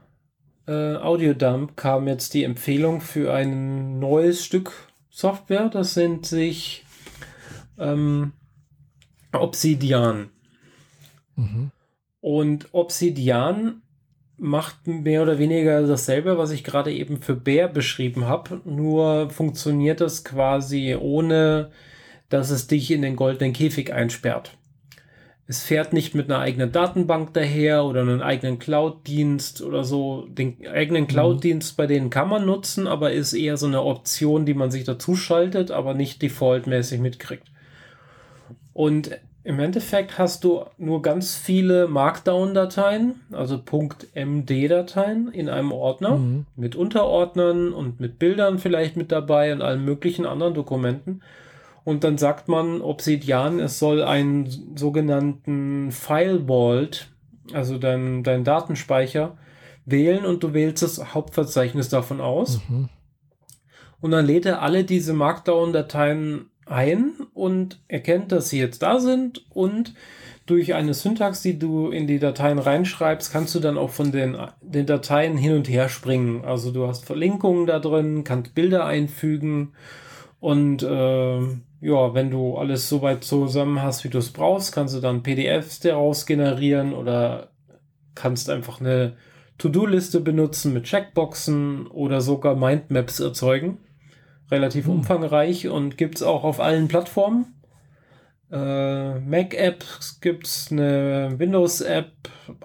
äh, 0.70 0.98
Audiodump 0.98 1.76
kam 1.76 2.08
jetzt 2.08 2.36
die 2.36 2.44
Empfehlung 2.44 3.02
für 3.02 3.34
ein 3.34 3.98
neues 3.98 4.46
Stück 4.46 4.72
Software. 5.10 5.70
Das 5.70 5.96
nennt 5.96 6.28
sich 6.28 6.86
ähm, 7.80 8.34
Obsidian. 9.34 10.30
Mhm. 11.36 11.72
Und 12.22 12.68
Obsidian 12.72 13.82
macht 14.38 14.86
mehr 14.86 15.24
oder 15.24 15.40
weniger 15.40 15.86
dasselbe, 15.88 16.38
was 16.38 16.52
ich 16.52 16.64
gerade 16.64 16.94
eben 16.94 17.22
für 17.22 17.36
Bär 17.36 17.68
beschrieben 17.68 18.26
habe. 18.26 18.62
Nur 18.64 19.32
funktioniert 19.32 20.02
das 20.02 20.24
quasi 20.24 20.96
ohne, 20.96 21.72
dass 22.30 22.52
es 22.52 22.68
dich 22.68 22.91
in 22.91 23.02
den 23.02 23.16
goldenen 23.16 23.54
Käfig 23.54 23.91
einsperrt. 23.91 24.59
Es 25.50 25.64
fährt 25.64 25.94
nicht 25.94 26.14
mit 26.14 26.30
einer 26.30 26.38
eigenen 26.38 26.72
Datenbank 26.72 27.34
daher 27.34 27.84
oder 27.84 28.02
einem 28.02 28.22
eigenen 28.22 28.60
Cloud-Dienst 28.60 29.64
oder 29.64 29.84
so. 29.84 30.28
Den 30.30 30.58
eigenen 30.68 31.06
mhm. 31.06 31.08
Cloud-Dienst 31.08 31.76
bei 31.76 31.88
denen 31.88 32.12
kann 32.12 32.30
man 32.30 32.46
nutzen, 32.46 32.86
aber 32.86 33.14
ist 33.14 33.34
eher 33.34 33.58
so 33.58 33.66
eine 33.66 33.82
Option, 33.82 34.46
die 34.46 34.54
man 34.54 34.70
sich 34.70 34.84
dazu 34.84 35.16
schaltet, 35.16 35.72
aber 35.72 35.96
nicht 35.96 36.22
defaultmäßig 36.22 37.00
mitkriegt. 37.00 37.48
Und 38.74 39.10
im 39.44 39.60
Endeffekt 39.60 40.20
hast 40.20 40.44
du 40.44 40.66
nur 40.78 41.02
ganz 41.02 41.36
viele 41.36 41.88
Markdown-Dateien, 41.88 43.20
also 43.32 43.60
.md-Dateien 44.14 45.32
in 45.32 45.50
einem 45.50 45.72
Ordner 45.72 46.18
mhm. 46.18 46.46
mit 46.58 46.76
Unterordnern 46.76 47.74
und 47.74 48.00
mit 48.00 48.20
Bildern 48.20 48.60
vielleicht 48.60 48.98
mit 48.98 49.12
dabei 49.12 49.52
und 49.52 49.64
allen 49.64 49.84
möglichen 49.84 50.28
anderen 50.28 50.54
Dokumenten. 50.54 51.22
Und 51.84 52.04
dann 52.04 52.18
sagt 52.18 52.48
man 52.48 52.82
Obsidian, 52.82 53.60
es 53.60 53.80
soll 53.80 54.04
einen 54.04 54.76
sogenannten 54.76 55.92
File 55.92 56.46
Vault, 56.48 57.12
also 57.54 57.78
dein, 57.78 58.24
dein 58.24 58.44
Datenspeicher, 58.44 59.38
wählen 59.86 60.26
und 60.26 60.44
du 60.44 60.54
wählst 60.54 60.84
das 60.84 61.14
Hauptverzeichnis 61.14 61.90
davon 61.90 62.22
aus. 62.22 62.62
Mhm. 62.70 62.90
Und 64.02 64.12
dann 64.12 64.26
lädt 64.26 64.46
er 64.46 64.62
alle 64.62 64.84
diese 64.84 65.14
Markdown-Dateien 65.14 66.50
ein 66.66 67.14
und 67.34 67.82
erkennt, 67.88 68.32
dass 68.32 68.50
sie 68.50 68.60
jetzt 68.60 68.82
da 68.82 69.00
sind 69.00 69.46
und 69.50 69.94
durch 70.46 70.74
eine 70.74 70.96
Syntax, 70.96 71.44
die 71.44 71.60
du 71.60 71.90
in 71.90 72.08
die 72.08 72.18
Dateien 72.18 72.58
reinschreibst, 72.58 73.32
kannst 73.32 73.54
du 73.54 73.60
dann 73.60 73.78
auch 73.78 73.92
von 73.92 74.12
den, 74.12 74.36
den 74.62 74.88
Dateien 74.88 75.38
hin 75.38 75.54
und 75.54 75.70
her 75.70 75.90
springen. 75.90 76.44
Also 76.44 76.72
du 76.72 76.88
hast 76.88 77.06
Verlinkungen 77.06 77.68
da 77.68 77.80
drin, 77.80 78.24
kannst 78.24 78.56
Bilder 78.56 78.86
einfügen 78.86 79.74
und 80.40 80.82
äh, 80.82 81.40
ja, 81.82 82.14
wenn 82.14 82.30
du 82.30 82.58
alles 82.58 82.90
so 82.90 83.02
weit 83.02 83.24
zusammen 83.24 83.82
hast, 83.82 84.04
wie 84.04 84.10
du 84.10 84.18
es 84.18 84.32
brauchst, 84.32 84.74
kannst 84.74 84.96
du 84.96 85.00
dann 85.00 85.24
PDFs 85.24 85.80
daraus 85.80 86.26
generieren 86.26 86.94
oder 86.94 87.52
kannst 88.16 88.50
einfach 88.50 88.82
eine 88.82 89.16
To-Do-Liste 89.58 90.20
benutzen 90.20 90.74
mit 90.74 90.86
Checkboxen 90.86 91.88
oder 91.88 92.22
sogar 92.22 92.56
Mindmaps 92.56 93.20
erzeugen. 93.20 93.78
Relativ 94.52 94.86
hm. 94.86 94.94
umfangreich 94.94 95.68
und 95.68 95.98
gibt 95.98 96.16
es 96.16 96.24
auch 96.24 96.44
auf 96.44 96.60
allen 96.60 96.88
Plattformen. 96.88 97.56
Äh, 98.52 99.20
Mac-Apps 99.20 100.20
gibt 100.22 100.48
es, 100.48 100.72
eine 100.72 101.36
Windows-App, 101.38 102.12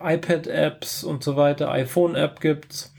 iPad-Apps 0.01 1.05
und 1.05 1.23
so 1.23 1.37
weiter, 1.37 1.71
iPhone-App 1.71 2.41
gibt 2.41 2.73
es. 2.73 2.95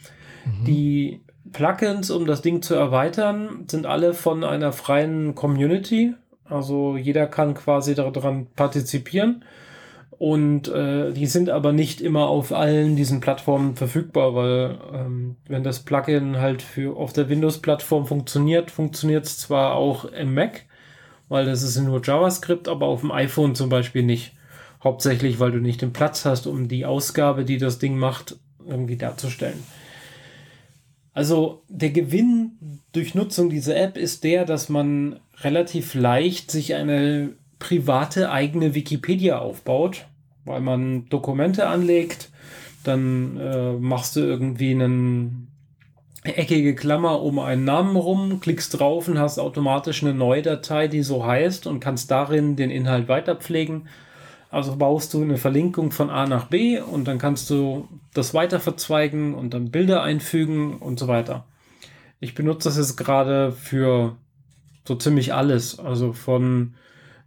Mhm. 0.46 0.66
Die 0.66 1.25
Plugins, 1.56 2.12
um 2.12 2.26
das 2.26 2.42
Ding 2.42 2.62
zu 2.62 2.76
erweitern, 2.76 3.64
sind 3.68 3.86
alle 3.86 4.14
von 4.14 4.44
einer 4.44 4.74
freien 4.74 5.36
Community. 5.36 6.14
Also 6.50 6.98
jeder 6.98 7.28
kann 7.28 7.54
quasi 7.54 7.96
daran 7.96 8.48
partizipieren. 8.58 9.46
Und 10.18 10.68
äh, 10.68 11.14
die 11.14 11.28
sind 11.28 11.50
aber 11.50 11.72
nicht 11.72 12.02
immer 12.02 12.28
auf 12.28 12.52
allen 12.52 12.98
diesen 12.98 13.22
Plattformen 13.22 13.78
verfügbar, 13.78 14.36
weil 14.36 14.78
ähm, 14.94 15.38
wenn 15.48 15.64
das 15.64 15.80
Plugin 15.80 16.40
halt 16.40 16.62
für 16.62 16.98
auf 16.98 17.14
der 17.14 17.30
Windows-Plattform 17.30 18.06
funktioniert, 18.06 18.70
funktioniert 18.70 19.24
es 19.24 19.38
zwar 19.38 19.76
auch 19.76 20.04
im 20.04 20.34
Mac, 20.34 20.64
weil 21.30 21.46
das 21.46 21.64
ist 21.64 21.80
nur 21.80 22.02
JavaScript, 22.04 22.68
aber 22.68 22.86
auf 22.86 23.00
dem 23.00 23.14
iPhone 23.14 23.56
zum 23.56 23.70
Beispiel 23.70 24.04
nicht. 24.04 24.34
Hauptsächlich, 24.84 25.40
weil 25.40 25.52
du 25.52 25.60
nicht 25.60 25.82
den 25.82 25.94
Platz 25.94 26.26
hast, 26.26 26.48
um 26.48 26.68
die 26.68 26.86
Ausgabe, 26.86 27.46
die 27.46 27.58
das 27.58 27.80
Ding 27.80 27.98
macht, 27.98 28.36
irgendwie 28.68 28.98
darzustellen. 28.98 29.64
Also 31.16 31.64
der 31.70 31.92
Gewinn 31.92 32.82
durch 32.92 33.16
Nutzung 33.16 33.50
dieser 33.50 33.78
App 33.78 33.96
ist 33.96 34.26
der, 34.26 34.44
dass 34.44 34.68
man 34.68 35.22
relativ 35.40 35.94
leicht 35.96 36.52
sich 36.52 36.76
eine 36.76 37.32
private 37.58 38.30
eigene 38.32 38.76
Wikipedia 38.76 39.40
aufbaut, 39.40 40.08
weil 40.44 40.60
man 40.60 41.08
Dokumente 41.08 41.68
anlegt, 41.68 42.32
dann 42.84 43.38
äh, 43.38 43.72
machst 43.74 44.18
du 44.18 44.20
irgendwie 44.20 44.72
einen 44.72 45.48
eckige 46.24 46.76
Klammer 46.76 47.22
um 47.22 47.40
einen 47.40 47.64
Namen 47.64 47.96
rum, 47.96 48.42
klickst 48.42 48.78
drauf 48.78 49.08
und 49.08 49.18
hast 49.18 49.40
automatisch 49.40 50.04
eine 50.04 50.14
neue 50.14 50.42
Datei, 50.42 50.90
die 50.90 51.02
so 51.02 51.26
heißt 51.26 51.66
und 51.66 51.80
kannst 51.80 52.12
darin 52.12 52.58
den 52.58 52.70
Inhalt 52.72 53.08
weiterpflegen. 53.08 53.88
Also 54.56 54.78
baust 54.78 55.14
du 55.14 55.22
eine 55.22 55.36
Verlinkung 55.36 55.92
von 55.92 56.10
A 56.10 56.26
nach 56.26 56.46
B 56.46 56.80
und 56.80 57.10
dann 57.10 57.18
kannst 57.18 57.50
du 57.50 57.90
das 58.14 58.34
weiter 58.34 58.62
verzweigen 58.62 59.34
und 59.34 59.54
dann 59.54 59.70
Bilder 59.70 60.02
einfügen 60.02 60.78
und 60.78 60.98
so 60.98 61.10
weiter. 61.10 61.44
Ich 62.22 62.36
benutze 62.36 62.70
das 62.70 62.78
jetzt 62.78 62.96
gerade 62.96 63.52
für 63.52 64.16
so 64.88 64.96
ziemlich 64.96 65.34
alles. 65.34 65.78
Also 65.78 66.14
von 66.14 66.76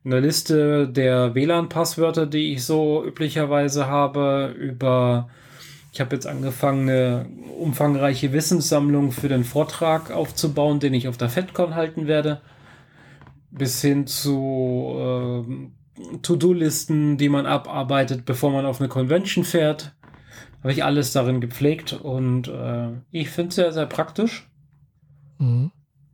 einer 0.06 0.22
Liste 0.22 0.88
der 0.88 1.34
WLAN-Passwörter, 1.34 2.24
die 2.24 2.55
ich 2.55 2.64
so 2.64 3.05
üblicherweise 3.05 3.88
habe, 3.88 4.55
über 4.59 5.28
ich 5.92 6.00
habe 6.00 6.16
jetzt 6.16 6.26
angefangen, 6.26 6.88
eine 6.88 7.26
umfangreiche 7.59 8.32
Wissenssammlung 8.32 9.12
für 9.12 9.28
den 9.28 9.44
Vortrag 9.44 10.10
aufzubauen, 10.12 10.80
den 10.80 10.94
ich 10.94 11.09
auf 11.09 11.18
der 11.18 11.28
FedCon 11.28 11.74
halten 11.74 12.06
werde, 12.06 12.40
bis 13.50 13.82
hin 13.82 14.06
zu 14.06 15.44
äh, 15.46 15.77
To-Do-Listen, 16.22 17.16
die 17.16 17.28
man 17.28 17.46
abarbeitet, 17.46 18.24
bevor 18.24 18.50
man 18.50 18.66
auf 18.66 18.80
eine 18.80 18.88
Convention 18.88 19.44
fährt. 19.44 19.94
Habe 20.62 20.72
ich 20.72 20.84
alles 20.84 21.12
darin 21.12 21.40
gepflegt 21.40 21.92
und 21.92 22.48
äh, 22.48 22.88
ich 23.10 23.30
finde 23.30 23.50
es 23.50 23.54
sehr, 23.54 23.72
sehr 23.72 23.86
praktisch. 23.86 24.48
Mhm. 25.38 25.70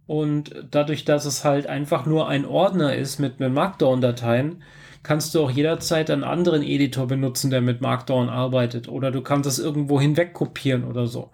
Und 0.06 0.54
dadurch, 0.70 1.04
dass 1.04 1.24
es 1.24 1.44
halt 1.44 1.66
einfach 1.66 2.04
nur 2.04 2.28
ein 2.28 2.44
Ordner 2.44 2.94
ist 2.94 3.18
mit, 3.18 3.40
mit 3.40 3.52
Markdown-Dateien, 3.52 4.62
kannst 5.02 5.34
du 5.34 5.42
auch 5.42 5.50
jederzeit 5.50 6.10
einen 6.10 6.24
anderen 6.24 6.62
Editor 6.62 7.06
benutzen, 7.06 7.50
der 7.50 7.62
mit 7.62 7.80
Markdown 7.80 8.28
arbeitet. 8.28 8.88
Oder 8.88 9.10
du 9.10 9.22
kannst 9.22 9.48
es 9.48 9.58
irgendwo 9.58 10.00
hinweg 10.00 10.34
kopieren 10.34 10.84
oder 10.84 11.06
so. 11.06 11.30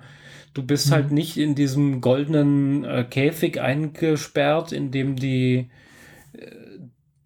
Du 0.55 0.62
bist 0.64 0.90
halt 0.90 1.06
mhm. 1.06 1.09
halt 1.09 1.12
nicht 1.14 1.36
in 1.36 1.55
diesem 1.55 2.01
goldenen 2.01 2.85
äh, 2.85 3.05
Käfig 3.05 3.60
eingesperrt, 3.60 4.72
in 4.72 4.90
dem 4.90 5.16
die 5.16 5.70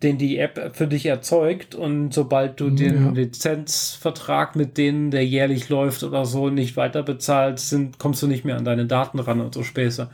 den 0.05 0.18
die 0.18 0.39
App 0.39 0.76
für 0.76 0.86
dich 0.86 1.06
erzeugt 1.06 1.74
und 1.74 2.14
sobald 2.14 2.60
du 2.60 2.70
den 2.70 3.06
ja. 3.06 3.10
Lizenzvertrag 3.10 4.55
mit 4.55 4.78
denen, 4.78 5.10
der 5.10 5.26
jährlich 5.26 5.68
läuft 5.68 6.05
oder 6.05 6.24
so, 6.24 6.51
nicht 6.51 6.76
weiter 6.76 7.02
bezahlst, 7.02 7.70
sind, 7.70 7.98
kommst 7.98 8.22
du 8.22 8.26
nicht 8.26 8.44
mehr 8.44 8.56
an 8.56 8.64
deine 8.64 8.86
Daten 8.86 9.18
ran 9.18 9.40
und 9.40 9.55
so 9.55 9.62
Späße. 9.62 10.10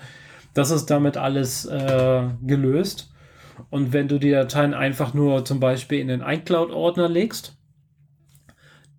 Das 0.55 0.71
ist 0.71 0.87
damit 0.87 1.17
alles 1.17 1.67
äh, 1.67 2.23
gelöst. 2.47 3.13
Und 3.69 3.93
wenn 3.93 4.09
du 4.09 4.19
die 4.19 4.31
Dateien 4.31 4.73
einfach 4.73 5.13
nur 5.13 5.45
zum 5.45 5.61
Beispiel 5.61 5.99
in 5.99 6.09
den 6.09 6.23
iCloud-Ordner 6.23 7.09
legst, 7.09 7.57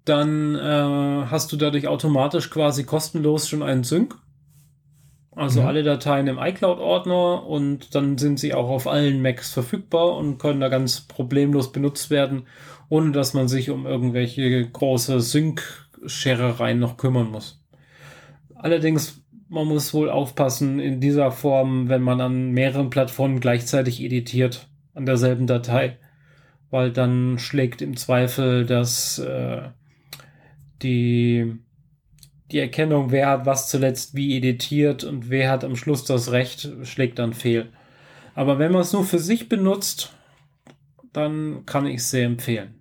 dann 0.05 0.55
äh, 0.55 1.25
hast 1.29 1.51
du 1.51 1.57
dadurch 1.57 1.87
automatisch 1.87 2.49
quasi 2.49 2.83
kostenlos 2.83 3.47
schon 3.47 3.63
einen 3.63 3.83
Sync. 3.83 4.15
Also 5.33 5.61
ja. 5.61 5.67
alle 5.67 5.83
Dateien 5.83 6.27
im 6.27 6.39
iCloud-Ordner 6.39 7.45
und 7.45 7.95
dann 7.95 8.17
sind 8.17 8.37
sie 8.37 8.53
auch 8.53 8.69
auf 8.69 8.85
allen 8.85 9.21
Macs 9.21 9.53
verfügbar 9.53 10.17
und 10.17 10.39
können 10.39 10.59
da 10.59 10.67
ganz 10.67 11.01
problemlos 11.01 11.71
benutzt 11.71 12.09
werden, 12.09 12.47
ohne 12.89 13.11
dass 13.11 13.33
man 13.33 13.47
sich 13.47 13.69
um 13.69 13.85
irgendwelche 13.85 14.69
große 14.69 15.21
Sync-Scherereien 15.21 16.79
noch 16.79 16.97
kümmern 16.97 17.31
muss. 17.31 17.63
Allerdings, 18.55 19.23
man 19.47 19.67
muss 19.67 19.93
wohl 19.93 20.09
aufpassen 20.09 20.79
in 20.81 20.99
dieser 20.99 21.31
Form, 21.31 21.87
wenn 21.87 22.01
man 22.01 22.19
an 22.19 22.51
mehreren 22.51 22.89
Plattformen 22.89 23.39
gleichzeitig 23.39 24.01
editiert, 24.01 24.67
an 24.93 25.05
derselben 25.05 25.47
Datei, 25.47 25.97
weil 26.69 26.91
dann 26.91 27.39
schlägt 27.39 27.81
im 27.81 27.95
Zweifel 27.95 28.65
das 28.65 29.17
äh, 29.19 29.61
die 30.81 31.57
die 32.51 32.59
Erkennung, 32.59 33.11
wer 33.11 33.29
hat 33.29 33.45
was 33.45 33.69
zuletzt 33.69 34.15
wie 34.15 34.37
editiert 34.37 35.03
und 35.03 35.29
wer 35.29 35.49
hat 35.49 35.63
am 35.63 35.75
Schluss 35.75 36.03
das 36.03 36.31
Recht, 36.31 36.69
schlägt 36.83 37.19
dann 37.19 37.33
fehl. 37.33 37.71
Aber 38.35 38.59
wenn 38.59 38.71
man 38.71 38.81
es 38.81 38.93
nur 38.93 39.03
für 39.03 39.19
sich 39.19 39.49
benutzt, 39.49 40.13
dann 41.13 41.65
kann 41.65 41.85
ich 41.85 41.97
es 41.97 42.11
sehr 42.11 42.25
empfehlen. 42.25 42.75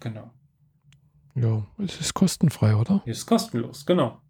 Genau. 0.00 0.30
Ja, 1.34 1.66
es 1.78 2.00
ist 2.00 2.14
kostenfrei, 2.14 2.76
oder? 2.76 3.02
Es 3.06 3.18
ist 3.18 3.26
kostenlos, 3.26 3.86
genau. 3.86 4.20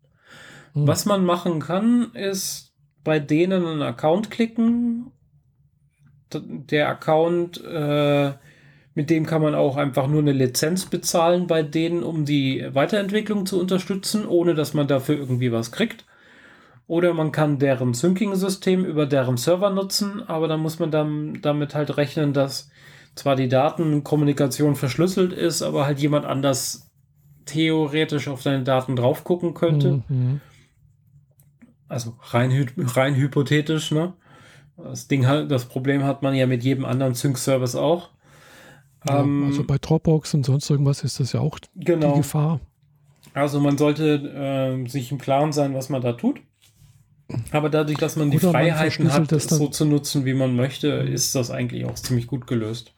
Hm. 0.75 0.87
Was 0.87 1.05
man 1.05 1.25
machen 1.25 1.61
kann, 1.61 2.13
ist 2.15 2.75
bei 3.05 3.19
denen 3.19 3.67
einen 3.67 3.83
Account 3.83 4.31
klicken. 4.31 5.11
Der 6.33 6.89
Account 6.89 7.63
äh, 7.63 8.33
mit 8.95 9.11
dem 9.11 9.25
kann 9.25 9.43
man 9.43 9.55
auch 9.55 9.77
einfach 9.77 10.07
nur 10.07 10.21
eine 10.21 10.33
Lizenz 10.33 10.87
bezahlen 10.87 11.47
bei 11.47 11.63
denen, 11.63 12.03
um 12.03 12.25
die 12.25 12.67
Weiterentwicklung 12.73 13.47
zu 13.47 13.59
unterstützen, 13.59 14.27
ohne 14.27 14.55
dass 14.55 14.75
man 14.75 14.87
dafür 14.87 15.17
irgendwie 15.17 15.53
was 15.53 15.73
kriegt. 15.73 16.05
Oder 16.87 17.15
man 17.15 17.33
kann 17.33 17.59
deren 17.59 17.95
Syncing-System 17.95 18.85
über 18.85 19.07
deren 19.07 19.37
Server 19.37 19.71
nutzen, 19.71 20.23
aber 20.29 20.49
dann 20.49 20.61
muss 20.61 20.79
man 20.79 20.91
dann 20.91 21.41
damit 21.41 21.75
halt 21.75 21.97
rechnen, 21.97 22.35
dass 22.35 22.71
zwar 23.15 23.37
die 23.37 23.49
Datenkommunikation 23.49 24.75
verschlüsselt 24.75 25.33
ist, 25.33 25.63
aber 25.63 25.87
halt 25.87 26.01
jemand 26.01 26.27
anders 26.27 26.91
theoretisch 27.47 28.29
auf 28.29 28.43
deine 28.43 28.63
Daten 28.63 28.97
drauf 28.97 29.25
gucken 29.25 29.55
könnte. 29.55 30.03
Mhm. 30.09 30.41
Also 31.89 32.17
rein, 32.21 32.71
rein 32.79 33.15
hypothetisch, 33.15 33.91
ne? 33.91 34.15
Das 34.77 35.09
Ding 35.09 35.23
das 35.49 35.67
Problem 35.67 36.05
hat 36.05 36.23
man 36.23 36.35
ja 36.35 36.47
mit 36.47 36.65
jedem 36.65 36.85
anderen 36.85 37.15
Sync-Service 37.15 37.77
auch. 37.77 38.11
Ja, 39.09 39.21
ähm, 39.21 39.47
also 39.47 39.65
bei 39.65 39.79
Dropbox 39.79 40.35
und 40.35 40.47
sonst 40.47 40.69
irgendwas 40.71 41.03
ist 41.05 41.21
das 41.21 41.33
ja 41.33 41.41
auch 41.41 41.59
genau. 41.75 42.13
die 42.13 42.19
Gefahr. 42.19 42.61
Also 43.35 43.61
man 43.61 43.79
sollte 43.79 44.85
äh, 44.85 44.89
sich 44.89 45.11
im 45.11 45.19
Klaren 45.19 45.53
sein, 45.53 45.75
was 45.75 45.89
man 45.89 46.03
da 46.03 46.13
tut. 46.13 46.41
Aber 47.51 47.71
dadurch, 47.71 47.99
dass 47.99 48.17
man 48.17 48.31
die 48.31 48.37
Oder 48.39 48.51
Freiheiten 48.51 49.07
man 49.07 49.13
hat, 49.15 49.31
so 49.31 49.69
zu 49.69 49.85
nutzen, 49.87 50.25
wie 50.25 50.35
man 50.35 50.55
möchte, 50.55 50.89
ist 50.89 51.35
das 51.35 51.51
eigentlich 51.51 51.87
auch 51.87 51.95
ziemlich 51.95 52.27
gut 52.27 52.47
gelöst. 52.47 52.95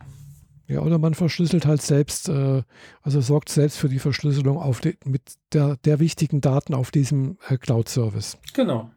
Ja, 0.66 0.81
oder 0.81 0.98
man 0.98 1.14
verschlüsselt 1.14 1.66
halt 1.66 1.82
selbst, 1.82 2.28
äh, 2.28 2.62
also 3.02 3.20
sorgt 3.20 3.51
selbst 3.51 3.76
für 3.76 3.89
die 3.89 3.98
Verschlüsselung 3.98 4.56
auf 4.56 4.81
die, 4.81 4.97
mit 5.05 5.22
der, 5.52 5.76
der 5.85 6.01
wichtigen 6.01 6.40
Daten 6.40 6.74
auf 6.74 6.90
diesem 6.90 7.36
äh, 7.48 7.59
Cloud-Service. 7.59 8.39
Genau. 8.55 8.90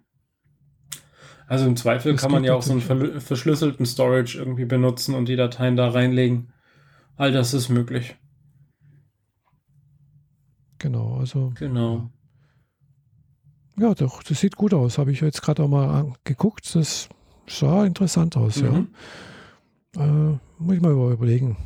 Also 1.47 1.65
im 1.65 1.75
Zweifel 1.75 2.13
das 2.13 2.21
kann 2.21 2.31
man 2.31 2.43
ja 2.43 2.55
auch 2.55 2.61
so 2.61 2.71
einen 2.71 3.21
verschlüsselten 3.21 3.85
Storage 3.85 4.37
irgendwie 4.37 4.65
benutzen 4.65 5.13
und 5.13 5.27
die 5.27 5.35
Dateien 5.35 5.77
da 5.77 5.89
reinlegen. 5.89 6.53
All 7.17 7.31
das 7.31 7.53
ist 7.53 7.69
möglich. 7.69 8.15
Genau, 10.77 11.17
also. 11.17 11.51
Genau. 11.55 12.09
Ja, 13.79 13.93
doch, 13.93 14.23
das 14.23 14.39
sieht 14.39 14.55
gut 14.55 14.73
aus. 14.73 14.97
Habe 14.97 15.11
ich 15.11 15.21
jetzt 15.21 15.41
gerade 15.41 15.63
auch 15.63 15.67
mal 15.67 16.13
geguckt. 16.23 16.75
Das 16.75 17.09
sah 17.47 17.85
interessant 17.85 18.37
aus, 18.37 18.61
mhm. 18.61 18.89
ja. 19.95 20.03
Äh, 20.03 20.37
muss 20.59 20.75
ich 20.75 20.81
mal 20.81 20.91
überlegen. 20.91 21.57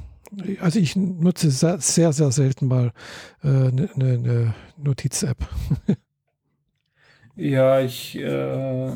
Also 0.61 0.79
ich 0.79 0.95
nutze 0.95 1.51
sehr, 1.51 1.79
sehr, 1.79 2.13
sehr 2.13 2.31
selten 2.31 2.67
mal 2.67 2.93
eine 3.41 3.67
äh, 3.67 3.71
ne, 3.71 3.89
ne, 3.95 4.17
ne 4.17 4.53
Notiz-App. 4.77 5.37
ja, 7.35 7.81
ich 7.81 8.17
äh, 8.17 8.91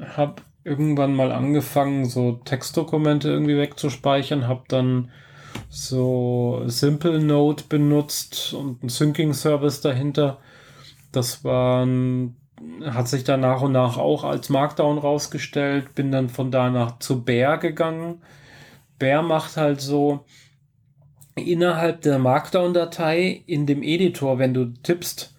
habe 0.00 0.42
irgendwann 0.64 1.14
mal 1.14 1.30
angefangen, 1.30 2.06
so 2.06 2.32
Textdokumente 2.32 3.28
irgendwie 3.28 3.56
wegzuspeichern, 3.56 4.48
habe 4.48 4.64
dann 4.66 5.10
so 5.68 6.62
Simple 6.66 7.20
Note 7.20 7.64
benutzt 7.68 8.54
und 8.54 8.82
ein 8.82 8.88
Syncing-Service 8.88 9.80
dahinter. 9.80 10.38
Das 11.12 11.44
war 11.44 11.86
hat 12.84 13.08
sich 13.08 13.24
dann 13.24 13.40
nach 13.40 13.62
und 13.62 13.72
nach 13.72 13.98
auch 13.98 14.24
als 14.24 14.48
Markdown 14.48 14.98
rausgestellt. 14.98 15.94
Bin 15.94 16.12
dann 16.12 16.28
von 16.28 16.50
da 16.50 16.70
nach 16.70 16.98
zu 16.98 17.24
Bear 17.24 17.58
gegangen. 17.58 18.22
Bear 18.98 19.22
macht 19.22 19.56
halt 19.56 19.80
so 19.80 20.24
innerhalb 21.34 22.02
der 22.02 22.18
Markdown-Datei 22.18 23.42
in 23.46 23.66
dem 23.66 23.82
Editor, 23.82 24.38
wenn 24.38 24.54
du 24.54 24.66
tippst, 24.66 25.34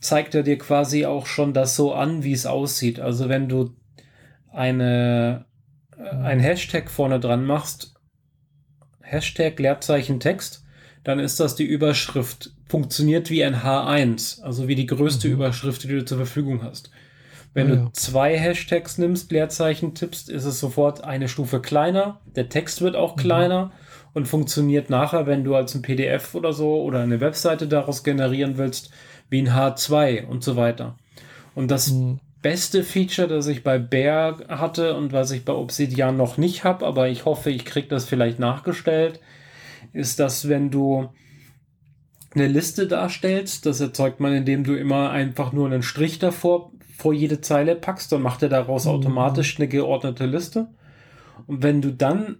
zeigt 0.00 0.34
er 0.34 0.42
dir 0.42 0.58
quasi 0.58 1.04
auch 1.04 1.26
schon 1.26 1.52
das 1.52 1.76
so 1.76 1.92
an, 1.92 2.24
wie 2.24 2.32
es 2.32 2.46
aussieht. 2.46 2.98
Also 2.98 3.28
wenn 3.28 3.48
du 3.48 3.74
eine, 4.50 5.44
äh, 5.98 6.16
ein 6.16 6.40
Hashtag 6.40 6.90
vorne 6.90 7.20
dran 7.20 7.44
machst, 7.44 7.93
Hashtag 9.04 9.58
Leerzeichen 9.58 10.18
Text, 10.20 10.64
dann 11.04 11.18
ist 11.18 11.38
das 11.38 11.54
die 11.54 11.64
Überschrift. 11.64 12.50
Funktioniert 12.66 13.30
wie 13.30 13.44
ein 13.44 13.56
H1, 13.56 14.42
also 14.42 14.66
wie 14.66 14.74
die 14.74 14.86
größte 14.86 15.28
mhm. 15.28 15.34
Überschrift, 15.34 15.84
die 15.84 15.88
du 15.88 16.04
zur 16.04 16.18
Verfügung 16.18 16.62
hast. 16.62 16.90
Wenn 17.52 17.68
ja, 17.68 17.76
du 17.76 17.90
zwei 17.92 18.36
Hashtags 18.36 18.98
nimmst, 18.98 19.30
Leerzeichen 19.30 19.94
tippst, 19.94 20.28
ist 20.28 20.44
es 20.44 20.58
sofort 20.58 21.04
eine 21.04 21.28
Stufe 21.28 21.60
kleiner. 21.60 22.20
Der 22.34 22.48
Text 22.48 22.80
wird 22.80 22.96
auch 22.96 23.16
mhm. 23.16 23.20
kleiner 23.20 23.72
und 24.12 24.26
funktioniert 24.26 24.90
nachher, 24.90 25.26
wenn 25.26 25.44
du 25.44 25.54
als 25.54 25.74
ein 25.74 25.82
PDF 25.82 26.34
oder 26.34 26.52
so 26.52 26.82
oder 26.82 27.00
eine 27.00 27.20
Webseite 27.20 27.68
daraus 27.68 28.02
generieren 28.02 28.58
willst, 28.58 28.90
wie 29.28 29.42
ein 29.42 29.50
H2 29.50 30.26
und 30.26 30.42
so 30.42 30.56
weiter. 30.56 30.96
Und 31.54 31.70
das 31.70 31.92
mhm 31.92 32.18
beste 32.44 32.84
Feature, 32.84 33.26
das 33.26 33.46
ich 33.46 33.64
bei 33.64 33.78
Bear 33.78 34.36
hatte 34.48 34.96
und 34.96 35.14
was 35.14 35.30
ich 35.30 35.46
bei 35.46 35.54
Obsidian 35.54 36.18
noch 36.18 36.36
nicht 36.36 36.62
habe, 36.62 36.84
aber 36.84 37.08
ich 37.08 37.24
hoffe, 37.24 37.48
ich 37.48 37.64
kriege 37.64 37.88
das 37.88 38.04
vielleicht 38.04 38.38
nachgestellt, 38.38 39.18
ist, 39.94 40.20
dass 40.20 40.46
wenn 40.46 40.70
du 40.70 41.08
eine 42.34 42.46
Liste 42.46 42.86
darstellst, 42.86 43.64
das 43.64 43.80
erzeugt 43.80 44.20
man, 44.20 44.34
indem 44.34 44.62
du 44.62 44.74
immer 44.74 45.10
einfach 45.10 45.54
nur 45.54 45.64
einen 45.64 45.82
Strich 45.82 46.18
davor 46.18 46.70
vor 46.98 47.14
jede 47.14 47.40
Zeile 47.40 47.76
packst, 47.76 48.12
dann 48.12 48.20
macht 48.20 48.42
er 48.42 48.50
daraus 48.50 48.84
mhm. 48.84 48.90
automatisch 48.90 49.58
eine 49.58 49.66
geordnete 49.66 50.26
Liste. 50.26 50.68
Und 51.46 51.62
wenn 51.62 51.80
du 51.80 51.94
dann 51.94 52.36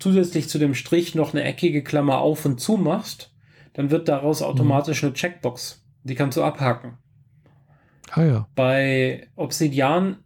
zusätzlich 0.00 0.48
zu 0.48 0.58
dem 0.58 0.74
Strich 0.74 1.14
noch 1.14 1.32
eine 1.32 1.44
eckige 1.44 1.84
Klammer 1.84 2.18
auf 2.18 2.44
und 2.44 2.58
zu 2.58 2.76
machst, 2.76 3.32
dann 3.74 3.92
wird 3.92 4.08
daraus 4.08 4.42
automatisch 4.42 5.04
eine 5.04 5.12
Checkbox. 5.12 5.84
Die 6.02 6.16
kannst 6.16 6.36
du 6.36 6.42
abhaken. 6.42 6.98
Ah, 8.12 8.22
ja. 8.22 8.48
Bei 8.54 9.28
Obsidian 9.36 10.18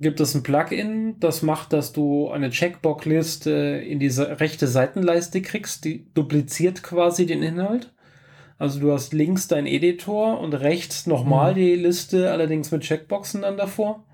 gibt 0.00 0.20
es 0.20 0.34
ein 0.34 0.42
Plugin, 0.42 1.16
das 1.18 1.42
macht, 1.42 1.72
dass 1.72 1.92
du 1.92 2.30
eine 2.30 2.50
Checkbox-Liste 2.50 3.50
in 3.50 3.98
diese 3.98 4.40
rechte 4.40 4.66
Seitenleiste 4.66 5.42
kriegst, 5.42 5.84
die 5.84 6.06
dupliziert 6.14 6.82
quasi 6.82 7.26
den 7.26 7.42
Inhalt. 7.42 7.92
Also 8.58 8.80
du 8.80 8.92
hast 8.92 9.12
links 9.12 9.48
dein 9.48 9.66
Editor 9.66 10.40
und 10.40 10.54
rechts 10.54 11.06
nochmal 11.06 11.52
mhm. 11.52 11.56
die 11.56 11.74
Liste, 11.74 12.30
allerdings 12.30 12.70
mit 12.70 12.82
Checkboxen 12.82 13.42
dann 13.42 13.56
davor. 13.56 14.04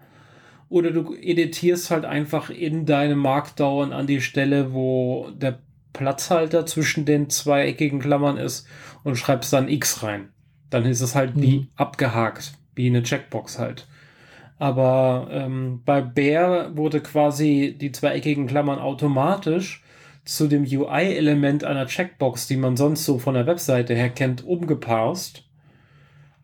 Oder 0.69 0.91
du 0.91 1.15
editierst 1.15 1.91
halt 1.91 2.05
einfach 2.05 2.51
in 2.51 2.85
deinem 2.85 3.19
Markdown 3.19 3.93
an 3.93 4.07
die 4.07 4.21
Stelle, 4.21 4.73
wo 4.73 5.31
der 5.35 5.61
Platzhalter 5.93 6.67
zwischen 6.67 7.05
den 7.05 7.31
zwei 7.31 7.67
eckigen 7.69 8.01
Klammern 8.01 8.37
ist 8.37 8.67
und 9.03 9.17
schreibst 9.17 9.53
dann 9.53 9.69
X 9.69 10.03
rein. 10.03 10.31
Dann 10.71 10.85
ist 10.85 11.01
es 11.01 11.15
halt 11.15 11.37
mhm. 11.37 11.43
wie 11.43 11.69
abgehakt 11.77 12.55
wie 12.75 12.87
eine 12.87 13.03
Checkbox 13.03 13.59
halt. 13.59 13.87
Aber 14.59 15.29
ähm, 15.31 15.83
bei 15.85 16.01
Bear 16.01 16.77
wurde 16.77 17.01
quasi 17.01 17.77
die 17.79 17.93
zweieckigen 17.93 18.47
Klammern 18.47 18.79
automatisch 18.79 19.83
zu 20.25 20.49
dem 20.49 20.63
UI-Element 20.63 21.65
einer 21.65 21.87
Checkbox, 21.87 22.47
die 22.47 22.57
man 22.57 22.77
sonst 22.77 23.05
so 23.05 23.19
von 23.19 23.35
der 23.35 23.47
Webseite 23.47 23.95
her 23.95 24.11
kennt, 24.11 24.45
umgeparst. 24.45 25.45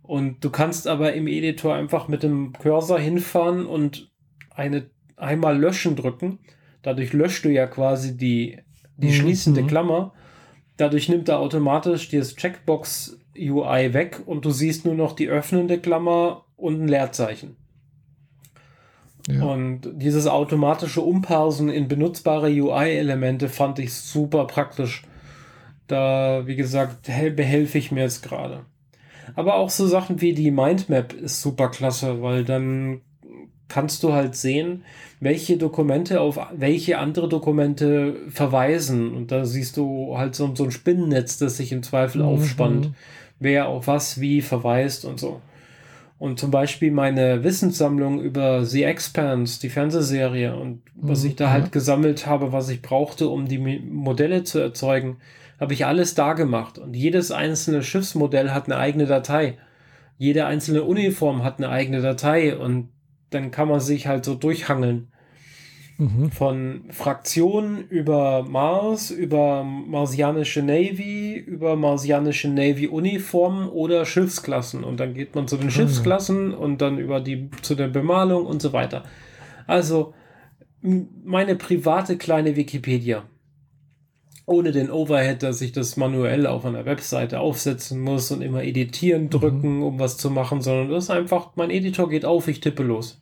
Und 0.02 0.44
du 0.44 0.50
kannst 0.50 0.88
aber 0.88 1.12
im 1.14 1.28
Editor 1.28 1.74
einfach 1.74 2.08
mit 2.08 2.22
dem 2.22 2.52
Cursor 2.52 2.98
hinfahren 2.98 3.64
und 3.64 4.10
eine 4.50 4.90
einmal 5.16 5.58
löschen 5.58 5.96
drücken. 5.96 6.40
Dadurch 6.82 7.12
löscht 7.12 7.44
du 7.44 7.48
ja 7.48 7.66
quasi 7.66 8.16
die, 8.16 8.58
die 8.96 9.08
mhm. 9.08 9.12
schließende 9.12 9.62
mhm. 9.62 9.66
Klammer. 9.68 10.12
Dadurch 10.76 11.08
nimmt 11.08 11.28
er 11.28 11.38
automatisch 11.38 12.08
das 12.08 12.34
Checkbox 12.34 13.19
UI 13.40 13.94
weg 13.94 14.20
und 14.26 14.44
du 14.44 14.50
siehst 14.50 14.84
nur 14.84 14.94
noch 14.94 15.14
die 15.14 15.28
öffnende 15.28 15.78
Klammer 15.78 16.44
und 16.56 16.82
ein 16.82 16.88
Leerzeichen. 16.88 17.56
Ja. 19.28 19.44
Und 19.44 19.82
dieses 19.94 20.26
automatische 20.26 21.00
Umparsen 21.00 21.68
in 21.68 21.88
benutzbare 21.88 22.48
UI-Elemente 22.48 23.48
fand 23.48 23.78
ich 23.78 23.92
super 23.94 24.46
praktisch. 24.46 25.02
Da, 25.86 26.42
wie 26.46 26.56
gesagt, 26.56 27.10
behelfe 27.36 27.78
ich 27.78 27.90
mir 27.90 28.02
jetzt 28.02 28.22
gerade. 28.22 28.64
Aber 29.34 29.56
auch 29.56 29.70
so 29.70 29.86
Sachen 29.86 30.20
wie 30.20 30.34
die 30.34 30.50
Mindmap 30.50 31.12
ist 31.12 31.42
super 31.42 31.68
klasse, 31.68 32.22
weil 32.22 32.44
dann 32.44 33.00
kannst 33.68 34.02
du 34.02 34.12
halt 34.12 34.34
sehen, 34.34 34.84
welche 35.20 35.56
Dokumente 35.56 36.20
auf 36.20 36.38
welche 36.52 36.98
andere 36.98 37.28
Dokumente 37.28 38.16
verweisen. 38.28 39.14
Und 39.14 39.30
da 39.30 39.44
siehst 39.44 39.76
du 39.76 40.16
halt 40.18 40.34
so, 40.34 40.54
so 40.54 40.64
ein 40.64 40.72
Spinnennetz, 40.72 41.38
das 41.38 41.56
sich 41.56 41.72
im 41.72 41.82
Zweifel 41.82 42.22
mhm. 42.22 42.28
aufspannt, 42.28 42.90
wer 43.40 43.66
auf 43.68 43.88
was 43.88 44.20
wie 44.20 44.42
verweist 44.42 45.04
und 45.04 45.18
so. 45.18 45.40
Und 46.18 46.38
zum 46.38 46.50
Beispiel 46.50 46.92
meine 46.92 47.42
Wissenssammlung 47.44 48.20
über 48.20 48.66
The 48.66 48.84
Expanse, 48.84 49.58
die 49.58 49.70
Fernsehserie 49.70 50.54
und 50.54 50.82
was 50.94 51.22
mhm. 51.22 51.30
ich 51.30 51.36
da 51.36 51.50
halt 51.50 51.72
gesammelt 51.72 52.26
habe, 52.26 52.52
was 52.52 52.68
ich 52.68 52.82
brauchte, 52.82 53.28
um 53.28 53.48
die 53.48 53.58
Modelle 53.58 54.44
zu 54.44 54.58
erzeugen, 54.58 55.16
habe 55.58 55.72
ich 55.72 55.86
alles 55.86 56.14
da 56.14 56.34
gemacht. 56.34 56.78
Und 56.78 56.94
jedes 56.94 57.32
einzelne 57.32 57.82
Schiffsmodell 57.82 58.50
hat 58.50 58.66
eine 58.66 58.76
eigene 58.76 59.06
Datei. 59.06 59.56
Jede 60.18 60.44
einzelne 60.44 60.84
Uniform 60.84 61.42
hat 61.42 61.56
eine 61.56 61.70
eigene 61.70 62.02
Datei 62.02 62.54
und 62.54 62.90
dann 63.30 63.50
kann 63.50 63.68
man 63.68 63.80
sich 63.80 64.06
halt 64.06 64.26
so 64.26 64.34
durchhangeln. 64.34 65.08
Mhm. 66.00 66.30
Von 66.30 66.84
Fraktionen 66.88 67.86
über 67.88 68.42
Mars, 68.42 69.10
über 69.10 69.62
marsianische 69.62 70.62
Navy, 70.62 71.34
über 71.34 71.76
marsianische 71.76 72.48
Navy-Uniformen 72.48 73.68
oder 73.68 74.06
Schiffsklassen. 74.06 74.82
Und 74.82 74.98
dann 74.98 75.12
geht 75.12 75.34
man 75.34 75.46
zu 75.46 75.58
den 75.58 75.68
ah, 75.68 75.70
Schiffsklassen 75.70 76.54
und 76.54 76.80
dann 76.80 76.98
über 76.98 77.20
die 77.20 77.50
zu 77.60 77.74
der 77.74 77.88
Bemalung 77.88 78.46
und 78.46 78.62
so 78.62 78.72
weiter. 78.72 79.04
Also 79.66 80.14
meine 80.80 81.54
private 81.54 82.16
kleine 82.16 82.56
Wikipedia. 82.56 83.24
Ohne 84.46 84.72
den 84.72 84.90
Overhead, 84.90 85.42
dass 85.42 85.60
ich 85.60 85.72
das 85.72 85.98
manuell 85.98 86.46
auf 86.46 86.64
einer 86.64 86.86
Webseite 86.86 87.40
aufsetzen 87.40 88.00
muss 88.00 88.30
und 88.30 88.40
immer 88.40 88.64
editieren 88.64 89.24
mhm. 89.24 89.30
drücken, 89.30 89.76
mhm. 89.76 89.82
um 89.82 89.98
was 89.98 90.16
zu 90.16 90.30
machen, 90.30 90.62
sondern 90.62 90.88
das 90.88 91.04
ist 91.04 91.10
einfach, 91.10 91.50
mein 91.56 91.68
Editor 91.68 92.08
geht 92.08 92.24
auf, 92.24 92.48
ich 92.48 92.60
tippe 92.60 92.84
los. 92.84 93.20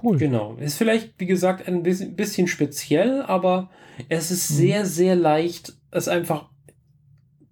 Cool. 0.00 0.16
Genau. 0.16 0.54
Ist 0.56 0.76
vielleicht, 0.76 1.14
wie 1.18 1.26
gesagt, 1.26 1.68
ein 1.68 1.82
bisschen 1.82 2.46
speziell, 2.46 3.22
aber 3.22 3.70
es 4.08 4.30
ist 4.30 4.50
mhm. 4.50 4.54
sehr, 4.54 4.86
sehr 4.86 5.16
leicht, 5.16 5.74
es 5.90 6.08
einfach 6.08 6.48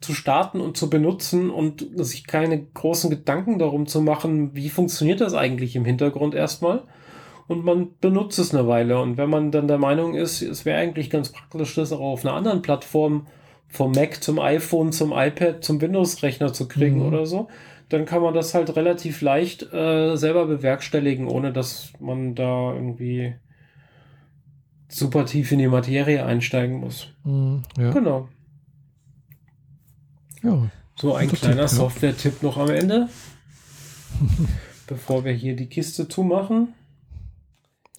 zu 0.00 0.14
starten 0.14 0.60
und 0.60 0.76
zu 0.76 0.88
benutzen 0.88 1.50
und 1.50 1.86
sich 1.94 2.26
keine 2.26 2.64
großen 2.64 3.10
Gedanken 3.10 3.58
darum 3.58 3.86
zu 3.86 4.00
machen, 4.00 4.54
wie 4.54 4.70
funktioniert 4.70 5.20
das 5.20 5.34
eigentlich 5.34 5.76
im 5.76 5.84
Hintergrund 5.84 6.34
erstmal. 6.34 6.84
Und 7.48 7.64
man 7.64 7.98
benutzt 8.00 8.38
es 8.38 8.54
eine 8.54 8.66
Weile. 8.66 9.00
Und 9.00 9.18
wenn 9.18 9.28
man 9.28 9.50
dann 9.50 9.68
der 9.68 9.78
Meinung 9.78 10.14
ist, 10.14 10.40
es 10.40 10.64
wäre 10.64 10.78
eigentlich 10.78 11.10
ganz 11.10 11.30
praktisch, 11.30 11.74
das 11.74 11.92
auch 11.92 12.00
auf 12.00 12.24
einer 12.24 12.34
anderen 12.34 12.62
Plattform 12.62 13.26
vom 13.68 13.92
Mac 13.92 14.22
zum 14.22 14.38
iPhone, 14.38 14.92
zum 14.92 15.12
iPad, 15.12 15.62
zum 15.62 15.80
Windows-Rechner 15.80 16.52
zu 16.52 16.68
kriegen 16.68 17.00
mhm. 17.00 17.06
oder 17.06 17.26
so, 17.26 17.48
dann 17.90 18.06
kann 18.06 18.22
man 18.22 18.34
das 18.34 18.54
halt 18.54 18.74
relativ 18.76 19.20
leicht 19.20 19.72
äh, 19.72 20.16
selber 20.16 20.46
bewerkstelligen, 20.46 21.26
ohne 21.26 21.52
dass 21.52 21.92
man 21.98 22.34
da 22.36 22.72
irgendwie 22.72 23.34
super 24.88 25.26
tief 25.26 25.50
in 25.52 25.58
die 25.58 25.66
Materie 25.66 26.24
einsteigen 26.24 26.78
muss. 26.78 27.08
Mm, 27.24 27.58
ja. 27.76 27.90
Genau. 27.90 28.28
Ja. 30.42 30.70
So 30.94 31.14
ein 31.14 31.28
kleiner 31.28 31.66
Tipp, 31.66 31.78
Software-Tipp 31.78 32.42
noch 32.42 32.56
am 32.58 32.70
Ende, 32.70 33.08
bevor 34.86 35.24
wir 35.24 35.32
hier 35.32 35.56
die 35.56 35.66
Kiste 35.66 36.06
zumachen. 36.08 36.74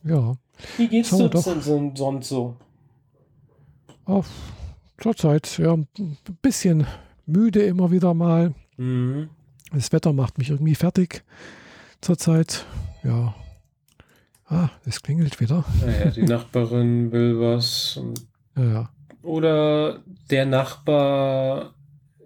Ja. 0.04 0.38
Wie 0.78 0.88
geht's 0.88 1.10
dir 1.10 1.30
denn 1.30 1.96
sonst 1.96 2.30
so? 2.30 2.56
Auf 4.06 4.30
zurzeit 5.00 5.58
ja 5.58 5.74
ein 5.74 5.88
bisschen 6.42 6.88
müde 7.26 7.64
immer 7.64 7.92
wieder 7.92 8.14
mal. 8.14 8.54
Mhm. 8.78 9.30
Das 9.74 9.92
Wetter 9.92 10.14
macht 10.14 10.38
mich 10.38 10.50
irgendwie 10.50 10.76
fertig 10.76 11.24
zurzeit. 12.02 12.66
Ja. 13.04 13.36
Ah, 14.48 14.70
es 14.86 15.02
klingelt 15.02 15.40
wieder. 15.40 15.64
Naja, 15.86 16.12
die 16.12 16.24
Nachbarin 16.24 17.12
will 17.12 17.40
was. 17.40 18.00
Ja. 18.58 18.90
Oder 19.24 20.00
der 20.30 20.46
Nachbar, 20.46 21.74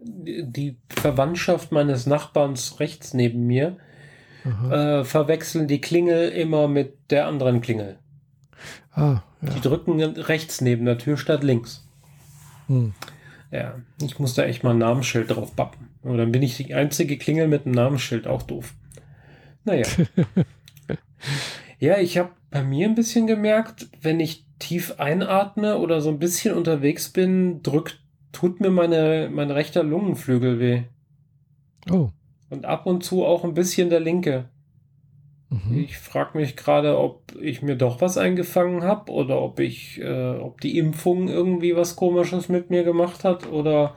die 0.02 0.76
Verwandtschaft 0.90 1.72
meines 1.72 2.08
Nachbarns 2.08 2.80
rechts 2.80 3.14
neben 3.14 3.46
mir, 3.46 3.78
äh, 4.72 5.04
verwechseln 5.04 5.68
die 5.68 5.82
Klingel 5.82 6.30
immer 6.30 6.68
mit 6.68 7.12
der 7.12 7.28
anderen 7.28 7.62
Klingel. 7.62 8.00
Ah, 8.92 9.22
ja. 9.42 9.50
Die 9.52 9.62
drücken 9.62 10.02
rechts 10.02 10.62
neben 10.62 10.86
der 10.86 10.98
Tür 10.98 11.16
statt 11.16 11.44
links. 11.44 11.88
Hm. 12.68 12.96
Ja, 13.52 13.76
ich 14.02 14.18
muss 14.18 14.34
da 14.34 14.44
echt 14.44 14.64
mal 14.64 14.72
ein 14.72 14.80
Namensschild 14.80 15.30
drauf 15.30 15.54
bappen. 15.54 15.90
Und 16.06 16.20
dann 16.20 16.32
bin 16.32 16.44
ich 16.44 16.56
die 16.58 16.74
einzige 16.74 17.18
Klingel 17.18 17.48
mit 17.48 17.66
einem 17.66 17.74
Namensschild, 17.74 18.28
auch 18.28 18.44
doof. 18.44 18.76
Naja. 19.64 19.88
ja, 21.80 21.98
ich 21.98 22.20
habe 22.20 22.30
bei 22.52 22.64
mir 22.64 22.88
ein 22.88 22.94
bisschen 22.94 23.26
gemerkt, 23.26 23.88
wenn 24.02 24.20
ich 24.20 24.46
tief 24.60 25.00
einatme 25.00 25.80
oder 25.80 26.02
so 26.02 26.10
ein 26.10 26.20
bisschen 26.20 26.56
unterwegs 26.56 27.10
bin, 27.10 27.64
drückt, 27.64 28.02
tut 28.32 28.60
mir 28.60 28.70
meine, 28.70 29.32
mein 29.34 29.50
rechter 29.50 29.84
Lungenflügel 29.84 30.60
weh. 30.60 30.84
Oh. 31.92 32.10
Und 32.52 32.66
ab 32.66 32.86
und 32.86 33.04
zu 33.04 33.26
auch 33.26 33.44
ein 33.44 33.56
bisschen 33.56 33.90
der 33.90 34.00
linke. 34.00 34.46
Mhm. 35.50 35.80
Ich 35.80 35.98
frage 35.98 36.38
mich 36.38 36.56
gerade, 36.56 37.00
ob 37.00 37.34
ich 37.42 37.64
mir 37.64 37.76
doch 37.76 38.00
was 38.00 38.20
eingefangen 38.20 38.84
habe 38.84 39.12
oder 39.12 39.42
ob 39.42 39.60
ich, 39.60 40.00
äh, 40.00 40.36
ob 40.36 40.62
die 40.62 40.78
Impfung 40.78 41.30
irgendwie 41.30 41.76
was 41.76 41.96
Komisches 41.96 42.48
mit 42.48 42.70
mir 42.70 42.84
gemacht 42.84 43.24
hat 43.24 43.52
oder 43.52 43.96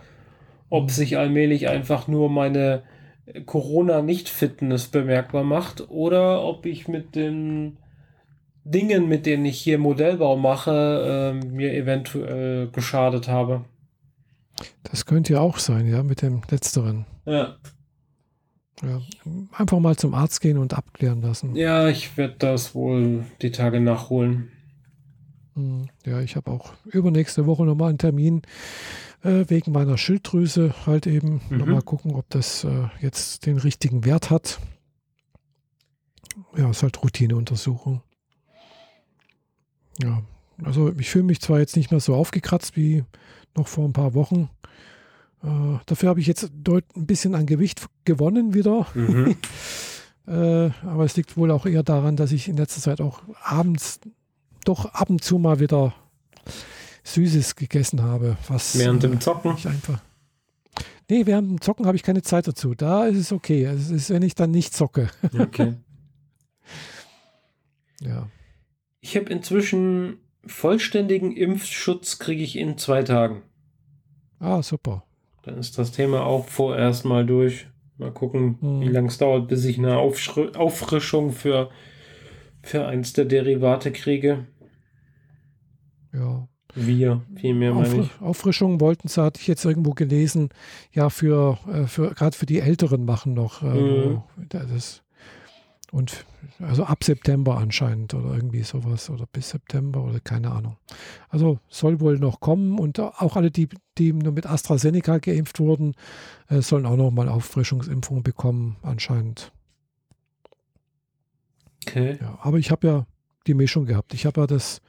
ob 0.70 0.90
sich 0.90 1.18
allmählich 1.18 1.68
einfach 1.68 2.08
nur 2.08 2.28
meine 2.28 2.82
Corona-Nicht-Fitness 3.46 4.88
bemerkbar 4.88 5.44
macht 5.44 5.88
oder 5.90 6.42
ob 6.42 6.66
ich 6.66 6.88
mit 6.88 7.14
den 7.14 7.78
Dingen, 8.64 9.08
mit 9.08 9.26
denen 9.26 9.46
ich 9.46 9.58
hier 9.58 9.78
Modellbau 9.78 10.36
mache, 10.36 11.34
äh, 11.42 11.46
mir 11.46 11.72
eventuell 11.74 12.68
geschadet 12.70 13.28
habe. 13.28 13.64
Das 14.82 15.06
könnte 15.06 15.34
ja 15.34 15.40
auch 15.40 15.58
sein, 15.58 15.86
ja, 15.86 16.02
mit 16.02 16.22
dem 16.22 16.42
letzteren. 16.50 17.06
Ja. 17.24 17.56
ja. 18.82 19.00
Einfach 19.52 19.78
mal 19.78 19.96
zum 19.96 20.14
Arzt 20.14 20.40
gehen 20.40 20.58
und 20.58 20.74
abklären 20.74 21.22
lassen. 21.22 21.54
Ja, 21.56 21.88
ich 21.88 22.16
werde 22.16 22.36
das 22.38 22.74
wohl 22.74 23.24
die 23.40 23.52
Tage 23.52 23.80
nachholen. 23.80 24.50
Hm, 25.54 25.88
ja, 26.04 26.20
ich 26.20 26.36
habe 26.36 26.50
auch 26.50 26.72
übernächste 26.84 27.46
Woche 27.46 27.64
nochmal 27.64 27.90
einen 27.90 27.98
Termin 27.98 28.42
äh, 29.22 29.44
wegen 29.48 29.72
meiner 29.72 29.98
Schilddrüse 29.98 30.74
halt 30.86 31.06
eben. 31.06 31.40
Mhm. 31.48 31.58
Nochmal 31.58 31.82
gucken, 31.82 32.14
ob 32.14 32.28
das 32.30 32.64
äh, 32.64 32.88
jetzt 33.00 33.46
den 33.46 33.58
richtigen 33.58 34.04
Wert 34.04 34.30
hat. 34.30 34.60
Ja, 36.56 36.70
ist 36.70 36.82
halt 36.82 37.02
Routineuntersuchung. 37.02 38.02
Ja, 40.00 40.22
also 40.62 40.92
ich 40.96 41.10
fühle 41.10 41.24
mich 41.24 41.40
zwar 41.40 41.58
jetzt 41.58 41.76
nicht 41.76 41.90
mehr 41.90 42.00
so 42.00 42.14
aufgekratzt 42.14 42.76
wie 42.76 43.04
noch 43.56 43.66
vor 43.66 43.84
ein 43.84 43.92
paar 43.92 44.14
Wochen. 44.14 44.48
Äh, 45.42 45.78
dafür 45.86 46.08
habe 46.10 46.20
ich 46.20 46.26
jetzt 46.26 46.50
ein 46.66 46.82
bisschen 47.06 47.34
an 47.34 47.46
Gewicht 47.46 47.86
gewonnen 48.04 48.54
wieder. 48.54 48.86
Mhm. 48.94 49.36
äh, 50.26 50.70
aber 50.86 51.04
es 51.04 51.16
liegt 51.16 51.36
wohl 51.36 51.50
auch 51.50 51.66
eher 51.66 51.82
daran, 51.82 52.16
dass 52.16 52.32
ich 52.32 52.48
in 52.48 52.56
letzter 52.56 52.80
Zeit 52.80 53.00
auch 53.00 53.22
abends 53.42 54.00
doch 54.64 54.86
ab 54.86 55.10
und 55.10 55.22
zu 55.22 55.38
mal 55.38 55.60
wieder 55.60 55.94
Süßes 57.14 57.56
gegessen 57.56 58.02
habe. 58.02 58.36
Was, 58.48 58.78
während 58.78 59.02
dem 59.02 59.14
äh, 59.14 59.18
Zocken? 59.18 59.54
Ich 59.56 59.66
einfach. 59.66 60.00
Nee, 61.10 61.24
während 61.24 61.50
dem 61.50 61.60
Zocken 61.60 61.86
habe 61.86 61.96
ich 61.96 62.02
keine 62.02 62.22
Zeit 62.22 62.46
dazu. 62.46 62.74
Da 62.74 63.06
ist 63.06 63.16
es 63.16 63.32
okay. 63.32 63.64
Es 63.64 63.90
ist, 63.90 64.10
wenn 64.10 64.22
ich 64.22 64.34
dann 64.34 64.50
nicht 64.50 64.74
zocke. 64.74 65.08
Okay. 65.38 65.74
ja. 68.02 68.28
Ich 69.00 69.16
habe 69.16 69.30
inzwischen 69.30 70.18
vollständigen 70.46 71.34
Impfschutz 71.34 72.18
kriege 72.18 72.42
ich 72.42 72.56
in 72.56 72.76
zwei 72.76 73.02
Tagen. 73.02 73.42
Ah, 74.38 74.62
super. 74.62 75.04
Dann 75.42 75.58
ist 75.58 75.78
das 75.78 75.92
Thema 75.92 76.24
auch 76.24 76.46
vorerst 76.46 77.04
mal 77.04 77.24
durch. 77.24 77.66
Mal 77.96 78.12
gucken, 78.12 78.58
hm. 78.60 78.80
wie 78.82 78.88
lange 78.88 79.08
es 79.08 79.18
dauert, 79.18 79.48
bis 79.48 79.64
ich 79.64 79.78
eine 79.78 79.96
Aufschri 79.96 80.54
Auffrischung 80.54 81.32
für, 81.32 81.70
für 82.62 82.86
eins 82.86 83.12
der 83.12 83.24
Derivate 83.24 83.90
kriege. 83.92 84.46
Wir, 86.86 87.22
vielmehr 87.36 87.74
meine 87.74 88.02
ich. 88.02 88.10
Auffrischungen 88.20 88.80
wollten 88.80 89.08
sie, 89.08 89.22
hatte 89.22 89.40
ich 89.40 89.46
jetzt 89.46 89.64
irgendwo 89.64 89.92
gelesen, 89.92 90.50
ja, 90.92 91.10
für, 91.10 91.58
äh, 91.72 91.86
für 91.86 92.14
gerade 92.14 92.36
für 92.36 92.46
die 92.46 92.60
Älteren 92.60 93.04
machen 93.04 93.34
noch. 93.34 93.62
Äh, 93.62 93.66
mhm. 93.66 94.22
das, 94.48 95.02
und 95.90 96.24
also 96.60 96.84
ab 96.84 97.04
September 97.04 97.56
anscheinend 97.56 98.14
oder 98.14 98.34
irgendwie 98.34 98.62
sowas 98.62 99.10
oder 99.10 99.26
bis 99.26 99.50
September 99.50 100.04
oder 100.04 100.20
keine 100.20 100.50
Ahnung. 100.50 100.76
Also 101.28 101.58
soll 101.68 102.00
wohl 102.00 102.18
noch 102.18 102.40
kommen 102.40 102.78
und 102.78 103.00
auch 103.00 103.36
alle, 103.36 103.50
die, 103.50 103.68
die 103.96 104.12
nur 104.12 104.32
mit 104.32 104.46
AstraZeneca 104.46 105.18
geimpft 105.18 105.60
wurden, 105.60 105.94
äh, 106.48 106.60
sollen 106.60 106.86
auch 106.86 106.96
noch 106.96 107.10
mal 107.10 107.28
Auffrischungsimpfungen 107.28 108.22
bekommen 108.22 108.76
anscheinend. 108.82 109.52
Okay. 111.86 112.18
Ja, 112.20 112.38
aber 112.42 112.58
ich 112.58 112.70
habe 112.70 112.86
ja 112.86 113.06
die 113.46 113.54
Mischung 113.54 113.86
gehabt. 113.86 114.12
Ich 114.14 114.26
habe 114.26 114.42
ja 114.42 114.46
das 114.46 114.82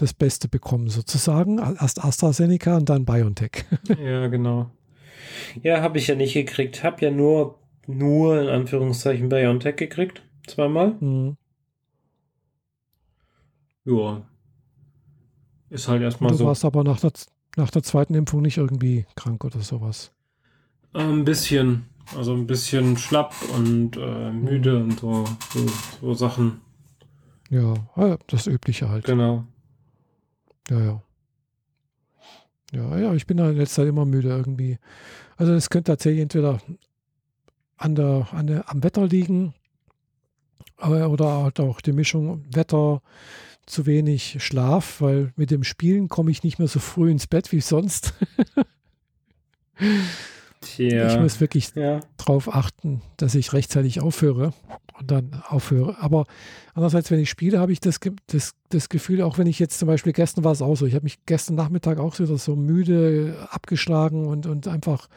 das 0.00 0.14
Beste 0.14 0.48
bekommen, 0.48 0.88
sozusagen. 0.88 1.58
Erst 1.58 2.04
AstraZeneca 2.04 2.76
und 2.76 2.88
dann 2.88 3.04
BioNTech. 3.04 3.64
ja, 4.02 4.28
genau. 4.28 4.70
Ja, 5.62 5.82
habe 5.82 5.98
ich 5.98 6.06
ja 6.06 6.14
nicht 6.14 6.34
gekriegt. 6.34 6.82
Habe 6.84 7.04
ja 7.04 7.10
nur, 7.10 7.58
nur 7.86 8.40
in 8.40 8.48
Anführungszeichen 8.48 9.28
BioNTech 9.28 9.76
gekriegt. 9.76 10.22
Zweimal. 10.46 10.94
Mhm. 11.00 11.36
Ja. 13.84 14.22
Ist 15.70 15.88
halt 15.88 16.02
erstmal 16.02 16.32
so. 16.32 16.44
Du 16.44 16.46
warst 16.46 16.64
aber 16.64 16.84
nach 16.84 17.00
der, 17.00 17.12
nach 17.56 17.70
der 17.70 17.82
zweiten 17.82 18.14
Impfung 18.14 18.42
nicht 18.42 18.56
irgendwie 18.56 19.06
krank 19.16 19.44
oder 19.44 19.60
sowas. 19.60 20.12
Ein 20.92 21.24
bisschen. 21.24 21.86
Also 22.16 22.32
ein 22.32 22.46
bisschen 22.46 22.96
schlapp 22.96 23.34
und 23.54 23.98
äh, 23.98 24.30
müde 24.32 24.82
und 24.82 24.98
so, 24.98 25.24
so, 25.52 25.66
so 26.00 26.14
Sachen. 26.14 26.62
Ja, 27.50 27.74
das 28.28 28.46
Übliche 28.46 28.88
halt. 28.88 29.04
Genau. 29.04 29.44
Ja, 30.70 30.80
ja. 30.80 31.02
Ja, 32.72 32.98
ja, 32.98 33.14
ich 33.14 33.26
bin 33.26 33.38
in 33.38 33.56
letzter 33.56 33.82
Zeit 33.82 33.88
immer 33.88 34.04
müde 34.04 34.28
irgendwie. 34.28 34.78
Also 35.36 35.54
es 35.54 35.70
könnte 35.70 35.92
tatsächlich 35.92 36.20
entweder 36.20 36.60
an 37.78 37.94
der, 37.94 38.28
an 38.32 38.46
der, 38.46 38.70
am 38.70 38.82
Wetter 38.82 39.06
liegen 39.06 39.54
oder 40.76 41.42
halt 41.42 41.60
auch 41.60 41.80
die 41.80 41.92
Mischung 41.92 42.44
Wetter, 42.52 43.00
zu 43.68 43.86
wenig 43.86 44.36
Schlaf, 44.40 45.00
weil 45.00 45.32
mit 45.36 45.50
dem 45.50 45.64
Spielen 45.64 46.08
komme 46.08 46.30
ich 46.30 46.42
nicht 46.42 46.58
mehr 46.58 46.68
so 46.68 46.78
früh 46.78 47.10
ins 47.10 47.26
Bett 47.26 47.52
wie 47.52 47.60
sonst. 47.60 48.14
Tja, 50.60 51.14
ich 51.14 51.20
muss 51.20 51.40
wirklich 51.40 51.74
ja. 51.74 52.00
darauf 52.16 52.52
achten, 52.52 53.02
dass 53.16 53.34
ich 53.34 53.52
rechtzeitig 53.52 54.00
aufhöre 54.00 54.52
und 54.98 55.10
dann 55.10 55.42
aufhöre. 55.48 55.96
Aber 56.00 56.26
andererseits, 56.74 57.10
wenn 57.10 57.20
ich 57.20 57.30
spiele, 57.30 57.60
habe 57.60 57.72
ich 57.72 57.80
das, 57.80 58.00
das, 58.26 58.54
das 58.68 58.88
Gefühl, 58.88 59.22
auch 59.22 59.38
wenn 59.38 59.46
ich 59.46 59.58
jetzt 59.58 59.78
zum 59.78 59.88
Beispiel 59.88 60.12
gestern 60.12 60.44
war 60.44 60.52
es 60.52 60.62
auch 60.62 60.76
so, 60.76 60.86
ich 60.86 60.94
habe 60.94 61.04
mich 61.04 61.24
gestern 61.26 61.54
Nachmittag 61.54 61.98
auch 61.98 62.18
wieder 62.18 62.38
so 62.38 62.56
müde 62.56 63.48
abgeschlagen 63.50 64.26
und, 64.26 64.46
und 64.46 64.68
einfach 64.68 65.08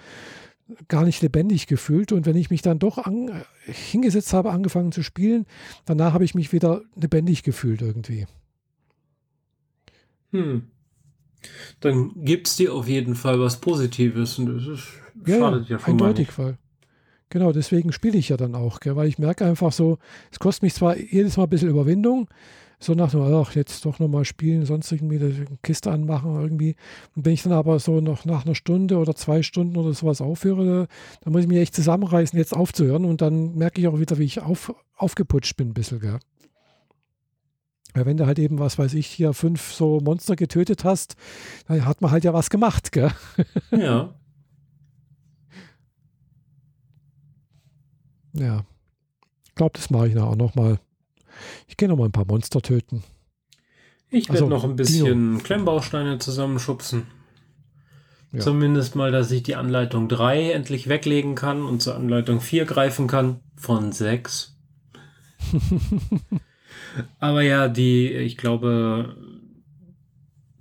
gar 0.88 1.04
nicht 1.04 1.22
lebendig 1.22 1.68
gefühlt. 1.68 2.12
Und 2.12 2.26
wenn 2.26 2.36
ich 2.36 2.50
mich 2.50 2.62
dann 2.62 2.80
doch 2.80 2.98
an, 2.98 3.44
hingesetzt 3.66 4.34
habe, 4.34 4.52
angefangen 4.52 4.92
zu 4.92 5.04
spielen, 5.04 5.46
danach 5.86 6.14
habe 6.14 6.24
ich 6.24 6.36
mich 6.36 6.54
wieder 6.54 6.82
lebendig 6.96 7.44
gefühlt 7.44 7.82
irgendwie. 7.82 8.26
Hm. 10.32 10.68
Dann 11.80 12.12
gibt 12.24 12.48
es 12.48 12.56
dir 12.56 12.74
auf 12.74 12.88
jeden 12.88 13.16
Fall 13.16 13.40
was 13.40 13.60
Positives 13.60 14.38
und 14.38 14.46
das 14.46 14.68
ist, 14.68 14.88
ja, 15.26 15.40
schadet 15.40 15.70
ja 15.70 15.80
schon 15.80 15.92
eindeutig, 15.94 16.38
weil 16.38 16.58
Genau, 17.32 17.54
deswegen 17.54 17.94
spiele 17.94 18.18
ich 18.18 18.28
ja 18.28 18.36
dann 18.36 18.56
auch, 18.56 18.82
gell, 18.82 18.98
weil 18.98 19.08
ich 19.08 19.18
merke 19.18 19.46
einfach 19.46 19.72
so, 19.72 20.00
es 20.32 20.40
kostet 20.40 20.64
mich 20.64 20.74
zwar 20.74 20.98
jedes 20.98 21.38
Mal 21.38 21.44
ein 21.44 21.50
bisschen 21.50 21.70
Überwindung, 21.70 22.28
so 22.78 22.94
nach 22.94 23.16
ach, 23.16 23.56
jetzt 23.56 23.86
doch 23.86 24.00
nochmal 24.00 24.26
spielen, 24.26 24.66
sonst 24.66 24.92
irgendwie 24.92 25.16
eine 25.16 25.46
Kiste 25.64 25.92
anmachen 25.92 26.36
irgendwie. 26.42 26.76
Und 27.16 27.26
wenn 27.26 27.32
ich 27.32 27.44
dann 27.44 27.54
aber 27.54 27.80
so 27.80 28.02
noch 28.02 28.26
nach 28.26 28.46
einer 28.46 28.54
Stunde 28.54 28.98
oder 28.98 29.16
zwei 29.16 29.44
Stunden 29.44 29.78
oder 29.78 29.94
sowas 29.94 30.20
aufhöre, 30.20 30.90
dann 31.22 31.32
muss 31.32 31.44
ich 31.44 31.48
mich 31.48 31.60
echt 31.60 31.74
zusammenreißen, 31.74 32.38
jetzt 32.38 32.54
aufzuhören 32.54 33.06
und 33.06 33.22
dann 33.22 33.56
merke 33.56 33.80
ich 33.80 33.88
auch 33.88 33.98
wieder, 33.98 34.18
wie 34.18 34.26
ich 34.26 34.42
auf, 34.42 34.76
aufgeputscht 34.98 35.56
bin 35.56 35.70
ein 35.70 35.74
bisschen, 35.74 36.02
gell. 36.02 36.20
Weil 37.94 38.06
wenn 38.06 38.18
du 38.18 38.26
halt 38.26 38.40
eben, 38.40 38.60
was 38.60 38.78
weiß 38.78 38.94
ich, 38.96 39.08
hier 39.08 39.32
fünf 39.32 39.72
so 39.72 40.02
Monster 40.02 40.36
getötet 40.36 40.84
hast, 40.84 41.16
dann 41.68 41.86
hat 41.86 42.02
man 42.02 42.12
halt 42.12 42.26
ja 42.26 42.34
was 42.34 42.50
gemacht, 42.50 42.92
gell? 42.92 43.12
Ja. 43.72 44.16
Ja. 48.34 48.66
Ich 49.46 49.56
glaube, 49.56 49.78
das 49.78 49.90
mache 49.90 50.08
ich 50.08 50.18
auch 50.18 50.36
nochmal. 50.36 50.80
Ich 51.68 51.78
gehe 51.78 51.90
nochmal 51.90 52.08
ein 52.08 52.14
paar 52.14 52.26
Monster 52.26 52.62
töten. 52.62 53.04
Ich 54.10 54.28
werde 54.28 54.44
also, 54.44 54.50
noch 54.50 54.64
ein 54.64 54.76
bisschen 54.76 55.06
Dino. 55.06 55.44
Klemmbausteine 55.44 56.20
zusammenschubsen. 56.20 57.08
Ja. 58.34 58.40
Zumindest 58.40 58.96
mal, 58.96 59.12
dass 59.12 59.32
ich 59.32 59.44
die 59.44 59.56
Anleitung 59.56 60.08
3 60.08 60.52
endlich 60.52 60.88
weglegen 60.88 61.36
kann 61.36 61.64
und 61.64 61.82
zur 61.82 61.96
Anleitung 61.96 62.40
4 62.40 62.66
greifen 62.66 63.08
kann. 63.08 63.40
Von 63.56 63.92
6. 63.92 64.58
Aber 67.20 67.42
ja, 67.42 67.68
die, 67.68 68.10
ich 68.10 68.38
glaube, 68.38 69.16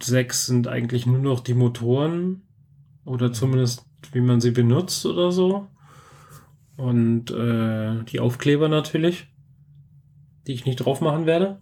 6 0.03 0.47
sind 0.47 0.69
eigentlich 0.69 1.07
nur 1.07 1.19
noch 1.19 1.41
die 1.41 1.55
Motoren. 1.55 2.43
Oder 3.05 3.33
zumindest, 3.33 3.85
wie 4.13 4.21
man 4.21 4.41
sie 4.41 4.51
benutzt 4.51 5.07
oder 5.07 5.33
so. 5.33 5.69
Und 6.81 7.31
äh, 7.31 8.05
die 8.05 8.21
Aufkleber 8.21 8.69
natürlich 8.69 9.29
die 10.47 10.55
ich 10.55 10.67
nicht 10.67 10.77
drauf 10.77 11.01
machen 11.01 11.27
werde. 11.27 11.61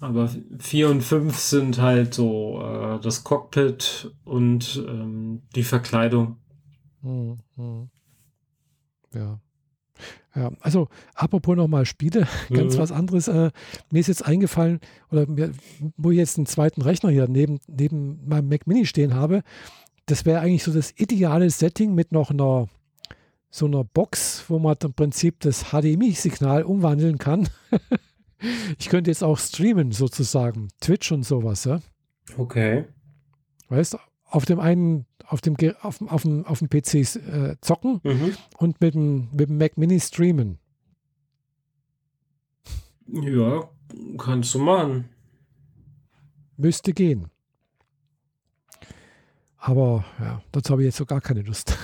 Aber 0.00 0.30
4 0.58 0.90
und 0.90 1.00
5 1.00 1.36
sind 1.38 1.78
halt 1.78 2.12
so 2.12 2.60
äh, 2.60 3.00
das 3.00 3.24
Cockpit 3.24 4.12
und 4.24 4.84
ähm, 4.86 5.42
die 5.54 5.62
Verkleidung. 5.62 6.36
Hm, 7.02 7.38
hm. 7.56 7.90
Ja. 9.14 9.40
Ja, 10.34 10.50
also 10.60 10.88
apropos 11.14 11.56
nochmal 11.56 11.84
Spiele, 11.84 12.26
ganz 12.50 12.74
mhm. 12.74 12.78
was 12.78 12.90
anderes. 12.90 13.28
Äh, 13.28 13.52
mir 13.90 14.00
ist 14.00 14.08
jetzt 14.08 14.24
eingefallen, 14.24 14.80
oder 15.10 15.26
mir, 15.26 15.52
wo 15.96 16.10
ich 16.10 16.18
jetzt 16.18 16.38
einen 16.38 16.46
zweiten 16.46 16.82
Rechner 16.82 17.10
hier 17.10 17.28
neben, 17.28 17.60
neben 17.68 18.26
meinem 18.26 18.48
Mac 18.48 18.66
Mini 18.66 18.86
stehen 18.86 19.14
habe, 19.14 19.42
das 20.06 20.24
wäre 20.24 20.40
eigentlich 20.40 20.64
so 20.64 20.72
das 20.72 20.92
ideale 20.98 21.48
Setting 21.48 21.94
mit 21.94 22.12
noch 22.12 22.30
einer 22.30 22.68
so 23.52 23.66
einer 23.66 23.84
Box, 23.84 24.44
wo 24.48 24.58
man 24.58 24.76
im 24.82 24.94
Prinzip 24.94 25.40
das 25.40 25.66
HDMI-Signal 25.70 26.62
umwandeln 26.62 27.18
kann. 27.18 27.48
ich 28.78 28.88
könnte 28.88 29.10
jetzt 29.10 29.22
auch 29.22 29.38
streamen 29.38 29.92
sozusagen, 29.92 30.68
Twitch 30.80 31.12
und 31.12 31.22
sowas, 31.24 31.64
ja. 31.64 31.80
Okay. 32.38 32.86
Weißt 33.68 33.92
du, 33.92 33.98
auf 34.24 34.46
dem 34.46 34.58
einen, 34.58 35.04
auf 35.26 35.42
dem, 35.42 35.56
auf, 35.82 36.00
auf 36.00 36.22
dem, 36.22 36.46
auf 36.46 36.60
dem 36.60 36.70
PC 36.70 36.94
äh, 36.94 37.56
zocken 37.60 38.00
mhm. 38.02 38.34
und 38.56 38.80
mit 38.80 38.94
dem, 38.94 39.28
mit 39.32 39.50
dem 39.50 39.58
Mac 39.58 39.76
Mini 39.76 40.00
streamen. 40.00 40.58
Ja, 43.06 43.68
kannst 44.16 44.54
du 44.54 44.60
machen. 44.60 45.10
Müsste 46.56 46.94
gehen. 46.94 47.28
Aber 49.58 50.06
ja, 50.18 50.42
dazu 50.52 50.72
habe 50.72 50.82
ich 50.82 50.86
jetzt 50.86 50.96
so 50.96 51.04
gar 51.04 51.20
keine 51.20 51.42
Lust. 51.42 51.76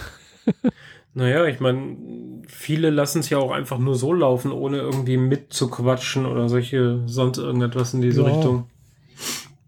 Naja, 1.19 1.47
ich 1.47 1.59
meine, 1.59 1.97
viele 2.47 2.90
lassen 2.90 3.19
es 3.19 3.28
ja 3.28 3.39
auch 3.39 3.51
einfach 3.51 3.78
nur 3.78 3.97
so 3.97 4.12
laufen, 4.12 4.53
ohne 4.53 4.78
irgendwie 4.78 5.16
mitzuquatschen 5.16 6.27
oder 6.27 6.49
solche, 6.49 7.03
sonst 7.07 7.39
irgendetwas 7.39 7.93
in 7.93 8.03
diese 8.03 8.23
ja, 8.23 8.28
Richtung. 8.28 8.70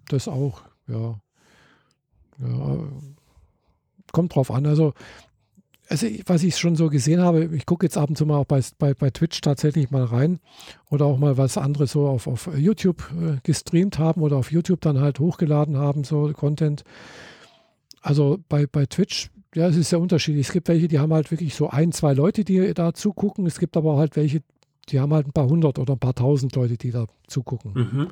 Das 0.07 0.29
auch, 0.29 0.63
ja. 0.87 1.21
ja. 2.39 2.79
Kommt 4.13 4.37
drauf 4.37 4.53
an. 4.53 4.65
Also, 4.65 4.95
also 5.89 6.07
was 6.27 6.45
ich 6.45 6.57
schon 6.57 6.77
so 6.77 6.89
gesehen 6.89 7.21
habe, 7.21 7.47
ich 7.47 7.67
gucke 7.67 7.85
jetzt 7.85 7.99
ab 7.99 8.11
und 8.11 8.15
zu 8.15 8.27
mal 8.27 8.37
auch 8.37 8.45
bei, 8.45 8.61
bei, 8.79 8.95
bei 8.95 9.11
Twitch 9.11 9.41
tatsächlich 9.41 9.91
mal 9.91 10.05
rein 10.05 10.39
oder 10.89 11.07
auch 11.07 11.19
mal 11.19 11.37
was 11.37 11.59
andere 11.59 11.89
so 11.89 12.07
auf, 12.07 12.29
auf 12.29 12.49
YouTube 12.57 13.11
äh, 13.21 13.39
gestreamt 13.43 13.99
haben 13.99 14.23
oder 14.23 14.37
auf 14.37 14.53
YouTube 14.53 14.83
dann 14.83 15.01
halt 15.01 15.19
hochgeladen 15.19 15.77
haben, 15.77 16.05
so 16.05 16.33
Content. 16.33 16.85
Also 18.03 18.39
bei, 18.49 18.69
bei 18.69 18.87
Twitch 18.87 19.31
ja, 19.55 19.67
es 19.67 19.77
ist 19.77 19.91
sehr 19.91 20.01
unterschiedlich. 20.01 20.47
Es 20.47 20.53
gibt 20.53 20.69
welche, 20.69 20.89
die 20.89 20.99
haben 20.99 21.13
halt 21.13 21.31
wirklich 21.31 21.55
so 21.55 21.69
ein, 21.71 21.93
zwei 21.93 22.13
Leute, 22.13 22.45
die 22.45 22.73
da 22.75 22.95
zugucken. 22.95 23.47
Es 23.47 23.59
gibt 23.59 23.77
aber 23.77 23.97
halt 23.97 24.17
welche, 24.17 24.43
die 24.89 25.01
haben 25.01 25.13
halt 25.13 25.27
ein 25.27 25.33
paar 25.33 25.49
hundert 25.49 25.79
oder 25.79 25.95
ein 25.95 25.99
paar 25.99 26.15
tausend 26.15 26.55
Leute, 26.55 26.77
die 26.77 26.91
da 26.91 27.07
zugucken. 27.27 27.73
Mhm. 27.75 28.09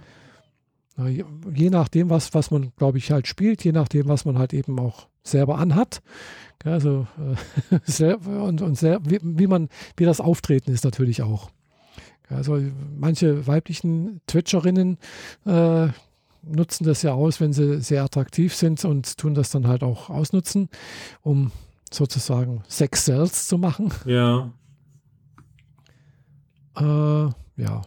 Ja, 0.97 1.07
je 1.55 1.71
nachdem, 1.71 2.11
was, 2.11 2.35
was 2.35 2.51
man, 2.51 2.73
glaube 2.77 2.99
ich, 2.99 3.13
halt 3.13 3.29
spielt, 3.29 3.65
je 3.65 3.71
nachdem, 3.71 4.09
was 4.09 4.25
man 4.25 4.37
halt 4.37 4.53
eben 4.53 4.81
auch 4.81 5.07
selber 5.23 5.59
anhat. 5.59 6.03
Also 6.65 7.07
äh, 8.01 8.15
und, 8.15 8.63
und 8.63 8.77
sehr, 8.77 9.01
wie, 9.05 9.21
wie, 9.23 9.47
man, 9.47 9.69
wie 9.97 10.05
das 10.05 10.21
Auftreten 10.21 10.73
ist 10.73 10.85
natürlich 10.85 11.23
auch. 11.23 11.51
Also 12.29 12.61
manche 12.99 13.47
weiblichen 13.47 14.21
Twitcherinnen, 14.27 14.99
äh, 15.47 15.89
nutzen 16.49 16.85
das 16.85 17.03
ja 17.03 17.13
aus, 17.13 17.41
wenn 17.41 17.53
sie 17.53 17.81
sehr 17.81 18.05
attraktiv 18.05 18.55
sind 18.55 18.85
und 18.85 19.19
tun 19.19 19.35
das 19.35 19.51
dann 19.51 19.67
halt 19.67 19.83
auch 19.83 20.11
ausnutzen, 20.11 20.69
um 21.23 21.53
sozusagen 21.93 22.63
Sex 22.69 23.05
Sales 23.05 23.49
zu 23.49 23.59
machen. 23.59 23.93
Ja. 24.05 24.53
Äh, 26.77 27.31
ja. 27.57 27.83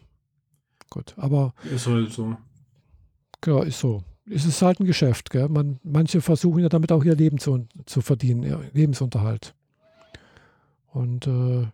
Gut, 0.90 1.14
aber. 1.18 1.54
Ist 1.74 1.88
halt 1.88 2.12
so. 2.12 2.36
Ja, 3.46 3.64
ist 3.64 3.80
so. 3.80 4.04
Es 4.30 4.46
ist 4.46 4.62
halt 4.62 4.80
ein 4.80 4.86
Geschäft, 4.86 5.30
gell? 5.30 5.50
Man, 5.50 5.80
manche 5.84 6.22
versuchen 6.22 6.62
ja 6.62 6.70
damit 6.70 6.92
auch 6.92 7.04
ihr 7.04 7.16
Leben 7.16 7.38
zu, 7.38 7.68
zu 7.86 8.02
verdienen, 8.02 8.44
ihr 8.44 8.62
Lebensunterhalt. 8.74 9.56
Und 10.94 11.28
äh, 11.28 11.68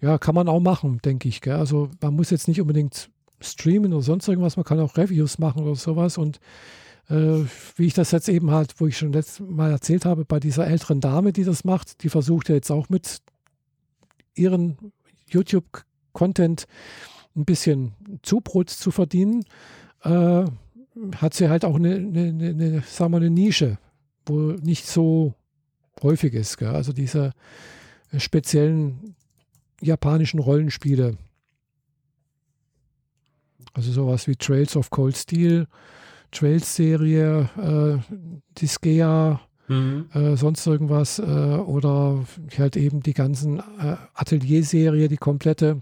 ja, 0.00 0.18
kann 0.18 0.34
man 0.34 0.48
auch 0.48 0.60
machen, 0.60 0.98
denke 1.04 1.28
ich. 1.28 1.40
Gell? 1.40 1.56
Also 1.56 1.90
man 2.00 2.14
muss 2.14 2.30
jetzt 2.30 2.48
nicht 2.48 2.60
unbedingt 2.60 3.10
streamen 3.40 3.92
oder 3.92 4.02
sonst 4.02 4.28
irgendwas. 4.28 4.56
Man 4.56 4.64
kann 4.64 4.80
auch 4.80 4.96
Reviews 4.96 5.38
machen 5.38 5.62
oder 5.62 5.74
sowas. 5.74 6.18
Und 6.18 6.40
äh, 7.08 7.44
wie 7.76 7.86
ich 7.86 7.94
das 7.94 8.10
jetzt 8.10 8.28
eben 8.28 8.50
halt, 8.50 8.74
wo 8.78 8.86
ich 8.86 8.98
schon 8.98 9.12
letztes 9.12 9.40
Mal 9.40 9.70
erzählt 9.70 10.04
habe, 10.04 10.24
bei 10.24 10.40
dieser 10.40 10.66
älteren 10.66 11.00
Dame, 11.00 11.32
die 11.32 11.44
das 11.44 11.64
macht, 11.64 12.02
die 12.02 12.08
versucht 12.08 12.48
ja 12.48 12.54
jetzt 12.54 12.70
auch 12.70 12.88
mit 12.88 13.18
ihren 14.34 14.92
YouTube-Content 15.28 16.66
ein 17.36 17.44
bisschen 17.44 17.92
Zubrot 18.22 18.70
zu 18.70 18.90
verdienen. 18.90 19.44
Äh, 20.02 20.44
hat 21.16 21.34
sie 21.34 21.48
halt 21.48 21.64
auch 21.64 21.76
eine, 21.76 21.94
eine, 21.94 22.48
eine, 22.48 22.82
sagen 22.82 23.12
wir, 23.12 23.18
eine 23.18 23.30
Nische, 23.30 23.78
wo 24.26 24.52
nicht 24.52 24.86
so 24.86 25.34
häufig 26.02 26.34
ist. 26.34 26.58
Gell? 26.58 26.68
Also 26.68 26.92
diese 26.92 27.32
speziellen 28.16 29.14
japanischen 29.80 30.40
Rollenspiele. 30.40 31.16
Also 33.78 33.92
sowas 33.92 34.26
wie 34.26 34.34
Trails 34.34 34.74
of 34.74 34.90
Cold 34.90 35.16
Steel, 35.16 35.68
Trails-Serie, 36.32 37.48
äh, 37.56 38.14
Disgaea, 38.60 39.40
mhm. 39.68 40.06
äh, 40.12 40.36
sonst 40.36 40.66
irgendwas 40.66 41.20
äh, 41.20 41.22
oder 41.22 42.26
halt 42.58 42.76
eben 42.76 43.04
die 43.04 43.14
ganzen 43.14 43.60
äh, 43.60 43.94
Atelier-Serie, 44.14 45.06
die 45.06 45.16
komplette 45.16 45.78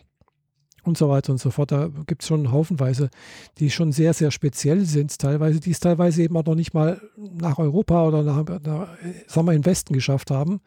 und 0.84 0.98
so 0.98 1.08
weiter 1.08 1.32
und 1.32 1.38
so 1.38 1.50
fort. 1.50 1.72
Da 1.72 1.88
gibt 2.06 2.20
es 2.20 2.28
schon 2.28 2.52
haufenweise, 2.52 3.08
die 3.56 3.70
schon 3.70 3.92
sehr, 3.92 4.12
sehr 4.12 4.30
speziell 4.30 4.84
sind, 4.84 5.18
teilweise, 5.18 5.58
die 5.58 5.70
es 5.70 5.80
teilweise 5.80 6.22
eben 6.22 6.36
auch 6.36 6.44
noch 6.44 6.54
nicht 6.54 6.74
mal 6.74 7.00
nach 7.16 7.56
Europa 7.56 8.06
oder 8.06 8.22
nach, 8.22 8.44
nach 8.44 8.88
sagen 9.26 9.46
wir, 9.46 9.54
in 9.54 9.64
Westen 9.64 9.94
geschafft 9.94 10.30
haben. 10.30 10.60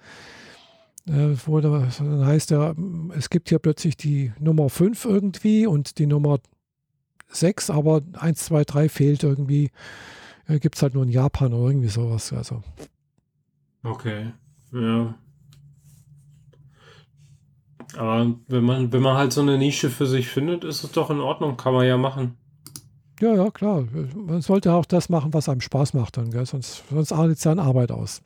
Äh, 1.08 1.36
wo 1.46 1.60
dann 1.60 2.26
heißt 2.26 2.50
ja, 2.50 2.74
es 3.16 3.30
gibt 3.30 3.50
hier 3.50 3.60
plötzlich 3.60 3.98
die 3.98 4.32
Nummer 4.40 4.70
5 4.70 5.06
irgendwie 5.06 5.68
und 5.68 6.00
die 6.00 6.08
Nummer 6.08 6.40
6, 7.30 7.70
aber 7.70 8.02
1, 8.20 8.46
2, 8.46 8.64
3 8.64 8.90
fehlt 8.90 9.24
irgendwie. 9.24 9.72
Äh, 10.48 10.60
gibt 10.60 10.76
es 10.76 10.82
halt 10.82 10.94
nur 10.94 11.04
in 11.04 11.10
Japan 11.10 11.54
oder 11.54 11.70
irgendwie 11.70 11.90
sowas. 11.90 12.34
Also. 12.34 12.64
Okay, 13.84 14.32
ja. 14.74 15.16
Aber 17.96 18.36
wenn 18.48 18.64
man, 18.64 18.92
wenn 18.92 19.02
man 19.02 19.18
halt 19.18 19.34
so 19.34 19.42
eine 19.42 19.58
Nische 19.58 19.90
für 19.90 20.06
sich 20.06 20.28
findet, 20.28 20.64
ist 20.64 20.84
es 20.84 20.92
doch 20.92 21.10
in 21.10 21.20
Ordnung, 21.20 21.58
kann 21.58 21.74
man 21.74 21.88
ja 21.88 21.98
machen. 21.98 22.38
Ja, 23.20 23.36
ja, 23.36 23.50
klar. 23.52 23.86
Man 24.16 24.42
sollte 24.42 24.74
auch 24.74 24.86
das 24.86 25.10
machen, 25.10 25.34
was 25.34 25.50
einem 25.50 25.62
Spaß 25.62 25.94
macht 25.94 26.18
dann, 26.18 26.32
gell? 26.32 26.46
Sonst, 26.46 26.84
sonst 26.90 27.12
artet 27.12 27.38
es 27.38 27.44
seine 27.44 27.64
Arbeit 27.64 27.92
aus. 27.92 28.22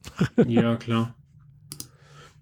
ja, 0.48 0.76
klar. 0.76 1.16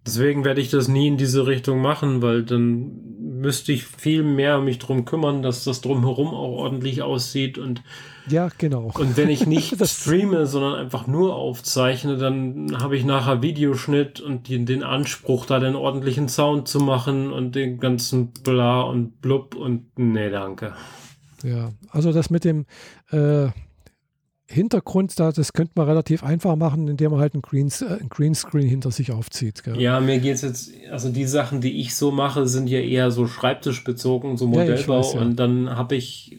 Deswegen 0.06 0.44
werde 0.44 0.62
ich 0.62 0.70
das 0.70 0.88
nie 0.88 1.08
in 1.08 1.18
diese 1.18 1.46
Richtung 1.46 1.82
machen, 1.82 2.22
weil 2.22 2.44
dann 2.44 2.92
müsste 3.20 3.72
ich 3.72 3.86
viel 3.86 4.24
mehr 4.24 4.60
mich 4.60 4.80
drum 4.80 5.06
kümmern, 5.06 5.42
dass 5.42 5.64
das 5.64 5.82
drumherum 5.82 6.30
auch 6.30 6.58
ordentlich 6.58 7.02
aussieht 7.02 7.58
und 7.58 7.84
ja, 8.28 8.50
genau. 8.58 8.92
Und 8.94 9.18
wenn 9.18 9.30
ich 9.30 9.48
nicht 9.48 9.76
streame, 9.88 10.46
sondern 10.46 10.76
einfach 10.76 11.08
nur 11.08 11.36
aufzeichne, 11.36 12.18
dann 12.18 12.78
habe 12.80 12.96
ich 12.96 13.04
nachher 13.04 13.42
Videoschnitt 13.42 14.20
und 14.20 14.48
die, 14.48 14.64
den 14.64 14.84
Anspruch, 14.84 15.48
da 15.48 15.60
den 15.60 15.76
ordentlichen 15.76 16.30
Sound 16.30 16.68
zu 16.68 16.80
machen 16.80 17.34
und 17.34 17.56
den 17.56 17.80
ganzen 17.80 18.32
Bla 18.44 18.82
und 18.82 19.22
Blub 19.22 19.56
und 19.56 19.98
nee, 19.98 20.30
danke. 20.30 20.74
Ja, 21.44 21.72
also 21.90 22.12
das 22.12 22.30
mit 22.30 22.44
dem 22.44 22.66
äh, 23.12 23.48
Hintergrund, 24.52 25.20
da, 25.20 25.32
das 25.32 25.54
könnte 25.54 25.74
man 25.76 25.88
relativ 25.88 26.24
einfach 26.24 26.56
machen, 26.56 26.88
indem 26.88 27.12
man 27.12 27.20
halt 27.20 27.34
ein, 27.34 27.42
Green, 27.42 27.72
ein 27.82 28.10
Greenscreen 28.10 28.68
hinter 28.68 28.92
sich 28.92 29.12
aufzieht. 29.12 29.64
Gell? 29.64 29.80
Ja, 29.80 30.00
mir 30.00 30.20
geht 30.20 30.36
es 30.36 30.42
jetzt, 30.42 30.72
also 30.92 31.10
die 31.10 31.26
Sachen, 31.26 31.62
die 31.62 31.80
ich 31.82 31.96
so 31.96 32.12
mache, 32.12 32.48
sind 32.48 32.68
ja 32.68 32.80
eher 32.80 33.12
so 33.12 33.28
schreibtischbezogen, 33.28 34.38
so 34.38 34.48
Modellbau. 34.48 34.94
Ja, 34.94 35.00
weiß, 35.00 35.14
ja. 35.14 35.22
Und 35.22 35.36
dann 35.38 35.70
habe 35.70 35.96
ich 35.96 36.38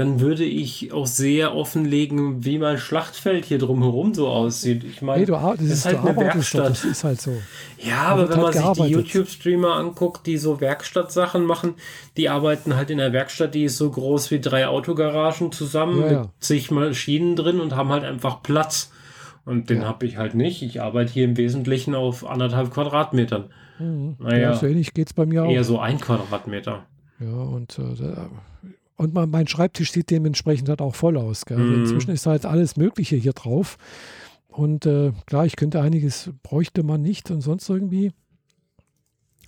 dann 0.00 0.18
würde 0.18 0.44
ich 0.44 0.94
auch 0.94 1.06
sehr 1.06 1.54
offenlegen, 1.54 2.42
wie 2.42 2.56
mein 2.56 2.78
Schlachtfeld 2.78 3.44
hier 3.44 3.58
drumherum 3.58 4.14
so 4.14 4.28
aussieht. 4.28 4.82
Ich 4.82 5.02
meine, 5.02 5.26
hey, 5.26 5.26
das 5.26 5.60
ist, 5.60 5.72
ist 5.72 5.84
halt 5.84 5.98
eine 5.98 6.16
Werkstatt. 6.16 6.70
Das 6.70 6.84
ist 6.86 7.04
halt 7.04 7.20
so. 7.20 7.32
Ja, 7.76 8.04
aber 8.04 8.30
wenn 8.30 8.40
man 8.40 8.54
halt 8.54 8.76
sich 8.76 8.86
die 8.86 8.92
YouTube-Streamer 8.92 9.74
anguckt, 9.74 10.26
die 10.26 10.38
so 10.38 10.58
Werkstattsachen 10.58 11.44
machen, 11.44 11.74
die 12.16 12.30
arbeiten 12.30 12.76
halt 12.76 12.88
in 12.88 12.96
der 12.96 13.12
Werkstatt, 13.12 13.54
die 13.54 13.64
ist 13.64 13.76
so 13.76 13.90
groß 13.90 14.30
wie 14.30 14.40
drei 14.40 14.68
Autogaragen 14.68 15.52
zusammen 15.52 16.00
ja, 16.00 16.20
mit 16.20 16.30
zig 16.40 16.70
Maschinen 16.70 17.36
drin 17.36 17.60
und 17.60 17.76
haben 17.76 17.90
halt 17.90 18.04
einfach 18.04 18.42
Platz. 18.42 18.92
Und 19.44 19.68
den 19.68 19.82
ja. 19.82 19.88
habe 19.88 20.06
ich 20.06 20.16
halt 20.16 20.34
nicht. 20.34 20.62
Ich 20.62 20.80
arbeite 20.80 21.12
hier 21.12 21.26
im 21.26 21.36
Wesentlichen 21.36 21.94
auf 21.94 22.26
anderthalb 22.26 22.72
Quadratmetern. 22.72 23.50
Mhm. 23.78 24.16
Naja, 24.18 24.38
ja, 24.38 24.54
so 24.54 24.64
ähnlich 24.64 24.94
geht 24.94 25.08
es 25.08 25.12
bei 25.12 25.26
mir 25.26 25.44
auch. 25.44 25.50
Eher 25.50 25.64
so 25.64 25.78
ein 25.78 26.00
Quadratmeter. 26.00 26.84
Ja, 27.18 27.34
und 27.34 27.78
äh, 27.78 28.14
und 29.00 29.14
mein, 29.14 29.30
mein 29.30 29.46
Schreibtisch 29.46 29.92
sieht 29.92 30.10
dementsprechend 30.10 30.68
halt 30.68 30.82
auch 30.82 30.94
voll 30.94 31.16
aus. 31.16 31.44
Also 31.48 31.62
mhm. 31.62 31.84
Inzwischen 31.84 32.10
ist 32.10 32.26
halt 32.26 32.44
alles 32.44 32.76
Mögliche 32.76 33.16
hier 33.16 33.32
drauf. 33.32 33.78
Und 34.46 34.84
äh, 34.84 35.12
klar, 35.24 35.46
ich 35.46 35.56
könnte 35.56 35.80
einiges, 35.80 36.28
bräuchte 36.42 36.82
man 36.82 37.00
nicht 37.00 37.30
und 37.30 37.40
sonst 37.40 37.66
irgendwie. 37.70 38.12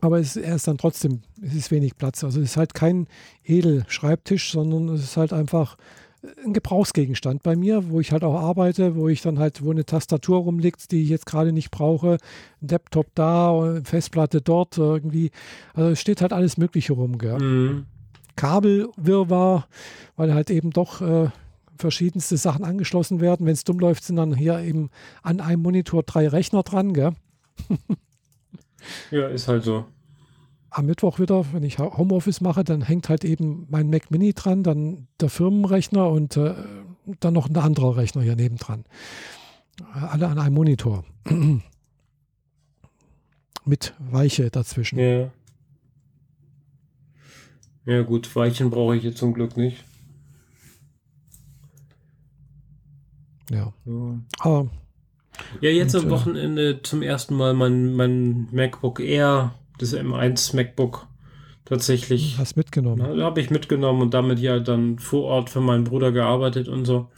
Aber 0.01 0.19
es, 0.19 0.37
er 0.37 0.57
ist 0.57 0.69
dann 0.69 0.79
trotzdem, 0.79 1.21
es 1.43 1.55
ist 1.55 1.71
wenig 1.71 1.99
Platz. 1.99 2.25
Also 2.25 2.41
es 2.41 2.53
ist 2.53 2.57
halt 2.57 2.73
kein 2.73 3.09
Edelschreibtisch, 3.45 4.53
sondern 4.53 4.89
es 4.89 5.03
ist 5.03 5.17
halt 5.19 5.35
einfach 5.35 5.77
ein 6.47 6.55
Gebrauchsgegenstand 6.55 7.43
bei 7.43 7.55
mir, 7.55 7.91
wo 7.91 8.01
ich 8.01 8.11
halt 8.11 8.25
auch 8.25 8.41
arbeite, 8.41 8.97
wo 8.97 9.11
ich 9.11 9.21
dann 9.21 9.39
halt, 9.39 9.63
wo 9.63 9.71
eine 9.71 9.85
Tastatur 9.85 10.39
rumliegt, 10.39 10.91
die 10.93 11.03
ich 11.03 11.11
jetzt 11.11 11.27
gerade 11.27 11.53
nicht 11.53 11.71
brauche, 11.71 12.17
ein 12.63 12.69
Laptop 12.69 13.09
da, 13.15 13.83
Festplatte 13.85 14.41
dort 14.41 14.79
irgendwie. 14.79 15.31
Also 15.75 15.91
es 15.91 16.01
steht 16.01 16.23
halt 16.23 16.33
alles 16.33 16.57
Mögliche 16.57 16.95
rum. 16.95 17.19
Gell? 17.19 17.39
Mhm. 17.39 17.87
Kabelwirrwarr, 18.37 19.67
weil 20.17 20.35
halt 20.35 20.51
eben 20.51 20.71
doch 20.71 21.01
äh, 21.01 21.31
verschiedenste 21.77 22.37
Sachen 22.37 22.65
angeschlossen 22.65 23.21
werden. 23.21 23.47
Wenn 23.47 23.53
es 23.53 23.65
dumm 23.65 23.79
läuft, 23.79 24.05
sind 24.05 24.17
dann 24.17 24.35
hier 24.35 24.59
eben 24.61 24.91
an 25.23 25.41
einem 25.41 25.63
Monitor 25.63 26.03
drei 26.03 26.29
Rechner 26.29 26.63
dran, 26.63 26.93
gell? 26.95 27.13
ja, 29.11 29.29
ist 29.29 29.49
halt 29.49 29.65
so. 29.65 29.85
Am 30.71 30.87
Mittwoch 30.87 31.19
wieder, 31.19 31.45
wenn 31.53 31.65
ich 31.65 31.79
Homeoffice 31.79 32.41
mache, 32.41 32.65
dann 32.65 32.81
hängt 32.81 33.11
halt 33.11 33.25
eben 33.25 33.67
mein 33.69 33.91
Mac 33.91 34.11
Mini 34.11 34.33
dran, 34.33 34.63
dann 34.63 35.07
der 35.21 35.29
Firmenrechner 35.29 36.09
und 36.09 36.39
äh, 36.39 36.55
dann 37.21 37.35
noch 37.35 37.49
ein 37.49 37.57
anderer 37.57 37.97
Rechner 37.97 38.23
hier 38.23 38.37
nebendran. 38.37 38.85
Alle 39.93 40.29
an 40.29 40.39
einem 40.39 40.55
Monitor. 40.55 41.05
Mit 43.65 43.95
Weiche 43.99 44.51
dazwischen. 44.51 44.99
Ja. 44.99 45.31
Ja 47.85 48.03
gut, 48.03 48.35
Weichen 48.37 48.71
brauche 48.71 48.97
ich 48.97 49.03
jetzt 49.03 49.19
zum 49.19 49.35
Glück 49.35 49.57
nicht. 49.57 49.85
Ja. 53.51 53.73
Ja, 53.85 54.21
ah. 54.41 54.65
ja 55.61 55.71
jetzt 55.71 55.95
und, 55.95 56.03
am 56.03 56.09
äh, 56.09 56.11
Wochenende 56.11 56.83
zum 56.83 57.03
ersten 57.03 57.35
Mal 57.35 57.55
mein, 57.55 57.95
mein 57.95 58.49
MacBook 58.53 59.01
Air, 59.01 59.55
das 59.79 59.95
M1 59.95 60.57
MacBook, 60.57 61.07
tatsächlich. 61.65 62.39
Hast 62.39 62.57
mitgenommen? 62.57 63.21
Habe 63.21 63.41
ich 63.41 63.51
mitgenommen 63.51 64.01
und 64.01 64.15
damit 64.15 64.39
ja 64.39 64.59
dann 64.61 64.99
vor 64.99 65.25
Ort 65.25 65.51
für 65.51 65.61
meinen 65.61 65.85
Bruder 65.85 66.13
gearbeitet 66.13 66.69
und 66.69 66.85
so. 66.85 67.09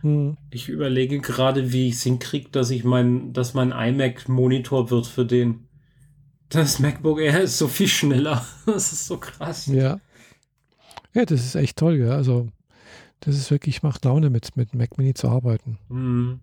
Hm. 0.00 0.36
Ich 0.50 0.68
überlege 0.68 1.20
gerade, 1.20 1.72
wie 1.72 1.88
ich 1.88 1.94
es 1.94 2.02
hinkriege, 2.02 2.48
dass 2.50 2.70
ich 2.70 2.84
mein, 2.84 3.32
dass 3.32 3.54
mein 3.54 3.72
iMac 3.72 4.28
Monitor 4.28 4.90
wird 4.90 5.06
für 5.06 5.26
den. 5.26 5.65
Das 6.48 6.78
MacBook 6.78 7.20
Air 7.20 7.42
ist 7.42 7.58
so 7.58 7.68
viel 7.68 7.88
schneller. 7.88 8.44
Das 8.66 8.92
ist 8.92 9.06
so 9.06 9.18
krass. 9.18 9.66
Ja. 9.66 10.00
Ja, 11.14 11.24
das 11.24 11.44
ist 11.44 11.54
echt 11.54 11.78
toll, 11.78 11.96
ja. 11.96 12.10
Also, 12.10 12.48
das 13.20 13.36
ist 13.36 13.50
wirklich, 13.50 13.82
macht 13.82 14.04
Laune, 14.04 14.28
mit, 14.28 14.56
mit 14.56 14.74
Mac 14.74 14.98
Mini 14.98 15.14
zu 15.14 15.28
arbeiten. 15.28 15.78
Mhm. 15.88 16.40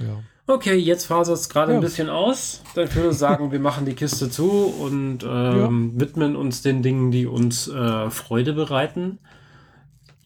Ja. 0.00 0.22
Okay, 0.48 0.76
jetzt 0.76 1.06
fasert 1.06 1.36
es 1.36 1.48
gerade 1.48 1.72
ja. 1.72 1.78
ein 1.78 1.82
bisschen 1.82 2.08
aus. 2.08 2.62
Dann 2.74 2.92
würde 2.94 3.10
ich 3.10 3.16
sagen, 3.16 3.50
wir 3.50 3.58
machen 3.58 3.84
die 3.84 3.94
Kiste 3.94 4.30
zu 4.30 4.48
und 4.50 5.24
ähm, 5.24 5.92
ja. 5.94 6.00
widmen 6.00 6.36
uns 6.36 6.62
den 6.62 6.82
Dingen, 6.82 7.10
die 7.10 7.26
uns 7.26 7.68
äh, 7.68 8.10
Freude 8.10 8.52
bereiten. 8.52 9.18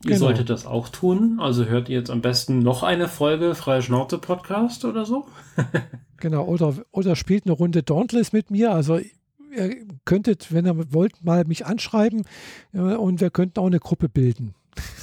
Ihr 0.05 0.11
genau. 0.11 0.19
solltet 0.19 0.51
das 0.51 0.67
auch 0.67 0.89
tun. 0.89 1.39
Also 1.41 1.65
hört 1.65 1.89
ihr 1.89 1.99
jetzt 1.99 2.11
am 2.11 2.21
besten 2.21 2.61
noch 2.61 2.83
eine 2.83 3.09
Folge 3.09 3.55
Freie 3.55 3.83
Schnauze 3.83 4.19
Podcast 4.19 4.85
oder 4.85 5.05
so. 5.05 5.27
Genau, 6.21 6.45
oder, 6.45 6.75
oder 6.93 7.17
spielt 7.17 7.47
eine 7.47 7.53
Runde 7.53 7.83
Dauntless 7.83 8.33
mit 8.33 8.51
mir. 8.51 8.73
Also 8.73 8.99
ihr 8.99 9.77
könntet, 10.05 10.53
wenn 10.53 10.67
ihr 10.67 10.93
wollt, 10.93 11.25
mal 11.25 11.45
mich 11.45 11.67
anschreiben 11.67 12.25
äh, 12.73 12.79
und 12.79 13.21
wir 13.21 13.31
könnten 13.31 13.59
auch 13.59 13.67
eine 13.67 13.81
Gruppe 13.81 14.09
bilden. 14.09 14.55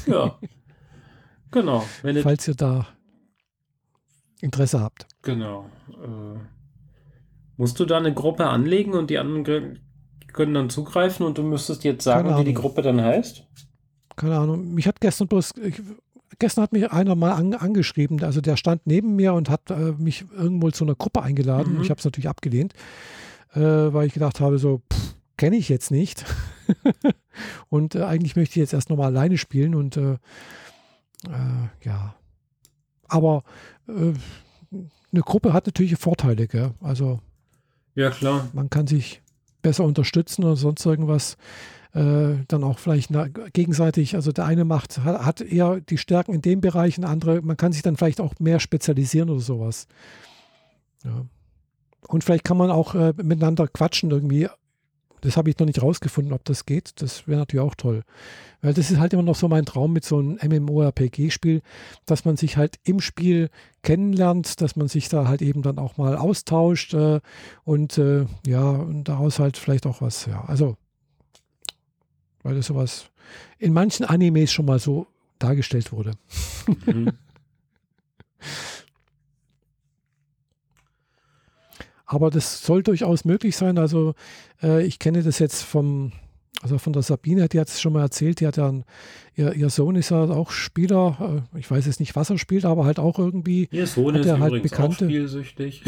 Ja, 0.05 0.39
genau. 1.51 1.83
Falls 2.21 2.47
ihr 2.47 2.55
da 2.55 2.87
Interesse 4.41 4.79
habt. 4.79 5.07
Genau. 5.23 5.69
Äh, 5.89 6.39
musst 7.57 7.79
du 7.79 7.85
da 7.85 7.97
eine 7.97 8.13
Gruppe 8.13 8.47
anlegen 8.47 8.93
und 8.93 9.09
die 9.09 9.17
anderen 9.17 9.79
können 10.31 10.53
dann 10.53 10.69
zugreifen 10.69 11.25
und 11.25 11.37
du 11.37 11.43
müsstest 11.43 11.83
jetzt 11.83 12.03
sagen, 12.03 12.37
wie 12.37 12.43
die 12.43 12.53
Gruppe 12.53 12.83
dann 12.83 13.01
heißt? 13.01 13.45
Keine 14.15 14.37
Ahnung. 14.37 14.73
Mich 14.73 14.87
hat 14.87 15.01
gestern 15.01 15.27
bloß, 15.27 15.53
ich, 15.57 15.81
gestern 16.39 16.63
hat 16.63 16.73
mich 16.73 16.91
einer 16.91 17.15
mal 17.15 17.31
an, 17.31 17.53
angeschrieben, 17.53 18.23
also 18.23 18.41
der 18.41 18.57
stand 18.57 18.85
neben 18.85 19.15
mir 19.15 19.33
und 19.33 19.49
hat 19.49 19.69
äh, 19.69 19.93
mich 19.97 20.25
irgendwo 20.31 20.71
zu 20.71 20.83
einer 20.85 20.95
Gruppe 20.95 21.21
eingeladen. 21.21 21.75
Mhm. 21.75 21.81
Ich 21.81 21.89
habe 21.89 21.99
es 21.99 22.05
natürlich 22.05 22.29
abgelehnt, 22.29 22.73
äh, 23.53 23.59
weil 23.59 24.07
ich 24.07 24.13
gedacht 24.13 24.39
habe, 24.39 24.57
so, 24.59 24.81
kenne 25.37 25.55
ich 25.55 25.69
jetzt 25.69 25.91
nicht. 25.91 26.25
und 27.69 27.95
äh, 27.95 28.03
eigentlich 28.03 28.35
möchte 28.35 28.53
ich 28.53 28.61
jetzt 28.61 28.73
erst 28.73 28.89
nochmal 28.89 29.07
alleine 29.07 29.37
spielen 29.37 29.75
und 29.75 29.97
äh, 29.97 30.13
äh, 30.13 31.69
ja. 31.83 32.15
Aber 33.07 33.43
äh, 33.87 34.13
eine 35.11 35.21
Gruppe 35.21 35.53
hat 35.53 35.65
natürlich 35.65 35.95
Vorteile, 35.97 36.47
gell? 36.47 36.71
Also 36.81 37.21
ja, 37.95 38.11
klar. 38.11 38.47
Man 38.53 38.69
kann 38.69 38.85
sich 38.85 39.21
besser 39.61 39.83
unterstützen 39.83 40.43
oder 40.43 40.55
sonst 40.55 40.85
irgendwas. 40.85 41.37
Äh, 41.97 42.43
dann 42.47 42.63
auch 42.63 42.77
vielleicht 42.77 43.09
na, 43.09 43.27
gegenseitig, 43.27 44.15
also 44.15 44.31
der 44.31 44.45
eine 44.45 44.65
macht, 44.65 44.99
hat, 44.99 45.25
hat, 45.25 45.41
eher 45.41 45.81
die 45.81 45.97
Stärken 45.97 46.33
in 46.33 46.41
dem 46.41 46.61
Bereich, 46.61 46.97
ein 46.97 47.05
andere, 47.05 47.41
man 47.41 47.57
kann 47.57 47.71
sich 47.71 47.81
dann 47.81 47.97
vielleicht 47.97 48.21
auch 48.21 48.35
mehr 48.39 48.59
spezialisieren 48.59 49.29
oder 49.29 49.39
sowas. 49.39 49.87
Ja. 51.03 51.25
Und 52.07 52.23
vielleicht 52.23 52.43
kann 52.43 52.57
man 52.57 52.69
auch 52.69 52.93
äh, 52.93 53.13
miteinander 53.21 53.67
quatschen 53.67 54.11
irgendwie. 54.11 54.47
Das 55.21 55.35
habe 55.35 55.49
ich 55.49 55.57
noch 55.57 55.65
nicht 55.65 55.81
rausgefunden, 55.81 56.33
ob 56.33 56.45
das 56.45 56.67
geht. 56.67 57.01
Das 57.01 57.27
wäre 57.27 57.39
natürlich 57.39 57.65
auch 57.65 57.73
toll. 57.73 58.03
Weil 58.61 58.75
das 58.75 58.91
ist 58.91 58.99
halt 58.99 59.13
immer 59.13 59.23
noch 59.23 59.35
so 59.35 59.47
mein 59.47 59.65
Traum 59.65 59.91
mit 59.91 60.05
so 60.05 60.19
einem 60.19 60.63
MMORPG-Spiel, 60.63 61.61
dass 62.05 62.23
man 62.23 62.37
sich 62.37 62.55
halt 62.55 62.75
im 62.83 63.01
Spiel 63.01 63.49
kennenlernt, 63.81 64.61
dass 64.61 64.75
man 64.75 64.87
sich 64.87 65.09
da 65.09 65.27
halt 65.27 65.41
eben 65.41 65.63
dann 65.63 65.79
auch 65.79 65.97
mal 65.97 66.15
austauscht 66.15 66.93
äh, 66.93 67.19
und 67.63 67.97
äh, 67.97 68.25
ja, 68.45 68.69
und 68.69 69.05
daraus 69.05 69.39
halt 69.39 69.57
vielleicht 69.57 69.87
auch 69.87 70.01
was, 70.01 70.27
ja. 70.27 70.45
Also 70.45 70.77
weil 72.47 72.55
das 72.55 72.67
sowas 72.67 73.09
in 73.59 73.73
manchen 73.73 74.05
Animes 74.05 74.53
schon 74.53 74.65
mal 74.65 74.79
so 74.79 75.07
dargestellt 75.37 75.91
wurde. 75.91 76.13
Mhm. 76.85 77.11
Aber 82.05 82.29
das 82.29 82.61
soll 82.65 82.83
durchaus 82.83 83.25
möglich 83.25 83.57
sein. 83.57 83.77
Also 83.77 84.15
äh, 84.63 84.81
ich 84.85 84.97
kenne 84.97 85.23
das 85.23 85.39
jetzt 85.39 85.61
vom, 85.61 86.13
also 86.61 86.79
von 86.79 86.91
der 86.91 87.03
Sabine, 87.03 87.47
die 87.47 87.59
hat 87.59 87.67
es 87.67 87.79
schon 87.79 87.93
mal 87.93 88.01
erzählt, 88.01 88.39
die 88.39 88.47
hat 88.47 88.57
ja, 88.57 88.69
ein, 88.69 88.83
ihr, 89.35 89.53
ihr 89.53 89.69
Sohn 89.69 89.95
ist 89.95 90.09
ja 90.09 90.23
auch 90.23 90.49
Spieler, 90.49 91.43
äh, 91.53 91.59
ich 91.59 91.69
weiß 91.69 91.85
jetzt 91.85 91.99
nicht, 91.99 92.15
was 92.15 92.29
er 92.29 92.37
spielt, 92.39 92.65
aber 92.65 92.85
halt 92.85 92.97
auch 92.97 93.19
irgendwie. 93.19 93.67
Ihr 93.71 93.85
Sohn 93.85 94.15
ist 94.15 94.27
halt 94.27 94.63
bekannte, 94.63 95.05
auch 95.05 95.09
spielsüchtig. 95.09 95.83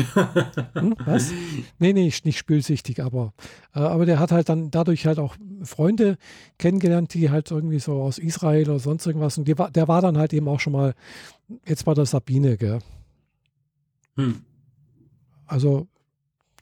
hm, 0.74 0.96
was? 1.06 1.32
Nee, 1.80 1.94
nee, 1.94 2.14
nicht 2.24 2.38
spielsüchtig, 2.38 3.02
aber, 3.02 3.34
äh, 3.74 3.80
aber 3.80 4.06
der 4.06 4.20
hat 4.20 4.32
halt 4.32 4.50
dann 4.50 4.70
dadurch 4.70 5.08
halt 5.08 5.18
auch 5.18 5.36
Freunde 5.64 6.18
kennengelernt, 6.60 7.14
die 7.14 7.32
halt 7.32 7.50
irgendwie 7.50 7.80
so 7.80 8.02
aus 8.02 8.20
Israel 8.20 8.70
oder 8.70 8.80
sonst 8.80 9.08
irgendwas 9.08 9.38
und 9.38 9.48
die, 9.48 9.56
der 9.56 9.88
war 9.88 10.02
dann 10.02 10.18
halt 10.18 10.34
eben 10.34 10.48
auch 10.48 10.60
schon 10.60 10.74
mal 10.74 10.94
jetzt 11.66 11.86
bei 11.86 11.96
der 11.96 12.06
Sabine, 12.06 12.58
gell? 12.58 12.80
Hm. 14.18 14.42
Also 15.48 15.88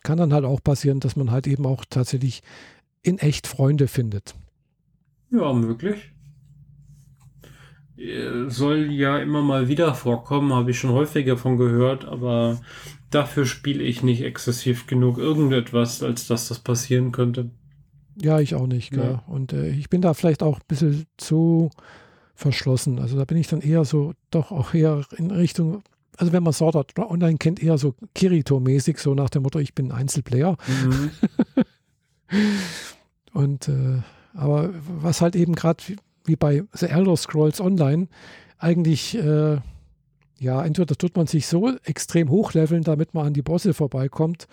kann 0.03 0.17
dann 0.17 0.33
halt 0.33 0.45
auch 0.45 0.63
passieren, 0.63 1.01
dass 1.01 1.17
man 1.17 1.31
halt 1.31 1.47
eben 1.47 1.65
auch 1.65 1.83
tatsächlich 1.89 2.41
in 3.07 3.19
echt 3.19 3.47
Freunde 3.47 3.87
findet. 3.87 4.35
Ja, 5.31 5.53
möglich. 5.53 6.11
Äh, 7.97 8.49
soll 8.49 8.91
ja 8.91 9.17
immer 9.17 9.41
mal 9.41 9.67
wieder 9.67 9.95
vorkommen, 9.95 10.53
habe 10.53 10.71
ich 10.71 10.79
schon 10.79 10.91
häufiger 10.91 11.37
von 11.37 11.57
gehört, 11.57 12.05
aber 12.05 12.59
dafür 13.09 13.45
spiele 13.45 13.83
ich 13.83 14.03
nicht 14.03 14.21
exzessiv 14.21 14.85
genug 14.87 15.17
irgendetwas, 15.17 16.03
als 16.03 16.27
dass 16.27 16.47
das 16.47 16.59
passieren 16.59 17.11
könnte. 17.11 17.49
Ja, 18.21 18.39
ich 18.39 18.55
auch 18.55 18.67
nicht. 18.67 18.95
Ja. 18.95 19.23
Und 19.27 19.53
äh, 19.53 19.69
ich 19.69 19.89
bin 19.89 20.01
da 20.01 20.13
vielleicht 20.13 20.43
auch 20.43 20.57
ein 20.57 20.65
bisschen 20.67 21.05
zu 21.17 21.71
verschlossen. 22.35 22.99
Also 22.99 23.17
da 23.17 23.25
bin 23.25 23.37
ich 23.37 23.47
dann 23.47 23.61
eher 23.61 23.83
so, 23.83 24.13
doch 24.31 24.51
auch 24.51 24.73
eher 24.73 25.05
in 25.17 25.31
Richtung, 25.31 25.83
also 26.17 26.33
wenn 26.33 26.43
man 26.43 26.53
Sword 26.53 26.75
Art 26.75 26.97
Online 26.99 27.37
kennt, 27.37 27.61
eher 27.61 27.77
so 27.77 27.95
Kirito-mäßig, 28.15 28.99
so 28.99 29.15
nach 29.15 29.29
dem 29.29 29.43
Motto, 29.43 29.59
ich 29.59 29.73
bin 29.73 29.91
Einzelplayer. 29.91 30.57
Mhm. 30.67 31.11
Und 33.37 33.67
äh, 33.67 34.01
aber 34.33 34.71
was 35.01 35.21
halt 35.21 35.35
eben 35.35 35.53
gerade 35.53 35.83
wie, 35.85 35.97
wie, 36.25 36.35
bei 36.35 36.63
The 36.73 36.87
Elder 36.87 37.15
Scrolls 37.15 37.61
Online 37.61 38.07
eigentlich 38.57 39.15
äh, 39.15 39.57
ja, 40.39 40.65
entweder 40.65 40.95
tut 40.95 41.15
man 41.15 41.27
sich 41.27 41.45
so 41.45 41.71
extrem 41.83 42.29
hochleveln, 42.29 42.83
damit 42.83 43.13
man 43.13 43.27
an 43.27 43.33
die 43.33 43.43
Bosse 43.43 43.75
vorbeikommt, 43.75 44.47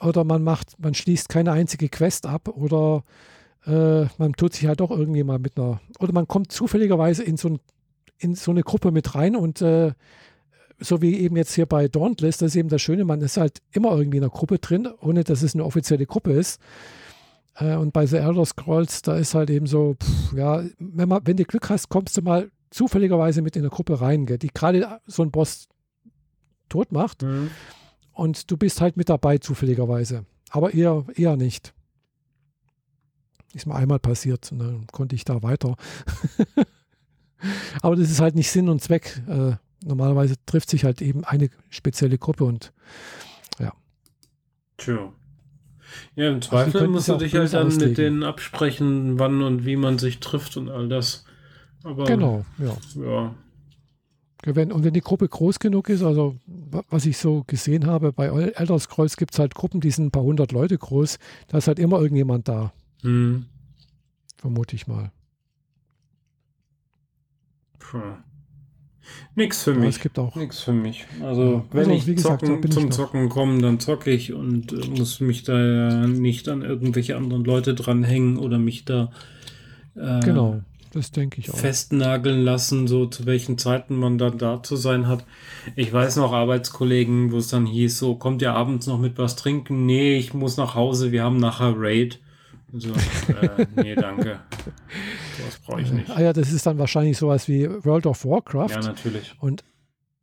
oder 0.00 0.22
man 0.22 0.44
macht, 0.44 0.78
man 0.80 0.94
schließt 0.94 1.28
keine 1.28 1.50
einzige 1.52 1.88
Quest 1.88 2.26
ab, 2.26 2.48
oder 2.48 3.02
äh, 3.66 4.06
man 4.18 4.32
tut 4.36 4.54
sich 4.54 4.66
halt 4.66 4.78
doch 4.78 4.92
irgendwie 4.92 5.24
mal 5.24 5.40
mit 5.40 5.58
einer, 5.58 5.80
oder 5.98 6.12
man 6.12 6.28
kommt 6.28 6.52
zufälligerweise 6.52 7.24
in 7.24 7.36
so, 7.36 7.48
ein, 7.48 7.58
in 8.18 8.36
so 8.36 8.52
eine 8.52 8.62
Gruppe 8.62 8.92
mit 8.92 9.16
rein 9.16 9.34
und 9.34 9.60
äh, 9.60 9.92
so 10.78 11.02
wie 11.02 11.18
eben 11.18 11.36
jetzt 11.36 11.54
hier 11.54 11.66
bei 11.66 11.88
Dauntless, 11.88 12.38
das 12.38 12.52
ist 12.52 12.56
eben 12.56 12.68
das 12.68 12.82
Schöne, 12.82 13.04
man 13.04 13.20
ist 13.22 13.38
halt 13.38 13.58
immer 13.72 13.96
irgendwie 13.96 14.18
in 14.18 14.24
einer 14.24 14.32
Gruppe 14.32 14.58
drin, 14.60 14.88
ohne 15.00 15.24
dass 15.24 15.42
es 15.42 15.54
eine 15.54 15.64
offizielle 15.64 16.06
Gruppe 16.06 16.32
ist. 16.32 16.60
Äh, 17.56 17.76
und 17.76 17.92
bei 17.92 18.06
The 18.06 18.16
Elder 18.16 18.44
Scrolls, 18.44 19.02
da 19.02 19.16
ist 19.16 19.34
halt 19.34 19.50
eben 19.50 19.66
so, 19.66 19.94
pff, 20.02 20.32
ja, 20.34 20.64
wenn, 20.78 21.08
man, 21.08 21.26
wenn 21.26 21.36
du 21.36 21.44
Glück 21.44 21.70
hast, 21.70 21.88
kommst 21.88 22.16
du 22.16 22.22
mal 22.22 22.50
zufälligerweise 22.70 23.42
mit 23.42 23.56
in 23.56 23.62
eine 23.62 23.70
Gruppe 23.70 24.00
rein, 24.00 24.26
die 24.26 24.48
gerade 24.48 25.00
so 25.06 25.22
einen 25.22 25.30
Boss 25.30 25.68
tot 26.68 26.92
macht. 26.92 27.22
Mhm. 27.22 27.50
Und 28.12 28.50
du 28.50 28.56
bist 28.56 28.80
halt 28.80 28.96
mit 28.96 29.08
dabei 29.08 29.38
zufälligerweise. 29.38 30.24
Aber 30.50 30.74
eher, 30.74 31.04
eher 31.14 31.36
nicht. 31.36 31.74
Ist 33.54 33.66
mir 33.66 33.74
einmal 33.74 34.00
passiert 34.00 34.50
und 34.50 34.58
dann 34.58 34.86
konnte 34.88 35.14
ich 35.14 35.24
da 35.24 35.42
weiter. 35.42 35.76
Aber 37.82 37.96
das 37.96 38.10
ist 38.10 38.20
halt 38.20 38.34
nicht 38.34 38.50
Sinn 38.50 38.68
und 38.68 38.82
Zweck. 38.82 39.22
Äh, 39.28 39.56
normalerweise 39.84 40.34
trifft 40.46 40.70
sich 40.70 40.84
halt 40.84 41.02
eben 41.02 41.24
eine 41.24 41.50
spezielle 41.70 42.18
Gruppe 42.18 42.44
und 42.44 42.72
ja. 43.60 43.72
Tja. 44.76 45.12
Ja, 46.16 46.28
im 46.28 46.36
also 46.36 46.48
Zweifel 46.48 46.80
also 46.80 46.92
musst 46.92 47.08
du 47.08 47.16
dich 47.16 47.34
halt 47.34 47.52
dann 47.52 47.68
auslegen. 47.68 47.88
mit 47.88 47.98
denen 47.98 48.22
absprechen, 48.22 49.18
wann 49.18 49.42
und 49.42 49.64
wie 49.64 49.76
man 49.76 49.98
sich 49.98 50.20
trifft 50.20 50.56
und 50.56 50.68
all 50.68 50.88
das. 50.88 51.24
Aber, 51.82 52.04
genau, 52.04 52.44
ja. 52.58 52.76
ja. 53.02 53.34
Wenn, 54.46 54.72
und 54.72 54.84
wenn 54.84 54.92
die 54.92 55.00
Gruppe 55.00 55.26
groß 55.26 55.58
genug 55.58 55.88
ist, 55.88 56.02
also 56.02 56.36
was 56.90 57.06
ich 57.06 57.16
so 57.16 57.44
gesehen 57.46 57.86
habe, 57.86 58.12
bei 58.12 58.26
Elder 58.26 58.78
Scrolls 58.78 59.16
gibt 59.16 59.32
es 59.32 59.38
halt 59.38 59.54
Gruppen, 59.54 59.80
die 59.80 59.90
sind 59.90 60.06
ein 60.06 60.10
paar 60.10 60.22
hundert 60.22 60.52
Leute 60.52 60.76
groß, 60.76 61.18
da 61.48 61.58
ist 61.58 61.66
halt 61.68 61.78
immer 61.78 61.98
irgendjemand 62.00 62.46
da. 62.48 62.72
Hm. 63.02 63.46
Vermute 64.36 64.76
ich 64.76 64.86
mal. 64.86 65.12
Puh. 67.78 67.98
Nix 69.34 69.62
für 69.62 69.74
mich. 69.74 69.90
Es 69.90 70.00
gibt 70.00 70.18
auch. 70.18 70.34
Nix 70.36 70.60
für 70.60 70.72
mich. 70.72 71.06
Also, 71.22 71.64
wenn 71.70 71.90
also, 71.90 71.92
ich 71.92 72.06
gesagt, 72.06 72.46
zocken, 72.46 72.70
zum 72.70 72.84
ich 72.84 72.90
Zocken 72.90 73.28
komme, 73.28 73.60
dann 73.60 73.80
zocke 73.80 74.10
ich 74.10 74.32
und 74.32 74.72
äh, 74.72 74.98
muss 74.98 75.20
mich 75.20 75.42
da 75.42 76.06
nicht 76.06 76.48
an 76.48 76.62
irgendwelche 76.62 77.16
anderen 77.16 77.44
Leute 77.44 77.74
dranhängen 77.74 78.38
oder 78.38 78.58
mich 78.58 78.84
da 78.84 79.10
äh, 79.96 80.20
genau, 80.20 80.60
das 80.92 81.10
denke 81.10 81.40
ich 81.40 81.50
auch. 81.50 81.56
festnageln 81.56 82.42
lassen, 82.42 82.86
so 82.86 83.06
zu 83.06 83.26
welchen 83.26 83.58
Zeiten 83.58 83.96
man 83.96 84.18
dann 84.18 84.38
da 84.38 84.62
zu 84.62 84.76
sein 84.76 85.08
hat. 85.08 85.24
Ich 85.76 85.92
weiß 85.92 86.16
noch 86.16 86.32
Arbeitskollegen, 86.32 87.32
wo 87.32 87.38
es 87.38 87.48
dann 87.48 87.66
hieß, 87.66 87.98
so 87.98 88.14
kommt 88.14 88.42
ihr 88.42 88.52
abends 88.52 88.86
noch 88.86 88.98
mit 88.98 89.18
was 89.18 89.36
trinken? 89.36 89.86
Nee, 89.86 90.16
ich 90.16 90.34
muss 90.34 90.56
nach 90.56 90.74
Hause, 90.74 91.12
wir 91.12 91.22
haben 91.22 91.38
nachher 91.38 91.74
Raid. 91.76 92.20
So, 92.72 92.90
äh, 92.90 93.66
nee, 93.76 93.94
danke. 93.94 94.40
Das 95.44 95.58
brauche 95.58 95.80
ich 95.80 95.92
nicht. 95.92 96.10
Ah 96.10 96.20
ja, 96.20 96.32
das 96.32 96.52
ist 96.52 96.66
dann 96.66 96.78
wahrscheinlich 96.78 97.18
sowas 97.18 97.48
wie 97.48 97.68
World 97.84 98.06
of 98.06 98.24
Warcraft. 98.24 98.70
Ja, 98.70 98.80
natürlich. 98.80 99.34
Und 99.40 99.64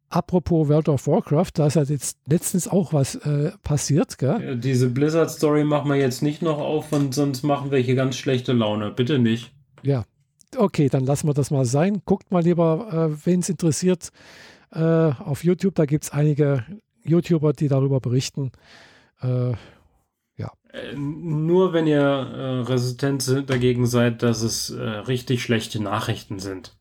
apropos 0.10 0.68
World 0.68 0.90
of 0.90 1.08
Warcraft, 1.08 1.52
da 1.56 1.68
ist 1.68 1.76
halt 1.76 1.90
jetzt 1.90 2.18
letztens 2.28 2.68
auch 2.68 2.94
was 2.94 3.16
äh, 3.16 3.52
passiert, 3.64 4.18
gell? 4.18 4.42
Ja, 4.44 4.56
diese 4.56 4.90
Blizzard-Story 4.90 5.64
machen 5.64 5.90
wir 5.90 5.98
jetzt 5.98 6.22
nicht 6.22 6.42
noch 6.42 6.60
auf, 6.60 6.92
und 6.92 7.14
sonst 7.14 7.44
machen 7.44 7.72
wir 7.72 7.80
hier 7.80 7.96
ganz 7.96 8.18
schlechte 8.18 8.54
Laune. 8.54 8.92
Bitte 8.92 9.20
nicht. 9.20 9.54
Ja. 9.82 10.06
Okay, 10.58 10.90
dann 10.90 11.06
lassen 11.06 11.28
wir 11.28 11.34
das 11.34 11.50
mal 11.50 11.66
sein. 11.66 12.02
Guckt 12.06 12.32
mal 12.32 12.44
lieber, 12.44 13.10
äh, 13.12 13.26
wen 13.26 13.40
es 13.40 13.50
interessiert, 13.50 14.12
äh, 14.74 14.80
auf 14.80 15.44
YouTube. 15.44 15.76
Da 15.76 15.86
gibt 15.86 16.04
es 16.04 16.12
einige 16.12 16.66
YouTuber, 17.04 17.54
die 17.54 17.70
darüber 17.70 18.00
berichten. 18.00 18.52
Äh. 19.22 19.52
Äh, 19.52 19.54
nur 20.96 21.74
wenn 21.74 21.88
ihr 21.88 22.00
äh, 22.00 22.60
resistent 22.62 23.50
dagegen 23.50 23.86
seid, 23.88 24.24
dass 24.24 24.42
es 24.42 24.70
äh, 24.70 24.82
richtig 24.82 25.44
schlechte 25.44 25.82
Nachrichten 25.82 26.40
sind. 26.40 26.78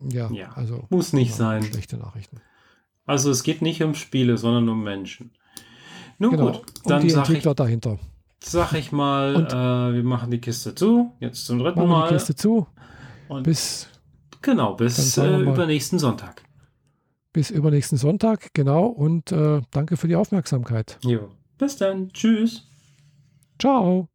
Ja, 0.00 0.30
ja. 0.30 0.52
also 0.54 0.86
muss 0.90 1.12
nicht 1.12 1.34
sein. 1.34 1.62
Schlechte 1.62 1.96
Nachrichten. 1.96 2.40
Also 3.06 3.30
es 3.30 3.42
geht 3.42 3.62
nicht 3.62 3.82
um 3.82 3.94
Spiele, 3.94 4.36
sondern 4.36 4.68
um 4.68 4.84
Menschen. 4.84 5.32
Nun 6.18 6.30
genau. 6.32 6.52
gut, 6.52 6.62
dann 6.84 7.02
und 7.02 7.08
die 7.08 7.14
Entwickler 7.14 7.50
ich, 7.52 7.56
dahinter. 7.56 7.98
Sag 8.38 8.72
ich 8.74 8.92
mal, 8.92 9.34
äh, 9.34 9.94
wir 9.94 10.04
machen 10.04 10.30
die 10.30 10.40
Kiste 10.40 10.74
zu. 10.74 11.12
Jetzt 11.18 11.44
zum 11.46 11.58
dritten 11.58 11.80
machen 11.80 11.90
Mal. 11.90 12.08
Die 12.08 12.14
Kiste 12.14 12.34
zu. 12.34 12.66
Und 13.28 13.42
bis 13.42 13.88
genau 14.40 14.74
bis 14.74 15.18
äh, 15.18 15.40
übernächsten 15.40 15.98
Sonntag. 15.98 16.42
Bis 17.32 17.50
übernächsten 17.50 17.98
Sonntag, 17.98 18.54
genau. 18.54 18.86
Und 18.86 19.32
äh, 19.32 19.60
danke 19.70 19.96
für 19.96 20.08
die 20.08 20.16
Aufmerksamkeit. 20.16 20.98
Jo. 21.02 21.30
Bis 21.58 21.76
dann. 21.76 22.10
Tschüss. 22.12 22.69
Ciao. 23.60 24.09